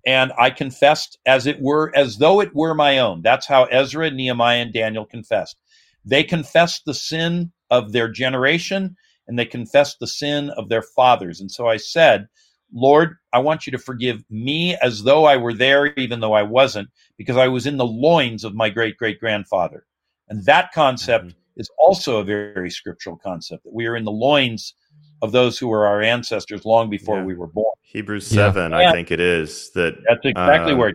And 0.06 0.32
I 0.38 0.50
confessed 0.50 1.18
as 1.26 1.46
it 1.46 1.60
were, 1.60 1.92
as 1.94 2.18
though 2.18 2.40
it 2.40 2.54
were 2.54 2.74
my 2.74 2.98
own. 2.98 3.20
That's 3.22 3.46
how 3.46 3.64
Ezra, 3.64 4.10
Nehemiah, 4.10 4.62
and 4.62 4.72
Daniel 4.72 5.04
confessed. 5.04 5.56
They 6.04 6.24
confessed 6.24 6.84
the 6.86 6.94
sin 6.94 7.52
of 7.70 7.92
their 7.92 8.08
generation 8.08 8.96
and 9.28 9.38
they 9.38 9.44
confessed 9.44 10.00
the 10.00 10.06
sin 10.06 10.50
of 10.50 10.68
their 10.68 10.82
fathers. 10.82 11.40
And 11.40 11.50
so 11.50 11.68
I 11.68 11.76
said, 11.76 12.28
Lord, 12.72 13.16
I 13.32 13.38
want 13.38 13.66
you 13.66 13.70
to 13.72 13.78
forgive 13.78 14.24
me 14.30 14.76
as 14.76 15.02
though 15.02 15.24
I 15.24 15.36
were 15.36 15.54
there, 15.54 15.94
even 15.94 16.20
though 16.20 16.32
I 16.32 16.42
wasn't, 16.42 16.88
because 17.16 17.36
I 17.36 17.48
was 17.48 17.66
in 17.66 17.76
the 17.76 17.86
loins 17.86 18.44
of 18.44 18.54
my 18.54 18.68
great 18.68 18.96
great 18.96 19.20
grandfather. 19.20 19.84
And 20.28 20.44
that 20.44 20.72
concept 20.72 21.26
mm-hmm. 21.26 21.60
is 21.60 21.70
also 21.78 22.18
a 22.18 22.24
very, 22.24 22.52
very, 22.52 22.70
scriptural 22.70 23.16
concept 23.16 23.64
that 23.64 23.72
we 23.72 23.86
are 23.86 23.96
in 23.96 24.04
the 24.04 24.10
loins 24.10 24.74
of 25.22 25.32
those 25.32 25.58
who 25.58 25.68
were 25.68 25.86
our 25.86 26.02
ancestors 26.02 26.64
long 26.64 26.90
before 26.90 27.18
yeah. 27.18 27.24
we 27.24 27.34
were 27.34 27.46
born. 27.46 27.74
Hebrews 27.82 28.26
7, 28.26 28.72
yeah. 28.72 28.78
I 28.78 28.92
think 28.92 29.10
it 29.10 29.20
is. 29.20 29.70
that. 29.70 29.96
That's 30.06 30.20
exactly 30.24 30.72
uh, 30.72 30.76
where. 30.76 30.92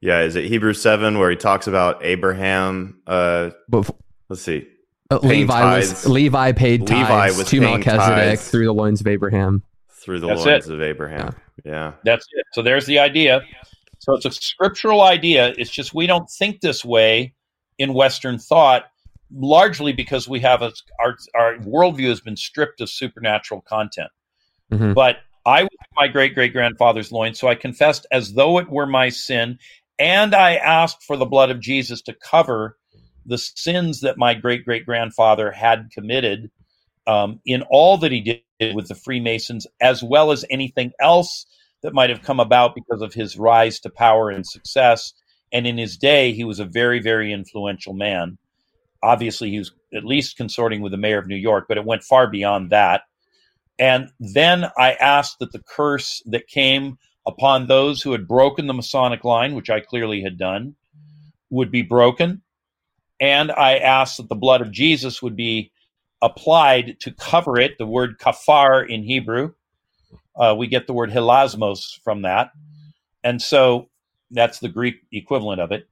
Yeah, 0.00 0.20
is 0.20 0.36
it 0.36 0.44
Hebrews 0.44 0.80
7 0.80 1.18
where 1.18 1.30
he 1.30 1.36
talks 1.36 1.66
about 1.66 2.04
Abraham? 2.04 3.00
Uh, 3.06 3.50
let's 4.28 4.42
see. 4.42 4.68
Uh, 5.10 5.18
Levi 5.22 5.78
was 5.78 6.06
Levi 6.06 6.52
paid 6.52 6.86
tithes 6.86 7.08
Levi 7.08 7.30
was 7.38 7.48
to 7.48 7.60
Melchizedek 7.60 8.38
tithes. 8.38 8.50
through 8.50 8.64
the 8.64 8.72
loins 8.72 9.00
of 9.00 9.06
Abraham 9.06 9.62
through 9.90 10.20
the 10.20 10.28
That's 10.28 10.44
loins 10.44 10.68
it. 10.68 10.74
of 10.74 10.82
Abraham. 10.82 11.34
Yeah. 11.64 11.72
yeah. 11.72 11.92
That's 12.04 12.26
it. 12.32 12.46
So 12.52 12.62
there's 12.62 12.86
the 12.86 12.98
idea. 12.98 13.42
So 13.98 14.14
it's 14.14 14.26
a 14.26 14.30
scriptural 14.30 15.02
idea. 15.02 15.54
It's 15.56 15.70
just 15.70 15.94
we 15.94 16.06
don't 16.06 16.28
think 16.28 16.60
this 16.60 16.84
way 16.84 17.34
in 17.78 17.94
Western 17.94 18.38
thought, 18.38 18.84
largely 19.32 19.92
because 19.92 20.28
we 20.28 20.40
have 20.40 20.62
a, 20.62 20.72
our 21.00 21.16
our 21.34 21.56
worldview 21.58 22.08
has 22.08 22.20
been 22.20 22.36
stripped 22.36 22.80
of 22.80 22.90
supernatural 22.90 23.62
content. 23.62 24.10
Mm-hmm. 24.70 24.92
But 24.92 25.18
I 25.46 25.62
was 25.62 25.70
my 25.96 26.08
great 26.08 26.34
great 26.34 26.52
grandfather's 26.52 27.12
loins, 27.12 27.38
so 27.38 27.48
I 27.48 27.54
confessed 27.54 28.06
as 28.10 28.34
though 28.34 28.58
it 28.58 28.68
were 28.68 28.86
my 28.86 29.08
sin, 29.08 29.58
and 29.98 30.34
I 30.34 30.56
asked 30.56 31.02
for 31.02 31.16
the 31.16 31.26
blood 31.26 31.50
of 31.50 31.60
Jesus 31.60 32.02
to 32.02 32.14
cover 32.14 32.76
the 33.26 33.38
sins 33.38 34.00
that 34.00 34.18
my 34.18 34.34
great 34.34 34.64
great 34.64 34.84
grandfather 34.84 35.50
had 35.50 35.90
committed 35.92 36.50
um, 37.06 37.40
in 37.44 37.62
all 37.70 37.98
that 37.98 38.12
he 38.12 38.20
did 38.20 38.74
with 38.74 38.88
the 38.88 38.94
Freemasons, 38.94 39.66
as 39.80 40.02
well 40.02 40.30
as 40.30 40.44
anything 40.50 40.92
else 41.00 41.46
that 41.82 41.92
might 41.94 42.10
have 42.10 42.22
come 42.22 42.40
about 42.40 42.74
because 42.74 43.02
of 43.02 43.12
his 43.12 43.36
rise 43.36 43.78
to 43.80 43.90
power 43.90 44.30
and 44.30 44.46
success. 44.46 45.12
And 45.52 45.66
in 45.66 45.76
his 45.76 45.96
day, 45.96 46.32
he 46.32 46.44
was 46.44 46.58
a 46.58 46.64
very, 46.64 47.00
very 47.00 47.32
influential 47.32 47.92
man. 47.92 48.38
Obviously, 49.02 49.50
he 49.50 49.58
was 49.58 49.70
at 49.94 50.04
least 50.04 50.36
consorting 50.36 50.80
with 50.80 50.92
the 50.92 50.98
mayor 50.98 51.18
of 51.18 51.26
New 51.26 51.36
York, 51.36 51.66
but 51.68 51.76
it 51.76 51.84
went 51.84 52.02
far 52.02 52.28
beyond 52.28 52.70
that. 52.70 53.02
And 53.78 54.08
then 54.18 54.66
I 54.78 54.94
asked 54.94 55.40
that 55.40 55.52
the 55.52 55.62
curse 55.62 56.22
that 56.26 56.46
came 56.46 56.96
upon 57.26 57.66
those 57.66 58.00
who 58.00 58.12
had 58.12 58.28
broken 58.28 58.66
the 58.66 58.74
Masonic 58.74 59.24
line, 59.24 59.54
which 59.54 59.70
I 59.70 59.80
clearly 59.80 60.22
had 60.22 60.38
done, 60.38 60.76
would 61.50 61.70
be 61.70 61.82
broken. 61.82 62.42
And 63.20 63.52
I 63.52 63.76
asked 63.78 64.16
that 64.16 64.28
the 64.28 64.34
blood 64.34 64.60
of 64.60 64.72
Jesus 64.72 65.22
would 65.22 65.36
be 65.36 65.72
applied 66.20 66.96
to 67.00 67.12
cover 67.12 67.58
it, 67.60 67.78
the 67.78 67.86
word 67.86 68.18
kafar 68.18 68.88
in 68.88 69.02
Hebrew. 69.02 69.52
Uh, 70.36 70.54
we 70.58 70.66
get 70.66 70.86
the 70.86 70.92
word 70.92 71.10
hilasmos 71.10 72.00
from 72.02 72.22
that. 72.22 72.50
And 73.22 73.40
so 73.40 73.88
that's 74.30 74.58
the 74.58 74.68
Greek 74.68 74.96
equivalent 75.12 75.60
of 75.60 75.70
it. 75.70 75.88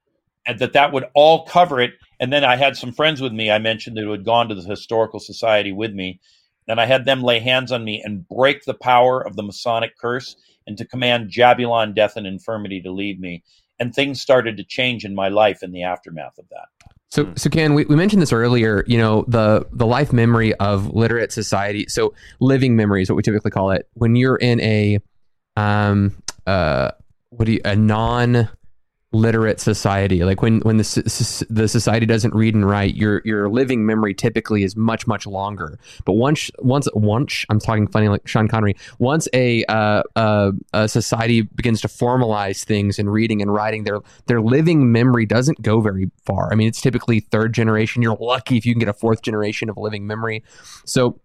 And 0.47 0.59
that 0.59 0.73
that 0.73 0.93
would 0.93 1.05
all 1.15 1.47
cover 1.47 1.81
it. 1.81 1.93
And 2.19 2.33
then 2.33 2.45
I 2.45 2.57
had 2.57 2.77
some 2.77 2.93
friends 2.93 3.21
with 3.21 3.33
me, 3.33 3.51
I 3.51 3.59
mentioned, 3.59 3.97
that 3.97 4.03
who 4.03 4.11
had 4.11 4.25
gone 4.25 4.49
to 4.49 4.55
the 4.55 4.63
Historical 4.63 5.21
Society 5.21 5.73
with 5.73 5.93
me. 5.93 6.21
And 6.67 6.81
I 6.81 6.87
had 6.87 7.05
them 7.05 7.23
lay 7.23 7.39
hands 7.39 7.71
on 7.71 7.85
me 7.85 8.03
and 8.05 8.27
break 8.29 8.65
the 8.65 8.75
power 8.75 9.21
of 9.21 9.37
the 9.37 9.43
Masonic 9.43 9.97
curse 9.99 10.37
and 10.67 10.77
to 10.79 10.85
command 10.85 11.31
Jabulon, 11.31 11.95
death, 11.95 12.17
and 12.17 12.27
infirmity 12.27 12.81
to 12.83 12.91
leave 12.91 13.19
me. 13.19 13.43
And 13.79 13.95
things 13.95 14.21
started 14.21 14.57
to 14.57 14.65
change 14.65 15.05
in 15.05 15.15
my 15.15 15.29
life 15.29 15.63
in 15.63 15.73
the 15.73 15.83
aftermath 15.83 16.39
of 16.39 16.49
that. 16.51 16.69
So, 17.13 17.27
hmm. 17.27 17.33
so 17.37 17.51
Ken, 17.51 17.75
we, 17.75 17.85
we 17.85 17.95
mentioned 17.95 18.23
this 18.23 18.33
earlier. 18.33 18.85
You 18.87 18.97
know, 18.97 19.27
the 19.29 19.67
the 19.71 19.87
life 19.87 20.15
memory 20.15 20.55
of 20.55 20.95
literate 20.95 21.31
society. 21.31 21.85
So, 21.89 22.15
living 22.41 22.75
memory 22.75 23.03
is 23.03 23.11
what 23.11 23.17
we 23.17 23.23
typically 23.23 23.51
call 23.51 23.71
it. 23.71 23.87
When 23.93 24.17
you're 24.17 24.37
in 24.37 24.61
a, 24.63 24.99
um, 25.55 26.17
uh, 26.47 26.93
what 27.29 27.45
do 27.45 27.53
you 27.53 27.61
a 27.67 27.77
non 27.77 28.49
literate 29.13 29.61
society. 29.61 30.25
Like 30.25 30.43
when 30.43 30.61
when 30.61 30.79
the 30.79 31.47
the 31.51 31.69
society 31.69 32.07
doesn't 32.07 32.35
read 32.35 32.55
and 32.55 32.69
write, 32.69 32.95
your 32.95 33.23
your 33.25 33.49
living 33.49 33.87
memory 33.87 34.15
typically 34.15 34.63
is 34.63 34.77
much 34.77 35.07
much 35.07 35.27
longer. 35.27 35.79
But 36.05 36.15
once 36.15 36.51
once 36.59 36.89
once 36.95 37.45
I'm 37.51 37.61
talking 37.61 37.87
funny 37.87 38.09
like 38.09 38.27
Sean 38.27 38.49
Connery. 38.49 38.77
Once 38.99 39.29
a 39.33 39.65
uh, 39.67 40.03
uh, 40.17 40.53
a 40.73 40.89
society 40.89 41.43
begins 41.43 41.81
to 41.83 41.89
formalize 41.89 42.65
things 42.65 42.99
in 42.99 43.09
reading 43.09 43.43
and 43.43 43.53
writing, 43.53 43.85
their 43.85 44.01
their 44.27 44.41
living 44.41 44.91
memory 44.91 45.27
doesn't 45.27 45.63
go 45.63 45.81
very 45.81 46.11
far. 46.25 46.51
I 46.53 46.55
mean, 46.55 46.69
it's 46.69 46.81
typically 46.81 47.21
third 47.21 47.53
generation. 47.53 48.03
You're 48.03 48.17
lucky 48.17 48.57
if 48.57 48.67
you 48.67 48.75
can 48.75 48.81
get 48.81 48.89
a 48.89 48.95
fourth 48.95 49.23
generation 49.23 49.69
of 49.69 49.77
living 49.77 50.07
memory. 50.07 50.43
So 50.85 51.21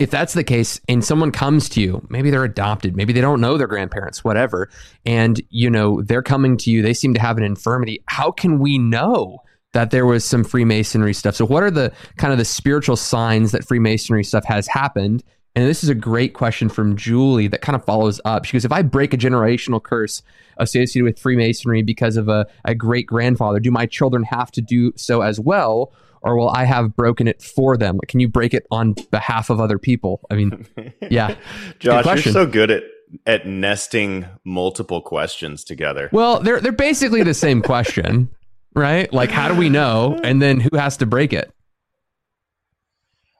if 0.00 0.10
that's 0.10 0.32
the 0.32 0.44
case 0.44 0.80
and 0.88 1.04
someone 1.04 1.30
comes 1.30 1.68
to 1.68 1.80
you 1.80 2.04
maybe 2.10 2.30
they're 2.30 2.44
adopted 2.44 2.96
maybe 2.96 3.12
they 3.12 3.20
don't 3.20 3.40
know 3.40 3.56
their 3.56 3.68
grandparents 3.68 4.24
whatever 4.24 4.68
and 5.04 5.40
you 5.50 5.70
know 5.70 6.02
they're 6.02 6.22
coming 6.22 6.56
to 6.56 6.70
you 6.70 6.82
they 6.82 6.94
seem 6.94 7.14
to 7.14 7.20
have 7.20 7.38
an 7.38 7.44
infirmity 7.44 8.02
how 8.06 8.30
can 8.30 8.58
we 8.58 8.78
know 8.78 9.38
that 9.72 9.90
there 9.90 10.06
was 10.06 10.24
some 10.24 10.42
freemasonry 10.42 11.14
stuff 11.14 11.36
so 11.36 11.44
what 11.44 11.62
are 11.62 11.70
the 11.70 11.92
kind 12.16 12.32
of 12.32 12.38
the 12.38 12.44
spiritual 12.44 12.96
signs 12.96 13.52
that 13.52 13.64
freemasonry 13.64 14.24
stuff 14.24 14.44
has 14.44 14.66
happened 14.66 15.22
and 15.56 15.66
this 15.66 15.82
is 15.82 15.88
a 15.88 15.94
great 15.94 16.34
question 16.34 16.68
from 16.68 16.96
Julie 16.96 17.48
that 17.48 17.62
kind 17.62 17.74
of 17.74 17.82
follows 17.82 18.20
up. 18.26 18.44
She 18.44 18.52
goes, 18.52 18.66
If 18.66 18.72
I 18.72 18.82
break 18.82 19.14
a 19.14 19.16
generational 19.16 19.82
curse 19.82 20.22
associated 20.58 21.04
with 21.04 21.18
Freemasonry 21.18 21.80
because 21.80 22.18
of 22.18 22.28
a, 22.28 22.46
a 22.66 22.74
great 22.74 23.06
grandfather, 23.06 23.58
do 23.58 23.70
my 23.70 23.86
children 23.86 24.22
have 24.24 24.50
to 24.50 24.60
do 24.60 24.92
so 24.96 25.22
as 25.22 25.40
well? 25.40 25.94
Or 26.26 26.36
well, 26.36 26.48
I 26.48 26.64
have 26.64 26.96
broken 26.96 27.28
it 27.28 27.40
for 27.40 27.76
them. 27.76 27.96
Like, 27.96 28.08
can 28.08 28.20
you 28.20 28.28
break 28.28 28.52
it 28.52 28.66
on 28.70 28.94
behalf 29.10 29.48
of 29.48 29.60
other 29.60 29.78
people? 29.78 30.20
I 30.30 30.34
mean, 30.34 30.66
yeah. 31.10 31.36
Josh, 31.78 32.24
you're 32.24 32.32
so 32.32 32.46
good 32.46 32.70
at 32.70 32.82
at 33.24 33.46
nesting 33.46 34.26
multiple 34.44 35.00
questions 35.00 35.62
together. 35.62 36.10
Well, 36.12 36.40
they're 36.40 36.60
they're 36.60 36.72
basically 36.72 37.22
the 37.22 37.34
same 37.34 37.62
question, 37.62 38.28
right? 38.74 39.10
Like, 39.12 39.30
how 39.30 39.48
do 39.48 39.54
we 39.54 39.68
know? 39.68 40.18
And 40.24 40.42
then 40.42 40.60
who 40.60 40.76
has 40.76 40.96
to 40.98 41.06
break 41.06 41.32
it? 41.32 41.52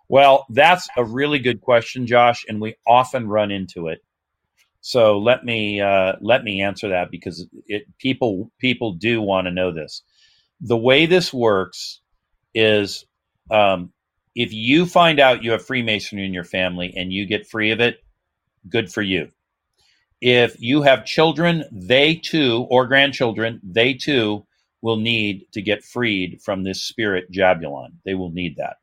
Well, 0.08 0.46
that's 0.50 0.88
a 0.96 1.04
really 1.04 1.40
good 1.40 1.60
question, 1.60 2.06
Josh, 2.06 2.44
and 2.48 2.60
we 2.60 2.76
often 2.86 3.26
run 3.26 3.50
into 3.50 3.88
it. 3.88 4.04
So 4.80 5.18
let 5.18 5.44
me 5.44 5.80
uh, 5.80 6.12
let 6.20 6.44
me 6.44 6.62
answer 6.62 6.88
that 6.90 7.10
because 7.10 7.44
it, 7.66 7.86
people 7.98 8.52
people 8.60 8.92
do 8.92 9.20
want 9.20 9.48
to 9.48 9.50
know 9.50 9.72
this. 9.72 10.02
The 10.60 10.76
way 10.76 11.06
this 11.06 11.34
works 11.34 12.00
is 12.56 13.04
um, 13.50 13.92
if 14.34 14.52
you 14.52 14.86
find 14.86 15.20
out 15.20 15.44
you 15.44 15.52
have 15.52 15.64
Freemasonry 15.64 16.24
in 16.24 16.34
your 16.34 16.44
family 16.44 16.92
and 16.96 17.12
you 17.12 17.26
get 17.26 17.46
free 17.46 17.70
of 17.70 17.80
it, 17.80 17.98
good 18.68 18.90
for 18.90 19.02
you. 19.02 19.28
If 20.20 20.56
you 20.58 20.82
have 20.82 21.04
children, 21.04 21.64
they 21.70 22.16
too, 22.16 22.66
or 22.70 22.86
grandchildren, 22.86 23.60
they 23.62 23.94
too 23.94 24.46
will 24.80 24.96
need 24.96 25.46
to 25.52 25.60
get 25.60 25.84
freed 25.84 26.40
from 26.42 26.64
this 26.64 26.82
spirit 26.82 27.30
Jabulon. 27.30 27.92
They 28.04 28.14
will 28.14 28.30
need 28.30 28.56
that. 28.56 28.76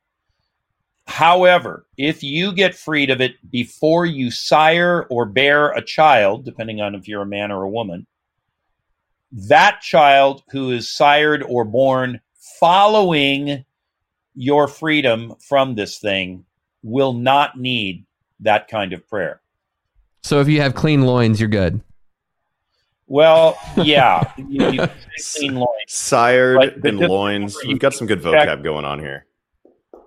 However, 1.08 1.86
if 1.98 2.24
you 2.24 2.54
get 2.54 2.76
freed 2.76 3.10
of 3.10 3.20
it 3.20 3.34
before 3.52 4.06
you 4.06 4.32
sire 4.32 5.06
or 5.10 5.26
bear 5.26 5.72
a 5.72 5.82
child, 5.84 6.46
depending 6.46 6.80
on 6.80 6.96
if 6.96 7.08
you're 7.08 7.24
a 7.24 7.26
man 7.26 7.52
or 7.52 7.64
a 7.64 7.70
woman, 7.70 8.08
that 9.32 9.82
child 9.82 10.44
who 10.52 10.72
is 10.72 10.90
sired 10.90 11.44
or 11.44 11.66
born 11.66 12.22
following 12.64 13.66
your 14.36 14.68
freedom 14.68 15.36
from 15.40 15.76
this 15.76 16.00
thing 16.00 16.46
will 16.82 17.14
not 17.14 17.58
need 17.58 18.06
that 18.40 18.68
kind 18.68 18.94
of 18.94 19.08
prayer. 19.08 19.42
So 20.22 20.40
if 20.40 20.48
you 20.48 20.62
have 20.62 20.74
clean 20.74 21.02
loins, 21.02 21.40
you're 21.40 21.50
good. 21.50 21.82
Well, 23.08 23.58
yeah, 23.76 24.32
you, 24.38 24.72
you 24.72 24.88
clean 25.36 25.56
loins, 25.56 25.70
sired 25.88 26.86
and 26.86 27.00
loins. 27.00 27.58
You've 27.64 27.80
got 27.80 27.94
some 27.94 28.08
good 28.08 28.22
vocab 28.22 28.64
going 28.64 28.86
on 28.86 29.00
here 29.00 29.26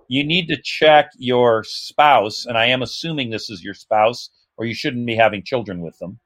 you 0.07 0.23
need 0.23 0.47
to 0.47 0.57
check 0.61 1.11
your 1.17 1.63
spouse, 1.63 2.45
and 2.45 2.57
I 2.57 2.67
am 2.67 2.81
assuming 2.81 3.29
this 3.29 3.49
is 3.49 3.63
your 3.63 3.73
spouse, 3.73 4.29
or 4.57 4.65
you 4.65 4.73
shouldn't 4.73 5.05
be 5.05 5.15
having 5.15 5.43
children 5.43 5.81
with 5.81 5.97
them. 5.99 6.19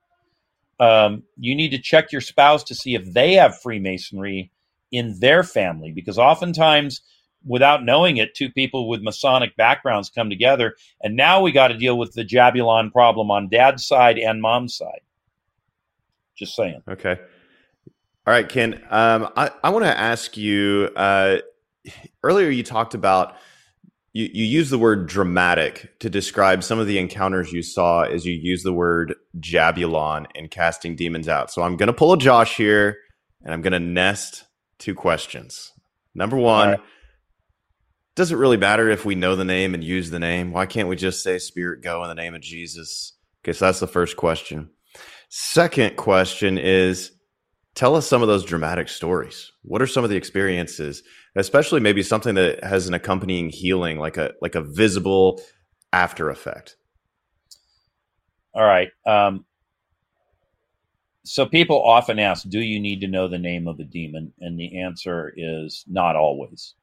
Um, 0.79 1.23
you 1.37 1.55
need 1.55 1.69
to 1.69 1.79
check 1.79 2.11
your 2.11 2.21
spouse 2.21 2.63
to 2.65 2.75
see 2.75 2.95
if 2.95 3.11
they 3.13 3.33
have 3.33 3.61
Freemasonry 3.61 4.51
in 4.91 5.19
their 5.19 5.43
family, 5.43 5.91
because 5.91 6.17
oftentimes, 6.17 7.01
without 7.45 7.83
knowing 7.83 8.17
it, 8.17 8.35
two 8.35 8.49
people 8.49 8.87
with 8.87 9.01
Masonic 9.01 9.55
backgrounds 9.55 10.09
come 10.09 10.29
together, 10.29 10.75
and 11.01 11.15
now 11.15 11.41
we 11.41 11.51
got 11.51 11.69
to 11.69 11.77
deal 11.77 11.97
with 11.97 12.13
the 12.13 12.25
Jabulon 12.25 12.91
problem 12.91 13.31
on 13.31 13.49
dad's 13.49 13.85
side 13.85 14.17
and 14.17 14.41
mom's 14.41 14.75
side. 14.75 15.01
Just 16.37 16.55
saying. 16.55 16.81
Okay. 16.89 17.17
All 18.27 18.33
right, 18.33 18.47
Ken. 18.47 18.81
Um, 18.89 19.29
I, 19.35 19.51
I 19.63 19.69
want 19.69 19.85
to 19.85 19.97
ask 19.97 20.37
you. 20.37 20.89
Uh, 20.95 21.37
earlier, 22.23 22.49
you 22.49 22.63
talked 22.63 22.93
about 22.93 23.35
you, 24.13 24.29
you 24.33 24.45
use 24.45 24.69
the 24.69 24.79
word 24.79 25.07
dramatic 25.07 25.97
to 25.99 26.09
describe 26.09 26.63
some 26.63 26.79
of 26.79 26.87
the 26.87 26.97
encounters 26.97 27.51
you 27.51 27.61
saw 27.61 28.01
as 28.01 28.25
you 28.25 28.33
use 28.33 28.63
the 28.63 28.73
word 28.73 29.15
jabulon 29.39 30.25
in 30.35 30.47
casting 30.49 30.95
demons 30.95 31.27
out. 31.27 31.51
So 31.51 31.61
I'm 31.61 31.77
going 31.77 31.87
to 31.87 31.93
pull 31.93 32.13
a 32.13 32.17
Josh 32.17 32.57
here 32.57 32.97
and 33.43 33.53
I'm 33.53 33.61
going 33.61 33.73
to 33.73 33.79
nest 33.79 34.43
two 34.81 34.95
questions. 34.95 35.71
Number 36.13 36.35
one, 36.35 36.69
right. 36.69 36.79
does 38.15 38.31
it 38.31 38.35
really 38.35 38.57
matter 38.57 38.89
if 38.89 39.05
we 39.05 39.15
know 39.15 39.35
the 39.35 39.45
name 39.45 39.73
and 39.73 39.83
use 39.83 40.09
the 40.09 40.19
name? 40.19 40.51
Why 40.51 40.65
can't 40.65 40.89
we 40.89 40.97
just 40.97 41.23
say 41.23 41.37
spirit 41.39 41.81
go 41.81 42.03
in 42.03 42.09
the 42.09 42.15
name 42.15 42.35
of 42.35 42.41
Jesus? 42.41 43.13
Okay, 43.43 43.53
so 43.53 43.65
that's 43.65 43.79
the 43.79 43.87
first 43.87 44.17
question. 44.17 44.69
Second 45.29 45.95
question 45.95 46.57
is 46.57 47.11
tell 47.75 47.95
us 47.95 48.07
some 48.07 48.21
of 48.21 48.27
those 48.27 48.43
dramatic 48.43 48.89
stories. 48.89 49.51
What 49.61 49.81
are 49.81 49.87
some 49.87 50.03
of 50.03 50.09
the 50.09 50.17
experiences? 50.17 51.03
especially 51.35 51.79
maybe 51.79 52.03
something 52.03 52.35
that 52.35 52.63
has 52.63 52.87
an 52.87 52.93
accompanying 52.93 53.49
healing, 53.49 53.97
like 53.97 54.17
a 54.17 54.33
like 54.41 54.55
a 54.55 54.61
visible 54.61 55.41
after 55.93 56.29
effect. 56.29 56.75
All 58.53 58.63
right. 58.63 58.89
Um, 59.05 59.45
so 61.23 61.45
people 61.45 61.81
often 61.81 62.19
ask, 62.19 62.47
"Do 62.49 62.61
you 62.61 62.79
need 62.79 63.01
to 63.01 63.07
know 63.07 63.27
the 63.27 63.37
name 63.37 63.67
of 63.67 63.79
a 63.79 63.83
demon?" 63.83 64.33
And 64.39 64.59
the 64.59 64.79
answer 64.79 65.33
is 65.35 65.83
not 65.87 66.15
always. 66.15 66.75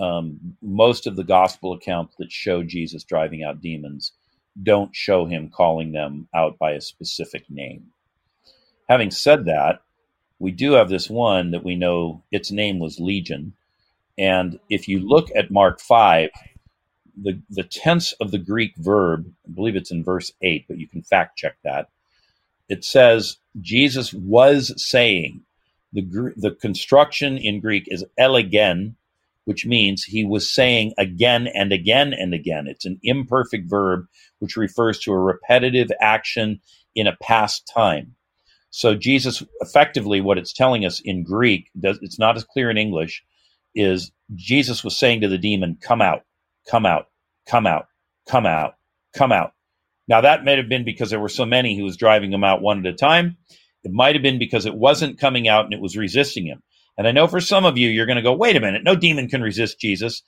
Um, 0.00 0.56
most 0.62 1.06
of 1.06 1.16
the 1.16 1.24
gospel 1.24 1.72
accounts 1.72 2.14
that 2.16 2.30
show 2.30 2.62
Jesus 2.62 3.02
driving 3.02 3.42
out 3.42 3.60
demons 3.60 4.12
don't 4.62 4.94
show 4.94 5.24
him 5.26 5.50
calling 5.50 5.92
them 5.92 6.28
out 6.34 6.58
by 6.58 6.72
a 6.72 6.80
specific 6.80 7.44
name. 7.50 7.92
Having 8.88 9.10
said 9.10 9.44
that, 9.46 9.82
we 10.38 10.50
do 10.52 10.72
have 10.72 10.88
this 10.88 11.10
one 11.10 11.50
that 11.50 11.64
we 11.64 11.74
know 11.74 12.22
its 12.30 12.50
name 12.50 12.78
was 12.78 13.00
Legion. 13.00 13.54
And 14.16 14.58
if 14.70 14.88
you 14.88 15.00
look 15.00 15.28
at 15.34 15.50
Mark 15.50 15.80
5, 15.80 16.30
the, 17.20 17.40
the 17.50 17.64
tense 17.64 18.12
of 18.12 18.30
the 18.30 18.38
Greek 18.38 18.74
verb, 18.76 19.32
I 19.46 19.52
believe 19.52 19.76
it's 19.76 19.90
in 19.90 20.04
verse 20.04 20.32
8, 20.42 20.66
but 20.68 20.78
you 20.78 20.88
can 20.88 21.02
fact 21.02 21.38
check 21.38 21.56
that. 21.64 21.88
It 22.68 22.84
says 22.84 23.38
Jesus 23.60 24.12
was 24.12 24.72
saying, 24.76 25.42
the, 25.92 26.32
the 26.36 26.50
construction 26.60 27.38
in 27.38 27.60
Greek 27.60 27.84
is 27.86 28.04
elegen, 28.16 28.96
which 29.44 29.64
means 29.64 30.04
he 30.04 30.24
was 30.24 30.52
saying 30.52 30.92
again 30.98 31.46
and 31.46 31.72
again 31.72 32.12
and 32.12 32.34
again. 32.34 32.66
It's 32.66 32.84
an 32.84 32.98
imperfect 33.02 33.68
verb 33.68 34.06
which 34.40 34.56
refers 34.56 34.98
to 35.00 35.12
a 35.12 35.18
repetitive 35.18 35.90
action 36.00 36.60
in 36.94 37.06
a 37.06 37.16
past 37.22 37.70
time. 37.72 38.14
So 38.70 38.94
Jesus, 38.94 39.42
effectively, 39.60 40.20
what 40.20 40.36
it's 40.36 40.52
telling 40.52 40.84
us 40.84 41.00
in 41.02 41.22
Greek, 41.24 41.70
does, 41.80 41.98
it's 42.02 42.18
not 42.18 42.36
as 42.36 42.44
clear 42.44 42.70
in 42.70 42.76
English, 42.76 43.24
is 43.74 44.12
Jesus 44.34 44.84
was 44.84 44.98
saying 44.98 45.22
to 45.22 45.28
the 45.28 45.38
demon, 45.38 45.78
Come 45.80 46.02
out, 46.02 46.24
come 46.70 46.84
out, 46.84 47.06
come 47.46 47.66
out, 47.66 47.86
come 48.28 48.44
out, 48.44 48.74
come 49.14 49.32
out. 49.32 49.52
Now, 50.08 50.22
that 50.22 50.44
may 50.44 50.56
have 50.56 50.68
been 50.68 50.84
because 50.84 51.10
there 51.10 51.20
were 51.20 51.28
so 51.28 51.44
many 51.46 51.74
he 51.74 51.82
was 51.82 51.96
driving 51.96 52.30
them 52.30 52.44
out 52.44 52.62
one 52.62 52.80
at 52.86 52.92
a 52.92 52.96
time. 52.96 53.36
It 53.84 53.92
might 53.92 54.14
have 54.14 54.22
been 54.22 54.38
because 54.38 54.66
it 54.66 54.74
wasn't 54.74 55.20
coming 55.20 55.48
out 55.48 55.66
and 55.66 55.74
it 55.74 55.80
was 55.80 55.96
resisting 55.96 56.46
him. 56.46 56.62
And 56.96 57.06
I 57.06 57.12
know 57.12 57.28
for 57.28 57.40
some 57.40 57.64
of 57.64 57.78
you, 57.78 57.88
you're 57.88 58.06
going 58.06 58.16
to 58.16 58.22
go, 58.22 58.32
wait 58.32 58.56
a 58.56 58.60
minute, 58.60 58.82
no 58.84 58.96
demon 58.96 59.28
can 59.28 59.42
resist 59.42 59.80
Jesus. 59.80 60.22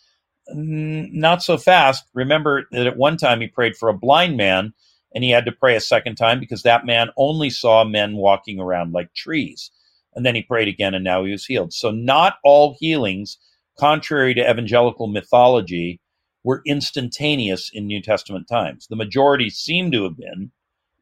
not 0.55 1.43
so 1.43 1.59
fast. 1.59 2.05
Remember 2.15 2.65
that 2.73 2.87
at 2.87 2.97
one 2.97 3.17
time 3.17 3.41
he 3.41 3.49
prayed 3.49 3.77
for 3.77 3.89
a 3.89 3.99
blind 3.99 4.37
man 4.37 4.73
and 5.15 5.25
he 5.25 5.31
had 5.31 5.45
to 5.47 5.53
pray 5.53 5.77
a 5.77 5.81
second 5.81 6.17
time 6.17 6.41
because 6.41 6.63
that 6.63 6.87
man 6.87 7.11
only 7.17 7.51
saw 7.51 7.85
men 7.85 8.17
walking 8.17 8.61
around 8.61 8.93
like 8.93 9.13
trees. 9.15 9.71
And 10.15 10.27
then 10.27 10.35
he 10.35 10.43
prayed 10.43 10.69
again 10.69 10.95
and 10.95 11.05
now 11.05 11.25
he 11.25 11.33
was 11.33 11.47
healed. 11.47 11.73
So, 11.73 11.91
not 11.91 12.35
all 12.45 12.77
healings, 12.79 13.39
contrary 13.79 14.35
to 14.35 14.51
evangelical 14.51 15.07
mythology, 15.07 16.01
were 16.45 16.63
instantaneous 16.67 17.71
in 17.73 17.87
New 17.87 18.03
Testament 18.03 18.49
times. 18.49 18.87
The 18.89 18.97
majority 18.97 19.51
seem 19.51 19.91
to 19.93 20.05
have 20.05 20.17
been, 20.17 20.53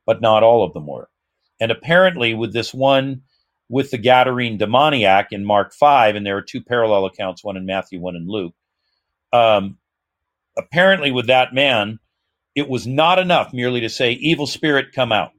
but 0.06 0.20
not 0.20 0.43
all 0.43 0.65
of 0.65 0.73
them 0.73 0.86
were. 0.86 1.09
And 1.60 1.70
apparently, 1.70 2.35
with 2.35 2.52
this 2.52 2.74
one, 2.74 3.23
with 3.69 3.90
the 3.90 3.98
Gadarene 3.98 4.59
demoniac 4.59 5.28
in 5.32 5.44
Mark 5.44 5.73
5, 5.74 6.16
and 6.16 6.27
there 6.27 6.36
are 6.36 6.43
two 6.43 6.62
parallel 6.62 7.06
accounts, 7.06 7.44
one 7.44 7.56
in 7.56 7.66
Matthew, 7.66 8.01
one 8.01 8.16
in 8.16 8.27
Luke. 8.28 8.55
Um, 9.32 9.78
apparently, 10.56 11.10
with 11.12 11.27
that 11.28 11.55
man, 11.55 11.98
it 12.55 12.69
was 12.69 12.86
not 12.86 13.19
enough 13.19 13.52
merely 13.52 13.81
to 13.82 13.89
say, 13.89 14.12
Evil 14.12 14.47
spirit, 14.47 14.93
come 14.94 15.12
out. 15.12 15.32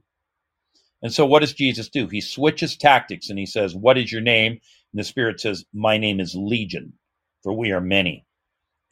And 1.02 1.12
so, 1.12 1.24
what 1.26 1.40
does 1.40 1.54
Jesus 1.54 1.88
do? 1.88 2.06
He 2.08 2.20
switches 2.20 2.76
tactics 2.76 3.30
and 3.30 3.38
he 3.38 3.46
says, 3.46 3.74
What 3.74 3.98
is 3.98 4.12
your 4.12 4.20
name? 4.20 4.52
And 4.52 5.00
the 5.00 5.04
Spirit 5.04 5.40
says, 5.40 5.64
My 5.72 5.98
name 5.98 6.20
is 6.20 6.34
Legion, 6.34 6.94
for 7.42 7.52
we 7.52 7.72
are 7.72 7.80
many. 7.80 8.26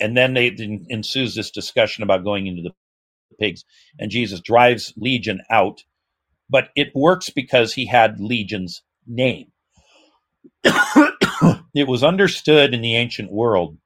And 0.01 0.17
then 0.17 0.35
they, 0.35 0.51
then 0.51 0.87
ensues 0.89 1.35
this 1.35 1.51
discussion 1.51 2.03
about 2.03 2.25
going 2.25 2.47
into 2.47 2.63
the 2.63 2.73
pigs. 3.39 3.65
And 3.99 4.11
Jesus 4.11 4.41
drives 4.41 4.93
Legion 4.97 5.41
out, 5.51 5.83
but 6.49 6.69
it 6.77 6.95
works 6.95 7.31
because 7.31 7.75
he 7.75 7.87
had 7.87 8.21
Legion's 8.21 8.83
name. 9.07 9.53
it 10.65 11.89
was 11.89 12.05
understood 12.05 12.75
in 12.75 12.81
the 12.81 12.97
ancient 12.97 13.33
world 13.33 13.77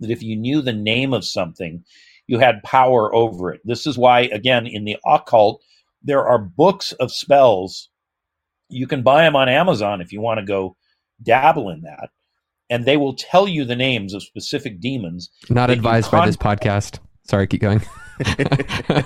that 0.00 0.10
if 0.10 0.22
you 0.22 0.36
knew 0.36 0.60
the 0.60 0.72
name 0.72 1.12
of 1.14 1.24
something, 1.24 1.84
you 2.26 2.38
had 2.38 2.62
power 2.62 3.14
over 3.14 3.52
it. 3.52 3.60
This 3.64 3.86
is 3.86 3.98
why, 3.98 4.20
again, 4.20 4.66
in 4.66 4.84
the 4.84 4.96
occult, 5.06 5.62
there 6.02 6.26
are 6.26 6.38
books 6.38 6.92
of 6.92 7.12
spells. 7.12 7.90
You 8.68 8.86
can 8.86 9.02
buy 9.02 9.22
them 9.22 9.36
on 9.36 9.48
Amazon 9.48 10.00
if 10.00 10.12
you 10.12 10.20
want 10.20 10.40
to 10.40 10.46
go 10.46 10.76
dabble 11.22 11.70
in 11.70 11.82
that. 11.82 12.10
And 12.70 12.86
they 12.86 12.96
will 12.96 13.14
tell 13.14 13.46
you 13.46 13.64
the 13.64 13.76
names 13.76 14.14
of 14.14 14.22
specific 14.22 14.80
demons. 14.80 15.30
Not 15.50 15.70
advised 15.70 16.10
con- 16.10 16.20
by 16.20 16.26
this 16.26 16.36
podcast. 16.36 16.98
Sorry, 17.24 17.46
keep 17.46 17.60
going. 17.60 17.82
I'm 18.24 19.04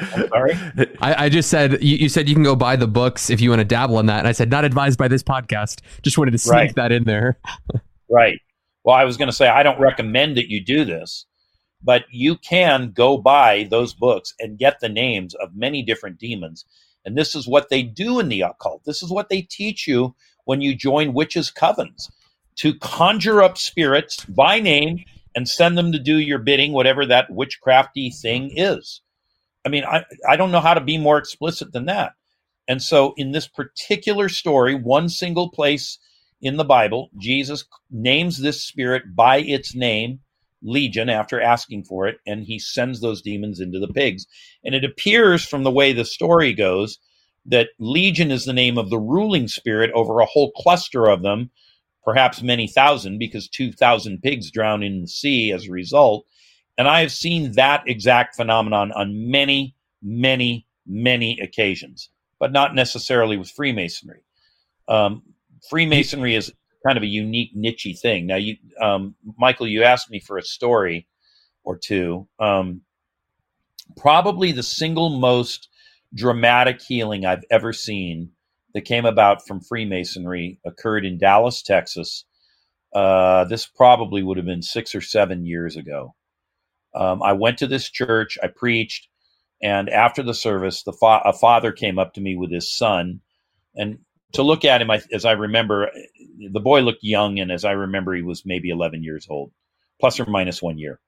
sorry. 0.28 0.54
I, 1.00 1.24
I 1.24 1.28
just 1.28 1.50
said 1.50 1.82
you, 1.82 1.96
you, 1.96 2.08
said 2.08 2.28
you 2.28 2.34
can 2.34 2.44
go 2.44 2.54
buy 2.54 2.76
the 2.76 2.86
books 2.86 3.30
if 3.30 3.40
you 3.40 3.50
want 3.50 3.60
to 3.60 3.64
dabble 3.64 3.98
in 3.98 4.06
that, 4.06 4.20
and 4.20 4.28
I 4.28 4.32
said 4.32 4.50
not 4.50 4.64
advised 4.64 4.98
by 4.98 5.08
this 5.08 5.22
podcast. 5.22 5.80
Just 6.02 6.18
wanted 6.18 6.32
to 6.32 6.38
sneak 6.38 6.52
right. 6.52 6.74
that 6.76 6.92
in 6.92 7.04
there. 7.04 7.38
right. 8.10 8.38
Well, 8.84 8.96
I 8.96 9.04
was 9.04 9.16
going 9.16 9.28
to 9.28 9.32
say, 9.32 9.48
I 9.48 9.62
don't 9.62 9.80
recommend 9.80 10.36
that 10.36 10.48
you 10.48 10.64
do 10.64 10.84
this, 10.84 11.26
but 11.82 12.04
you 12.10 12.36
can 12.36 12.92
go 12.92 13.18
buy 13.18 13.66
those 13.70 13.94
books 13.94 14.34
and 14.38 14.58
get 14.58 14.80
the 14.80 14.88
names 14.88 15.34
of 15.34 15.54
many 15.54 15.82
different 15.82 16.18
demons. 16.18 16.64
And 17.04 17.16
this 17.16 17.34
is 17.34 17.48
what 17.48 17.68
they 17.68 17.82
do 17.82 18.20
in 18.20 18.28
the 18.28 18.42
occult. 18.42 18.84
This 18.84 19.02
is 19.02 19.10
what 19.10 19.28
they 19.28 19.42
teach 19.42 19.86
you 19.86 20.14
when 20.44 20.60
you 20.60 20.74
join 20.74 21.14
witches' 21.14 21.50
covens 21.50 22.10
to 22.56 22.74
conjure 22.78 23.42
up 23.42 23.58
spirits 23.58 24.24
by 24.24 24.60
name 24.60 25.04
and 25.34 25.48
send 25.48 25.78
them 25.78 25.92
to 25.92 25.98
do 25.98 26.18
your 26.18 26.38
bidding, 26.38 26.72
whatever 26.72 27.06
that 27.06 27.30
witchcrafty 27.30 28.14
thing 28.20 28.50
is. 28.56 29.00
I 29.64 29.68
mean, 29.68 29.84
I, 29.84 30.04
I 30.28 30.36
don't 30.36 30.50
know 30.50 30.60
how 30.60 30.74
to 30.74 30.80
be 30.80 30.98
more 30.98 31.18
explicit 31.18 31.72
than 31.72 31.86
that. 31.86 32.12
And 32.68 32.82
so, 32.82 33.14
in 33.16 33.32
this 33.32 33.48
particular 33.48 34.28
story, 34.28 34.74
one 34.74 35.08
single 35.08 35.50
place 35.50 35.98
in 36.40 36.56
the 36.56 36.64
Bible, 36.64 37.10
Jesus 37.18 37.64
names 37.90 38.38
this 38.38 38.62
spirit 38.64 39.14
by 39.14 39.38
its 39.40 39.74
name, 39.74 40.20
Legion, 40.62 41.08
after 41.08 41.40
asking 41.40 41.84
for 41.84 42.06
it, 42.06 42.18
and 42.26 42.44
he 42.44 42.58
sends 42.58 43.00
those 43.00 43.22
demons 43.22 43.60
into 43.60 43.78
the 43.78 43.88
pigs. 43.88 44.26
And 44.64 44.74
it 44.74 44.84
appears 44.84 45.44
from 45.44 45.64
the 45.64 45.70
way 45.70 45.92
the 45.92 46.04
story 46.04 46.52
goes 46.52 46.98
that 47.46 47.68
Legion 47.78 48.30
is 48.30 48.44
the 48.44 48.52
name 48.52 48.78
of 48.78 48.90
the 48.90 48.98
ruling 48.98 49.48
spirit 49.48 49.90
over 49.92 50.20
a 50.20 50.26
whole 50.26 50.52
cluster 50.52 51.08
of 51.08 51.22
them, 51.22 51.50
perhaps 52.04 52.42
many 52.42 52.66
thousand, 52.66 53.18
because 53.18 53.48
2,000 53.48 54.22
pigs 54.22 54.50
drown 54.50 54.82
in 54.82 55.02
the 55.02 55.08
sea 55.08 55.52
as 55.52 55.66
a 55.66 55.72
result. 55.72 56.26
And 56.78 56.88
I 56.88 57.00
have 57.00 57.12
seen 57.12 57.52
that 57.52 57.82
exact 57.86 58.36
phenomenon 58.36 58.92
on 58.92 59.30
many, 59.30 59.74
many, 60.02 60.66
many 60.86 61.38
occasions, 61.40 62.08
but 62.38 62.52
not 62.52 62.74
necessarily 62.74 63.36
with 63.36 63.50
Freemasonry. 63.50 64.22
Um, 64.88 65.22
Freemasonry 65.68 66.34
is 66.34 66.52
kind 66.86 66.96
of 66.96 67.02
a 67.02 67.06
unique, 67.06 67.54
nichey 67.54 67.98
thing. 67.98 68.26
Now, 68.26 68.36
you, 68.36 68.56
um, 68.80 69.14
Michael, 69.38 69.66
you 69.66 69.82
asked 69.82 70.10
me 70.10 70.20
for 70.20 70.38
a 70.38 70.42
story 70.42 71.06
or 71.64 71.76
two. 71.76 72.26
Um, 72.38 72.82
probably 73.96 74.52
the 74.52 74.62
single 74.62 75.10
most 75.10 75.68
dramatic 76.14 76.80
healing 76.80 77.26
I've 77.26 77.44
ever 77.50 77.72
seen 77.72 78.30
that 78.74 78.82
came 78.82 79.04
about 79.04 79.46
from 79.46 79.60
Freemasonry 79.60 80.58
occurred 80.64 81.04
in 81.04 81.18
Dallas, 81.18 81.62
Texas. 81.62 82.24
Uh, 82.94 83.44
this 83.44 83.66
probably 83.66 84.22
would 84.22 84.36
have 84.36 84.46
been 84.46 84.62
six 84.62 84.94
or 84.94 85.00
seven 85.00 85.46
years 85.46 85.76
ago. 85.76 86.14
Um, 86.94 87.22
I 87.22 87.32
went 87.34 87.58
to 87.58 87.66
this 87.66 87.88
church, 87.88 88.36
I 88.42 88.48
preached, 88.48 89.08
and 89.62 89.88
after 89.88 90.22
the 90.22 90.34
service, 90.34 90.82
the 90.82 90.92
fa- 90.92 91.22
a 91.24 91.32
father 91.32 91.72
came 91.72 91.98
up 91.98 92.14
to 92.14 92.20
me 92.20 92.36
with 92.36 92.50
his 92.50 92.72
son, 92.72 93.20
and 93.76 93.98
to 94.32 94.42
look 94.42 94.64
at 94.64 94.82
him, 94.82 94.90
I, 94.90 95.00
as 95.12 95.24
I 95.24 95.32
remember, 95.32 95.90
the 96.52 96.60
boy 96.60 96.80
looked 96.80 97.02
young, 97.02 97.38
and 97.38 97.52
as 97.52 97.64
I 97.64 97.72
remember, 97.72 98.14
he 98.14 98.22
was 98.22 98.44
maybe 98.44 98.70
11 98.70 99.04
years 99.04 99.26
old, 99.30 99.52
plus 100.00 100.18
or 100.18 100.26
minus 100.26 100.62
one 100.62 100.78
year, 100.78 101.00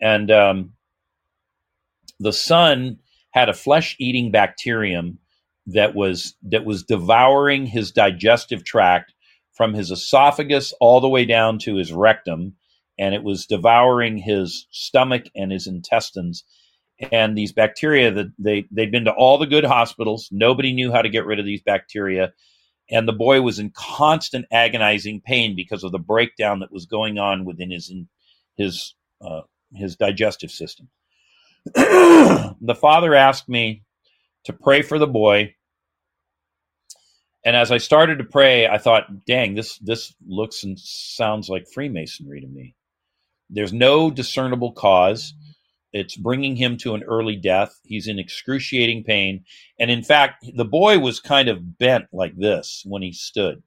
and 0.00 0.30
um, 0.30 0.72
the 2.20 2.32
son 2.32 2.98
had 3.32 3.50
a 3.50 3.54
flesh-eating 3.54 4.30
bacterium 4.30 5.18
that 5.66 5.94
was 5.94 6.36
that 6.42 6.64
was 6.64 6.84
devouring 6.84 7.66
his 7.66 7.90
digestive 7.92 8.64
tract 8.64 9.12
from 9.52 9.74
his 9.74 9.90
esophagus 9.90 10.72
all 10.80 11.00
the 11.00 11.08
way 11.08 11.24
down 11.24 11.58
to 11.58 11.76
his 11.76 11.92
rectum 11.92 12.54
and 12.98 13.14
it 13.14 13.22
was 13.22 13.46
devouring 13.46 14.16
his 14.18 14.66
stomach 14.70 15.24
and 15.34 15.52
his 15.52 15.66
intestines. 15.66 16.44
And 17.12 17.36
these 17.36 17.52
bacteria 17.52 18.10
that 18.10 18.32
they 18.38 18.64
they'd 18.70 18.90
been 18.90 19.04
to 19.04 19.12
all 19.12 19.36
the 19.36 19.46
good 19.46 19.64
hospitals. 19.64 20.28
Nobody 20.32 20.72
knew 20.72 20.92
how 20.92 21.02
to 21.02 21.10
get 21.10 21.26
rid 21.26 21.38
of 21.38 21.44
these 21.44 21.62
bacteria. 21.62 22.32
And 22.90 23.06
the 23.06 23.12
boy 23.12 23.42
was 23.42 23.58
in 23.58 23.70
constant 23.70 24.46
agonizing 24.50 25.20
pain 25.20 25.56
because 25.56 25.84
of 25.84 25.92
the 25.92 25.98
breakdown 25.98 26.60
that 26.60 26.72
was 26.72 26.86
going 26.86 27.18
on 27.18 27.44
within 27.44 27.70
his 27.70 27.92
his 28.56 28.94
uh, 29.20 29.42
his 29.74 29.96
digestive 29.96 30.50
system. 30.50 30.88
The 32.58 32.74
father 32.74 33.14
asked 33.14 33.48
me 33.48 33.82
to 34.44 34.52
pray 34.54 34.80
for 34.82 34.98
the 34.98 35.06
boy 35.06 35.55
and 37.46 37.56
as 37.56 37.72
I 37.72 37.78
started 37.78 38.18
to 38.18 38.24
pray, 38.24 38.68
I 38.68 38.78
thought, 38.78 39.24
"Dang, 39.26 39.54
this 39.54 39.78
this 39.78 40.14
looks 40.26 40.64
and 40.64 40.78
sounds 40.78 41.48
like 41.48 41.68
Freemasonry 41.72 42.42
to 42.42 42.48
me." 42.48 42.74
There's 43.50 43.72
no 43.72 44.10
discernible 44.10 44.72
cause. 44.72 45.34
It's 45.92 46.16
bringing 46.16 46.56
him 46.56 46.76
to 46.78 46.94
an 46.94 47.04
early 47.04 47.36
death. 47.36 47.80
He's 47.84 48.08
in 48.08 48.18
excruciating 48.18 49.04
pain. 49.04 49.44
And 49.78 49.90
in 49.90 50.02
fact, 50.02 50.44
the 50.54 50.64
boy 50.64 50.98
was 50.98 51.20
kind 51.20 51.48
of 51.48 51.78
bent 51.78 52.06
like 52.12 52.36
this 52.36 52.82
when 52.86 53.02
he 53.02 53.12
stood 53.12 53.62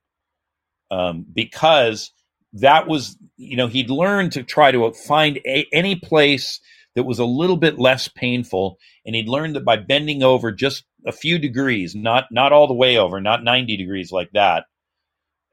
um, 0.91 1.25
because 1.33 2.11
that 2.53 2.87
was, 2.87 3.17
you 3.37 3.57
know, 3.57 3.67
he'd 3.67 3.89
learned 3.89 4.33
to 4.33 4.43
try 4.43 4.71
to 4.71 4.91
find 4.93 5.37
a, 5.45 5.65
any 5.73 5.95
place 5.95 6.59
that 6.95 7.03
was 7.03 7.19
a 7.19 7.25
little 7.25 7.57
bit 7.57 7.79
less 7.79 8.07
painful. 8.07 8.77
And 9.05 9.15
he'd 9.15 9.29
learned 9.29 9.55
that 9.55 9.65
by 9.65 9.77
bending 9.77 10.23
over 10.23 10.51
just 10.51 10.83
a 11.05 11.11
few 11.11 11.39
degrees, 11.39 11.95
not, 11.95 12.25
not 12.31 12.53
all 12.53 12.67
the 12.67 12.73
way 12.73 12.97
over, 12.97 13.21
not 13.21 13.43
90 13.43 13.77
degrees 13.77 14.11
like 14.11 14.31
that, 14.33 14.65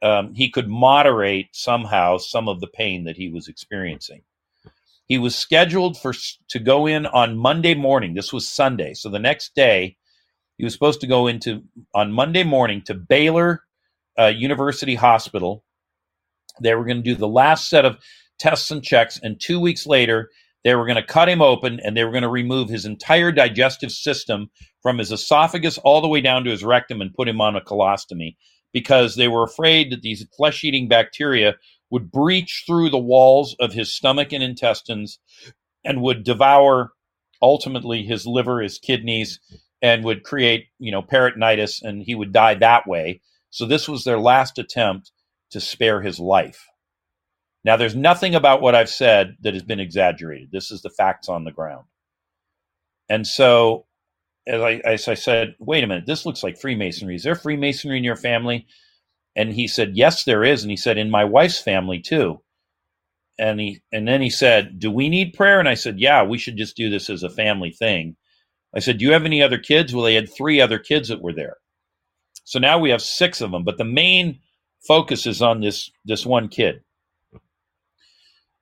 um, 0.02 0.34
he 0.34 0.50
could 0.50 0.68
moderate 0.68 1.48
somehow 1.52 2.18
some 2.18 2.48
of 2.48 2.60
the 2.60 2.68
pain 2.68 3.04
that 3.04 3.16
he 3.16 3.28
was 3.30 3.48
experiencing. 3.48 4.22
He 5.06 5.18
was 5.18 5.36
scheduled 5.36 5.98
for 5.98 6.12
to 6.48 6.58
go 6.58 6.86
in 6.86 7.06
on 7.06 7.36
Monday 7.38 7.74
morning. 7.74 8.14
This 8.14 8.32
was 8.32 8.48
Sunday, 8.48 8.94
so 8.94 9.08
the 9.10 9.18
next 9.18 9.54
day 9.54 9.96
he 10.58 10.64
was 10.64 10.72
supposed 10.72 11.00
to 11.02 11.06
go 11.06 11.26
into 11.26 11.62
on 11.94 12.12
Monday 12.12 12.44
morning 12.44 12.82
to 12.86 12.94
Baylor 12.94 13.62
uh, 14.18 14.26
University 14.26 14.94
Hospital. 14.96 15.64
They 16.62 16.74
were 16.74 16.84
going 16.84 16.98
to 16.98 17.02
do 17.02 17.14
the 17.14 17.28
last 17.28 17.68
set 17.68 17.84
of 17.84 17.98
tests 18.38 18.70
and 18.70 18.82
checks, 18.82 19.20
and 19.22 19.40
two 19.40 19.60
weeks 19.60 19.86
later 19.86 20.30
they 20.66 20.74
were 20.74 20.84
going 20.84 20.96
to 20.96 21.02
cut 21.04 21.28
him 21.28 21.40
open 21.40 21.78
and 21.84 21.96
they 21.96 22.02
were 22.02 22.10
going 22.10 22.24
to 22.24 22.28
remove 22.28 22.68
his 22.68 22.84
entire 22.84 23.30
digestive 23.30 23.92
system 23.92 24.50
from 24.82 24.98
his 24.98 25.12
esophagus 25.12 25.78
all 25.78 26.00
the 26.00 26.08
way 26.08 26.20
down 26.20 26.42
to 26.42 26.50
his 26.50 26.64
rectum 26.64 27.00
and 27.00 27.14
put 27.14 27.28
him 27.28 27.40
on 27.40 27.54
a 27.54 27.60
colostomy 27.60 28.34
because 28.72 29.14
they 29.14 29.28
were 29.28 29.44
afraid 29.44 29.92
that 29.92 30.02
these 30.02 30.26
flesh 30.36 30.64
eating 30.64 30.88
bacteria 30.88 31.54
would 31.90 32.10
breach 32.10 32.64
through 32.66 32.90
the 32.90 32.98
walls 32.98 33.54
of 33.60 33.74
his 33.74 33.94
stomach 33.94 34.32
and 34.32 34.42
intestines 34.42 35.20
and 35.84 36.02
would 36.02 36.24
devour 36.24 36.90
ultimately 37.40 38.02
his 38.02 38.26
liver, 38.26 38.60
his 38.60 38.80
kidneys, 38.80 39.38
and 39.82 40.02
would 40.02 40.24
create, 40.24 40.64
you 40.80 40.90
know, 40.90 41.00
peritonitis 41.00 41.80
and 41.80 42.02
he 42.02 42.16
would 42.16 42.32
die 42.32 42.54
that 42.54 42.88
way. 42.88 43.20
So 43.50 43.66
this 43.66 43.88
was 43.88 44.02
their 44.02 44.18
last 44.18 44.58
attempt 44.58 45.12
to 45.52 45.60
spare 45.60 46.02
his 46.02 46.18
life. 46.18 46.66
Now, 47.66 47.76
there's 47.76 47.96
nothing 47.96 48.36
about 48.36 48.62
what 48.62 48.76
I've 48.76 48.88
said 48.88 49.36
that 49.40 49.54
has 49.54 49.64
been 49.64 49.80
exaggerated. 49.80 50.52
This 50.52 50.70
is 50.70 50.82
the 50.82 50.90
facts 50.90 51.28
on 51.28 51.42
the 51.42 51.50
ground. 51.50 51.84
And 53.08 53.26
so 53.26 53.86
as 54.46 54.62
I, 54.62 54.74
as 54.84 55.08
I 55.08 55.14
said, 55.14 55.56
wait 55.58 55.82
a 55.82 55.88
minute, 55.88 56.06
this 56.06 56.24
looks 56.24 56.44
like 56.44 56.60
Freemasonry. 56.60 57.16
Is 57.16 57.24
there 57.24 57.34
Freemasonry 57.34 57.98
in 57.98 58.04
your 58.04 58.14
family? 58.14 58.68
And 59.34 59.52
he 59.52 59.66
said, 59.66 59.96
yes, 59.96 60.22
there 60.22 60.44
is. 60.44 60.62
And 60.62 60.70
he 60.70 60.76
said, 60.76 60.96
in 60.96 61.10
my 61.10 61.24
wife's 61.24 61.60
family 61.60 61.98
too. 61.98 62.40
And 63.36 63.58
he, 63.58 63.82
and 63.92 64.06
then 64.06 64.22
he 64.22 64.30
said, 64.30 64.78
do 64.78 64.88
we 64.88 65.08
need 65.08 65.34
prayer? 65.34 65.58
And 65.58 65.68
I 65.68 65.74
said, 65.74 65.98
yeah, 65.98 66.22
we 66.22 66.38
should 66.38 66.56
just 66.56 66.76
do 66.76 66.88
this 66.88 67.10
as 67.10 67.24
a 67.24 67.28
family 67.28 67.72
thing. 67.72 68.14
I 68.76 68.78
said, 68.78 68.98
do 68.98 69.04
you 69.04 69.12
have 69.12 69.24
any 69.24 69.42
other 69.42 69.58
kids? 69.58 69.92
Well, 69.92 70.04
they 70.04 70.14
had 70.14 70.32
three 70.32 70.60
other 70.60 70.78
kids 70.78 71.08
that 71.08 71.20
were 71.20 71.34
there. 71.34 71.56
So 72.44 72.60
now 72.60 72.78
we 72.78 72.90
have 72.90 73.02
six 73.02 73.40
of 73.40 73.50
them, 73.50 73.64
but 73.64 73.76
the 73.76 73.84
main 73.84 74.38
focus 74.86 75.26
is 75.26 75.42
on 75.42 75.60
this, 75.60 75.90
this 76.04 76.24
one 76.24 76.46
kid. 76.46 76.82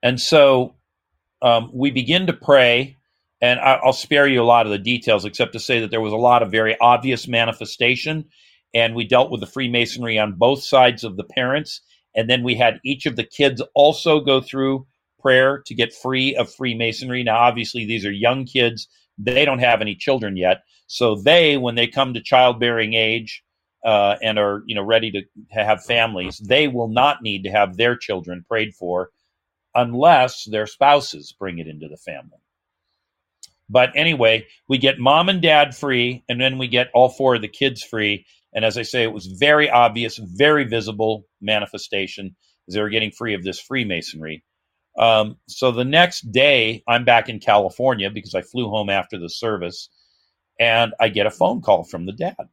And 0.05 0.21
so 0.21 0.77
um, 1.43 1.71
we 1.73 1.91
begin 1.91 2.29
to 2.29 2.33
pray 2.33 2.99
and 3.41 3.61
I, 3.61 3.79
will 3.85 3.93
spare 3.93 4.27
you 4.27 4.41
a 4.41 4.45
lot 4.45 4.65
of 4.65 4.73
the 4.73 4.79
details, 4.79 5.25
except 5.25 5.53
to 5.53 5.59
say 5.59 5.81
that 5.81 5.91
there 5.91 6.01
was 6.01 6.13
a 6.13 6.17
lot 6.17 6.43
of 6.43 6.51
very 6.51 6.79
obvious 6.81 7.29
manifestation. 7.29 8.25
And 8.73 8.95
we 8.95 9.07
dealt 9.07 9.31
with 9.31 9.41
the 9.41 9.47
Freemasonry 9.47 10.19
on 10.19 10.39
both 10.39 10.63
sides 10.63 11.05
of 11.05 11.17
the 11.17 11.25
parents. 11.25 11.81
And 12.15 12.31
then 12.31 12.43
we 12.43 12.55
had 12.55 12.81
each 12.85 13.07
of 13.07 13.17
the 13.17 13.25
kids 13.25 13.63
also 13.75 14.21
go 14.21 14.41
through 14.41 14.87
prayer 15.21 15.63
to 15.67 15.75
get 15.75 15.93
free 15.93 16.35
of 16.37 16.53
Freemasonry. 16.55 17.23
Now, 17.23 17.37
obviously, 17.39 17.85
these 17.85 18.07
are 18.07 18.13
young 18.13 18.47
kids. 18.47 18.89
They 19.19 19.45
don't 19.45 19.59
have 19.59 19.81
any 19.81 19.95
children 19.95 20.37
yet. 20.37 20.63
So 20.87 21.17
they, 21.17 21.57
when 21.57 21.75
they 21.75 21.87
come 21.87 22.15
to 22.15 22.23
childbearing 22.23 22.95
age 22.95 23.43
uh, 23.85 24.17
and 24.23 24.39
are 24.39 24.63
you 24.67 24.75
know 24.75 24.83
ready 24.83 25.11
to 25.11 25.23
have 25.51 25.85
families, 25.85 26.39
they 26.39 26.69
will 26.69 26.89
not 26.89 27.23
need 27.23 27.45
to 27.45 27.51
have 27.51 27.77
their 27.77 27.97
children 27.97 28.45
prayed 28.49 28.75
for 28.75 29.11
unless 29.75 30.45
their 30.45 30.67
spouses 30.67 31.35
bring 31.39 31.59
it 31.59 31.67
into 31.67 31.89
the 31.89 31.97
family. 31.97 32.39
But 33.69 33.91
anyway, 33.97 34.47
we 34.69 34.79
get 34.79 34.99
mom 34.99 35.29
and 35.29 35.41
dad 35.41 35.77
free, 35.77 36.23
and 36.29 36.41
then 36.41 36.59
we 36.59 36.69
get 36.69 36.91
all 36.95 37.09
four 37.09 37.35
of 37.35 37.43
the 37.43 37.49
kids 37.49 37.83
free. 37.83 38.27
And 38.53 38.65
as 38.65 38.77
I 38.79 38.83
say, 38.83 39.03
it 39.03 39.13
was 39.13 39.27
very 39.27 39.71
obvious, 39.71 40.19
very 40.19 40.65
visible 40.65 41.27
manifestation 41.41 42.37
as 42.69 42.75
they 42.75 42.81
were 42.83 42.91
getting 42.91 43.11
free 43.11 43.35
of 43.35 43.43
this 43.43 43.61
Freemasonry. 43.61 44.45
Um, 44.99 45.39
so 45.49 45.73
the 45.73 45.85
next 45.85 46.31
day, 46.31 46.85
I'm 46.87 47.05
back 47.05 47.29
in 47.29 47.41
California 47.41 48.11
because 48.11 48.35
I 48.35 48.43
flew 48.43 48.69
home 48.69 48.91
after 48.91 49.19
the 49.19 49.31
service, 49.31 49.89
and 50.61 50.93
I 51.01 51.09
get 51.09 51.27
a 51.27 51.31
phone 51.31 51.63
call 51.63 51.85
from 51.85 52.07
the 52.07 52.13
dad. 52.13 52.49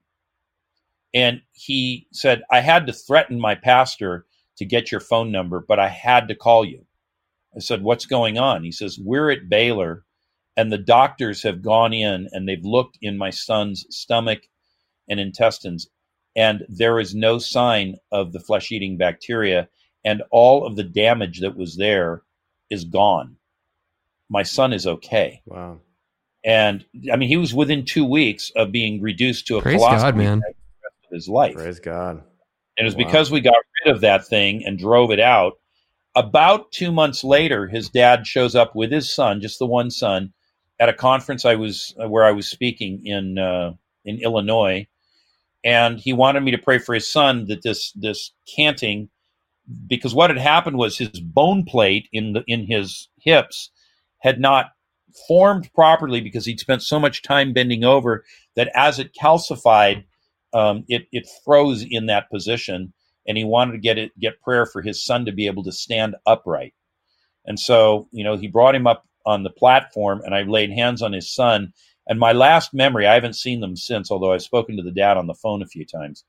And 1.13 1.41
he 1.51 2.07
said, 2.13 2.43
I 2.49 2.61
had 2.61 2.87
to 2.87 2.93
threaten 2.93 3.39
my 3.39 3.55
pastor 3.55 4.25
to 4.57 4.65
get 4.65 4.91
your 4.91 5.01
phone 5.01 5.31
number, 5.31 5.59
but 5.59 5.77
I 5.79 5.89
had 5.89 6.29
to 6.29 6.35
call 6.35 6.65
you. 6.65 6.85
I 7.55 7.59
said, 7.59 7.81
What's 7.83 8.05
going 8.05 8.37
on? 8.37 8.63
He 8.63 8.71
says, 8.71 8.99
We're 8.99 9.31
at 9.31 9.49
Baylor, 9.49 10.03
and 10.57 10.71
the 10.71 10.77
doctors 10.77 11.41
have 11.43 11.61
gone 11.61 11.93
in 11.93 12.27
and 12.31 12.47
they've 12.47 12.63
looked 12.63 12.97
in 13.01 13.17
my 13.17 13.29
son's 13.29 13.85
stomach 13.89 14.41
and 15.09 15.19
intestines, 15.19 15.87
and 16.35 16.63
there 16.69 16.99
is 16.99 17.13
no 17.15 17.37
sign 17.39 17.95
of 18.11 18.31
the 18.31 18.39
flesh 18.39 18.71
eating 18.71 18.97
bacteria, 18.97 19.67
and 20.05 20.23
all 20.31 20.65
of 20.65 20.75
the 20.75 20.83
damage 20.83 21.39
that 21.41 21.55
was 21.57 21.75
there 21.75 22.23
is 22.69 22.85
gone. 22.85 23.35
My 24.29 24.43
son 24.43 24.71
is 24.71 24.87
okay. 24.87 25.41
Wow. 25.45 25.79
And 26.45 26.85
I 27.11 27.17
mean, 27.17 27.27
he 27.29 27.37
was 27.37 27.53
within 27.53 27.85
two 27.85 28.05
weeks 28.05 28.51
of 28.55 28.71
being 28.71 29.01
reduced 29.01 29.45
to 29.47 29.57
a 29.57 29.61
Praise 29.61 29.79
colostomy 29.81 30.01
God, 30.01 30.15
man. 30.15 30.39
for 30.41 30.47
the 30.49 30.55
rest 30.83 31.05
of 31.11 31.15
his 31.15 31.29
life. 31.29 31.55
Praise 31.55 31.79
God. 31.79 32.23
And 32.77 32.79
it 32.79 32.83
was 32.85 32.95
Wow. 32.95 33.03
because 33.05 33.29
we 33.29 33.41
got 33.41 33.57
rid 33.85 33.93
of 33.93 34.01
that 34.01 34.25
thing 34.25 34.63
and 34.65 34.79
drove 34.79 35.11
it 35.11 35.19
out. 35.19 35.53
About 36.15 36.71
two 36.71 36.91
months 36.91 37.23
later, 37.23 37.67
his 37.67 37.89
dad 37.89 38.27
shows 38.27 38.55
up 38.55 38.75
with 38.75 38.91
his 38.91 39.13
son, 39.13 39.39
just 39.41 39.59
the 39.59 39.65
one 39.65 39.89
son, 39.89 40.33
at 40.79 40.89
a 40.89 40.93
conference 40.93 41.45
I 41.45 41.55
was 41.55 41.93
where 41.95 42.25
I 42.25 42.31
was 42.31 42.49
speaking 42.49 43.05
in 43.05 43.37
uh, 43.37 43.73
in 44.03 44.19
Illinois, 44.21 44.87
and 45.63 45.99
he 45.99 46.11
wanted 46.11 46.41
me 46.41 46.51
to 46.51 46.57
pray 46.57 46.79
for 46.79 46.93
his 46.93 47.09
son 47.09 47.45
that 47.47 47.61
this 47.63 47.91
this 47.93 48.31
canting, 48.55 49.09
because 49.87 50.13
what 50.13 50.29
had 50.29 50.39
happened 50.39 50.77
was 50.77 50.97
his 50.97 51.19
bone 51.19 51.63
plate 51.63 52.09
in 52.11 52.33
the 52.33 52.43
in 52.47 52.65
his 52.65 53.07
hips 53.19 53.69
had 54.19 54.39
not 54.39 54.71
formed 55.27 55.69
properly 55.73 56.19
because 56.19 56.45
he'd 56.45 56.59
spent 56.59 56.81
so 56.81 56.99
much 56.99 57.21
time 57.21 57.53
bending 57.53 57.83
over 57.83 58.23
that 58.55 58.71
as 58.75 58.99
it 58.99 59.13
calcified, 59.13 60.03
um, 60.53 60.83
it 60.89 61.07
it 61.11 61.27
froze 61.45 61.85
in 61.89 62.07
that 62.07 62.29
position, 62.29 62.91
and 63.27 63.37
he 63.37 63.43
wanted 63.43 63.73
to 63.73 63.77
get 63.77 63.97
it 63.97 64.17
get 64.19 64.41
prayer 64.41 64.65
for 64.65 64.81
his 64.81 65.03
son 65.03 65.25
to 65.25 65.31
be 65.31 65.47
able 65.47 65.63
to 65.63 65.71
stand 65.71 66.15
upright. 66.25 66.73
And 67.45 67.59
so, 67.59 68.07
you 68.11 68.23
know, 68.23 68.37
he 68.37 68.47
brought 68.47 68.75
him 68.75 68.87
up 68.87 69.05
on 69.25 69.43
the 69.43 69.49
platform, 69.49 70.21
and 70.23 70.33
I 70.33 70.43
laid 70.43 70.71
hands 70.71 71.01
on 71.01 71.13
his 71.13 71.33
son. 71.33 71.73
And 72.07 72.19
my 72.19 72.33
last 72.33 72.73
memory, 72.73 73.07
I 73.07 73.13
haven't 73.13 73.35
seen 73.35 73.61
them 73.61 73.75
since, 73.75 74.11
although 74.11 74.33
I've 74.33 74.41
spoken 74.41 74.77
to 74.77 74.83
the 74.83 74.91
dad 74.91 75.17
on 75.17 75.27
the 75.27 75.35
phone 75.35 75.61
a 75.61 75.67
few 75.67 75.85
times. 75.85 76.23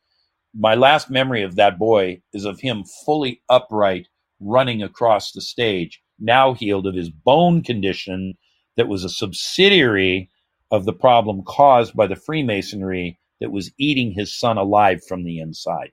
My 0.55 0.74
last 0.74 1.10
memory 1.10 1.43
of 1.43 1.56
that 1.56 1.78
boy 1.78 2.20
is 2.35 2.44
of 2.44 2.60
him 2.60 2.85
fully 3.05 3.43
upright, 3.48 4.09
running 4.40 4.82
across 4.82 5.32
the 5.32 5.40
stage, 5.40 6.02
now 6.19 6.52
healed 6.52 6.86
of 6.86 6.94
his 6.94 7.10
bone 7.10 7.62
condition 7.62 8.35
that 8.77 8.89
was 8.89 9.05
a 9.05 9.09
subsidiary 9.09 10.31
of 10.70 10.85
the 10.85 10.93
problem 10.93 11.43
caused 11.44 11.94
by 11.94 12.06
the 12.06 12.16
Freemasonry 12.16 13.19
that 13.40 13.51
was 13.51 13.73
eating 13.78 14.12
his 14.12 14.39
son 14.39 14.59
alive 14.59 15.01
from 15.06 15.24
the 15.24 15.39
inside. 15.39 15.93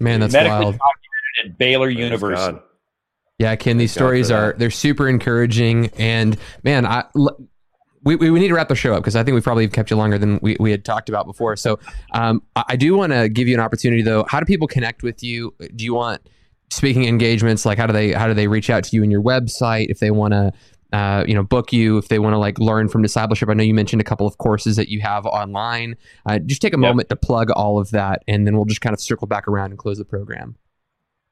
Man, 0.00 0.20
that's 0.20 0.32
Medically 0.32 0.64
wild. 0.64 0.78
documented 0.78 1.52
at 1.52 1.58
Baylor 1.58 1.86
Praise 1.86 1.98
University. 1.98 2.52
God. 2.52 2.62
Yeah, 3.38 3.54
Ken, 3.56 3.78
these 3.78 3.94
Thank 3.94 4.04
stories 4.04 4.30
are 4.30 4.54
they're 4.58 4.70
super 4.70 5.08
encouraging, 5.08 5.90
and 5.96 6.36
man, 6.64 6.84
I 6.84 7.04
l- 7.14 7.38
we, 8.02 8.16
we, 8.16 8.30
we 8.30 8.40
need 8.40 8.48
to 8.48 8.54
wrap 8.54 8.68
the 8.68 8.74
show 8.74 8.94
up 8.94 9.02
because 9.02 9.16
I 9.16 9.22
think 9.22 9.34
we 9.34 9.40
probably 9.40 9.68
kept 9.68 9.90
you 9.90 9.96
longer 9.96 10.18
than 10.18 10.38
we, 10.42 10.56
we 10.58 10.70
had 10.70 10.84
talked 10.84 11.08
about 11.08 11.26
before. 11.26 11.56
So 11.56 11.78
um, 12.12 12.42
I, 12.56 12.64
I 12.70 12.76
do 12.76 12.96
want 12.96 13.12
to 13.12 13.28
give 13.28 13.48
you 13.48 13.54
an 13.54 13.60
opportunity 13.60 14.02
though. 14.02 14.24
How 14.28 14.40
do 14.40 14.46
people 14.46 14.66
connect 14.66 15.02
with 15.02 15.22
you? 15.22 15.54
Do 15.74 15.84
you 15.84 15.94
want 15.94 16.20
speaking 16.70 17.04
engagements? 17.04 17.64
Like 17.64 17.78
how 17.78 17.86
do 17.86 17.92
they 17.92 18.12
how 18.12 18.26
do 18.26 18.34
they 18.34 18.48
reach 18.48 18.70
out 18.70 18.84
to 18.84 18.96
you 18.96 19.02
in 19.02 19.10
your 19.10 19.22
website 19.22 19.86
if 19.88 20.00
they 20.00 20.10
want 20.10 20.32
to? 20.32 20.52
Uh, 20.92 21.22
you 21.28 21.34
know, 21.34 21.42
book 21.42 21.70
you 21.72 21.98
if 21.98 22.08
they 22.08 22.18
want 22.18 22.32
to 22.32 22.38
like 22.38 22.58
learn 22.58 22.88
from 22.88 23.02
discipleship. 23.02 23.48
I 23.50 23.54
know 23.54 23.62
you 23.62 23.74
mentioned 23.74 24.00
a 24.00 24.04
couple 24.04 24.26
of 24.26 24.38
courses 24.38 24.76
that 24.76 24.88
you 24.88 25.00
have 25.02 25.26
online. 25.26 25.96
Uh, 26.24 26.38
just 26.38 26.62
take 26.62 26.72
a 26.72 26.76
Yep. 26.76 26.80
moment 26.80 27.08
to 27.10 27.16
plug 27.16 27.50
all 27.50 27.78
of 27.78 27.90
that, 27.90 28.22
and 28.26 28.46
then 28.46 28.56
we'll 28.56 28.64
just 28.64 28.80
kind 28.80 28.94
of 28.94 29.00
circle 29.00 29.26
back 29.26 29.46
around 29.48 29.70
and 29.70 29.78
close 29.78 29.98
the 29.98 30.04
program. 30.06 30.56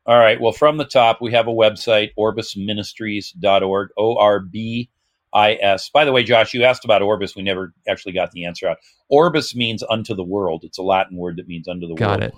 All 0.04 0.18
right. 0.18 0.40
Well, 0.40 0.52
from 0.52 0.76
the 0.76 0.84
top, 0.84 1.20
we 1.22 1.32
have 1.32 1.48
a 1.48 1.52
website, 1.52 2.10
orbisministries.org, 2.18 3.88
O 3.96 4.16
R 4.16 4.40
B 4.40 4.90
I 5.32 5.54
S. 5.54 5.90
By 5.90 6.04
the 6.04 6.12
way, 6.12 6.22
Josh, 6.22 6.54
you 6.54 6.62
asked 6.64 6.84
about 6.84 7.02
Orbis. 7.02 7.34
We 7.34 7.42
never 7.42 7.74
actually 7.88 8.12
got 8.12 8.30
the 8.32 8.44
answer 8.44 8.68
out. 8.68 8.78
Orbis 9.08 9.54
means 9.54 9.82
unto 9.88 10.14
the 10.14 10.24
world. 10.24 10.62
It's 10.64 10.78
a 10.78 10.82
Latin 10.82 11.16
word 11.16 11.36
that 11.38 11.48
means 11.48 11.66
unto 11.68 11.86
the 11.88 11.94
Got 11.94 12.20
world. 12.20 12.22
it. 12.22 12.34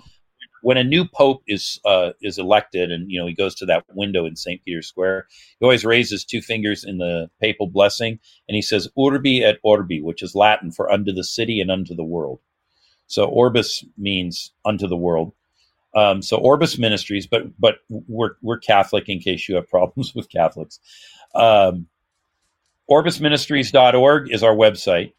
When 0.61 0.77
a 0.77 0.83
new 0.83 1.05
pope 1.05 1.43
is 1.47 1.79
uh, 1.85 2.11
is 2.21 2.37
elected, 2.37 2.91
and 2.91 3.09
you 3.11 3.19
know 3.19 3.27
he 3.27 3.33
goes 3.33 3.55
to 3.55 3.65
that 3.67 3.85
window 3.93 4.25
in 4.25 4.35
St. 4.35 4.63
Peter's 4.63 4.87
Square, 4.87 5.27
he 5.59 5.63
always 5.63 5.85
raises 5.85 6.25
two 6.25 6.41
fingers 6.41 6.83
in 6.83 6.97
the 6.97 7.29
papal 7.39 7.67
blessing, 7.67 8.19
and 8.47 8.55
he 8.55 8.61
says 8.61 8.89
"Urbi 8.97 9.41
et 9.41 9.57
Orbi," 9.63 10.01
which 10.01 10.21
is 10.23 10.35
Latin 10.35 10.71
for 10.71 10.91
"unto 10.91 11.11
the 11.11 11.23
city 11.23 11.61
and 11.61 11.71
unto 11.71 11.95
the 11.95 12.03
world." 12.03 12.39
So 13.07 13.25
Orbis 13.25 13.83
means 13.97 14.51
unto 14.65 14.87
the 14.87 14.97
world. 14.97 15.33
Um, 15.95 16.21
so 16.21 16.37
Orbis 16.37 16.77
Ministries, 16.77 17.25
but 17.25 17.43
but 17.59 17.77
we're 17.89 18.31
we're 18.41 18.59
Catholic 18.59 19.09
in 19.09 19.19
case 19.19 19.49
you 19.49 19.55
have 19.55 19.69
problems 19.69 20.13
with 20.15 20.29
Catholics. 20.29 20.79
Um, 21.35 21.87
OrbisMinistries.org 22.89 24.31
is 24.31 24.43
our 24.43 24.55
website. 24.55 25.13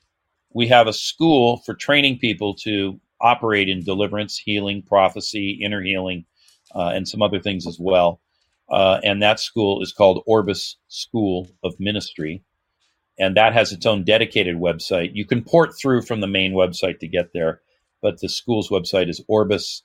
We 0.52 0.66
have 0.68 0.88
a 0.88 0.92
school 0.92 1.58
for 1.58 1.74
training 1.74 2.18
people 2.18 2.54
to 2.64 3.00
operate 3.20 3.68
in 3.68 3.84
deliverance, 3.84 4.38
healing, 4.38 4.82
prophecy, 4.82 5.60
inner 5.62 5.82
healing, 5.82 6.24
uh, 6.74 6.92
and 6.94 7.06
some 7.08 7.22
other 7.22 7.40
things 7.40 7.66
as 7.66 7.78
well. 7.78 8.20
Uh, 8.70 9.00
and 9.02 9.22
that 9.22 9.40
school 9.40 9.82
is 9.82 9.92
called 9.92 10.22
Orbis 10.26 10.76
School 10.88 11.48
of 11.64 11.74
Ministry. 11.78 12.42
And 13.18 13.36
that 13.36 13.52
has 13.52 13.72
its 13.72 13.84
own 13.84 14.04
dedicated 14.04 14.56
website. 14.56 15.10
You 15.14 15.26
can 15.26 15.42
port 15.44 15.76
through 15.78 16.02
from 16.02 16.20
the 16.20 16.26
main 16.26 16.52
website 16.52 17.00
to 17.00 17.08
get 17.08 17.32
there, 17.34 17.60
but 18.00 18.20
the 18.20 18.28
school's 18.28 18.70
website 18.70 19.10
is 19.10 19.20
orbissm.com. 19.28 19.82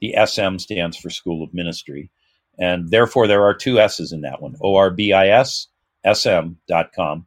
The 0.00 0.14
SM 0.26 0.58
stands 0.58 0.96
for 0.96 1.10
School 1.10 1.44
of 1.44 1.52
Ministry. 1.52 2.10
And 2.58 2.90
therefore, 2.90 3.26
there 3.26 3.44
are 3.44 3.54
two 3.54 3.78
S's 3.78 4.12
in 4.12 4.22
that 4.22 4.40
one 4.40 4.56
O 4.62 4.76
R 4.76 4.90
B 4.90 5.12
I 5.12 5.28
S, 5.28 5.68
SM.com. 6.10 7.26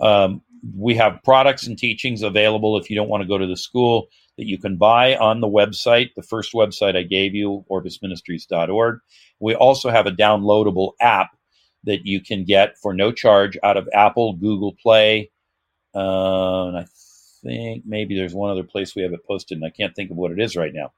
Um, 0.00 0.42
we 0.76 0.94
have 0.96 1.22
products 1.24 1.66
and 1.66 1.78
teachings 1.78 2.22
available 2.22 2.78
if 2.78 2.90
you 2.90 2.96
don't 2.96 3.08
want 3.08 3.22
to 3.22 3.28
go 3.28 3.38
to 3.38 3.46
the 3.46 3.56
school 3.56 4.08
that 4.36 4.46
you 4.46 4.58
can 4.58 4.76
buy 4.76 5.16
on 5.16 5.40
the 5.40 5.48
website. 5.48 6.10
The 6.16 6.22
first 6.22 6.52
website 6.52 6.96
I 6.96 7.02
gave 7.02 7.34
you, 7.34 7.64
orbisministries.org. 7.70 9.00
We 9.38 9.54
also 9.54 9.90
have 9.90 10.06
a 10.06 10.12
downloadable 10.12 10.92
app 11.00 11.28
that 11.84 12.04
you 12.04 12.20
can 12.20 12.44
get 12.44 12.76
for 12.78 12.92
no 12.92 13.12
charge 13.12 13.56
out 13.62 13.76
of 13.76 13.88
Apple, 13.92 14.34
Google 14.34 14.74
Play, 14.82 15.30
uh, 15.94 16.68
and 16.68 16.76
I 16.78 16.86
think 17.42 17.84
maybe 17.86 18.16
there's 18.16 18.34
one 18.34 18.50
other 18.50 18.64
place 18.64 18.94
we 18.94 19.02
have 19.02 19.12
it 19.12 19.26
posted, 19.26 19.56
and 19.56 19.64
I 19.64 19.70
can't 19.70 19.94
think 19.94 20.10
of 20.10 20.16
what 20.16 20.30
it 20.30 20.40
is 20.40 20.56
right 20.56 20.72
now. 20.74 20.92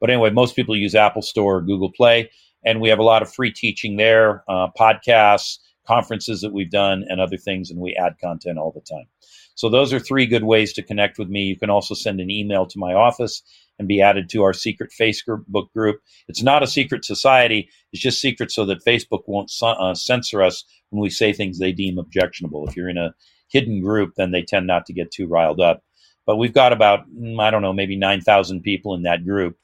But 0.00 0.10
anyway, 0.10 0.30
most 0.30 0.54
people 0.54 0.76
use 0.76 0.94
Apple 0.94 1.22
Store 1.22 1.56
or 1.56 1.62
Google 1.62 1.92
Play, 1.92 2.30
and 2.64 2.80
we 2.80 2.88
have 2.88 3.00
a 3.00 3.04
lot 3.04 3.22
of 3.22 3.32
free 3.32 3.52
teaching 3.52 3.96
there, 3.96 4.44
uh, 4.48 4.68
podcasts, 4.78 5.58
conferences 5.88 6.42
that 6.42 6.52
we've 6.52 6.70
done, 6.70 7.04
and 7.08 7.20
other 7.20 7.38
things, 7.38 7.70
and 7.70 7.80
we 7.80 7.96
add 7.96 8.20
content 8.22 8.58
all 8.58 8.72
the 8.72 8.82
time. 8.82 9.06
So 9.54 9.68
those 9.68 9.92
are 9.92 9.98
three 9.98 10.26
good 10.26 10.44
ways 10.44 10.72
to 10.74 10.84
connect 10.84 11.18
with 11.18 11.28
me. 11.28 11.42
You 11.42 11.58
can 11.58 11.70
also 11.70 11.94
send 11.94 12.20
an 12.20 12.30
email 12.30 12.66
to 12.66 12.78
my 12.78 12.92
office 12.92 13.42
and 13.78 13.88
be 13.88 14.00
added 14.00 14.28
to 14.30 14.42
our 14.44 14.52
secret 14.52 14.92
Facebook 14.98 15.42
group. 15.74 16.00
It's 16.28 16.42
not 16.42 16.62
a 16.62 16.66
secret 16.68 17.04
society. 17.04 17.68
It's 17.92 18.02
just 18.02 18.20
secret 18.20 18.52
so 18.52 18.64
that 18.66 18.84
Facebook 18.84 19.22
won't 19.26 19.50
uh, 19.62 19.94
censor 19.94 20.42
us 20.42 20.64
when 20.90 21.00
we 21.00 21.10
say 21.10 21.32
things 21.32 21.58
they 21.58 21.72
deem 21.72 21.98
objectionable. 21.98 22.68
If 22.68 22.76
you're 22.76 22.88
in 22.88 22.98
a 22.98 23.14
hidden 23.48 23.80
group, 23.80 24.14
then 24.16 24.30
they 24.30 24.42
tend 24.42 24.66
not 24.66 24.86
to 24.86 24.92
get 24.92 25.10
too 25.10 25.26
riled 25.26 25.60
up. 25.60 25.82
But 26.26 26.36
we've 26.36 26.54
got 26.54 26.72
about, 26.72 27.10
mm, 27.10 27.40
I 27.40 27.50
don't 27.50 27.62
know, 27.62 27.72
maybe 27.72 27.96
9,000 27.96 28.62
people 28.62 28.94
in 28.94 29.02
that 29.02 29.24
group. 29.24 29.56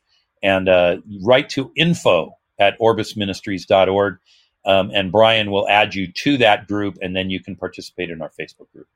And 0.42 0.68
uh, 0.68 0.96
write 1.22 1.50
to 1.50 1.70
info 1.76 2.32
at 2.58 2.78
orbisministries.org. 2.80 4.18
Um, 4.66 4.90
and 4.94 5.12
Brian 5.12 5.50
will 5.50 5.68
add 5.68 5.94
you 5.94 6.10
to 6.12 6.36
that 6.38 6.66
group, 6.66 6.96
and 7.02 7.14
then 7.14 7.30
you 7.30 7.40
can 7.42 7.54
participate 7.56 8.10
in 8.10 8.22
our 8.22 8.30
Facebook 8.30 8.70
group. 8.72 8.86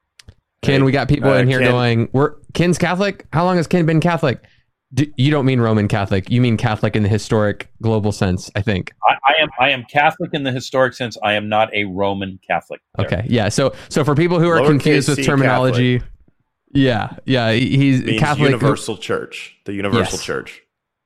Ken, 0.62 0.84
we 0.84 0.92
got 0.92 1.08
people 1.08 1.30
Uh, 1.30 1.36
in 1.38 1.48
here 1.48 1.60
Ken- 1.60 1.70
going, 1.70 2.08
"We're 2.12 2.34
Ken's 2.54 2.78
Catholic. 2.78 3.26
How 3.32 3.44
long 3.44 3.56
has 3.56 3.66
Ken 3.66 3.86
been 3.86 4.00
Catholic?" 4.00 4.42
D- 4.94 5.12
you 5.18 5.30
don't 5.30 5.44
mean 5.44 5.60
Roman 5.60 5.86
Catholic. 5.86 6.30
You 6.30 6.40
mean 6.40 6.56
Catholic 6.56 6.96
in 6.96 7.02
the 7.02 7.08
historic 7.10 7.68
global 7.82 8.10
sense, 8.10 8.50
I 8.56 8.62
think. 8.62 8.92
I, 9.08 9.14
I 9.28 9.42
am 9.42 9.48
I 9.60 9.68
am 9.70 9.84
Catholic 9.84 10.30
in 10.32 10.44
the 10.44 10.50
historic 10.50 10.94
sense. 10.94 11.18
I 11.22 11.34
am 11.34 11.48
not 11.48 11.72
a 11.74 11.84
Roman 11.84 12.40
Catholic. 12.46 12.80
There. 12.96 13.06
Okay, 13.06 13.26
yeah. 13.28 13.50
So, 13.50 13.74
so 13.90 14.02
for 14.02 14.14
people 14.14 14.40
who 14.40 14.48
are 14.48 14.60
Lowercase 14.60 14.66
confused 14.68 15.08
with 15.10 15.18
c 15.18 15.24
terminology, 15.24 16.00
yeah, 16.72 17.16
yeah, 17.26 17.52
he's 17.52 18.02
Means 18.02 18.18
Catholic. 18.18 18.46
Universal 18.50 18.96
Church, 18.96 19.56
the 19.66 19.74
Universal 19.74 20.16
Yes. 20.18 20.24
Church. 20.24 20.62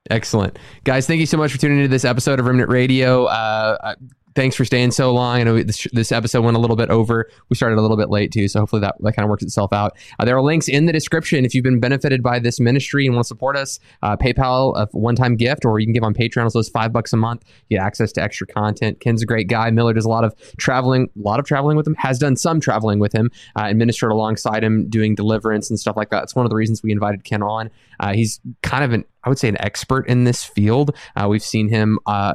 Excellent, 0.09 0.57
guys. 0.83 1.05
Thank 1.05 1.19
you 1.19 1.25
so 1.25 1.37
much 1.37 1.51
for 1.51 1.57
tuning 1.57 1.77
into 1.77 1.89
this 1.89 2.05
episode 2.05 2.39
of 2.39 2.45
Remnant 2.45 2.69
Radio. 2.69 3.25
Uh, 3.25 3.77
uh, 3.83 3.95
thanks 4.35 4.55
for 4.55 4.65
staying 4.65 4.91
so 4.91 5.13
long. 5.13 5.37
I 5.37 5.43
know 5.43 5.61
this, 5.61 5.87
this 5.91 6.11
episode 6.11 6.41
went 6.41 6.57
a 6.57 6.59
little 6.59 6.75
bit 6.75 6.89
over. 6.89 7.29
We 7.49 7.55
started 7.55 7.77
a 7.77 7.81
little 7.81 7.97
bit 7.97 8.09
late 8.09 8.31
too, 8.31 8.47
so 8.47 8.59
hopefully 8.59 8.81
that, 8.81 8.95
that 8.99 9.15
kind 9.15 9.23
of 9.23 9.29
works 9.29 9.43
itself 9.43 9.73
out. 9.73 9.97
Uh, 10.19 10.25
there 10.25 10.35
are 10.35 10.41
links 10.41 10.67
in 10.67 10.85
the 10.85 10.93
description 10.93 11.45
if 11.45 11.53
you've 11.53 11.63
been 11.63 11.79
benefited 11.79 12.23
by 12.23 12.39
this 12.39 12.59
ministry 12.59 13.05
and 13.05 13.15
want 13.15 13.25
to 13.25 13.27
support 13.27 13.55
us. 13.55 13.79
Uh, 14.01 14.17
PayPal, 14.17 14.75
a 14.75 14.87
one-time 14.91 15.35
gift, 15.35 15.65
or 15.65 15.79
you 15.79 15.85
can 15.85 15.93
give 15.93 16.03
on 16.03 16.13
Patreon. 16.13 16.51
So 16.51 16.59
it's 16.59 16.69
five 16.69 16.91
bucks 16.91 17.13
a 17.13 17.17
month. 17.17 17.43
You 17.69 17.77
get 17.77 17.85
access 17.85 18.11
to 18.13 18.21
extra 18.21 18.47
content. 18.47 18.99
Ken's 18.99 19.21
a 19.21 19.25
great 19.25 19.47
guy. 19.47 19.69
Miller 19.71 19.93
does 19.93 20.05
a 20.05 20.09
lot 20.09 20.23
of 20.23 20.35
traveling, 20.57 21.09
a 21.17 21.21
lot 21.21 21.39
of 21.39 21.45
traveling 21.45 21.77
with 21.77 21.87
him. 21.87 21.95
Has 21.95 22.19
done 22.19 22.35
some 22.35 22.59
traveling 22.59 22.99
with 22.99 23.13
him 23.13 23.31
uh, 23.55 23.63
and 23.63 23.77
ministered 23.77 24.11
alongside 24.11 24.63
him, 24.63 24.89
doing 24.89 25.15
deliverance 25.15 25.69
and 25.69 25.79
stuff 25.79 25.95
like 25.95 26.09
that. 26.09 26.23
It's 26.23 26.35
one 26.35 26.45
of 26.45 26.49
the 26.49 26.55
reasons 26.55 26.83
we 26.83 26.91
invited 26.91 27.23
Ken 27.23 27.43
on. 27.43 27.69
Uh, 27.99 28.13
he's 28.13 28.39
kind 28.61 28.83
of 28.83 28.93
an, 28.93 29.05
I 29.23 29.29
would 29.29 29.39
say, 29.39 29.47
an 29.47 29.61
expert 29.61 30.07
in 30.07 30.23
this 30.23 30.43
field. 30.43 30.95
Uh, 31.15 31.27
we've 31.29 31.43
seen 31.43 31.69
him 31.69 31.99
uh, 32.05 32.33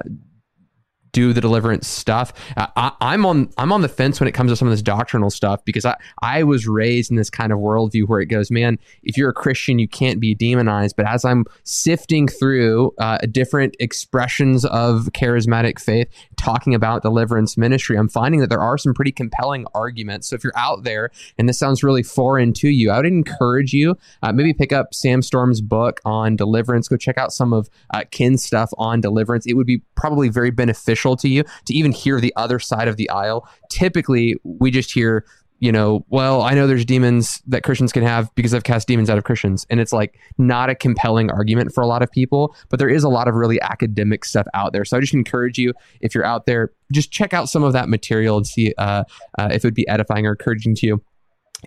do 1.12 1.32
the 1.32 1.40
deliverance 1.40 1.88
stuff. 1.88 2.32
Uh, 2.56 2.90
I, 3.00 3.14
am 3.14 3.24
on 3.26 3.50
I'm 3.56 3.72
on 3.72 3.82
the 3.82 3.88
fence 3.88 4.20
when 4.20 4.28
it 4.28 4.32
comes 4.32 4.50
to 4.52 4.56
some 4.56 4.68
of 4.68 4.72
this 4.72 4.82
doctrinal 4.82 5.30
stuff 5.30 5.64
because 5.64 5.84
I 5.84 5.96
I 6.22 6.42
was 6.42 6.66
raised 6.66 7.10
in 7.10 7.16
this 7.16 7.30
kind 7.30 7.52
of 7.52 7.58
worldview 7.58 8.06
where 8.06 8.20
it 8.20 8.26
goes, 8.26 8.50
man, 8.50 8.78
if 9.02 9.16
you're 9.16 9.30
a 9.30 9.34
Christian, 9.34 9.78
you 9.78 9.88
can't 9.88 10.20
be 10.20 10.34
demonized. 10.34 10.96
But 10.96 11.06
as 11.06 11.24
I'm 11.24 11.44
sifting 11.64 12.28
through 12.28 12.92
uh, 12.98 13.18
different 13.30 13.76
expressions 13.80 14.64
of 14.66 15.10
charismatic 15.14 15.80
faith, 15.80 16.08
talking 16.36 16.74
about 16.74 17.02
deliverance 17.02 17.56
ministry, 17.56 17.96
I'm 17.96 18.08
finding 18.08 18.40
that 18.40 18.50
there 18.50 18.62
are 18.62 18.78
some 18.78 18.94
pretty 18.94 19.12
compelling 19.12 19.66
arguments. 19.74 20.28
So 20.28 20.36
if 20.36 20.44
you're 20.44 20.56
out 20.56 20.84
there 20.84 21.10
and 21.38 21.48
this 21.48 21.58
sounds 21.58 21.82
really 21.82 22.02
foreign 22.02 22.52
to 22.54 22.68
you, 22.68 22.90
I 22.90 22.98
would 22.98 23.06
encourage 23.06 23.72
you 23.72 23.96
uh, 24.22 24.32
maybe 24.32 24.52
pick 24.52 24.72
up 24.72 24.94
Sam 24.94 25.22
Storms' 25.22 25.60
book 25.60 26.00
on 26.04 26.36
deliverance. 26.36 26.88
Go 26.88 26.96
check 26.96 27.18
out 27.18 27.32
some 27.32 27.52
of 27.52 27.68
uh, 27.94 28.04
Ken's 28.10 28.44
stuff 28.44 28.70
on 28.78 29.00
deliverance. 29.00 29.46
It 29.46 29.54
would 29.54 29.66
be 29.66 29.82
probably 29.94 30.28
very 30.28 30.50
beneficial 30.50 30.97
beneficial 30.98 31.16
to 31.16 31.28
you 31.28 31.44
to 31.66 31.74
even 31.74 31.92
hear 31.92 32.20
the 32.20 32.32
other 32.36 32.58
side 32.58 32.88
of 32.88 32.96
the 32.96 33.08
aisle. 33.10 33.48
Typically, 33.70 34.36
we 34.42 34.70
just 34.70 34.92
hear, 34.92 35.24
you 35.60 35.72
know, 35.72 36.04
well, 36.08 36.42
I 36.42 36.54
know 36.54 36.66
there's 36.66 36.84
demons 36.84 37.42
that 37.46 37.62
Christians 37.62 37.92
can 37.92 38.02
have 38.02 38.32
because 38.34 38.54
I've 38.54 38.64
cast 38.64 38.86
demons 38.88 39.10
out 39.10 39.18
of 39.18 39.24
Christians. 39.24 39.66
And 39.70 39.80
it's 39.80 39.92
like 39.92 40.18
not 40.38 40.70
a 40.70 40.74
compelling 40.74 41.30
argument 41.30 41.72
for 41.72 41.82
a 41.82 41.86
lot 41.86 42.02
of 42.02 42.10
people, 42.10 42.54
but 42.68 42.78
there 42.78 42.88
is 42.88 43.04
a 43.04 43.08
lot 43.08 43.28
of 43.28 43.34
really 43.34 43.60
academic 43.60 44.24
stuff 44.24 44.46
out 44.54 44.72
there. 44.72 44.84
So 44.84 44.96
I 44.96 45.00
just 45.00 45.14
encourage 45.14 45.58
you, 45.58 45.72
if 46.00 46.14
you're 46.14 46.26
out 46.26 46.46
there, 46.46 46.72
just 46.92 47.10
check 47.10 47.32
out 47.32 47.48
some 47.48 47.64
of 47.64 47.72
that 47.72 47.88
material 47.88 48.36
and 48.36 48.46
see 48.46 48.72
uh, 48.78 49.04
uh, 49.38 49.48
if 49.50 49.64
it 49.64 49.64
would 49.64 49.74
be 49.74 49.88
edifying 49.88 50.26
or 50.26 50.32
encouraging 50.32 50.74
to 50.76 50.86
you 50.86 51.02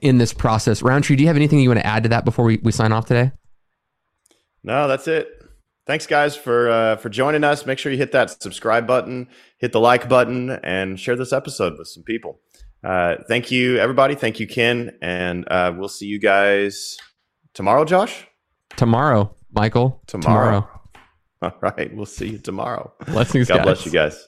in 0.02 0.18
this 0.18 0.34
process. 0.34 0.82
Rowntree, 0.82 1.18
do 1.18 1.24
you 1.24 1.28
have 1.28 1.36
anything 1.36 1.60
you 1.60 1.70
want 1.70 1.82
to 1.82 1.86
add 1.86 2.04
to 2.04 2.10
that 2.10 2.24
before 2.24 2.46
we, 2.46 2.60
we 2.64 2.72
sign 2.72 2.94
off 2.94 3.06
today? 3.06 3.32
No, 4.64 4.88
that's 4.88 5.08
it 5.08 5.41
thanks 5.86 6.08
guys 6.08 6.36
for 6.36 6.70
uh, 6.70 6.96
for 6.98 7.10
joining 7.10 7.44
us. 7.44 7.66
Make 7.66 7.80
sure 7.80 7.92
you 7.92 7.98
hit 7.98 8.12
that 8.12 8.42
subscribe 8.42 8.88
button 8.88 9.28
hit 9.62 9.72
the 9.72 9.80
like 9.80 10.10
button 10.10 10.50
and 10.50 11.00
share 11.00 11.16
this 11.16 11.32
episode 11.32 11.78
with 11.78 11.88
some 11.88 12.04
people. 12.04 12.40
Uh, 12.84 13.16
thank 13.28 13.52
you 13.52 13.78
everybody. 13.78 14.16
Thank 14.16 14.40
you 14.40 14.48
ken. 14.48 14.98
And 15.02 15.48
uh, 15.50 15.72
we'll 15.78 15.88
see 15.88 16.08
you 16.08 16.20
guys 16.20 16.98
tomorrow 17.54 17.86
josh? 17.86 18.28
Tomorrow 18.76 19.36
michael. 19.54 20.02
Tomorrow, 20.08 20.62
tomorrow. 20.62 20.82
all 21.44 21.54
right. 21.62 21.96
We'll 21.96 22.08
see 22.08 22.30
you 22.30 22.38
tomorrow. 22.40 22.92
Blessings 23.06 23.48
god 23.48 23.58
guys. 23.58 23.66
bless 23.66 23.86
you 23.86 23.92
guys 23.92 24.28